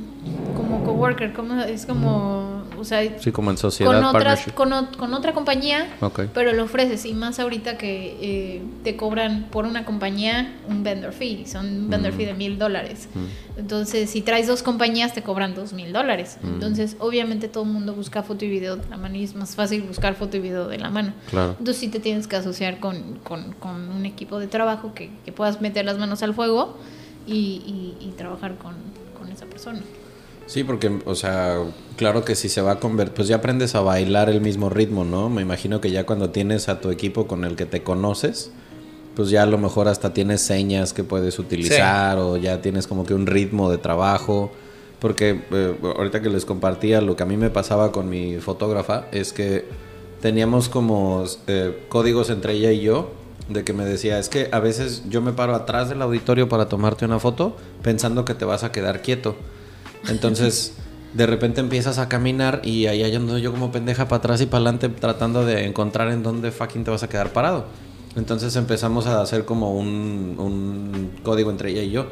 como 0.55 0.83
coworker, 0.83 1.33
como 1.33 1.61
es 1.61 1.85
como, 1.85 2.60
o 2.81 2.83
sea, 2.83 3.19
Sí, 3.19 3.31
como 3.31 3.51
en 3.51 3.57
sociedad, 3.57 4.01
con 4.01 4.11
partnership. 4.11 4.51
con, 4.53 4.73
o- 4.73 4.91
con 4.97 5.13
otra 5.13 5.33
compañía, 5.33 5.87
pero 6.33 6.51
lo 6.53 6.63
ofreces 6.63 7.05
y 7.05 7.13
más 7.13 7.39
ahorita 7.39 7.77
que 7.77 8.17
eh, 8.21 8.61
te 8.83 8.95
cobran 8.97 9.47
por 9.51 9.65
una 9.65 9.85
compañía 9.85 10.53
un 10.67 10.83
vendor 10.83 11.13
fee, 11.13 11.45
son 11.47 11.65
un 11.67 11.89
vendor 11.89 12.11
Mm. 12.13 12.15
fee 12.17 12.25
de 12.25 12.33
mil 12.33 12.57
dólares. 12.57 13.07
Entonces, 13.57 14.09
si 14.09 14.21
traes 14.21 14.47
dos 14.47 14.63
compañías 14.63 15.13
te 15.13 15.21
cobran 15.21 15.53
dos 15.55 15.73
mil 15.73 15.93
dólares. 15.93 16.37
Mm. 16.41 16.47
Entonces, 16.47 16.95
obviamente 16.99 17.47
todo 17.47 17.63
el 17.63 17.69
mundo 17.69 17.93
busca 17.93 18.23
foto 18.23 18.45
y 18.45 18.49
video 18.49 18.75
de 18.77 18.89
la 18.89 18.97
mano 18.97 19.15
y 19.15 19.23
es 19.23 19.35
más 19.35 19.55
fácil 19.55 19.81
buscar 19.83 20.15
foto 20.15 20.37
y 20.37 20.39
video 20.39 20.67
de 20.67 20.77
la 20.79 20.89
mano. 20.89 21.13
Claro. 21.29 21.51
Entonces 21.59 21.77
sí 21.77 21.87
te 21.89 21.99
tienes 21.99 22.27
que 22.27 22.35
asociar 22.35 22.79
con, 22.79 23.19
con- 23.23 23.53
con 23.53 23.89
un 23.89 24.05
equipo 24.05 24.39
de 24.39 24.47
trabajo 24.47 24.93
que, 24.93 25.11
que 25.25 25.31
puedas 25.31 25.61
meter 25.61 25.85
las 25.85 25.97
manos 25.97 26.23
al 26.23 26.33
fuego 26.33 26.77
y, 27.27 27.33
y- 27.33 27.97
y 27.99 28.11
trabajar 28.17 28.55
con, 28.57 28.73
con 29.19 29.31
esa 29.31 29.45
persona. 29.45 29.81
Sí, 30.51 30.65
porque, 30.65 30.91
o 31.05 31.15
sea, 31.15 31.63
claro 31.95 32.25
que 32.25 32.35
si 32.35 32.49
se 32.49 32.61
va 32.61 32.73
a 32.73 32.79
convertir, 32.81 33.13
pues 33.13 33.29
ya 33.29 33.37
aprendes 33.37 33.73
a 33.73 33.79
bailar 33.79 34.29
el 34.29 34.41
mismo 34.41 34.69
ritmo, 34.69 35.05
¿no? 35.05 35.29
Me 35.29 35.41
imagino 35.41 35.79
que 35.79 35.91
ya 35.91 36.05
cuando 36.05 36.31
tienes 36.31 36.67
a 36.67 36.81
tu 36.81 36.89
equipo 36.89 37.25
con 37.25 37.45
el 37.45 37.55
que 37.55 37.65
te 37.65 37.83
conoces, 37.83 38.51
pues 39.15 39.29
ya 39.29 39.43
a 39.43 39.45
lo 39.45 39.57
mejor 39.57 39.87
hasta 39.87 40.13
tienes 40.13 40.41
señas 40.41 40.91
que 40.91 41.05
puedes 41.05 41.39
utilizar 41.39 42.17
o 42.17 42.35
ya 42.35 42.61
tienes 42.61 42.85
como 42.85 43.05
que 43.05 43.13
un 43.13 43.27
ritmo 43.27 43.71
de 43.71 43.77
trabajo. 43.77 44.51
Porque 44.99 45.41
eh, 45.51 45.73
ahorita 45.81 46.21
que 46.21 46.27
les 46.27 46.43
compartía, 46.43 46.99
lo 46.99 47.15
que 47.15 47.23
a 47.23 47.25
mí 47.25 47.37
me 47.37 47.49
pasaba 47.49 47.93
con 47.93 48.09
mi 48.09 48.35
fotógrafa 48.39 49.05
es 49.13 49.31
que 49.31 49.63
teníamos 50.19 50.67
como 50.67 51.23
eh, 51.47 51.85
códigos 51.87 52.29
entre 52.29 52.55
ella 52.55 52.73
y 52.73 52.81
yo 52.81 53.11
de 53.47 53.63
que 53.63 53.71
me 53.71 53.85
decía, 53.85 54.19
es 54.19 54.27
que 54.27 54.49
a 54.51 54.59
veces 54.59 55.03
yo 55.07 55.21
me 55.21 55.31
paro 55.31 55.55
atrás 55.55 55.87
del 55.87 56.01
auditorio 56.01 56.49
para 56.49 56.67
tomarte 56.67 57.05
una 57.05 57.19
foto 57.19 57.55
pensando 57.81 58.25
que 58.25 58.33
te 58.33 58.43
vas 58.43 58.65
a 58.65 58.73
quedar 58.73 59.01
quieto. 59.01 59.37
Entonces, 60.07 60.73
de 61.13 61.27
repente 61.27 61.59
empiezas 61.59 61.97
a 61.97 62.07
caminar 62.07 62.61
y 62.63 62.87
ahí 62.87 63.15
ando 63.15 63.37
yo 63.37 63.51
como 63.51 63.71
pendeja 63.71 64.07
para 64.07 64.17
atrás 64.17 64.41
y 64.41 64.45
para 64.45 64.63
adelante 64.63 64.89
tratando 64.89 65.45
de 65.45 65.65
encontrar 65.65 66.09
en 66.11 66.23
dónde 66.23 66.51
fucking 66.51 66.83
te 66.83 66.91
vas 66.91 67.03
a 67.03 67.09
quedar 67.09 67.33
parado. 67.33 67.65
Entonces 68.15 68.55
empezamos 68.55 69.07
a 69.07 69.21
hacer 69.21 69.45
como 69.45 69.73
un, 69.73 71.11
código 71.23 71.49
entre 71.49 71.71
ella 71.71 71.81
y 71.81 71.91
yo. 71.91 72.07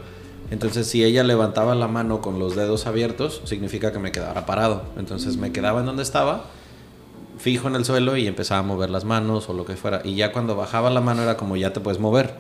Entonces, 0.51 0.87
si 0.87 1.03
ella 1.03 1.23
levantaba 1.23 1.75
la 1.75 1.87
mano 1.87 2.21
con 2.21 2.39
los 2.39 2.55
dedos 2.55 2.87
abiertos, 2.87 3.41
significa 3.45 3.91
que 3.91 3.99
me 3.99 4.11
quedara 4.11 4.45
parado. 4.45 4.83
Entonces 4.97 5.37
me 5.37 5.51
quedaba 5.51 5.81
en 5.81 5.85
donde 5.85 6.03
estaba 6.03 6.45
fijo 7.37 7.67
en 7.69 7.75
el 7.75 7.85
suelo 7.85 8.17
y 8.17 8.27
empezaba 8.27 8.59
a 8.59 8.63
mover 8.63 8.89
las 8.89 9.05
manos 9.05 9.49
o 9.49 9.53
lo 9.53 9.65
que 9.65 9.75
fuera. 9.75 10.01
Y 10.03 10.15
ya 10.15 10.31
cuando 10.31 10.55
bajaba 10.55 10.89
la 10.89 11.01
mano 11.01 11.23
era 11.23 11.37
como 11.37 11.55
ya 11.55 11.73
te 11.73 11.79
puedes 11.79 11.99
mover. 11.99 12.33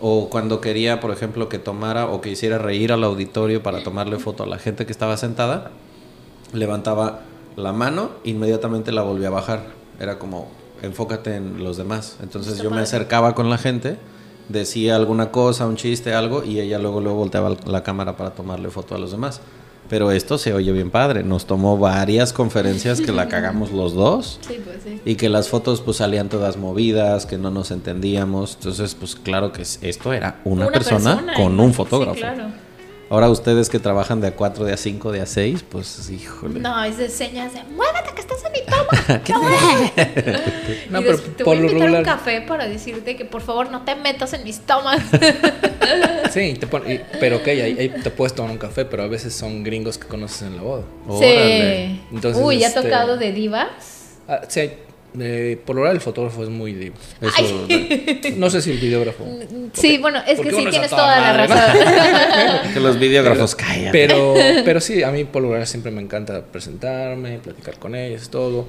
O 0.00 0.28
cuando 0.28 0.60
quería, 0.60 1.00
por 1.00 1.10
ejemplo, 1.10 1.48
que 1.48 1.58
tomara 1.58 2.06
o 2.06 2.20
que 2.20 2.30
hiciera 2.30 2.58
reír 2.58 2.92
al 2.92 3.04
auditorio 3.04 3.62
para 3.62 3.82
tomarle 3.82 4.18
foto 4.18 4.42
a 4.42 4.46
la 4.46 4.58
gente 4.58 4.84
que 4.86 4.92
estaba 4.92 5.16
sentada, 5.16 5.70
levantaba 6.52 7.20
la 7.56 7.72
mano, 7.72 8.10
inmediatamente 8.24 8.92
la 8.92 9.02
volvía 9.02 9.28
a 9.28 9.30
bajar. 9.30 9.66
Era 9.98 10.18
como, 10.18 10.48
enfócate 10.82 11.36
en 11.36 11.64
los 11.64 11.76
demás. 11.76 12.18
Entonces 12.22 12.58
yo 12.58 12.70
me 12.70 12.80
acercaba 12.80 13.34
con 13.34 13.48
la 13.48 13.58
gente, 13.58 13.96
decía 14.48 14.96
alguna 14.96 15.30
cosa, 15.30 15.66
un 15.66 15.76
chiste, 15.76 16.14
algo, 16.14 16.44
y 16.44 16.60
ella 16.60 16.78
luego, 16.78 17.00
luego 17.00 17.18
volteaba 17.18 17.56
la 17.66 17.82
cámara 17.82 18.16
para 18.16 18.30
tomarle 18.30 18.70
foto 18.70 18.94
a 18.94 18.98
los 18.98 19.10
demás. 19.10 19.40
Pero 19.88 20.10
esto 20.10 20.38
se 20.38 20.52
oye 20.52 20.72
bien 20.72 20.90
padre. 20.90 21.22
Nos 21.22 21.46
tomó 21.46 21.78
varias 21.78 22.32
conferencias 22.32 23.00
que 23.00 23.12
la 23.12 23.28
cagamos 23.30 23.72
los 23.72 23.94
dos. 23.94 24.40
Sí, 24.46 24.60
pues 24.64 24.78
sí. 24.82 25.00
Y 25.04 25.14
que 25.16 25.28
las 25.28 25.48
fotos 25.48 25.80
pues 25.80 25.98
salían 25.98 26.28
todas 26.28 26.56
movidas, 26.56 27.26
que 27.26 27.38
no 27.38 27.50
nos 27.50 27.70
entendíamos. 27.70 28.54
Entonces, 28.54 28.94
pues 28.94 29.14
claro 29.14 29.52
que 29.52 29.62
esto 29.62 30.12
era 30.12 30.40
una, 30.44 30.68
persona, 30.68 31.34
con 31.36 31.58
un 31.60 31.72
fotógrafo. 31.72 32.14
Sí, 32.14 32.20
claro. 32.20 32.65
Ahora 33.08 33.30
ustedes 33.30 33.68
que 33.68 33.78
trabajan 33.78 34.20
de 34.20 34.28
a 34.28 34.30
4, 34.32 34.64
de 34.64 34.72
a 34.72 34.76
5, 34.76 35.12
de 35.12 35.20
a 35.20 35.26
6, 35.26 35.64
pues 35.68 36.10
híjole. 36.10 36.58
No, 36.58 36.82
es 36.82 36.98
de 36.98 37.08
señas 37.08 37.54
de 37.54 37.62
muévete 37.62 38.12
que 38.14 38.20
estás 38.20 38.44
en 38.44 38.52
mi 38.52 38.58
toma. 38.64 39.20
¿Qué 39.24 39.32
no, 40.90 41.00
pero 41.00 41.18
te 41.18 41.44
voy 41.44 41.56
a 41.56 41.60
invitar 41.60 41.90
un 41.90 42.02
café 42.02 42.40
para 42.40 42.66
decirte 42.66 43.14
que 43.14 43.24
por 43.24 43.42
favor 43.42 43.70
no 43.70 43.84
te 43.84 43.94
metas 43.94 44.32
en 44.32 44.42
mis 44.42 44.58
tomas. 44.60 45.00
sí, 46.32 46.54
te 46.54 46.66
pero 46.66 47.36
ok, 47.36 47.46
ahí, 47.46 47.94
te 48.02 48.10
puedes 48.10 48.34
tomar 48.34 48.50
un 48.50 48.58
café, 48.58 48.84
pero 48.84 49.04
a 49.04 49.08
veces 49.08 49.32
son 49.32 49.62
gringos 49.62 49.98
que 49.98 50.08
conoces 50.08 50.42
en 50.42 50.56
la 50.56 50.62
boda. 50.62 50.82
Sí. 51.20 52.00
Entonces, 52.12 52.42
Uy, 52.42 52.58
¿ya 52.58 52.66
ha 52.66 52.68
este, 52.70 52.82
tocado 52.82 53.16
de 53.16 53.30
divas? 53.30 54.16
Ah, 54.26 54.40
sí, 54.48 54.68
por 55.64 55.76
lo 55.76 55.82
general 55.82 55.96
el 55.96 56.00
fotógrafo 56.00 56.42
es 56.42 56.48
muy 56.50 56.74
divo. 56.74 56.96
no 58.36 58.50
sé 58.50 58.62
si 58.62 58.70
el 58.70 58.78
videógrafo. 58.78 59.24
Sí, 59.72 59.98
bueno, 59.98 60.20
es 60.26 60.40
que 60.40 60.50
sí 60.50 60.66
tienes 60.70 60.90
toda 60.90 61.20
la 61.20 61.46
razón. 61.46 62.72
que 62.74 62.80
los 62.80 62.98
videógrafos 62.98 63.54
callan. 63.54 63.92
Pero, 63.92 64.34
pero 64.64 64.80
sí, 64.80 65.02
a 65.02 65.10
mí 65.10 65.24
por 65.24 65.42
lo 65.42 65.48
general 65.48 65.66
siempre 65.66 65.90
me 65.90 66.02
encanta 66.02 66.44
presentarme, 66.44 67.38
platicar 67.38 67.78
con 67.78 67.94
ellos, 67.94 68.28
todo. 68.28 68.66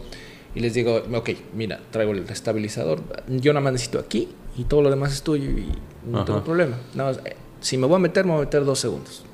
Y 0.56 0.60
les 0.60 0.74
digo, 0.74 1.04
ok, 1.14 1.30
mira, 1.54 1.80
traigo 1.92 2.14
el 2.14 2.26
estabilizador. 2.30 3.02
Yo 3.28 3.54
nada 3.54 3.64
más 3.64 3.74
necesito 3.74 4.00
aquí 4.00 4.30
y 4.58 4.64
todo 4.64 4.82
lo 4.82 4.90
demás 4.90 5.14
es 5.14 5.22
tuyo 5.22 5.50
y 5.50 5.68
no 6.06 6.26
tengo 6.26 6.44
problema. 6.44 6.78
No, 6.96 7.12
eh, 7.12 7.36
si 7.60 7.78
me 7.78 7.86
voy 7.86 7.98
a 7.98 8.00
meter, 8.00 8.26
me 8.26 8.32
voy 8.32 8.42
a 8.42 8.46
meter 8.46 8.66
dos 8.66 8.80
segundos. 8.80 9.26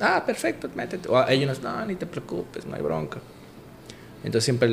Ah, 0.00 0.22
perfecto, 0.26 0.68
métete. 0.74 1.08
O 1.08 1.28
ellos, 1.28 1.62
no, 1.62 1.84
ni 1.86 1.94
te 1.94 2.06
preocupes, 2.06 2.66
no 2.66 2.74
hay 2.74 2.82
bronca. 2.82 3.20
Entonces 4.24 4.44
siempre 4.44 4.68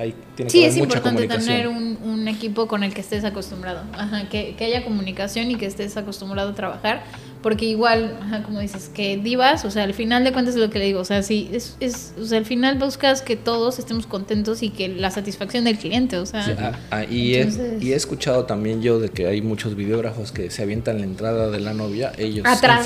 ahí 0.00 0.14
tiene 0.34 0.50
que 0.50 0.66
haber 0.66 0.78
mucha 0.78 1.00
comunicación. 1.00 1.44
Sí, 1.44 1.52
es 1.52 1.56
importante 1.56 1.66
tener 1.66 1.68
un, 1.68 1.98
un, 2.02 2.28
equipo 2.28 2.66
con 2.66 2.82
el 2.82 2.92
que 2.92 3.02
estés 3.02 3.24
acostumbrado. 3.24 3.82
Ajá, 3.92 4.28
que, 4.28 4.56
que, 4.56 4.64
haya 4.64 4.84
comunicación 4.84 5.50
y 5.50 5.54
que 5.54 5.66
estés 5.66 5.96
acostumbrado 5.96 6.50
a 6.50 6.54
trabajar. 6.54 7.04
Porque 7.40 7.66
igual, 7.66 8.18
ajá, 8.20 8.42
como 8.42 8.58
dices, 8.58 8.90
que 8.92 9.16
divas, 9.18 9.64
o 9.64 9.70
sea, 9.70 9.84
al 9.84 9.94
final 9.94 10.24
de 10.24 10.32
cuentas 10.32 10.56
es 10.56 10.60
lo 10.60 10.70
que 10.70 10.80
le 10.80 10.86
digo. 10.86 10.98
O 10.98 11.04
sea, 11.04 11.22
sí, 11.22 11.48
es, 11.52 11.76
es, 11.78 12.14
o 12.20 12.24
sea, 12.24 12.38
al 12.38 12.44
final 12.44 12.78
buscas 12.78 13.22
que 13.22 13.36
todos 13.36 13.78
estemos 13.78 14.06
contentos 14.06 14.64
y 14.64 14.70
que 14.70 14.88
la 14.88 15.12
satisfacción 15.12 15.62
del 15.62 15.78
cliente, 15.78 16.16
o 16.16 16.26
sea. 16.26 16.44
Ah, 16.58 16.72
ah, 16.90 17.04
y, 17.04 17.34
he, 17.34 17.48
y, 17.80 17.92
he, 17.92 17.94
escuchado 17.94 18.46
también 18.46 18.82
yo 18.82 18.98
de 18.98 19.10
que 19.10 19.28
hay 19.28 19.42
muchos 19.42 19.76
videógrafos 19.76 20.32
que 20.32 20.50
se 20.50 20.62
avientan 20.62 20.98
la 20.98 21.04
entrada 21.04 21.50
de 21.50 21.60
la 21.60 21.74
novia, 21.74 22.10
ellos 22.18 22.44
atrás, 22.44 22.84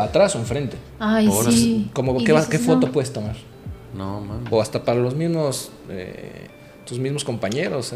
atrás 0.00 0.36
o 0.36 0.38
enfrente. 0.38 0.76
Ay, 1.00 1.28
sí. 1.50 1.90
Como, 1.92 2.16
¿qué, 2.22 2.36
¿qué 2.48 2.58
foto 2.60 2.92
puedes 2.92 3.12
tomar? 3.12 3.34
No, 3.98 4.22
O 4.50 4.62
hasta 4.62 4.84
para 4.84 5.00
los 5.00 5.16
mismos, 5.16 5.72
eh, 5.90 6.46
tus 6.86 7.00
mismos 7.00 7.24
compañeros. 7.24 7.92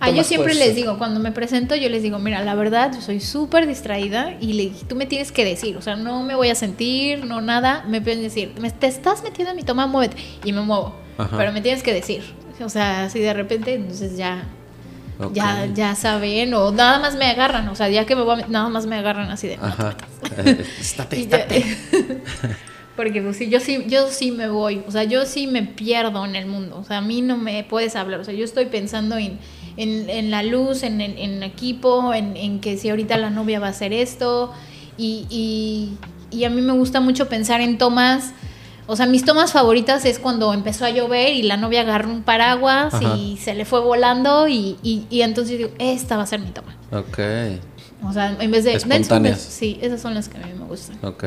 ah, 0.00 0.10
yo 0.10 0.24
siempre 0.24 0.52
les 0.54 0.74
digo, 0.74 0.98
cuando 0.98 1.20
me 1.20 1.30
presento, 1.30 1.76
yo 1.76 1.88
les 1.88 2.02
digo, 2.02 2.18
mira, 2.18 2.42
la 2.42 2.56
verdad, 2.56 2.92
yo 2.92 3.00
soy 3.00 3.20
súper 3.20 3.68
distraída 3.68 4.36
y 4.40 4.54
le, 4.54 4.72
tú 4.88 4.96
me 4.96 5.06
tienes 5.06 5.30
que 5.30 5.44
decir, 5.44 5.76
o 5.76 5.82
sea, 5.82 5.94
no 5.94 6.24
me 6.24 6.34
voy 6.34 6.50
a 6.50 6.56
sentir, 6.56 7.24
no 7.24 7.40
nada, 7.40 7.84
me 7.86 8.00
pueden 8.00 8.20
decir, 8.20 8.52
te 8.80 8.88
estás 8.88 9.22
metiendo 9.22 9.52
en 9.52 9.56
mi 9.56 9.62
toma, 9.62 9.86
muévete. 9.86 10.16
Y 10.44 10.52
me 10.52 10.60
muevo. 10.60 10.92
Pero 11.16 11.52
me 11.52 11.60
tienes 11.60 11.84
que 11.84 11.94
decir. 11.94 12.22
O 12.60 12.68
sea, 12.68 13.08
si 13.08 13.20
de 13.20 13.32
repente, 13.32 13.74
entonces 13.74 14.16
ya 14.16 14.44
Ya, 15.32 15.66
ya 15.72 15.94
saben, 15.94 16.52
o 16.54 16.72
nada 16.72 16.98
más 16.98 17.14
me 17.14 17.26
agarran, 17.26 17.68
o 17.68 17.76
sea, 17.76 17.88
ya 17.88 18.04
que 18.04 18.16
me 18.16 18.22
voy 18.22 18.42
a, 18.42 18.46
nada 18.48 18.68
más 18.68 18.86
me 18.86 18.96
agarran 18.96 19.30
así 19.30 19.46
de... 19.46 19.54
Ajá. 19.54 19.96
estate, 20.80 21.20
estate. 21.20 21.64
Porque 22.96 23.20
pues 23.20 23.36
sí, 23.36 23.48
yo 23.48 23.58
sí, 23.58 23.84
yo 23.88 24.08
sí 24.08 24.30
me 24.30 24.48
voy, 24.48 24.82
o 24.86 24.90
sea, 24.90 25.02
yo 25.02 25.26
sí 25.26 25.48
me 25.48 25.62
pierdo 25.62 26.24
en 26.24 26.36
el 26.36 26.46
mundo, 26.46 26.78
o 26.78 26.84
sea, 26.84 26.98
a 26.98 27.00
mí 27.00 27.22
no 27.22 27.36
me 27.36 27.64
puedes 27.64 27.96
hablar, 27.96 28.20
o 28.20 28.24
sea, 28.24 28.34
yo 28.34 28.44
estoy 28.44 28.66
pensando 28.66 29.16
en, 29.16 29.38
en, 29.76 30.30
la 30.30 30.44
luz, 30.44 30.84
en 30.84 31.00
el 31.00 31.42
equipo, 31.42 32.14
en, 32.14 32.60
que 32.60 32.76
si 32.76 32.90
ahorita 32.90 33.16
la 33.18 33.30
novia 33.30 33.58
va 33.58 33.66
a 33.66 33.70
hacer 33.70 33.92
esto, 33.92 34.52
y, 34.96 35.26
y, 36.30 36.44
a 36.44 36.50
mí 36.50 36.60
me 36.60 36.72
gusta 36.72 37.00
mucho 37.00 37.28
pensar 37.28 37.60
en 37.60 37.78
tomas, 37.78 38.32
o 38.86 38.94
sea, 38.94 39.06
mis 39.06 39.24
tomas 39.24 39.50
favoritas 39.50 40.04
es 40.04 40.20
cuando 40.20 40.52
empezó 40.52 40.84
a 40.84 40.90
llover 40.90 41.32
y 41.32 41.42
la 41.42 41.56
novia 41.56 41.80
agarró 41.80 42.10
un 42.10 42.22
paraguas 42.22 42.94
y 43.16 43.38
se 43.38 43.54
le 43.54 43.64
fue 43.64 43.80
volando 43.80 44.46
y, 44.46 44.76
y, 44.82 45.22
entonces 45.22 45.58
digo, 45.58 45.70
esta 45.78 46.16
va 46.16 46.22
a 46.22 46.26
ser 46.26 46.40
mi 46.40 46.50
toma. 46.50 46.76
Ok. 46.92 47.18
O 48.04 48.12
sea, 48.12 48.36
en 48.38 48.50
vez 48.50 48.64
de... 48.64 48.74
Espontáneas. 48.74 49.40
Sí, 49.40 49.78
esas 49.80 50.02
son 50.02 50.14
las 50.14 50.28
que 50.28 50.36
a 50.36 50.46
mí 50.46 50.52
me 50.56 50.66
gustan. 50.66 50.98
Ok. 51.02 51.24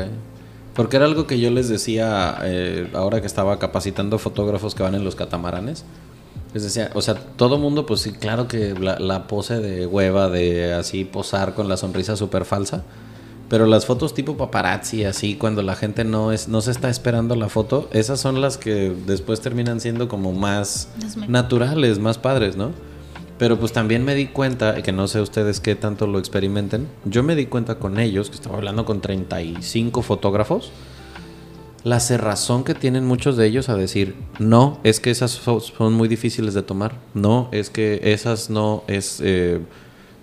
Porque 0.77 0.97
era 0.97 1.05
algo 1.05 1.25
que 1.25 1.39
yo 1.39 1.49
les 1.49 1.69
decía 1.69 2.37
eh, 2.43 2.87
ahora 2.93 3.19
que 3.19 3.25
estaba 3.25 3.57
capacitando 3.57 4.19
fotógrafos 4.19 4.75
que 4.75 4.83
van 4.83 4.93
en 4.93 5.03
los 5.03 5.15
catamaranes. 5.15 5.85
Les 6.53 6.61
decía, 6.61 6.91
o 6.93 7.01
sea, 7.01 7.15
todo 7.15 7.57
mundo, 7.57 7.87
pues 7.87 8.01
sí, 8.01 8.11
claro 8.11 8.47
que 8.47 8.75
la, 8.75 9.25
pose 9.25 9.59
de 9.59 9.87
hueva, 9.87 10.29
de 10.29 10.75
así 10.75 11.03
posar 11.03 11.55
con 11.55 11.67
la 11.67 11.77
sonrisa 11.77 12.15
súper 12.15 12.45
falsa. 12.45 12.83
Pero 13.49 13.65
las 13.65 13.87
fotos 13.87 14.13
tipo 14.13 14.37
paparazzi, 14.37 15.03
así, 15.03 15.35
cuando 15.35 15.63
la 15.63 15.75
gente 15.75 16.03
no, 16.03 16.31
es, 16.31 16.47
no 16.47 16.61
se 16.61 16.69
está 16.69 16.91
esperando 16.91 17.35
la 17.35 17.49
foto, 17.49 17.89
esas 17.91 18.19
son 18.19 18.39
las 18.39 18.59
que 18.59 18.95
después 19.07 19.41
terminan 19.41 19.79
siendo 19.79 20.07
como 20.07 20.31
más 20.31 20.89
naturales, 21.27 21.97
más 21.97 22.19
padres, 22.19 22.55
¿no? 22.55 22.71
Pero 23.37 23.59
pues 23.59 23.71
también 23.71 24.03
me 24.03 24.15
di 24.15 24.27
cuenta, 24.27 24.81
que 24.81 24.91
no 24.91 25.07
sé 25.07 25.21
ustedes 25.21 25.59
qué 25.59 25.75
tanto 25.75 26.07
lo 26.07 26.19
experimenten, 26.19 26.87
yo 27.05 27.23
me 27.23 27.35
di 27.35 27.45
cuenta 27.45 27.75
con 27.75 27.99
ellos, 27.99 28.29
que 28.29 28.35
estaba 28.35 28.57
hablando 28.57 28.85
con 28.85 29.01
35 29.01 30.01
fotógrafos, 30.01 30.71
la 31.83 31.99
cerrazón 31.99 32.63
que 32.63 32.73
tienen 32.73 33.05
muchos 33.05 33.37
de 33.37 33.45
ellos 33.45 33.69
a 33.69 33.75
decir, 33.75 34.15
no, 34.39 34.79
es 34.83 34.99
que 34.99 35.11
esas 35.11 35.31
son 35.31 35.93
muy 35.93 36.07
difíciles 36.07 36.53
de 36.53 36.63
tomar, 36.63 36.95
no, 37.13 37.49
es 37.51 37.69
que 37.69 37.99
esas 38.03 38.49
no 38.49 38.83
es... 38.87 39.21
Eh, 39.23 39.61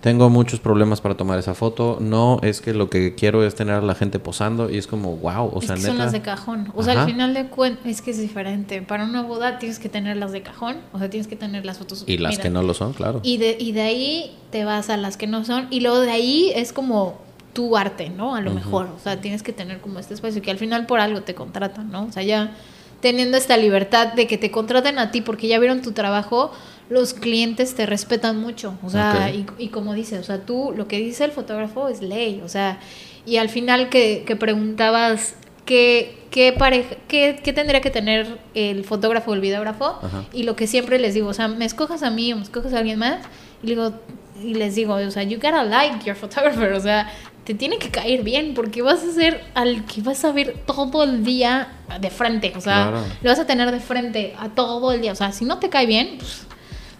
tengo 0.04 0.28
muchos 0.28 0.60
problemas 0.60 1.00
para 1.00 1.16
tomar 1.16 1.38
esa 1.38 1.54
foto. 1.54 1.96
No, 1.98 2.38
es 2.42 2.60
que 2.60 2.74
lo 2.74 2.90
que 2.90 3.14
quiero 3.14 3.42
es 3.42 3.54
tener 3.54 3.76
a 3.76 3.80
la 3.80 3.94
gente 3.94 4.18
posando 4.18 4.68
y 4.68 4.76
es 4.76 4.86
como, 4.86 5.16
wow, 5.16 5.50
o 5.50 5.62
sea, 5.62 5.76
que 5.76 5.80
son 5.80 5.96
las 5.96 6.12
de 6.12 6.20
cajón. 6.20 6.70
O 6.74 6.82
sea, 6.82 7.00
al 7.00 7.06
final 7.06 7.32
de 7.32 7.46
cuentas, 7.46 7.86
es 7.86 8.02
que 8.02 8.10
es 8.10 8.18
diferente. 8.18 8.82
Para 8.82 9.04
una 9.04 9.22
boda 9.22 9.58
tienes 9.58 9.78
que 9.78 9.88
tener 9.88 10.18
las 10.18 10.30
de 10.30 10.42
cajón, 10.42 10.76
o 10.92 10.98
sea, 10.98 11.08
tienes 11.08 11.26
que 11.26 11.36
tener 11.36 11.64
las 11.64 11.78
fotos. 11.78 12.04
Y 12.06 12.18
las 12.18 12.38
que 12.38 12.50
no 12.50 12.62
lo 12.62 12.74
son, 12.74 12.92
claro. 12.92 13.20
Y 13.22 13.38
de, 13.38 13.56
y 13.58 13.72
de 13.72 13.80
ahí 13.80 14.36
te 14.50 14.66
vas 14.66 14.90
a 14.90 14.98
las 14.98 15.16
que 15.16 15.26
no 15.26 15.42
son. 15.46 15.68
Y 15.70 15.80
luego 15.80 16.00
de 16.00 16.10
ahí 16.10 16.52
es 16.54 16.74
como 16.74 17.22
tu 17.54 17.74
arte, 17.74 18.10
¿no? 18.10 18.34
A 18.34 18.42
lo 18.42 18.52
mejor. 18.52 18.88
O 18.94 18.98
sea, 19.02 19.22
tienes 19.22 19.42
que 19.42 19.54
tener 19.54 19.80
como 19.80 20.00
este 20.00 20.12
espacio 20.12 20.42
que 20.42 20.50
al 20.50 20.58
final 20.58 20.84
por 20.84 21.00
algo 21.00 21.22
te 21.22 21.34
contratan, 21.34 21.90
¿no? 21.90 22.04
O 22.04 22.12
sea, 22.12 22.22
ya 22.22 22.54
teniendo 23.00 23.38
esta 23.38 23.56
libertad 23.56 24.12
de 24.12 24.26
que 24.26 24.36
te 24.36 24.50
contraten 24.50 24.98
a 24.98 25.10
ti 25.10 25.22
porque 25.22 25.48
ya 25.48 25.58
vieron 25.58 25.80
tu 25.80 25.92
trabajo 25.92 26.52
los 26.88 27.14
clientes 27.14 27.74
te 27.74 27.86
respetan 27.86 28.38
mucho, 28.38 28.76
o 28.82 28.90
sea, 28.90 29.30
y, 29.30 29.68
como 29.68 29.94
dice, 29.94 30.18
o 30.18 30.22
sea, 30.22 30.40
tú, 30.40 30.72
lo 30.76 30.86
que 30.86 30.98
dice 30.98 31.24
el 31.24 31.32
fotógrafo 31.32 31.88
es 31.88 32.02
ley, 32.02 32.42
o 32.44 32.48
sea, 32.48 32.78
y 33.24 33.38
al 33.38 33.48
final 33.48 33.88
que, 33.88 34.24
que 34.26 34.36
preguntabas 34.36 35.34
qué, 35.64 36.18
qué, 36.30 36.52
pareja, 36.52 36.96
qué, 37.08 37.40
qué, 37.42 37.52
tendría 37.54 37.80
que 37.80 37.90
tener 37.90 38.38
el 38.54 38.84
fotógrafo 38.84 39.30
o 39.30 39.34
el 39.34 39.40
videógrafo, 39.40 39.98
y 40.32 40.42
lo 40.42 40.56
que 40.56 40.66
siempre 40.66 40.98
les 40.98 41.14
digo, 41.14 41.28
o 41.28 41.34
sea, 41.34 41.48
me 41.48 41.64
escojas 41.64 42.02
a 42.02 42.10
mí 42.10 42.32
o 42.32 42.36
me 42.36 42.42
escojas 42.42 42.74
a 42.74 42.78
alguien 42.78 42.98
más, 42.98 43.24
y, 43.62 43.68
digo, 43.68 43.94
y 44.42 44.54
les 44.54 44.74
digo, 44.74 44.94
o 44.94 45.10
sea, 45.10 45.22
you 45.22 45.36
gotta 45.36 45.64
like 45.64 46.04
your 46.04 46.16
photographer, 46.16 46.72
o 46.74 46.80
sea, 46.80 47.10
te 47.44 47.54
tiene 47.54 47.78
que 47.78 47.90
caer 47.90 48.22
bien, 48.22 48.52
porque 48.52 48.82
vas 48.82 49.02
a 49.02 49.10
ser 49.10 49.42
al 49.54 49.86
que 49.86 50.02
vas 50.02 50.22
a 50.24 50.32
ver 50.32 50.54
todo 50.66 51.02
el 51.04 51.24
día 51.24 51.68
de 51.98 52.10
frente, 52.10 52.52
o 52.56 52.60
sea, 52.60 52.92
lo 53.22 53.30
vas 53.30 53.38
a 53.38 53.46
tener 53.46 53.70
de 53.70 53.80
frente 53.80 54.34
a 54.38 54.50
todo 54.50 54.92
el 54.92 55.00
día, 55.00 55.12
o 55.12 55.16
sea, 55.16 55.32
si 55.32 55.46
no 55.46 55.58
te 55.58 55.70
cae 55.70 55.86
bien, 55.86 56.16
pues 56.18 56.46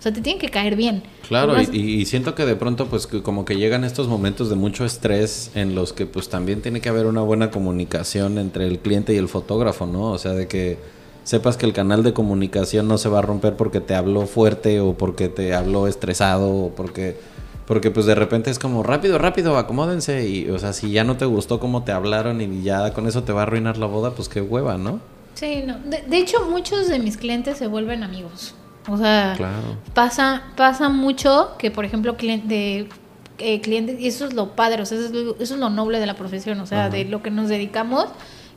sea, 0.05 0.13
te 0.13 0.21
tienen 0.21 0.39
que 0.39 0.51
caer 0.51 0.77
bien. 0.77 1.03
Claro, 1.27 1.61
y, 1.61 2.05
siento 2.05 2.35
que 2.35 2.45
de 2.45 2.57
pronto 2.57 2.87
pues 2.87 3.07
como 3.07 3.45
que 3.45 3.57
llegan 3.57 3.85
estos 3.85 4.07
momentos 4.07 4.51
de 4.51 4.55
mucho 4.55 4.85
estrés 4.85 5.51
en 5.55 5.75
los 5.75 5.93
que 5.93 6.05
pues 6.05 6.29
también 6.29 6.61
tiene 6.61 6.81
que 6.81 6.91
haber 6.91 7.07
una 7.07 7.23
buena 7.23 7.51
comunicación 7.51 8.39
entre 8.39 8.67
el 8.67 8.79
cliente 8.79 9.15
y 9.15 9.17
el 9.17 9.29
fotógrafo, 9.29 9.87
¿no? 9.87 10.11
O 10.11 10.19
sea, 10.19 10.33
de 10.33 10.47
que 10.47 10.79
sepas 11.25 11.57
que 11.57 11.65
el 11.65 11.73
canal 11.73 12.03
de 12.03 12.13
comunicación 12.13 12.87
no 12.87 12.99
se 12.99 13.09
va 13.09 13.21
a 13.21 13.23
romper 13.23 13.57
porque 13.57 13.81
te 13.81 13.95
habló 13.95 14.27
fuerte 14.27 14.81
o 14.81 14.93
porque 14.93 15.29
te 15.29 15.55
habló 15.55 15.87
estresado 15.89 16.51
o 16.51 16.75
porque 16.75 17.17
porque 17.67 17.91
pues 17.91 18.05
de 18.05 18.15
repente 18.15 18.51
es 18.51 18.59
como 18.59 18.83
rápido, 18.83 19.17
rápido, 19.17 19.57
acomódense 19.57 20.29
y 20.29 20.51
o 20.51 20.59
sea, 20.59 20.75
si 20.75 20.91
ya 20.91 21.03
no 21.03 21.17
te 21.17 21.25
gustó 21.25 21.61
cómo 21.61 21.83
te 21.83 21.93
hablaron 21.93 22.43
y 22.43 22.63
ya 22.63 22.93
con 22.93 23.07
eso 23.07 23.23
te 23.23 23.33
va 23.33 23.41
a 23.41 23.43
arruinar 23.45 23.79
la 23.79 23.87
boda, 23.87 24.11
pues 24.11 24.29
qué 24.29 24.43
hueva, 24.43 24.77
¿no? 24.77 25.01
Sí, 25.33 25.65
no. 25.67 25.79
De, 25.79 26.03
de 26.03 26.19
hecho, 26.19 26.45
muchos 26.51 26.89
de 26.89 26.99
mis 26.99 27.17
clientes 27.17 27.57
se 27.57 27.67
vuelven 27.67 28.03
amigos. 28.03 28.55
O 28.89 28.99
sea, 28.99 29.37
pasa, 29.95 30.43
pasa 30.57 30.89
mucho 30.89 31.57
que, 31.59 31.71
por 31.71 31.85
ejemplo, 31.85 32.17
cliente, 32.17 32.89
eh, 33.39 33.61
clientes, 33.61 33.99
y 33.99 34.09
eso 34.09 34.27
es 34.27 34.35
lo 34.35 34.55
padre, 34.55 34.83
o 34.83 34.87
sea, 34.87 34.99
eso 34.99 35.07
es 35.07 35.13
lo, 35.13 35.37
eso 35.41 35.55
es 35.55 35.61
lo 35.61 35.71
noble 35.71 36.01
de 36.01 36.07
la 36.07 36.15
profesión, 36.15 36.61
o 36.61 36.67
sea, 36.67 36.91
de 36.91 37.05
lo 37.05 37.23
que 37.23 37.31
nos 37.31 37.49
dedicamos 37.49 38.09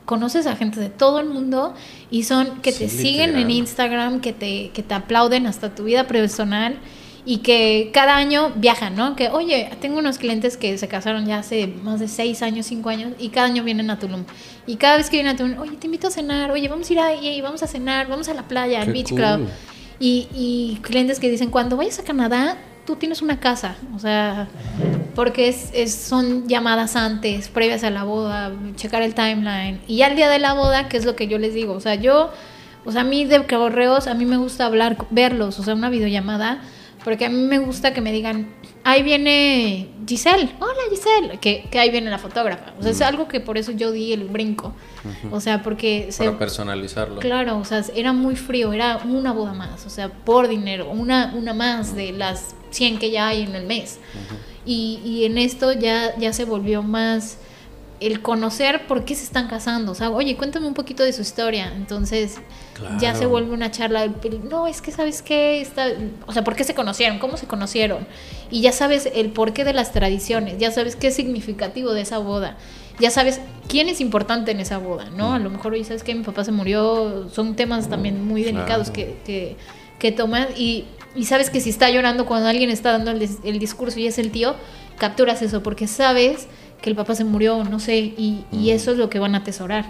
conoces 0.07 0.47
a 0.47 0.55
gente 0.55 0.79
de 0.79 0.89
todo 0.89 1.19
el 1.19 1.27
mundo 1.27 1.73
y 2.09 2.23
son 2.23 2.61
que 2.61 2.71
te 2.71 2.87
siguen 2.87 3.37
en 3.37 3.51
Instagram, 3.51 4.21
que 4.21 4.31
te, 4.31 4.69
que 4.69 4.81
te 4.81 4.93
aplauden 4.93 5.45
hasta 5.45 5.75
tu 5.75 5.83
vida 5.83 6.07
personal 6.07 6.79
y 7.25 7.39
que 7.39 7.91
cada 7.93 8.15
año 8.15 8.53
viajan, 8.55 8.95
¿no? 8.95 9.17
Que, 9.17 9.27
oye, 9.27 9.69
tengo 9.81 9.99
unos 9.99 10.17
clientes 10.17 10.55
que 10.55 10.77
se 10.77 10.87
casaron 10.87 11.25
ya 11.25 11.39
hace 11.39 11.67
más 11.67 11.99
de 11.99 12.07
seis 12.07 12.41
años, 12.41 12.67
cinco 12.67 12.87
años, 12.87 13.11
y 13.19 13.29
cada 13.29 13.47
año 13.47 13.65
vienen 13.65 13.91
a 13.91 13.99
Tulum. 13.99 14.23
Y 14.65 14.77
cada 14.77 14.95
vez 14.95 15.09
que 15.09 15.17
vienen 15.17 15.35
a 15.35 15.37
Tulum, 15.37 15.59
oye, 15.59 15.75
te 15.75 15.87
invito 15.87 16.07
a 16.07 16.11
cenar, 16.11 16.51
oye, 16.51 16.69
vamos 16.69 16.89
a 16.89 16.93
ir 16.93 16.99
ahí, 17.01 17.41
vamos 17.41 17.61
a 17.63 17.67
cenar, 17.67 18.07
vamos 18.07 18.29
a 18.29 18.33
la 18.33 18.47
playa, 18.47 18.81
al 18.81 18.93
Beach 18.93 19.09
Club. 19.13 19.45
Y, 19.99 20.79
clientes 20.81 21.19
que 21.19 21.29
dicen, 21.29 21.49
cuando 21.49 21.77
vayas 21.77 21.99
a 21.99 22.03
Canadá, 22.03 22.57
tú 22.85 22.95
tienes 22.95 23.21
una 23.21 23.39
casa, 23.39 23.75
o 23.95 23.99
sea, 23.99 24.47
porque 25.15 25.49
es, 25.49 25.93
son 25.93 26.47
llamadas 26.47 26.95
antes, 26.95 27.49
previas 27.49 27.83
a 27.83 27.89
la 27.89 28.03
boda, 28.03 28.53
checar 28.75 29.01
el 29.01 29.13
timeline. 29.13 29.81
Y 29.87 29.97
ya 29.97 30.07
el 30.07 30.15
día 30.15 30.29
de 30.29 30.39
la 30.39 30.53
boda, 30.53 30.87
¿qué 30.87 30.97
es 30.97 31.05
lo 31.05 31.15
que 31.15 31.27
yo 31.27 31.37
les 31.37 31.53
digo? 31.53 31.73
O 31.73 31.81
sea, 31.81 31.95
yo, 31.95 32.31
o 32.85 32.91
sea, 32.91 33.01
a 33.01 33.03
mí 33.03 33.25
de 33.25 33.45
correos, 33.45 34.07
a 34.07 34.13
mí 34.13 34.25
me 34.25 34.37
gusta 34.37 34.65
hablar, 34.65 34.97
verlos, 35.09 35.59
o 35.59 35.63
sea, 35.63 35.73
una 35.73 35.89
videollamada 35.89 36.61
porque 37.07 37.25
a 37.25 37.29
mí 37.29 37.37
me 37.37 37.59
gusta 37.59 37.93
que 37.93 38.01
me 38.01 38.11
digan, 38.11 38.47
ahí 38.87 39.03
viene 39.03 39.89
Giselle, 40.07 40.49
hola 40.61 40.79
Giselle, 40.89 41.37
que, 41.39 41.67
que 41.69 41.77
ahí 41.77 41.91
viene 41.91 42.09
la 42.09 42.17
fotógrafa. 42.17 42.71
O 42.79 42.81
sea, 42.81 42.91
es 42.91 42.99
mm. 43.01 43.03
algo 43.03 43.27
que 43.27 43.41
por 43.41 43.57
eso 43.57 43.73
yo 43.73 43.91
di 43.91 44.13
el 44.13 44.23
brinco. 44.23 44.73
O 45.29 45.41
sea, 45.41 45.61
porque... 45.61 46.09
Para 46.17 46.39
personalizarlo. 46.39 47.19
Claro, 47.19 47.57
o 47.57 47.65
sea, 47.65 47.83
era 47.93 48.13
muy 48.13 48.37
frío, 48.37 48.71
era 48.71 49.01
una 49.03 49.33
boda 49.33 49.53
más, 49.53 49.85
o 49.85 49.89
sea, 49.89 50.07
por 50.09 50.47
dinero, 50.47 50.89
una, 50.89 51.33
una 51.35 51.53
más 51.53 51.95
de 51.95 52.13
las 52.13 52.55
100 52.71 52.97
que 52.99 53.11
ya 53.11 53.27
hay 53.27 53.41
en 53.41 53.55
el 53.55 53.65
mes. 53.65 53.99
y, 54.65 55.01
y 55.03 55.25
en 55.25 55.37
esto 55.37 55.73
ya, 55.73 56.17
ya 56.17 56.31
se 56.31 56.45
volvió 56.45 56.81
más 56.81 57.39
el 57.99 58.21
conocer 58.21 58.85
por 58.87 59.05
qué 59.05 59.15
se 59.15 59.23
están 59.23 59.47
casando. 59.47 59.91
O 59.91 59.95
sea, 59.95 60.09
oye, 60.09 60.35
cuéntame 60.37 60.67
un 60.67 60.73
poquito 60.73 61.03
de 61.03 61.13
su 61.13 61.21
historia. 61.21 61.73
Entonces, 61.75 62.37
ya 62.99 63.15
se 63.15 63.25
vuelve 63.25 63.53
una 63.53 63.71
charla. 63.71 64.07
No, 64.49 64.67
es 64.67 64.81
que 64.81 64.91
sabes 64.91 65.21
qué, 65.21 65.61
está, 65.61 65.87
o 66.27 66.33
sea, 66.33 66.43
por 66.43 66.55
qué 66.55 66.63
se 66.63 66.75
conocieron, 66.75 67.17
cómo 67.19 67.37
se 67.37 67.47
conocieron. 67.47 68.07
Y 68.51 68.61
ya 68.61 68.71
sabes 68.71 69.09
el 69.13 69.31
porqué 69.31 69.63
de 69.63 69.73
las 69.73 69.91
tradiciones, 69.91 70.57
ya 70.59 70.71
sabes 70.71 70.95
qué 70.95 71.07
es 71.07 71.15
significativo 71.15 71.93
de 71.93 72.01
esa 72.01 72.19
boda. 72.19 72.57
Ya 72.99 73.11
sabes 73.11 73.41
quién 73.67 73.89
es 73.89 74.01
importante 74.01 74.51
en 74.51 74.59
esa 74.59 74.77
boda, 74.79 75.09
¿no? 75.11 75.33
A 75.33 75.39
lo 75.39 75.49
mejor, 75.49 75.73
oye, 75.73 75.83
sabes 75.83 76.03
que 76.03 76.15
mi 76.15 76.23
papá 76.23 76.43
se 76.43 76.51
murió. 76.51 77.29
Son 77.31 77.55
temas 77.55 77.89
también 77.89 78.27
muy 78.27 78.43
delicados 78.43 78.91
que, 78.91 79.17
que, 79.25 79.55
que 79.99 80.11
toman. 80.11 80.47
Y, 80.55 80.85
y, 81.15 81.25
sabes 81.25 81.49
que 81.49 81.61
si 81.61 81.69
está 81.69 81.89
llorando 81.89 82.25
cuando 82.25 82.47
alguien 82.47 82.69
está 82.69 82.91
dando 82.91 83.11
el, 83.11 83.27
el 83.43 83.59
discurso 83.59 83.99
y 83.99 84.07
es 84.07 84.17
el 84.17 84.31
tío, 84.31 84.55
capturas 84.97 85.41
eso, 85.41 85.61
porque 85.61 85.87
sabes 85.87 86.47
que 86.81 86.89
el 86.89 86.95
papá 86.95 87.15
se 87.15 87.23
murió, 87.23 87.63
no 87.63 87.79
sé, 87.79 87.97
y, 87.97 88.45
y 88.51 88.71
eso 88.71 88.91
es 88.91 88.97
lo 88.97 89.09
que 89.09 89.19
van 89.19 89.35
a 89.35 89.39
atesorar. 89.39 89.85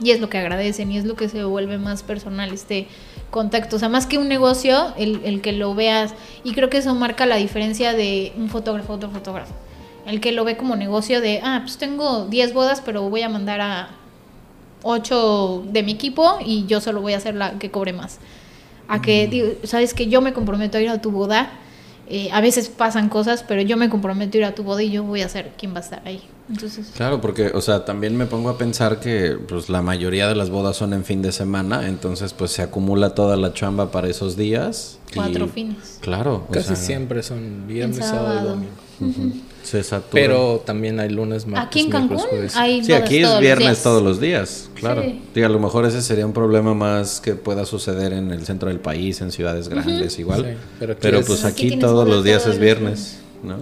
Y 0.00 0.12
es 0.12 0.20
lo 0.20 0.28
que 0.28 0.38
agradecen 0.38 0.92
y 0.92 0.98
es 0.98 1.04
lo 1.04 1.16
que 1.16 1.28
se 1.28 1.42
vuelve 1.42 1.76
más 1.78 2.02
personal 2.02 2.52
este 2.52 2.86
contacto. 3.30 3.76
O 3.76 3.78
sea, 3.78 3.88
más 3.88 4.06
que 4.06 4.18
un 4.18 4.28
negocio, 4.28 4.94
el, 4.96 5.20
el 5.24 5.40
que 5.40 5.52
lo 5.52 5.74
veas. 5.74 6.14
Y 6.44 6.52
creo 6.52 6.70
que 6.70 6.78
eso 6.78 6.94
marca 6.94 7.26
la 7.26 7.36
diferencia 7.36 7.92
de 7.94 8.32
un 8.36 8.48
fotógrafo 8.48 8.92
a 8.92 8.96
otro 8.96 9.10
fotógrafo. 9.10 9.54
El 10.06 10.20
que 10.20 10.32
lo 10.32 10.44
ve 10.44 10.56
como 10.56 10.76
negocio 10.76 11.20
de, 11.20 11.40
ah, 11.42 11.60
pues 11.62 11.78
tengo 11.78 12.26
10 12.26 12.54
bodas, 12.54 12.80
pero 12.84 13.10
voy 13.10 13.22
a 13.22 13.28
mandar 13.28 13.60
a 13.60 13.90
8 14.82 15.64
de 15.66 15.82
mi 15.82 15.92
equipo 15.92 16.38
y 16.44 16.66
yo 16.66 16.80
solo 16.80 17.00
voy 17.00 17.14
a 17.14 17.16
hacer 17.16 17.34
la 17.34 17.58
que 17.58 17.70
cobre 17.70 17.92
más. 17.92 18.18
A 18.86 19.02
que, 19.02 19.58
sabes 19.64 19.92
que 19.94 20.06
yo 20.06 20.20
me 20.20 20.32
comprometo 20.32 20.78
a 20.78 20.80
ir 20.80 20.88
a 20.88 21.02
tu 21.02 21.10
boda 21.10 21.50
eh, 22.10 22.30
a 22.32 22.40
veces 22.40 22.68
pasan 22.68 23.08
cosas, 23.08 23.44
pero 23.46 23.60
yo 23.62 23.76
me 23.76 23.90
comprometo 23.90 24.36
a 24.36 24.40
ir 24.40 24.44
a 24.44 24.54
tu 24.54 24.62
boda 24.62 24.82
y 24.82 24.90
yo 24.90 25.04
voy 25.04 25.22
a 25.22 25.28
ser 25.28 25.52
quien 25.58 25.74
va 25.74 25.78
a 25.78 25.82
estar 25.82 26.02
ahí. 26.04 26.22
Entonces, 26.48 26.92
claro, 26.96 27.20
porque, 27.20 27.48
o 27.48 27.60
sea, 27.60 27.84
también 27.84 28.16
me 28.16 28.24
pongo 28.24 28.48
a 28.48 28.56
pensar 28.56 29.00
que 29.00 29.36
pues 29.48 29.68
la 29.68 29.82
mayoría 29.82 30.28
de 30.28 30.34
las 30.34 30.48
bodas 30.48 30.76
son 30.76 30.94
en 30.94 31.04
fin 31.04 31.20
de 31.20 31.32
semana, 31.32 31.86
entonces 31.86 32.32
pues 32.32 32.52
se 32.52 32.62
acumula 32.62 33.14
toda 33.14 33.36
la 33.36 33.52
chamba 33.52 33.90
para 33.90 34.08
esos 34.08 34.36
días. 34.36 34.98
Cuatro 35.14 35.46
fines. 35.48 35.98
Claro. 36.00 36.46
Casi 36.50 36.74
siempre 36.76 37.22
son 37.22 37.66
viernes, 37.66 37.98
sábado, 37.98 38.40
y 38.40 38.48
domingo. 38.48 39.34
Pero 40.12 40.62
también 40.64 41.00
hay 41.00 41.10
lunes, 41.10 41.46
martes, 41.46 41.66
Aquí 41.66 41.80
en 41.80 41.90
Cancún 41.90 42.18
hay 42.54 42.84
Sí, 42.84 42.92
aquí 42.92 43.18
es 43.18 43.40
viernes 43.40 43.82
todos 43.82 44.02
los 44.02 44.20
días, 44.20 44.70
claro. 44.74 45.02
Sí. 45.34 45.42
a 45.42 45.48
lo 45.48 45.58
mejor 45.58 45.86
ese 45.86 46.02
sería 46.02 46.26
un 46.26 46.32
problema 46.32 46.74
más 46.74 47.20
que 47.20 47.34
pueda 47.34 47.64
suceder 47.64 48.12
en 48.12 48.30
el 48.30 48.44
centro 48.44 48.68
del 48.68 48.80
país, 48.80 49.20
en 49.20 49.32
ciudades 49.32 49.68
grandes 49.68 50.18
igual. 50.18 50.56
pero, 50.78 51.22
pues 51.22 51.44
aquí, 51.44 51.78
todos 51.78 52.08
los 52.08 52.24
días 52.24 52.46
es 52.46 52.58
viernes, 52.58 53.20
¿no? 53.42 53.56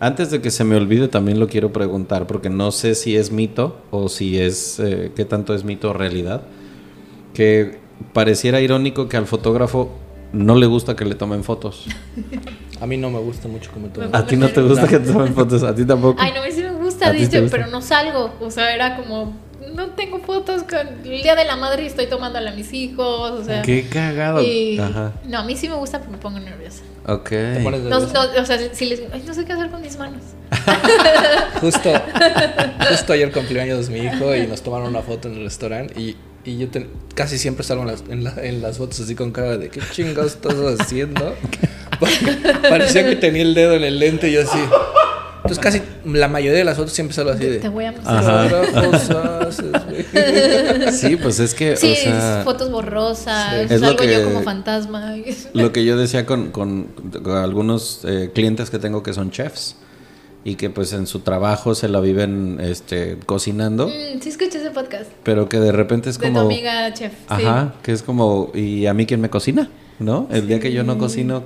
Antes 0.00 0.32
de 0.32 0.40
que 0.40 0.50
se 0.50 0.64
me 0.64 0.74
olvide, 0.74 1.06
también 1.06 1.38
lo 1.38 1.46
quiero 1.46 1.72
preguntar, 1.72 2.26
porque 2.26 2.50
no 2.50 2.72
sé 2.72 2.96
si 2.96 3.16
es 3.16 3.30
mito 3.30 3.76
o 3.92 4.08
si 4.08 4.36
es, 4.36 4.80
eh, 4.80 5.12
qué 5.14 5.24
tanto 5.24 5.54
es 5.54 5.62
mito 5.62 5.90
o 5.90 5.92
realidad, 5.92 6.42
que 7.34 7.78
pareciera 8.12 8.60
irónico 8.60 9.08
que 9.08 9.16
al 9.16 9.26
fotógrafo 9.26 9.92
no 10.32 10.54
le 10.54 10.66
gusta 10.66 10.96
que 10.96 11.04
le 11.04 11.14
tomen 11.14 11.44
fotos. 11.44 11.86
A 12.80 12.86
mí 12.86 12.96
no 12.96 13.10
me 13.10 13.18
gusta 13.18 13.48
mucho 13.48 13.72
que 13.72 13.80
me 13.80 13.88
tomen 13.88 14.10
fotos. 14.10 14.24
A 14.24 14.26
ti 14.26 14.36
no 14.36 14.48
te 14.48 14.62
gusta 14.62 14.88
que 14.88 14.98
te 14.98 15.12
tomen 15.12 15.34
fotos, 15.34 15.62
a 15.62 15.74
ti 15.74 15.84
tampoco. 15.84 16.20
Ay, 16.20 16.32
no, 16.32 16.40
a 16.40 16.46
mí 16.46 16.52
sí 16.52 16.62
me 16.62 16.72
gusta, 16.72 17.12
dice, 17.12 17.42
pero 17.50 17.66
no 17.66 17.82
salgo. 17.82 18.32
O 18.40 18.50
sea, 18.50 18.74
era 18.74 18.96
como, 18.96 19.34
no 19.74 19.90
tengo 19.90 20.18
fotos 20.20 20.62
con 20.62 20.86
el 21.04 21.22
día 21.22 21.34
de 21.34 21.44
la 21.44 21.56
madre 21.56 21.84
y 21.84 21.86
estoy 21.86 22.06
tomándole 22.06 22.48
a 22.48 22.52
mis 22.52 22.72
hijos. 22.72 23.32
O 23.32 23.44
sea, 23.44 23.62
qué 23.62 23.86
cagado. 23.88 24.40
Ajá. 24.80 25.12
No, 25.26 25.38
a 25.38 25.44
mí 25.44 25.56
sí 25.56 25.68
me 25.68 25.76
gusta 25.76 25.98
porque 25.98 26.12
me 26.12 26.18
pongo 26.18 26.40
nerviosa. 26.40 26.82
Ok. 27.06 27.32
No, 27.88 27.98
o 27.98 28.44
sea, 28.44 28.74
si 28.74 28.86
les 28.86 29.02
ay, 29.12 29.22
no 29.26 29.34
sé 29.34 29.44
qué 29.44 29.52
hacer 29.52 29.70
con 29.70 29.82
mis 29.82 29.98
manos. 29.98 30.22
justo, 31.60 31.90
justo 32.88 33.12
ayer 33.12 33.32
cumpleaños 33.32 33.88
mi 33.88 34.00
hijo 34.00 34.34
y 34.34 34.46
nos 34.46 34.62
tomaron 34.62 34.88
una 34.88 35.02
foto 35.02 35.28
en 35.28 35.34
el 35.34 35.44
restaurante 35.44 35.98
y 35.98 36.16
y 36.44 36.58
yo 36.58 36.66
casi 37.14 37.38
siempre 37.38 37.64
salgo 37.64 37.82
en 37.82 38.24
las, 38.24 38.38
en, 38.38 38.62
las 38.62 38.78
fotos 38.78 39.00
así 39.00 39.14
con 39.14 39.30
cara 39.30 39.56
de 39.58 39.68
¿qué 39.68 39.80
chingados 39.92 40.32
estás 40.32 40.54
haciendo? 40.80 41.34
Parecía 42.68 43.08
que 43.08 43.16
tenía 43.16 43.42
el 43.42 43.54
dedo 43.54 43.74
en 43.74 43.84
el 43.84 43.98
lente 43.98 44.28
y 44.28 44.32
yo 44.32 44.42
así. 44.42 44.58
Entonces 45.36 45.58
casi 45.58 45.82
la 46.04 46.28
mayoría 46.28 46.58
de 46.58 46.64
las 46.64 46.76
fotos 46.76 46.92
siempre 46.92 47.14
salgo 47.14 47.32
así 47.32 47.44
de... 47.44 47.58
Te 47.58 47.68
voy 47.68 47.84
a 47.84 47.92
mostrar. 47.92 49.52
sí, 50.92 51.16
pues 51.16 51.40
es 51.40 51.54
que... 51.54 51.76
Sí, 51.76 51.96
fotos 52.44 52.70
borrosas, 52.70 53.70
es 53.70 53.80
salgo 53.80 54.04
yo 54.04 54.24
como 54.24 54.42
fantasma. 54.42 55.14
Lo 55.52 55.72
que 55.72 55.84
yo 55.84 55.96
decía 55.96 56.26
con, 56.26 56.50
con, 56.50 56.88
algunos 57.26 58.00
eh, 58.04 58.30
clientes 58.34 58.70
que 58.70 58.78
tengo 58.78 59.02
que 59.02 59.12
son 59.12 59.30
chefs 59.30 59.76
y 60.44 60.56
que 60.56 60.70
pues 60.70 60.92
en 60.92 61.06
su 61.06 61.20
trabajo 61.20 61.74
se 61.74 61.88
la 61.88 62.00
viven 62.00 62.58
este 62.60 63.18
cocinando. 63.26 63.88
Mm, 63.88 64.20
sí 64.20 64.28
escuché 64.28 64.58
ese 64.58 64.70
podcast. 64.70 65.10
Pero 65.22 65.48
que 65.48 65.60
de 65.60 65.72
repente 65.72 66.10
es 66.10 66.18
como... 66.18 66.30
De 66.30 66.34
tu 66.34 66.40
amiga 66.40 66.92
chef. 66.92 67.12
Ajá, 67.28 67.74
que 67.82 67.92
es 67.92 68.02
como, 68.02 68.50
¿y 68.54 68.86
a 68.86 68.94
mí 68.94 69.06
quién 69.06 69.20
me 69.20 69.30
cocina? 69.30 69.70
¿No? 69.98 70.26
El 70.30 70.48
día 70.48 70.58
que 70.58 70.72
yo 70.72 70.82
no 70.82 70.98
cocino, 70.98 71.44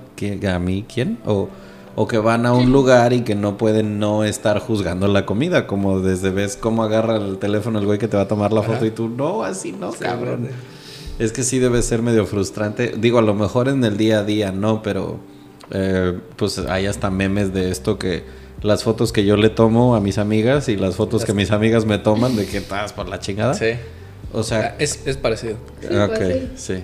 ¿a 0.48 0.58
mí 0.58 0.84
quién? 0.92 1.18
O, 1.26 1.48
o 1.94 2.08
que 2.08 2.16
van 2.18 2.46
a 2.46 2.54
un 2.54 2.72
lugar 2.72 3.12
y 3.12 3.20
que 3.20 3.34
no 3.34 3.58
pueden 3.58 3.98
no 3.98 4.24
estar 4.24 4.60
juzgando 4.60 5.08
la 5.08 5.26
comida, 5.26 5.66
como 5.66 6.00
desde 6.00 6.30
ves 6.30 6.56
cómo 6.56 6.82
agarra 6.82 7.16
el 7.16 7.36
teléfono 7.38 7.78
el 7.78 7.84
güey 7.84 7.98
que 7.98 8.08
te 8.08 8.16
va 8.16 8.22
a 8.22 8.28
tomar 8.28 8.52
la 8.52 8.62
foto 8.62 8.86
y 8.86 8.90
tú, 8.90 9.08
no, 9.08 9.42
así 9.42 9.72
no, 9.72 9.92
cabrón. 9.92 10.48
Es 11.18 11.32
que 11.32 11.42
sí 11.42 11.58
debe 11.58 11.82
ser 11.82 12.02
medio 12.02 12.26
frustrante. 12.26 12.94
Digo, 12.96 13.18
a 13.18 13.22
lo 13.22 13.34
mejor 13.34 13.68
en 13.68 13.84
el 13.84 13.96
día 13.96 14.20
a 14.20 14.24
día 14.24 14.52
no, 14.52 14.82
pero 14.82 15.18
eh, 15.70 16.18
pues 16.36 16.58
hay 16.58 16.86
hasta 16.86 17.10
memes 17.10 17.52
de 17.52 17.70
esto 17.70 17.98
que 17.98 18.24
las 18.66 18.84
fotos 18.84 19.12
que 19.12 19.24
yo 19.24 19.36
le 19.36 19.48
tomo 19.48 19.96
a 19.96 20.00
mis 20.00 20.18
amigas 20.18 20.68
y 20.68 20.76
las 20.76 20.96
fotos 20.96 21.24
que 21.24 21.32
mis 21.32 21.50
amigas 21.50 21.86
me 21.86 21.98
toman 21.98 22.36
de 22.36 22.46
que 22.46 22.58
estás 22.58 22.92
por 22.92 23.08
la 23.08 23.20
chingada. 23.20 23.54
Sí. 23.54 23.72
O 24.32 24.42
sea, 24.42 24.72
ah, 24.72 24.76
es, 24.78 25.06
es 25.06 25.16
parecido. 25.16 25.56
Sí, 25.80 25.86
pues 25.88 26.10
ok, 26.10 26.50
sí. 26.56 26.74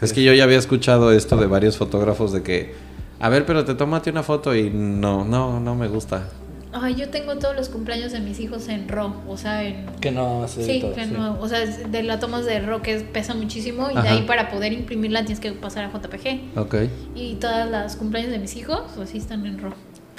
Es 0.00 0.12
que 0.12 0.22
yo 0.22 0.32
ya 0.32 0.44
había 0.44 0.58
escuchado 0.58 1.12
esto 1.12 1.36
de 1.36 1.46
varios 1.46 1.76
fotógrafos 1.76 2.32
de 2.32 2.42
que, 2.42 2.74
a 3.18 3.28
ver, 3.28 3.44
pero 3.46 3.64
te 3.64 3.74
tómate 3.74 4.10
una 4.10 4.22
foto 4.22 4.54
y 4.54 4.70
no, 4.70 5.24
no, 5.24 5.58
no 5.58 5.74
me 5.74 5.88
gusta. 5.88 6.28
Ay, 6.72 6.94
yo 6.94 7.08
tengo 7.08 7.36
todos 7.36 7.56
los 7.56 7.70
cumpleaños 7.70 8.12
de 8.12 8.20
mis 8.20 8.38
hijos 8.38 8.68
en 8.68 8.86
RAW, 8.88 9.22
o 9.28 9.36
sea, 9.38 9.64
en... 9.64 9.86
Que 10.00 10.10
no 10.10 10.46
Sí, 10.46 10.84
que 10.94 11.06
no, 11.06 11.40
o 11.40 11.48
sea, 11.48 11.64
de 11.64 12.02
la 12.02 12.18
tomas 12.18 12.44
de 12.44 12.60
RAW 12.60 12.82
que 12.82 12.98
pesa 13.00 13.34
muchísimo 13.34 13.90
y 13.90 13.94
de 13.94 14.08
ahí 14.08 14.22
para 14.26 14.50
poder 14.50 14.74
imprimirla 14.74 15.20
tienes 15.20 15.40
que 15.40 15.52
pasar 15.52 15.84
a 15.84 15.90
JPG. 15.90 16.58
Ok. 16.58 16.74
Y 17.14 17.36
todas 17.36 17.70
las 17.70 17.96
cumpleaños 17.96 18.30
de 18.30 18.38
mis 18.38 18.56
hijos, 18.56 18.82
así 19.00 19.16
están 19.16 19.46
en 19.46 19.58
RAW. 19.58 19.72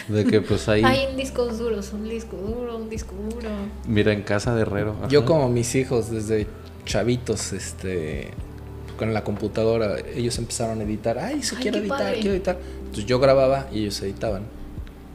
De 0.08 0.26
que 0.26 0.42
pues 0.42 0.70
ahí... 0.70 0.84
Hay 0.84 1.16
discos 1.16 1.60
duros, 1.60 1.92
un 1.94 2.08
disco 2.08 2.38
duro, 2.38 2.78
un 2.78 2.90
disco 2.90 3.14
duro. 3.30 3.50
Mira, 3.86 4.14
en 4.14 4.24
casa 4.24 4.56
de 4.56 4.62
Herrero. 4.62 4.96
Yo 5.10 5.26
como 5.26 5.50
mis 5.50 5.76
hijos 5.76 6.10
desde 6.10 6.48
chavitos, 6.86 7.54
este, 7.54 8.32
con 8.98 9.14
la 9.14 9.24
computadora, 9.24 9.98
ellos 10.16 10.38
empezaron 10.38 10.80
a 10.80 10.84
editar. 10.84 11.20
Ay, 11.20 11.44
se 11.44 11.56
quiere 11.56 11.80
editar, 11.80 12.14
quiero 12.16 12.32
editar. 12.32 12.58
Entonces 12.80 13.06
yo 13.06 13.20
grababa 13.20 13.68
y 13.72 13.82
ellos 13.82 14.02
editaban. 14.02 14.44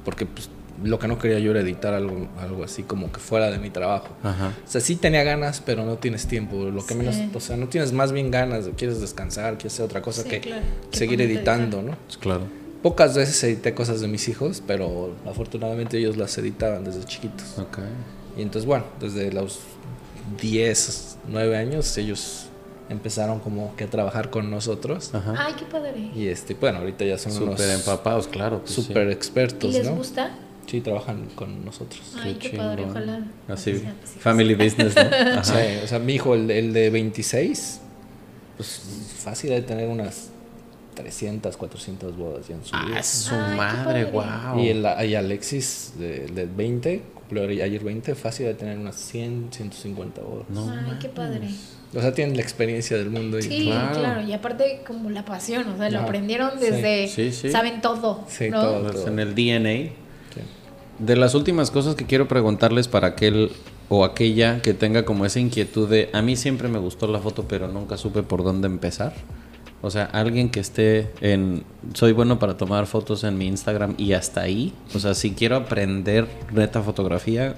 Porque 0.05 0.27
pues 0.27 0.51
lo 0.83 0.99
que 0.99 1.09
no 1.09 1.19
quería 1.19 1.39
yo 1.39 1.53
era 1.53 1.61
editar 1.61 1.95
algo, 1.95 2.29
algo 2.41 2.65
así 2.65 2.83
como 2.83 3.13
que 3.13 3.21
fuera 3.21 3.51
de 3.51 3.59
mi 3.59 3.71
trabajo. 3.71 4.09
O 4.23 4.69
sea, 4.69 4.81
sí 4.81 4.97
tenía 4.97 5.23
ganas, 5.23 5.63
pero 5.65 5.85
no 5.85 5.97
tienes 5.97 6.27
tiempo. 6.27 6.65
Lo 6.65 6.85
que 6.85 6.95
menos, 6.95 7.17
o 7.35 7.41
sea, 7.41 7.57
no 7.57 7.69
tienes 7.69 7.93
más 7.93 8.13
bien 8.13 8.31
ganas, 8.31 8.69
quieres 8.77 9.01
descansar, 9.01 9.55
quieres 9.55 9.75
hacer 9.75 9.87
otra 9.87 10.03
cosa 10.03 10.25
que 10.25 10.41
seguir 10.91 11.21
editando, 11.21 11.83
¿no? 11.83 11.97
Claro. 12.21 12.62
Pocas 12.83 13.15
veces 13.15 13.43
edité 13.45 13.75
cosas 13.75 14.01
de 14.01 14.09
mis 14.09 14.29
hijos, 14.29 14.63
pero 14.67 15.15
afortunadamente 15.27 15.99
ellos 15.99 16.17
las 16.17 16.37
editaban 16.39 16.85
desde 16.85 17.05
chiquitos. 17.05 17.59
Okay. 17.59 17.85
Y 18.37 18.43
entonces, 18.43 18.67
bueno, 18.67 18.85
desde 18.99 19.33
los 19.33 19.61
10, 20.41 21.19
9 21.29 21.57
años 21.57 21.97
ellos 21.99 22.47
empezaron 22.89 23.41
como 23.41 23.75
que 23.77 23.85
a 23.85 23.91
trabajar 23.91 24.31
con 24.31 24.51
nosotros. 24.51 25.13
Ay, 25.15 25.55
qué 25.59 25.65
padre. 25.65 26.11
Y 26.15 26.27
este, 26.27 26.55
bueno, 26.55 26.79
ahorita 26.79 27.05
ya 27.05 27.19
son 27.19 27.33
súper 27.33 27.71
empapados, 27.71 28.29
claro. 28.29 28.61
Pues 28.61 28.73
súper 28.73 29.11
expertos, 29.11 29.71
¿Y 29.71 29.79
les 29.79 29.89
gusta? 29.89 30.37
Sí, 30.67 30.81
trabajan 30.81 31.29
con 31.35 31.65
nosotros. 31.65 32.01
Ay, 32.21 32.35
qué, 32.35 32.51
padre, 32.51 32.85
ojalá. 32.89 33.27
Así, 33.49 33.83
family 34.19 34.55
business, 34.55 34.95
¿no? 34.97 35.45
Sí, 35.45 35.55
o 35.85 35.87
sea, 35.87 35.99
mi 35.99 36.15
hijo, 36.15 36.35
el, 36.35 36.51
el 36.51 36.73
de 36.73 36.91
26, 36.91 37.81
pues 38.57 38.83
fácil 39.19 39.51
de 39.51 39.63
tener 39.63 39.89
unas 39.89 40.32
300, 40.95 41.57
400 41.57 42.17
bodas 42.17 42.49
ya 42.49 42.55
en 42.55 42.65
su 42.65 42.77
vida. 42.77 42.99
Ah, 42.99 43.03
su 43.03 43.35
madre, 43.35 44.05
wow. 44.05 44.59
Y, 44.59 44.69
el, 44.69 44.87
y 45.09 45.15
Alexis, 45.15 45.93
de, 45.99 46.27
de 46.27 46.47
20, 46.47 47.03
cumplió 47.15 47.45
ayer 47.45 47.83
20, 47.83 48.15
fácil 48.15 48.47
de 48.47 48.55
tener 48.55 48.79
unas 48.79 48.97
100, 48.97 49.49
150 49.51 50.21
bodas. 50.23 50.47
No, 50.51 50.71
Ay, 50.71 50.99
qué 51.01 51.09
padre. 51.09 51.49
O 51.95 52.01
sea, 52.01 52.13
tienen 52.15 52.37
la 52.37 52.43
experiencia 52.43 52.97
del 52.97 53.11
mundo. 53.11 53.39
Y, 53.39 53.43
sí, 53.43 53.65
claro. 53.67 54.23
Y 54.23 54.33
aparte, 54.33 54.83
como 54.87 55.11
la 55.11 55.25
pasión, 55.25 55.67
o 55.69 55.77
sea, 55.77 55.91
lo 55.91 56.01
aprendieron 56.01 56.59
desde. 56.59 57.09
Sí. 57.09 57.33
Sí, 57.33 57.51
saben 57.51 57.81
todo. 57.83 58.25
Sí, 58.29 58.51
todo, 58.51 58.91
todo, 58.91 59.09
En 59.09 59.19
el 59.19 59.35
DNA. 59.35 59.93
De 60.99 61.17
las 61.17 61.35
últimas 61.35 61.71
cosas 61.71 61.95
que 61.97 62.07
quiero 62.07 62.29
preguntarles 62.29 62.87
para 62.87 63.09
aquel 63.09 63.51
o 63.89 64.05
aquella 64.05 64.63
que 64.63 64.73
tenga 64.73 65.05
como 65.05 65.27
esa 65.27 65.41
inquietud 65.41 65.89
de. 65.89 66.09
A 66.13 66.23
mí 66.23 66.37
siempre 66.37 66.69
me 66.69 66.79
gustó 66.79 67.07
la 67.09 67.19
foto, 67.19 67.47
pero 67.47 67.69
nunca 67.69 67.99
supe 67.99 68.23
por 68.23 68.43
dónde 68.43 68.69
empezar. 68.69 69.15
O 69.83 69.91
sea, 69.91 70.05
alguien 70.05 70.49
que 70.49 70.61
esté 70.61 71.11
en... 71.21 71.65
Soy 71.95 72.13
bueno 72.13 72.39
para 72.39 72.57
tomar 72.57 72.87
fotos 72.87 73.25
en 73.25 73.37
mi 73.37 73.49
Instagram 73.49 73.95
y 73.99 74.13
hasta 74.13 74.43
ahí. 74.43 74.73
O 74.95 75.01
sea, 75.01 75.15
si 75.15 75.33
quiero 75.33 75.57
aprender 75.57 76.29
neta 76.53 76.83
fotografía, 76.83 77.57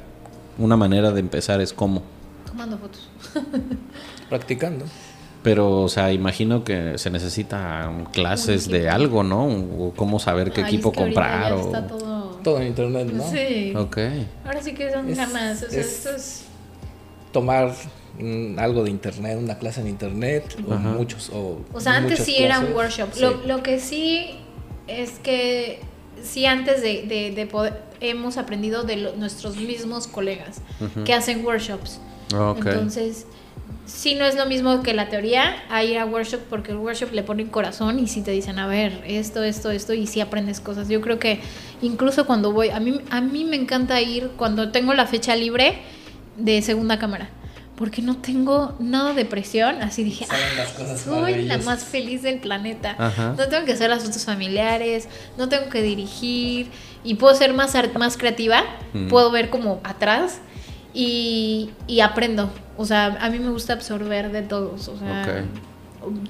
una 0.56 0.76
manera 0.76 1.12
de 1.12 1.20
empezar 1.20 1.60
es 1.60 1.74
cómo. 1.74 2.02
Tomando 2.46 2.78
fotos. 2.78 3.10
Practicando. 4.30 4.86
Pero, 5.42 5.82
o 5.82 5.88
sea, 5.90 6.12
imagino 6.12 6.64
que 6.64 6.96
se 6.96 7.10
necesita 7.10 7.92
clases 8.14 8.68
de 8.70 8.88
algo, 8.88 9.22
¿no? 9.22 9.44
O 9.44 9.92
cómo 9.94 10.18
saber 10.18 10.50
qué 10.50 10.62
equipo 10.62 10.92
comprar. 10.92 11.52
o... 11.52 11.60
Está 11.60 11.86
todo... 11.86 12.40
todo... 12.42 12.58
en 12.58 12.68
internet, 12.68 13.12
¿no? 13.12 13.30
Sí. 13.30 13.74
Ok. 13.76 13.98
Ahora 14.46 14.62
sí 14.62 14.72
que 14.72 14.90
son 14.90 15.14
ganas. 15.14 15.62
O 15.62 15.70
sea, 15.70 15.80
esto 15.80 16.08
es... 16.16 16.44
Tomar 17.32 17.74
algo 18.58 18.84
de 18.84 18.90
internet, 18.90 19.38
una 19.40 19.58
clase 19.58 19.80
en 19.80 19.88
internet, 19.88 20.56
o 20.68 20.74
muchos. 20.74 21.30
O, 21.30 21.60
o 21.72 21.80
sea, 21.80 21.96
antes 21.96 22.20
sí 22.20 22.36
era 22.38 22.60
un 22.60 22.72
workshop. 22.72 23.08
Lo, 23.20 23.46
lo, 23.46 23.62
que 23.62 23.80
sí 23.80 24.38
es 24.86 25.18
que 25.18 25.80
sí 26.22 26.46
antes 26.46 26.80
de, 26.80 27.32
de, 27.34 27.46
poder, 27.46 27.82
hemos 28.00 28.36
aprendido 28.36 28.84
de 28.84 29.12
nuestros 29.16 29.56
mismos 29.56 30.06
colegas 30.06 30.60
que 31.04 31.12
hacen 31.12 31.44
workshops. 31.44 32.00
Entonces, 32.30 33.26
sí 33.84 34.14
no 34.14 34.24
es 34.24 34.36
lo 34.36 34.46
mismo 34.46 34.82
que 34.82 34.94
la 34.94 35.08
teoría 35.08 35.56
a 35.68 35.82
ir 35.82 35.98
a 35.98 36.06
workshop 36.06 36.40
porque 36.48 36.72
el 36.72 36.78
workshop 36.78 37.12
le 37.12 37.22
ponen 37.22 37.48
corazón 37.48 37.98
y 37.98 38.06
sí 38.06 38.22
te 38.22 38.30
dicen, 38.30 38.58
a 38.58 38.66
ver, 38.66 39.02
esto, 39.06 39.42
esto, 39.42 39.70
esto, 39.70 39.92
y 39.92 40.06
sí 40.06 40.20
aprendes 40.20 40.60
cosas. 40.60 40.88
Yo 40.88 41.00
creo 41.00 41.18
que 41.18 41.40
incluso 41.82 42.26
cuando 42.26 42.52
voy, 42.52 42.70
a 42.70 42.78
mí, 42.78 43.00
a 43.10 43.20
mí 43.20 43.44
me 43.44 43.56
encanta 43.56 44.00
ir 44.00 44.30
cuando 44.36 44.70
tengo 44.70 44.94
la 44.94 45.06
fecha 45.06 45.34
libre 45.34 45.78
de 46.36 46.62
segunda 46.62 46.98
cámara 46.98 47.28
porque 47.76 48.02
no 48.02 48.16
tengo 48.16 48.74
nada 48.78 49.14
de 49.14 49.24
presión. 49.24 49.82
Así 49.82 50.04
dije, 50.04 50.26
ah, 50.30 50.96
soy 50.96 51.42
la 51.42 51.58
más 51.58 51.84
feliz 51.84 52.22
del 52.22 52.38
planeta. 52.38 52.96
No 53.36 53.48
tengo 53.48 53.64
que 53.64 53.72
hacer 53.72 53.90
las 53.90 54.04
fotos 54.04 54.24
familiares, 54.24 55.08
no 55.36 55.48
tengo 55.48 55.68
que 55.68 55.82
dirigir 55.82 56.68
y 57.02 57.14
puedo 57.14 57.34
ser 57.34 57.52
más, 57.52 57.74
más 57.98 58.16
creativa, 58.16 58.62
mm. 58.92 59.08
puedo 59.08 59.30
ver 59.30 59.50
como 59.50 59.80
atrás 59.84 60.38
y, 60.92 61.70
y, 61.86 62.00
aprendo. 62.00 62.50
O 62.76 62.86
sea, 62.86 63.18
a 63.20 63.28
mí 63.28 63.38
me 63.38 63.50
gusta 63.50 63.72
absorber 63.72 64.30
de 64.30 64.42
todos. 64.42 64.88
O 64.88 64.96
sea, 64.96 65.44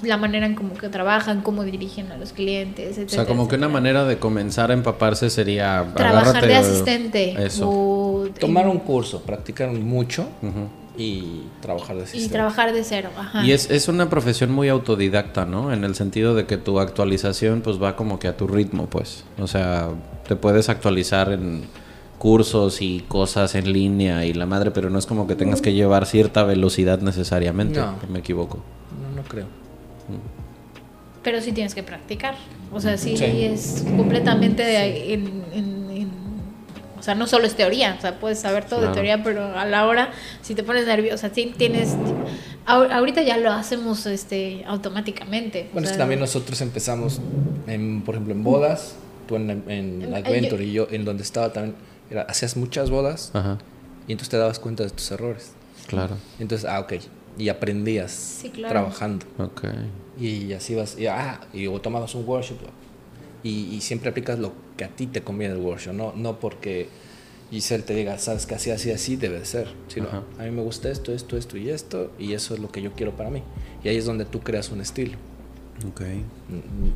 la 0.02 0.16
manera 0.16 0.46
en 0.46 0.54
cómo 0.54 0.74
que 0.74 0.88
trabajan, 0.88 1.42
cómo 1.42 1.64
dirigen 1.64 2.10
a 2.12 2.16
los 2.16 2.32
clientes, 2.32 2.96
etc. 2.96 3.08
O 3.08 3.14
sea, 3.14 3.26
como 3.26 3.48
que 3.48 3.56
una 3.56 3.68
manera 3.68 4.04
de 4.04 4.18
comenzar 4.18 4.70
a 4.70 4.74
empaparse 4.74 5.28
sería... 5.28 5.84
Trabajar 5.94 6.46
de 6.46 6.54
asistente. 6.54 7.44
Eso. 7.44 8.30
Tomar 8.40 8.66
un 8.66 8.78
curso, 8.78 9.22
practicar 9.22 9.70
mucho 9.70 10.28
y 10.96 11.42
trabajar 11.60 11.96
de 11.96 12.04
Y 12.16 12.28
trabajar 12.28 12.72
de 12.72 12.84
cero, 12.84 13.10
ajá. 13.16 13.44
Y 13.44 13.52
es, 13.52 13.70
es 13.70 13.88
una 13.88 14.08
profesión 14.08 14.52
muy 14.52 14.68
autodidacta, 14.68 15.44
¿no? 15.44 15.72
En 15.72 15.84
el 15.84 15.94
sentido 15.94 16.34
de 16.34 16.46
que 16.46 16.56
tu 16.56 16.78
actualización 16.80 17.62
pues 17.62 17.82
va 17.82 17.96
como 17.96 18.18
que 18.18 18.28
a 18.28 18.36
tu 18.36 18.46
ritmo, 18.46 18.86
pues. 18.86 19.24
O 19.38 19.46
sea, 19.46 19.88
te 20.26 20.36
puedes 20.36 20.68
actualizar 20.68 21.32
en 21.32 21.64
cursos 22.18 22.80
y 22.80 23.04
cosas 23.08 23.54
en 23.54 23.72
línea 23.72 24.24
y 24.24 24.32
la 24.32 24.46
madre, 24.46 24.70
pero 24.70 24.88
no 24.88 24.98
es 24.98 25.06
como 25.06 25.26
que 25.26 25.34
tengas 25.34 25.60
que 25.60 25.72
llevar 25.72 26.06
cierta 26.06 26.44
velocidad 26.44 27.00
necesariamente. 27.00 27.80
No. 27.80 27.96
Me 28.08 28.20
equivoco. 28.20 28.58
No, 29.02 29.22
no 29.22 29.28
creo. 29.28 29.46
Pero 31.22 31.40
sí 31.40 31.52
tienes 31.52 31.74
que 31.74 31.82
practicar. 31.82 32.36
O 32.72 32.80
sea, 32.80 32.96
sí, 32.98 33.14
es 33.14 33.84
completamente 33.96 35.12
en 35.12 35.83
o 35.83 35.83
sea, 37.04 37.14
no 37.14 37.26
solo 37.26 37.46
es 37.46 37.54
teoría, 37.54 37.94
o 37.98 38.00
sea, 38.00 38.18
puedes 38.18 38.40
saber 38.40 38.64
todo 38.64 38.80
de 38.80 38.88
teoría, 38.88 39.22
pero 39.22 39.56
a 39.56 39.66
la 39.66 39.86
hora, 39.86 40.10
si 40.42 40.54
te 40.54 40.62
pones 40.62 40.86
nerviosa, 40.86 41.30
sí 41.34 41.54
tienes... 41.56 41.96
Ahorita 42.66 43.22
ya 43.22 43.36
lo 43.36 43.52
hacemos 43.52 44.06
este, 44.06 44.64
automáticamente. 44.66 45.68
Bueno, 45.72 45.86
es 45.86 45.92
que 45.92 45.98
también 45.98 46.20
nosotros 46.20 46.60
empezamos, 46.62 47.20
en, 47.66 48.02
por 48.02 48.14
ejemplo, 48.14 48.32
en 48.32 48.42
bodas, 48.42 48.96
tú 49.28 49.36
en, 49.36 49.50
en 49.68 50.14
Adventure 50.14 50.64
y 50.64 50.72
yo 50.72 50.86
en 50.90 51.04
donde 51.04 51.22
estaba 51.22 51.52
también, 51.52 51.76
era, 52.10 52.22
hacías 52.22 52.56
muchas 52.56 52.90
bodas 52.90 53.32
y 54.06 54.12
entonces 54.12 54.30
te 54.30 54.38
dabas 54.38 54.58
cuenta 54.58 54.82
de 54.82 54.90
tus 54.90 55.10
errores. 55.10 55.52
Claro. 55.86 56.16
Entonces, 56.38 56.68
ah, 56.68 56.80
ok, 56.80 56.94
y 57.38 57.48
aprendías 57.48 58.42
trabajando. 58.68 59.26
Ok. 59.38 59.64
Y 60.18 60.52
así 60.52 60.74
vas, 60.74 60.98
y, 60.98 61.06
ah, 61.06 61.40
y 61.52 61.66
o 61.66 61.80
tomabas 61.80 62.14
un 62.14 62.26
workshop, 62.26 62.58
y, 63.44 63.80
siempre 63.82 64.10
aplicas 64.10 64.38
lo 64.38 64.52
que 64.76 64.84
a 64.84 64.88
ti 64.88 65.06
te 65.06 65.22
conviene 65.22 65.54
el 65.54 65.60
workshop, 65.60 65.92
no, 65.92 66.12
no 66.16 66.40
porque 66.40 66.88
Giselle 67.50 67.84
te 67.84 67.94
diga, 67.94 68.18
sabes 68.18 68.46
que 68.46 68.54
así, 68.54 68.70
así, 68.70 68.90
así 68.90 69.16
debe 69.16 69.44
ser, 69.44 69.68
sino 69.88 70.08
a 70.08 70.42
mí 70.42 70.50
me 70.50 70.62
gusta 70.62 70.90
esto, 70.90 71.12
esto, 71.12 71.36
esto 71.36 71.58
y 71.58 71.68
esto, 71.68 72.10
y 72.18 72.32
eso 72.32 72.54
es 72.54 72.60
lo 72.60 72.70
que 72.70 72.80
yo 72.80 72.92
quiero 72.92 73.12
para 73.12 73.30
mí. 73.30 73.42
Y 73.84 73.88
ahí 73.88 73.96
es 73.96 74.06
donde 74.06 74.24
tú 74.24 74.40
creas 74.40 74.70
un 74.70 74.80
estilo. 74.80 75.18
Ok. 75.88 76.02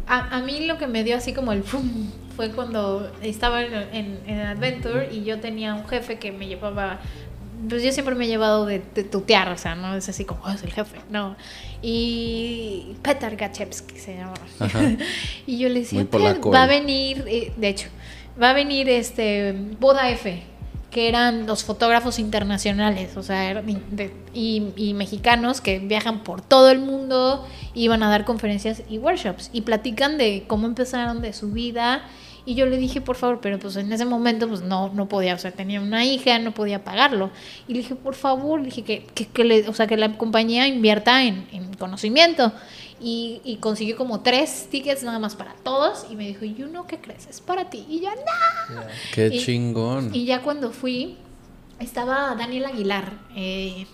A, 0.06 0.36
a 0.36 0.40
mí 0.40 0.66
lo 0.66 0.78
que 0.78 0.86
me 0.86 1.04
dio 1.04 1.16
así 1.16 1.34
como 1.34 1.52
el 1.52 1.62
fue 1.64 2.50
cuando 2.52 3.12
estaba 3.22 3.62
en, 3.62 4.20
en, 4.26 4.40
Adventure 4.40 5.12
y 5.12 5.24
yo 5.24 5.40
tenía 5.40 5.74
un 5.74 5.86
jefe 5.86 6.18
que 6.18 6.32
me 6.32 6.46
llevaba 6.46 7.00
pues 7.68 7.82
yo 7.82 7.92
siempre 7.92 8.14
me 8.14 8.26
he 8.26 8.28
llevado 8.28 8.66
de, 8.66 8.78
tutear, 8.78 9.50
o 9.50 9.58
sea, 9.58 9.74
no 9.74 9.96
es 9.96 10.08
así 10.08 10.24
como, 10.24 10.42
oh, 10.44 10.50
es 10.50 10.62
el 10.62 10.72
jefe, 10.72 10.98
no. 11.10 11.36
Y 11.82 12.96
Petar 13.02 13.36
Gachevsky 13.36 13.98
se 13.98 14.16
llama. 14.16 14.34
y 15.46 15.58
yo 15.58 15.68
le 15.68 15.80
decía, 15.80 16.06
va 16.12 16.64
a 16.64 16.66
venir, 16.66 17.24
eh, 17.28 17.52
de 17.56 17.68
hecho, 17.68 17.88
va 18.40 18.50
a 18.50 18.52
venir 18.52 18.88
este 18.88 19.54
Boda 19.78 20.10
F, 20.10 20.42
que 20.90 21.08
eran 21.08 21.46
los 21.46 21.64
fotógrafos 21.64 22.18
internacionales, 22.18 23.16
o 23.16 23.22
sea, 23.22 23.62
y, 24.34 24.72
y, 24.74 24.94
mexicanos 24.94 25.60
que 25.60 25.78
viajan 25.78 26.24
por 26.24 26.40
todo 26.40 26.70
el 26.70 26.80
mundo, 26.80 27.46
iban 27.74 28.02
a 28.02 28.08
dar 28.08 28.24
conferencias 28.24 28.82
y 28.88 28.98
workshops, 28.98 29.50
y 29.52 29.60
platican 29.60 30.18
de 30.18 30.44
cómo 30.46 30.66
empezaron, 30.66 31.20
de 31.20 31.32
su 31.32 31.52
vida 31.52 32.02
y 32.48 32.54
yo 32.54 32.64
le 32.64 32.78
dije, 32.78 33.02
por 33.02 33.16
favor, 33.16 33.40
pero 33.42 33.58
pues 33.58 33.76
en 33.76 33.92
ese 33.92 34.06
momento 34.06 34.48
pues 34.48 34.62
no, 34.62 34.88
no 34.94 35.06
podía, 35.06 35.34
o 35.34 35.38
sea, 35.38 35.50
tenía 35.50 35.82
una 35.82 36.06
hija, 36.06 36.38
no 36.38 36.54
podía 36.54 36.82
pagarlo. 36.82 37.30
Y 37.66 37.74
le 37.74 37.80
dije, 37.80 37.94
por 37.94 38.14
favor, 38.14 38.62
dije 38.62 38.84
que, 38.84 39.04
que, 39.04 39.44
le, 39.44 39.68
o 39.68 39.74
sea, 39.74 39.86
que 39.86 39.98
la 39.98 40.16
compañía 40.16 40.66
invierta 40.66 41.24
en, 41.24 41.44
conocimiento. 41.78 42.50
Y, 43.02 43.42
y, 43.44 43.56
consiguió 43.56 43.98
como 43.98 44.20
tres 44.22 44.66
tickets 44.70 45.02
nada 45.02 45.18
más 45.18 45.36
para 45.36 45.52
todos. 45.62 46.06
Y 46.10 46.16
me 46.16 46.26
dijo, 46.26 46.46
¿y 46.46 46.62
uno 46.62 46.86
qué 46.86 46.96
crees? 46.96 47.26
Es 47.26 47.42
para 47.42 47.68
ti. 47.68 47.84
Y 47.86 48.00
yo, 48.00 48.08
¡no! 48.08 48.80
¡Qué 49.12 49.30
chingón! 49.30 50.14
Y 50.14 50.24
ya 50.24 50.40
cuando 50.40 50.70
fui, 50.70 51.18
estaba 51.80 52.34
Daniel 52.34 52.64
Aguilar. 52.64 53.12
Eh, 53.36 53.86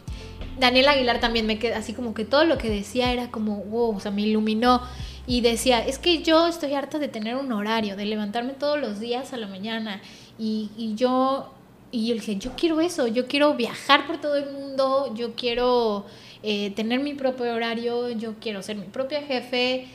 Daniel 0.60 0.86
Aguilar 0.86 1.18
también 1.18 1.46
me 1.46 1.58
quedó 1.58 1.74
así 1.74 1.92
como 1.92 2.14
que 2.14 2.24
todo 2.24 2.44
lo 2.44 2.56
que 2.56 2.70
decía 2.70 3.12
era 3.12 3.32
como, 3.32 3.64
wow, 3.64 3.96
o 3.96 3.98
sea, 3.98 4.12
me 4.12 4.22
iluminó 4.22 4.80
y 5.26 5.40
decía, 5.40 5.84
es 5.84 5.98
que 5.98 6.22
yo 6.22 6.46
estoy 6.46 6.74
harta 6.74 6.98
de 6.98 7.08
tener 7.08 7.36
un 7.36 7.50
horario, 7.52 7.96
de 7.96 8.04
levantarme 8.04 8.52
todos 8.52 8.78
los 8.78 9.00
días 9.00 9.32
a 9.32 9.36
la 9.36 9.46
mañana 9.46 10.02
y, 10.38 10.70
y 10.76 10.94
yo, 10.94 11.52
y 11.90 12.08
yo 12.08 12.14
dije, 12.14 12.36
yo 12.36 12.52
quiero 12.56 12.80
eso, 12.80 13.06
yo 13.06 13.26
quiero 13.26 13.54
viajar 13.54 14.06
por 14.06 14.20
todo 14.20 14.36
el 14.36 14.50
mundo, 14.50 15.14
yo 15.14 15.34
quiero 15.34 16.04
eh, 16.42 16.70
tener 16.72 17.00
mi 17.00 17.14
propio 17.14 17.54
horario, 17.54 18.10
yo 18.10 18.34
quiero 18.40 18.62
ser 18.62 18.76
mi 18.76 18.86
propia 18.86 19.22
jefe 19.22 19.86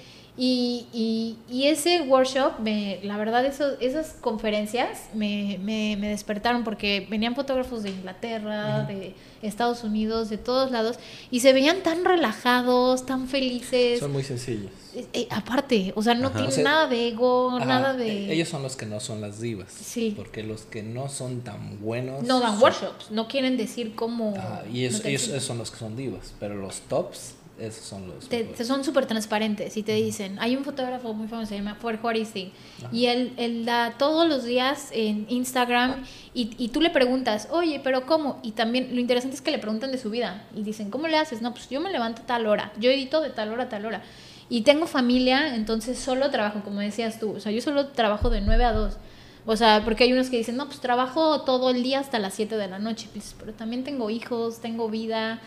Y, 0.42 0.86
y, 0.94 1.36
y, 1.54 1.68
ese 1.68 2.00
workshop, 2.00 2.60
me, 2.60 3.02
la 3.04 3.18
verdad, 3.18 3.46
eso, 3.46 3.78
esas 3.82 4.14
conferencias 4.22 5.10
me, 5.14 5.60
me, 5.62 5.98
me, 6.00 6.08
despertaron 6.08 6.64
porque 6.64 7.06
venían 7.10 7.36
fotógrafos 7.36 7.84
de 7.84 7.90
Inglaterra, 7.90 8.84
de 8.84 9.16
Estados 9.42 9.84
Unidos, 9.84 10.30
de 10.30 10.38
todos 10.38 10.72
lados, 10.72 10.98
y 11.30 11.42
se 11.42 11.52
veían 11.52 11.84
tan 11.84 12.06
relajados, 12.06 13.06
tan 13.06 13.28
felices. 13.28 14.00
Son 14.00 14.14
muy 14.14 14.24
sencillos. 14.24 14.72
Eh, 14.96 15.06
eh, 15.12 15.28
aparte, 15.30 15.92
o 15.98 16.02
sea, 16.02 16.16
no 16.16 16.32
tienen 16.32 16.52
o 16.52 16.54
sea, 16.54 16.64
nada 16.64 16.88
de 16.88 17.10
ego, 17.10 17.58
ajá, 17.58 17.66
nada 17.66 17.94
de... 17.94 18.32
Ellos 18.32 18.48
son 18.48 18.64
los 18.64 18.78
que 18.78 18.86
no 18.86 19.02
son 19.02 19.20
las 19.20 19.42
divas. 19.42 19.74
Sí. 19.74 20.14
Porque 20.16 20.44
los 20.44 20.62
que 20.62 20.84
no 20.84 21.10
son 21.10 21.42
tan 21.42 21.82
buenos... 21.82 22.24
No 22.24 22.40
dan 22.40 22.54
son... 22.54 22.64
workshops, 22.64 23.12
no 23.12 23.28
quieren 23.28 23.58
decir 23.58 23.94
cómo... 23.94 24.36
Ajá, 24.38 24.64
y 24.72 24.86
ellos 24.86 25.44
son 25.44 25.58
los 25.58 25.70
que 25.70 25.78
son 25.80 25.98
divas, 25.98 26.34
pero 26.40 26.56
los 26.56 26.80
tops 26.82 27.36
esos 27.60 27.84
son 27.84 28.08
los. 28.08 28.30
Te, 28.30 28.56
son 28.64 28.84
súper 28.84 29.06
transparentes 29.06 29.76
y 29.78 29.84
te 29.84 29.94
dicen. 29.94 30.38
Hay 30.40 30.56
un 30.56 30.64
fotógrafo 30.64 31.14
muy 31.14 31.28
famoso, 31.28 31.50
se 31.50 31.58
llama 31.58 31.76
Fuer 31.76 31.98
Juaristi. 32.00 32.52
Y 32.92 33.08
él, 33.08 33.34
él 33.38 33.66
da 33.66 33.96
todos 33.98 34.28
los 34.28 34.44
días 34.44 34.90
en 34.92 35.26
Instagram. 35.30 36.04
Y, 36.34 36.52
y, 36.58 36.70
tú 36.70 36.82
le 36.82 36.90
preguntas, 36.90 37.48
oye, 37.52 37.82
pero 37.84 38.06
¿cómo? 38.06 38.40
Y 38.44 38.52
también 38.52 38.90
lo 38.94 39.00
interesante 39.00 39.36
es 39.36 39.42
que 39.42 39.52
le 39.52 39.60
preguntan 39.60 39.92
de 39.92 39.98
su 39.98 40.10
vida. 40.10 40.46
Y 40.56 40.64
dicen, 40.64 40.90
¿cómo 40.90 41.08
le 41.08 41.18
haces? 41.18 41.42
No, 41.42 41.54
pues 41.54 41.70
yo 41.70 41.82
me 41.82 41.92
levanto 41.92 42.22
a 42.22 42.26
tal 42.26 42.48
hora. 42.48 42.72
Yo 42.80 42.90
edito 42.90 43.22
de 43.22 43.30
tal 43.30 43.52
hora 43.52 43.64
a 43.64 43.70
tal 43.70 43.86
hora. 43.86 44.04
Y 44.50 44.62
tengo 44.62 44.88
familia, 44.88 45.56
entonces 45.56 46.00
solo 46.00 46.32
trabajo, 46.32 46.62
como 46.64 46.80
decías 46.80 47.20
tú. 47.20 47.36
O 47.36 47.40
sea, 47.40 47.52
yo 47.52 47.62
solo 47.62 47.90
trabajo 47.90 48.30
de 48.30 48.42
9 48.42 48.64
a 48.64 48.74
2. 48.74 48.98
O 49.46 49.56
sea, 49.56 49.84
porque 49.84 50.04
hay 50.04 50.14
unos 50.14 50.30
que 50.30 50.38
dicen, 50.38 50.58
no, 50.58 50.66
pues 50.66 50.80
trabajo 50.80 51.42
todo 51.42 51.70
el 51.70 51.84
día 51.84 52.00
hasta 52.00 52.20
las 52.20 52.34
7 52.34 52.58
de 52.58 52.68
la 52.68 52.80
noche. 52.80 53.08
Pues, 53.14 53.36
pero 53.40 53.54
también 53.54 53.84
tengo 53.84 54.10
hijos, 54.10 54.60
tengo 54.60 54.90
vida. 54.90 55.40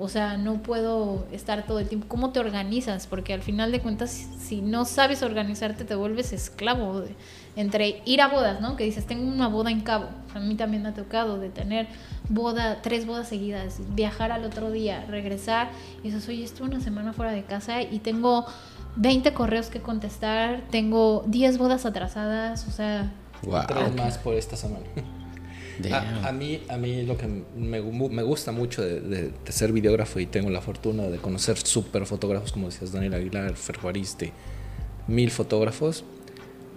O 0.00 0.08
sea, 0.08 0.38
no 0.38 0.62
puedo 0.62 1.26
estar 1.30 1.66
todo 1.66 1.78
el 1.78 1.88
tiempo. 1.88 2.06
¿Cómo 2.08 2.30
te 2.30 2.40
organizas? 2.40 3.06
Porque 3.06 3.34
al 3.34 3.42
final 3.42 3.70
de 3.70 3.80
cuentas, 3.80 4.10
si 4.10 4.62
no 4.62 4.86
sabes 4.86 5.22
organizarte, 5.22 5.84
te 5.84 5.94
vuelves 5.94 6.32
esclavo. 6.32 7.00
De, 7.00 7.14
entre 7.56 8.00
ir 8.06 8.22
a 8.22 8.28
bodas, 8.28 8.60
¿no? 8.60 8.76
Que 8.76 8.84
dices, 8.84 9.06
tengo 9.06 9.30
una 9.30 9.48
boda 9.48 9.70
en 9.70 9.80
Cabo. 9.80 10.06
A 10.34 10.40
mí 10.40 10.54
también 10.54 10.82
me 10.82 10.88
ha 10.88 10.94
tocado 10.94 11.38
de 11.38 11.50
tener 11.50 11.86
boda, 12.28 12.80
tres 12.80 13.06
bodas 13.06 13.28
seguidas, 13.28 13.80
viajar 13.94 14.32
al 14.32 14.44
otro 14.44 14.70
día, 14.70 15.04
regresar. 15.06 15.70
Y 16.02 16.08
dices, 16.08 16.28
oye, 16.28 16.44
estuve 16.44 16.68
una 16.68 16.80
semana 16.80 17.12
fuera 17.12 17.32
de 17.32 17.44
casa 17.44 17.82
y 17.82 17.98
tengo 17.98 18.46
20 18.96 19.34
correos 19.34 19.68
que 19.68 19.80
contestar, 19.80 20.62
tengo 20.70 21.24
10 21.26 21.58
bodas 21.58 21.84
atrasadas, 21.86 22.66
o 22.66 22.70
sea... 22.70 23.12
Wow. 23.42 23.62
Tres 23.66 23.94
más 23.94 24.18
por 24.18 24.34
esta 24.34 24.56
semana. 24.56 24.84
A, 25.92 26.28
a, 26.28 26.32
mí, 26.32 26.62
a 26.68 26.76
mí 26.76 27.02
lo 27.02 27.16
que 27.16 27.26
me, 27.26 27.80
me 27.80 28.22
gusta 28.22 28.52
mucho 28.52 28.82
de, 28.82 29.00
de, 29.00 29.30
de, 29.44 29.52
ser 29.52 29.72
videógrafo 29.72 30.20
y 30.20 30.26
tengo 30.26 30.50
la 30.50 30.60
fortuna 30.60 31.04
de 31.04 31.18
conocer 31.18 31.56
súper 31.58 32.06
fotógrafos, 32.06 32.52
como 32.52 32.68
decías, 32.68 32.92
Daniel 32.92 33.14
Aguilar, 33.14 33.54
Fer 33.56 33.78
Juariste, 33.78 34.32
mil 35.06 35.30
fotógrafos, 35.30 36.04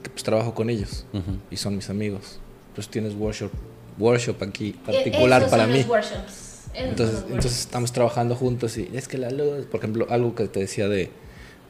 que 0.02 0.10
pues 0.10 0.24
trabajo 0.24 0.54
con 0.54 0.70
ellos 0.70 1.06
uh 1.14 1.18
-huh. 1.18 1.40
y 1.52 1.58
son 1.58 1.76
mis 1.76 1.90
amigos. 1.90 2.40
Pues 2.76 2.88
tienes 2.90 3.14
workshop, 3.14 3.52
workshop 4.00 4.42
aquí 4.44 4.72
particular 4.86 5.42
Esos 5.42 5.52
para 5.52 5.64
son 5.64 5.74
mí. 5.74 5.80
Los 5.80 5.88
workshops. 5.88 6.70
Esos 6.74 6.90
Entonces, 6.90 7.16
son 7.16 7.24
los 7.24 7.32
entonces 7.36 7.60
estamos 7.60 7.92
trabajando 7.92 8.36
juntos 8.36 8.78
y 8.78 8.90
es 8.94 9.08
que 9.08 9.18
la 9.18 9.30
luz, 9.30 9.66
por 9.66 9.80
ejemplo, 9.80 10.08
algo 10.10 10.34
que 10.34 10.48
te 10.48 10.60
decía 10.60 10.88
de, 10.88 11.10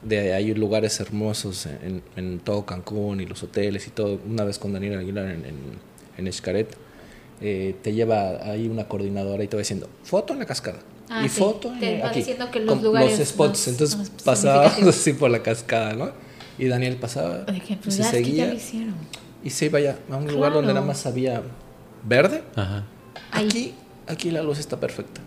de 0.01 0.33
hay 0.33 0.53
lugares 0.53 0.99
hermosos 0.99 1.65
en, 1.65 2.01
en, 2.15 2.39
todo 2.39 2.65
Cancún 2.65 3.19
y 3.21 3.25
los 3.25 3.43
hoteles 3.43 3.87
y 3.87 3.91
todo. 3.91 4.19
Una 4.25 4.43
vez 4.43 4.59
con 4.59 4.73
Daniel 4.73 4.99
Aguilar 4.99 5.25
en, 5.25 5.45
en, 5.45 5.55
en 6.17 6.33
Xcaret, 6.33 6.77
eh, 7.41 7.75
te 7.81 7.93
lleva 7.93 8.37
ahí 8.43 8.67
una 8.67 8.87
coordinadora 8.87 9.43
y 9.43 9.47
te 9.47 9.55
va 9.57 9.59
diciendo 9.61 9.89
foto 10.03 10.33
en 10.33 10.39
la 10.39 10.45
cascada 10.45 10.79
Ah, 11.09 11.23
y 11.25 11.29
sí. 11.29 11.39
foto 11.41 11.71
Te 11.79 11.95
en, 11.97 12.03
va 12.03 12.07
aquí, 12.09 12.19
diciendo 12.19 12.49
que 12.49 12.59
los 12.61 12.81
lugares 12.81 13.19
los 13.19 13.27
spots 13.27 13.49
más- 13.59 13.67
entonces 13.67 13.97
más 13.97 14.09
pasábamos 14.23 14.83
así 14.87 15.13
por 15.13 15.29
la 15.29 15.43
cascada 15.43 15.93
no 15.93 16.11
y 16.57 16.67
Daniel 16.67 16.95
pasaba 16.95 17.43
Oye, 17.47 17.59
que, 17.59 17.73
y 17.73 17.75
pues, 17.77 17.97
ya 17.97 18.05
seguía 18.05 18.47
lo 18.47 18.53
hicieron. 18.53 18.95
y 19.43 19.49
se 19.49 19.65
iba 19.65 19.79
ya 19.79 19.97
a 20.09 20.15
un 20.15 20.23
lugar 20.25 20.37
Claro. 20.51 20.55
donde 20.55 20.73
nada 20.73 20.85
más 20.85 21.05
había 21.05 21.41
verde 22.03 22.43
Ajá. 22.55 22.85
Aquí 23.31 23.73
aquí 24.07 24.31
la 24.31 24.41
luz 24.43 24.59
está 24.59 24.79
perfecta 24.79 25.19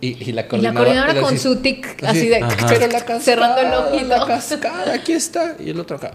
y, 0.00 0.08
y 0.08 0.14
la 0.14 0.22
Y 0.26 0.32
la 0.32 0.48
coordinadora, 0.48 0.84
coordinadora 0.84 1.20
con 1.20 1.34
así, 1.34 1.38
su 1.42 1.56
tic, 1.56 1.86
así, 2.04 2.18
así 2.18 2.28
de... 2.28 2.36
Ajá. 2.36 2.66
pero 2.68 2.86
la 2.86 2.92
cascada 3.00 3.20
Cerrando 3.20 3.60
el 3.60 3.72
ojito. 3.94 4.06
la 4.08 4.26
cascada 4.26 4.94
aquí 4.94 5.12
está 5.12 5.56
y 5.60 5.70
el 5.70 5.78
otro 5.80 5.96
acá 5.98 6.12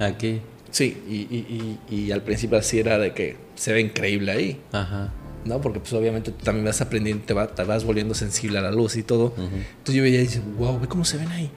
Aquí. 0.00 0.40
Sí 0.72 1.00
y, 1.08 1.14
y, 1.14 1.78
y, 1.90 1.94
y 2.06 2.12
al 2.12 2.22
principio 2.22 2.58
así 2.58 2.80
era 2.80 2.98
de 2.98 3.12
que 3.12 3.36
se 3.54 3.72
ve 3.72 3.80
increíble 3.80 4.32
ahí 4.32 4.60
Ajá. 4.72 5.12
¿no? 5.44 5.60
Porque 5.60 5.78
pues 5.80 5.92
obviamente 5.92 6.30
tú 6.32 6.44
también 6.44 6.64
vas 6.66 6.80
aprendiendo, 6.80 7.24
te, 7.24 7.34
va- 7.34 7.48
te 7.48 7.62
vas 7.64 7.84
volviendo 7.84 8.14
sensible 8.14 8.58
a 8.58 8.62
la 8.62 8.70
luz 8.72 8.96
y 8.96 9.02
todo. 9.02 9.34
Entonces 9.36 9.94
yo 9.94 10.02
veía 10.02 10.20
y 10.20 10.24
decía, 10.26 10.42
wow, 10.58 10.78
ve 10.80 10.86
cómo 10.88 11.04
se 11.04 11.16
ven 11.18 11.28
ahí. 11.32 11.50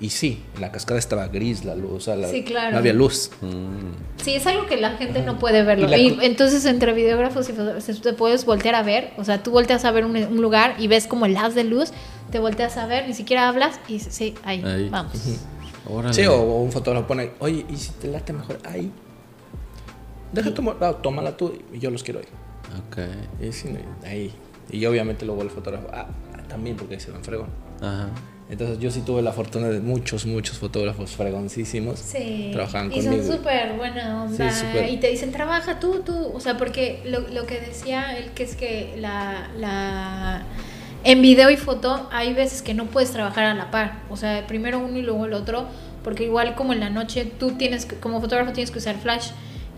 Y 0.00 0.10
sí, 0.10 0.42
en 0.54 0.60
la 0.60 0.70
cascada 0.72 0.98
estaba 0.98 1.26
gris 1.28 1.64
la 1.64 1.74
luz, 1.76 1.92
o 1.92 2.00
sea, 2.00 2.14
la- 2.16 2.28
Sí, 2.28 2.42
claro. 2.44 2.72
no 2.72 2.78
había 2.78 2.92
luz. 2.92 3.30
Mm. 3.40 4.22
Sí, 4.22 4.34
es 4.34 4.46
algo 4.46 4.66
que 4.66 4.76
la 4.76 4.90
gente 4.98 5.22
no 5.22 5.38
puede 5.40 5.62
verlo. 5.64 5.86
Y 5.86 5.90
la 5.90 5.98
Y 5.98 6.14
co- 6.16 6.22
entonces 6.22 6.64
entre 6.64 6.92
videógrafos 6.92 7.48
y 7.48 7.52
fotógrafos 7.52 8.00
te 8.00 8.12
puedes 8.12 8.44
voltear 8.44 8.74
a 8.76 8.82
ver, 8.84 9.10
o 9.16 9.24
sea, 9.24 9.42
tú 9.42 9.50
volteas 9.50 9.84
a 9.84 9.90
ver 9.90 10.04
un, 10.04 10.16
un 10.16 10.40
lugar 10.40 10.76
y 10.78 10.86
ves 10.86 11.06
como 11.08 11.26
el 11.26 11.36
haz 11.36 11.54
de 11.56 11.64
luz, 11.64 11.90
te 12.30 12.38
volteas 12.38 12.76
a 12.76 12.86
ver, 12.86 13.06
ni 13.08 13.14
siquiera 13.14 13.48
hablas 13.48 13.80
y 13.88 13.94
dices, 13.94 14.14
sí, 14.14 14.34
ahí, 14.44 14.62
Ahí. 14.64 14.88
vamos. 14.90 15.12
Órale. 15.88 16.14
Sí, 16.14 16.24
o, 16.26 16.34
o 16.34 16.62
un 16.62 16.72
fotógrafo 16.72 17.06
pone, 17.06 17.30
oye, 17.40 17.64
¿y 17.68 17.76
si 17.76 17.90
te 17.92 18.08
late 18.08 18.32
mejor 18.32 18.58
ahí? 18.64 18.90
Deja 20.32 20.52
tu 20.52 20.62
mo- 20.62 20.74
no, 20.80 20.94
tómala 20.96 21.36
tú 21.36 21.56
y 21.72 21.78
yo 21.78 21.90
los 21.90 22.02
quiero 22.02 22.20
ahí. 22.20 22.26
Ok. 22.88 22.98
Y 23.46 23.52
sí, 23.52 23.68
no, 23.70 23.78
ahí. 24.08 24.32
Y 24.70 24.84
obviamente 24.86 25.24
luego 25.24 25.42
el 25.42 25.50
fotógrafo, 25.50 25.86
ah, 25.92 26.06
también 26.48 26.76
porque 26.76 26.98
se 26.98 27.10
ven 27.10 27.22
fregón. 27.22 27.48
Ajá. 27.80 28.08
Entonces 28.50 28.78
yo 28.78 28.90
sí 28.90 29.00
tuve 29.00 29.22
la 29.22 29.32
fortuna 29.32 29.68
de 29.68 29.80
muchos, 29.80 30.26
muchos 30.26 30.58
fotógrafos 30.58 31.12
fregoncísimos. 31.12 31.98
Sí, 31.98 32.50
Trabajaban 32.52 32.92
y 32.92 32.96
conmigo. 33.02 33.22
son 33.22 33.36
súper 33.38 33.74
buena 33.76 34.24
onda. 34.24 34.50
Sí, 34.50 34.60
súper. 34.66 34.90
Y 34.90 34.98
te 34.98 35.08
dicen, 35.08 35.32
trabaja 35.32 35.80
tú, 35.80 36.00
tú. 36.04 36.30
O 36.34 36.40
sea, 36.40 36.56
porque 36.58 37.02
lo, 37.06 37.20
lo 37.20 37.46
que 37.46 37.60
decía 37.60 38.16
él, 38.18 38.32
que 38.32 38.42
es 38.42 38.54
que 38.56 38.96
la, 38.98 39.50
la. 39.58 40.42
En 41.04 41.20
video 41.22 41.50
y 41.50 41.56
foto 41.56 42.08
hay 42.12 42.32
veces 42.32 42.62
que 42.62 42.72
no 42.74 42.86
puedes 42.86 43.10
trabajar 43.10 43.44
a 43.44 43.54
la 43.54 43.70
par. 43.70 44.00
O 44.10 44.16
sea, 44.16 44.46
primero 44.46 44.78
uno 44.78 44.98
y 44.98 45.02
luego 45.02 45.26
el 45.26 45.34
otro. 45.34 45.66
Porque 46.02 46.24
igual 46.24 46.54
como 46.54 46.72
en 46.72 46.80
la 46.80 46.90
noche 46.90 47.24
tú 47.38 47.52
tienes, 47.52 47.86
que- 47.86 47.96
como 47.96 48.20
fotógrafo 48.20 48.52
tienes 48.52 48.70
que 48.70 48.78
usar 48.78 48.96
flash. 48.96 49.28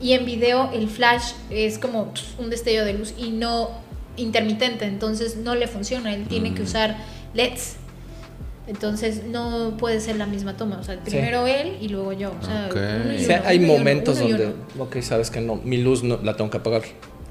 Y 0.00 0.12
en 0.12 0.24
video 0.24 0.70
el 0.72 0.88
flash 0.88 1.32
es 1.50 1.78
como 1.78 2.12
un 2.38 2.50
destello 2.50 2.84
de 2.84 2.92
luz 2.94 3.14
y 3.18 3.30
no 3.30 3.70
intermitente. 4.16 4.84
Entonces 4.86 5.36
no 5.36 5.54
le 5.54 5.66
funciona. 5.68 6.14
Él 6.14 6.26
tiene 6.28 6.54
que 6.54 6.62
Mm. 6.62 6.64
usar 6.66 6.96
LEDs. 7.34 7.76
Entonces 8.68 9.24
no 9.24 9.76
puede 9.78 10.00
ser 10.00 10.16
la 10.16 10.26
misma 10.26 10.56
toma. 10.56 10.78
O 10.78 10.82
sea, 10.84 10.94
Sí. 10.96 11.00
primero 11.10 11.46
él 11.46 11.76
y 11.80 11.88
luego 11.88 12.12
yo. 12.12 12.32
O 12.40 12.44
sea, 12.44 12.66
Ok. 12.70 12.76
uno 12.76 13.12
y 13.12 13.16
O 13.16 13.20
sea, 13.20 13.38
uno, 13.40 13.48
hay 13.48 13.56
uno 13.58 13.66
y 13.66 13.70
uno, 13.70 13.78
momentos 13.78 14.18
uno 14.20 14.28
donde, 14.28 14.54
ok, 14.78 15.00
sabes 15.02 15.30
que 15.30 15.40
no, 15.40 15.56
mi 15.56 15.78
luz 15.78 16.02
no, 16.02 16.18
la 16.22 16.36
tengo 16.36 16.50
que 16.50 16.56
apagar. 16.58 16.82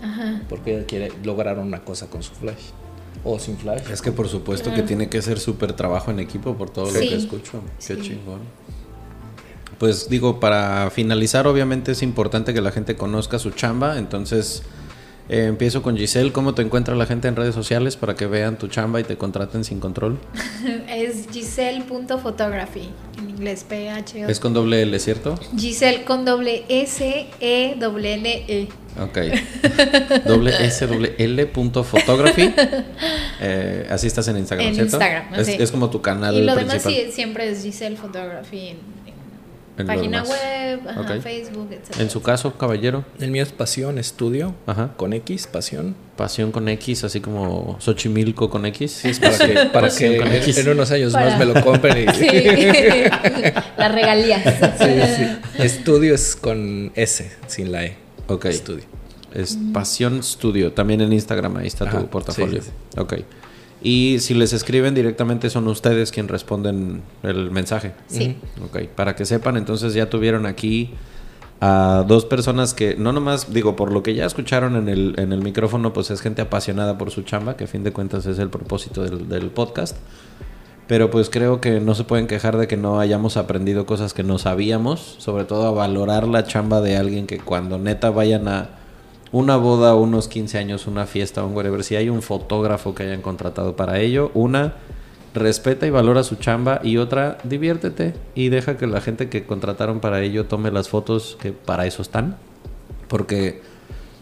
Ajá. 0.02 0.42
Porque 0.48 0.76
ella 0.76 0.86
quiere 0.86 1.12
lograr 1.24 1.60
una 1.60 1.80
cosa 1.80 2.08
con 2.10 2.24
su 2.24 2.34
flash. 2.34 2.62
O 3.26 3.40
sin 3.40 3.58
flash. 3.58 3.90
Es 3.92 4.02
que 4.02 4.12
por 4.12 4.30
supuesto 4.30 4.72
que 4.74 4.84
tiene 4.84 5.10
que 5.10 5.22
ser 5.22 5.40
súper 5.40 5.74
trabajo 5.74 6.12
en 6.12 6.20
equipo 6.20 6.56
por 6.56 6.70
todo 6.70 6.86
lo 6.86 7.00
Sí. 7.00 7.10
que 7.10 7.16
escucho. 7.16 7.60
Qué 7.86 7.96
Sí. 7.96 8.02
chingón. 8.02 8.40
Pues 9.80 10.08
digo, 10.10 10.40
para 10.40 10.90
finalizar, 10.92 11.48
obviamente 11.48 11.92
es 11.92 12.02
importante 12.02 12.54
que 12.54 12.62
la 12.62 12.72
gente 12.72 12.96
conozca 12.96 13.40
su 13.40 13.50
chamba. 13.52 13.98
Entonces, 13.98 14.64
eh, 15.30 15.46
empiezo 15.46 15.82
con 15.82 15.98
Giselle. 15.98 16.32
¿Cómo 16.32 16.54
te 16.54 16.62
encuentra 16.62 16.96
la 16.96 17.06
gente 17.06 17.28
en 17.28 17.36
redes 17.36 17.56
sociales 17.56 17.96
para 17.98 18.16
que 18.16 18.28
vean 18.28 18.58
tu 18.58 18.68
chamba 18.68 19.00
y 19.00 19.04
te 19.04 19.18
contraten 19.18 19.64
sin 19.64 19.80
control? 19.80 20.18
Es 20.90 21.28
Giselle.photography. 21.32 22.90
En 23.18 23.30
inglés, 23.30 23.66
P-H-O. 23.68 24.28
Es 24.30 24.40
con 24.40 24.54
doble 24.54 24.82
L, 24.82 24.98
¿cierto? 25.00 25.36
Giselle 25.58 26.04
con 26.04 26.26
doble 26.26 26.64
S, 26.70 27.28
E, 27.40 27.76
doble 27.80 28.14
L, 28.16 28.46
E. 28.48 28.68
Ok. 29.02 29.18
doble 30.26 30.52
S, 30.66 30.88
doble 30.88 31.16
L 31.18 31.46
punto 31.48 31.84
photography. 31.84 32.54
Eh, 33.42 33.86
así 33.90 34.08
estás 34.08 34.26
en 34.30 34.38
Instagram, 34.38 34.70
En 34.70 34.76
¿cierto? 34.76 34.96
Instagram, 34.96 35.36
es, 35.36 35.50
es 35.50 35.70
como 35.70 35.90
tu 35.90 36.02
canal 36.02 36.36
Y 36.36 36.44
lo 36.44 36.56
principal. 36.56 36.80
demás 36.94 37.06
sí, 37.08 37.12
siempre 37.12 37.50
es 37.50 37.64
Giselle 37.64 37.98
Photography 37.98 38.70
en, 38.70 39.05
página 39.84 40.24
web, 40.24 40.80
ajá, 40.88 41.02
Ok. 41.02 41.22
Facebook, 41.22 41.70
etc. 41.72 42.00
En 42.00 42.10
su 42.10 42.22
caso, 42.22 42.54
caballero, 42.58 43.04
El 43.20 43.32
mío 43.32 43.44
es 43.44 43.52
Pasión 43.52 43.98
Estudio. 43.98 44.54
Ajá. 44.68 44.92
Con 44.96 45.14
X, 45.14 45.48
Pasión. 45.48 45.96
pasión 46.16 46.52
con 46.54 46.70
X, 46.70 47.04
así 47.04 47.20
como 47.20 47.76
Xochimilco 47.82 48.50
con 48.50 48.66
X. 48.68 49.04
Es 49.04 49.20
para 49.20 49.38
que, 49.38 49.54
para 49.74 49.88
Pasión 49.88 50.14
que 50.14 50.18
con 50.20 50.28
en, 50.30 50.34
X. 50.36 50.58
en 50.60 50.70
unos 50.70 50.92
años 50.92 51.12
Para- 51.14 51.30
más 51.32 51.40
me 51.40 51.46
lo 51.46 51.62
compren. 51.62 51.98
Y, 52.10 52.14
Sí, 52.14 52.28
las 53.78 53.92
regalías. 53.94 54.44
Sí, 54.80 54.86
sí. 55.18 55.64
Estudio 55.64 56.16
es 56.16 56.36
con 56.36 56.92
S, 56.96 57.30
sin 57.48 57.72
la 57.72 57.86
E. 57.86 57.98
Ok. 58.28 58.46
Estudio. 58.46 58.84
Es 59.34 59.58
Pasión 59.74 60.24
Studio, 60.24 60.72
también 60.72 61.02
en 61.02 61.12
Instagram, 61.12 61.58
ahí 61.58 61.68
está 61.68 61.84
Ajá, 61.84 62.00
tu 62.00 62.08
portafolio. 62.08 62.62
sí, 62.62 62.70
Ok. 62.98 63.16
Y 63.86 64.18
si 64.18 64.34
les 64.34 64.52
escriben 64.52 64.96
directamente 64.96 65.52
son 65.52 65.68
ustedes 65.68 66.12
quienes 66.12 66.32
responden 66.32 67.04
el 67.22 67.52
mensaje. 67.52 67.94
Sí. 68.08 68.36
Ok, 68.64 68.80
para 68.96 69.16
que 69.16 69.26
sepan, 69.26 69.58
entonces 69.58 69.94
ya 69.94 70.10
tuvieron 70.10 70.48
aquí 70.48 70.90
a 71.62 72.04
dos 72.08 72.26
personas 72.26 72.74
que, 72.74 72.96
no 72.96 73.12
nomás, 73.12 73.54
digo, 73.54 73.76
por 73.76 73.92
lo 73.92 74.02
que 74.02 74.16
ya 74.16 74.26
escucharon 74.26 74.76
en 74.76 74.90
el, 74.90 75.14
en 75.20 75.32
el 75.32 75.44
micrófono, 75.44 75.94
pues 75.94 76.10
es 76.10 76.22
gente 76.22 76.42
apasionada 76.42 76.98
por 76.98 77.12
su 77.12 77.22
chamba, 77.22 77.58
que 77.58 77.66
a 77.66 77.68
fin 77.68 77.84
de 77.84 77.94
cuentas 77.94 78.26
es 78.26 78.40
el 78.40 78.50
propósito 78.50 79.04
del, 79.04 79.30
del 79.30 79.52
podcast. 79.52 79.96
Pero 80.88 81.12
pues 81.12 81.30
creo 81.30 81.62
que 81.62 81.80
no 81.80 81.94
se 81.94 82.06
pueden 82.06 82.26
quejar 82.26 82.58
de 82.58 82.68
que 82.68 82.78
no 82.78 83.00
hayamos 83.00 83.38
aprendido 83.38 83.86
cosas 83.86 84.16
que 84.16 84.24
no 84.24 84.40
sabíamos, 84.40 85.16
sobre 85.20 85.46
todo 85.46 85.68
a 85.68 85.72
valorar 85.72 86.28
la 86.28 86.44
chamba 86.44 86.82
de 86.82 86.98
alguien 86.98 87.28
que 87.28 87.38
cuando 87.38 87.78
neta 87.78 88.10
vayan 88.10 88.48
a 88.48 88.70
una 89.36 89.58
boda, 89.58 89.96
unos 89.96 90.30
15 90.30 90.58
años, 90.58 90.88
una 90.88 91.06
fiesta, 91.06 91.44
un 91.44 91.54
whatever, 91.54 91.84
si 91.84 91.98
hay 91.98 92.08
un 92.08 92.22
fotógrafo 92.22 92.96
que 92.96 93.04
hayan 93.04 93.22
contratado 93.22 93.76
para 93.76 94.00
ello, 94.00 94.32
una 94.34 94.76
respeta 95.34 95.86
y 95.86 95.90
valora 95.90 96.24
su 96.24 96.38
chamba 96.38 96.80
y 96.82 96.96
otra 96.96 97.38
diviértete 97.44 98.14
y 98.34 98.48
deja 98.48 98.78
que 98.78 98.88
la 98.88 99.02
gente 99.02 99.28
que 99.28 99.44
contrataron 99.44 100.00
para 100.00 100.22
ello 100.22 100.46
tome 100.46 100.72
las 100.72 100.88
fotos 100.88 101.38
que 101.42 101.52
para 101.52 101.86
eso 101.86 102.02
están, 102.02 102.38
porque 103.10 103.62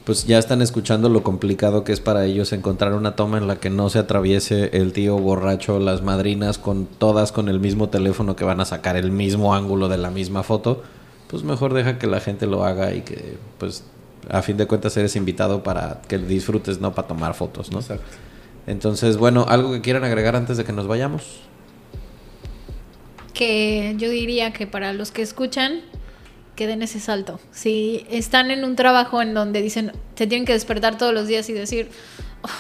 pues 0.03 0.25
ya 0.25 0.39
están 0.39 0.63
escuchando 0.63 1.09
lo 1.09 1.21
complicado 1.21 1.83
que 1.83 1.91
es 1.91 1.99
para 1.99 2.25
ellos 2.25 2.51
encontrar 2.51 2.95
una 2.95 3.15
toma 3.15 3.37
en 3.37 3.45
la 3.45 3.57
que 3.57 3.69
no 3.69 3.91
se 3.91 3.99
atraviese 3.99 4.71
el 4.73 4.93
tío 4.93 5.19
borracho, 5.19 5.77
las 5.77 6.01
madrinas 6.01 6.57
con 6.57 6.87
todas 6.87 7.31
con 7.31 7.49
el 7.49 7.59
mismo 7.59 7.89
teléfono 7.89 8.35
que 8.35 8.45
van 8.45 8.61
a 8.61 8.65
sacar 8.65 8.97
el 8.97 9.11
mismo 9.11 9.53
ángulo 9.53 9.89
de 9.89 9.97
la 9.97 10.09
misma 10.09 10.41
foto, 10.41 10.81
pues 11.27 11.43
mejor 11.43 11.75
deja 11.75 11.99
que 11.99 12.07
la 12.07 12.19
gente 12.19 12.47
lo 12.47 12.65
haga 12.65 12.95
y 12.95 13.01
que 13.01 13.37
pues 13.59 13.83
a 14.29 14.41
fin 14.41 14.57
de 14.57 14.67
cuentas 14.67 14.95
eres 14.97 15.15
invitado 15.15 15.63
para 15.63 16.01
que 16.07 16.17
disfrutes, 16.17 16.79
no 16.79 16.93
para 16.93 17.07
tomar 17.07 17.33
fotos, 17.33 17.71
¿no? 17.71 17.79
Exacto. 17.79 18.05
Entonces, 18.67 19.17
bueno, 19.17 19.45
algo 19.49 19.71
que 19.71 19.81
quieran 19.81 20.03
agregar 20.03 20.35
antes 20.35 20.57
de 20.57 20.63
que 20.63 20.71
nos 20.71 20.87
vayamos. 20.87 21.41
Que 23.33 23.95
yo 23.97 24.09
diría 24.09 24.53
que 24.53 24.67
para 24.67 24.93
los 24.93 25.11
que 25.11 25.21
escuchan, 25.21 25.81
que 26.55 26.67
den 26.67 26.81
ese 26.81 26.99
salto. 26.99 27.39
Si 27.51 28.05
están 28.09 28.51
en 28.51 28.63
un 28.63 28.75
trabajo 28.75 29.21
en 29.21 29.33
donde 29.33 29.61
dicen, 29.61 29.91
se 30.15 30.27
tienen 30.27 30.45
que 30.45 30.53
despertar 30.53 30.97
todos 30.97 31.13
los 31.13 31.27
días 31.27 31.49
y 31.49 31.53
decir, 31.53 31.89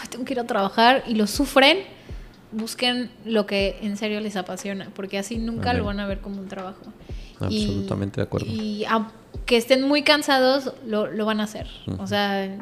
tengo 0.09 0.25
que 0.25 0.33
ir 0.33 0.39
a 0.39 0.47
trabajar 0.47 1.03
y 1.07 1.15
lo 1.15 1.27
sufren, 1.27 1.79
busquen 2.51 3.11
lo 3.25 3.45
que 3.45 3.77
en 3.81 3.97
serio 3.97 4.19
les 4.19 4.35
apasiona, 4.35 4.89
porque 4.95 5.17
así 5.17 5.37
nunca 5.37 5.73
lo 5.73 5.85
van 5.85 5.99
a 5.99 6.07
ver 6.07 6.19
como 6.19 6.41
un 6.41 6.47
trabajo. 6.47 6.81
Absolutamente 7.39 8.21
de 8.21 8.23
acuerdo. 8.23 8.47
Y 8.49 8.85
aunque 9.33 9.57
estén 9.57 9.81
muy 9.83 10.03
cansados, 10.03 10.73
lo, 10.85 11.07
lo 11.07 11.25
van 11.25 11.39
a 11.39 11.43
hacer. 11.43 11.67
O 11.99 12.07
sea, 12.07 12.57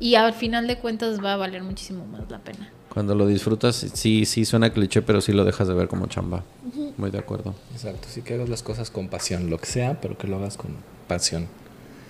y 0.00 0.14
al 0.14 0.32
final 0.32 0.66
de 0.66 0.78
cuentas 0.78 1.22
va 1.24 1.34
a 1.34 1.36
valer 1.36 1.62
muchísimo 1.62 2.04
más 2.06 2.30
la 2.30 2.38
pena. 2.38 2.70
Cuando 2.92 3.14
lo 3.14 3.26
disfrutas, 3.26 3.76
sí, 3.94 4.26
sí 4.26 4.44
suena 4.44 4.70
cliché, 4.70 5.00
pero 5.00 5.20
sí 5.20 5.32
lo 5.32 5.44
dejas 5.44 5.68
de 5.68 5.74
ver 5.74 5.88
como 5.88 6.06
chamba. 6.08 6.42
Muy 6.96 7.10
de 7.10 7.18
acuerdo. 7.18 7.54
Exacto, 7.72 8.08
sí 8.10 8.22
que 8.22 8.34
hagas 8.34 8.48
las 8.48 8.62
cosas 8.62 8.90
con 8.90 9.08
pasión, 9.08 9.48
lo 9.48 9.58
que 9.58 9.66
sea, 9.66 10.00
pero 10.00 10.18
que 10.18 10.26
lo 10.26 10.36
hagas 10.36 10.56
con 10.56 10.72
pasión. 11.08 11.46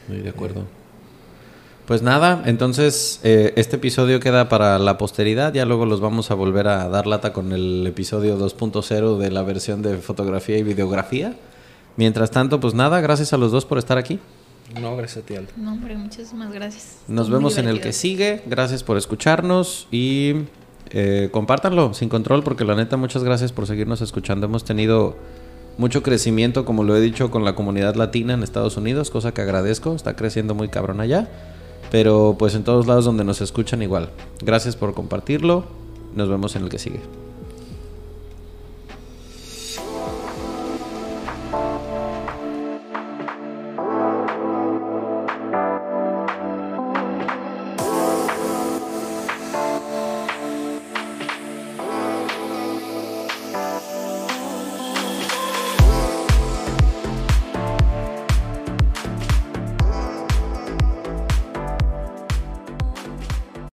Muy 0.09 0.19
de 0.19 0.31
acuerdo. 0.31 0.65
Pues 1.87 2.03
nada, 2.03 2.43
entonces 2.47 3.21
eh, 3.25 3.53
este 3.57 3.77
episodio 3.77 4.21
queda 4.21 4.49
para 4.49 4.79
la 4.79 4.99
posteridad, 4.99 5.53
ya 5.53 5.67
luego 5.67 5.85
los 5.85 6.01
vamos 6.01 6.31
a 6.31 6.35
volver 6.35 6.69
a 6.69 6.89
dar 6.89 7.07
lata 7.07 7.33
con 7.33 7.53
el 7.53 7.85
episodio 7.87 8.39
2.0 8.39 9.19
de 9.19 9.31
la 9.31 9.43
versión 9.43 9.83
de 9.83 9.99
fotografía 9.99 10.59
y 10.59 10.63
videografía. 10.63 11.37
Mientras 11.97 12.31
tanto, 12.31 12.61
pues 12.61 12.75
nada, 12.75 13.01
gracias 13.01 13.33
a 13.33 13.37
los 13.37 13.53
dos 13.53 13.65
por 13.65 13.79
estar 13.79 13.99
aquí. 13.99 14.19
No, 14.81 14.97
gracias 14.97 15.25
a 15.25 15.27
ti, 15.27 15.37
Aldo. 15.37 15.53
No, 15.57 15.73
hombre, 15.73 15.97
muchísimas 15.97 16.53
gracias. 16.53 17.01
Nos 17.09 17.29
vemos 17.29 17.59
en 17.59 17.69
el 17.69 17.81
que 17.81 17.93
sigue. 17.93 18.43
Gracias 18.47 18.83
por 18.83 18.97
escucharnos 18.97 19.87
y 19.91 20.35
eh, 20.91 21.29
compártanlo 21.31 21.95
sin 21.95 22.09
control 22.09 22.43
porque 22.43 22.65
la 22.65 22.75
neta 22.75 22.97
muchas 22.97 23.23
gracias 23.25 23.53
por 23.53 23.67
seguirnos 23.67 24.01
escuchando. 24.01 24.47
Hemos 24.47 24.65
tenido 24.65 25.17
mucho 25.79 26.03
crecimiento, 26.03 26.65
como 26.65 26.85
lo 26.85 26.97
he 26.97 27.01
dicho, 27.01 27.31
con 27.31 27.45
la 27.45 27.55
comunidad 27.55 27.95
latina 27.97 28.35
en 28.35 28.43
Estados 28.43 28.77
Unidos, 28.77 29.11
cosa 29.11 29.33
que 29.33 29.41
agradezco, 29.41 29.95
está 29.95 30.17
creciendo 30.17 30.55
muy 30.55 30.69
cabrón 30.69 31.01
allá, 31.01 31.29
pero 31.91 32.37
pues 32.39 32.55
en 32.55 32.65
todos 32.65 32.87
lados 32.87 33.05
donde 33.05 33.25
nos 33.25 33.41
escuchan 33.41 33.83
igual. 33.83 34.11
Gracias 34.43 34.77
por 34.77 34.95
compartirlo, 34.95 35.65
nos 36.15 36.29
vemos 36.29 36.57
en 36.57 36.65
el 36.65 36.69
que 36.69 36.79
sigue. 36.79 37.01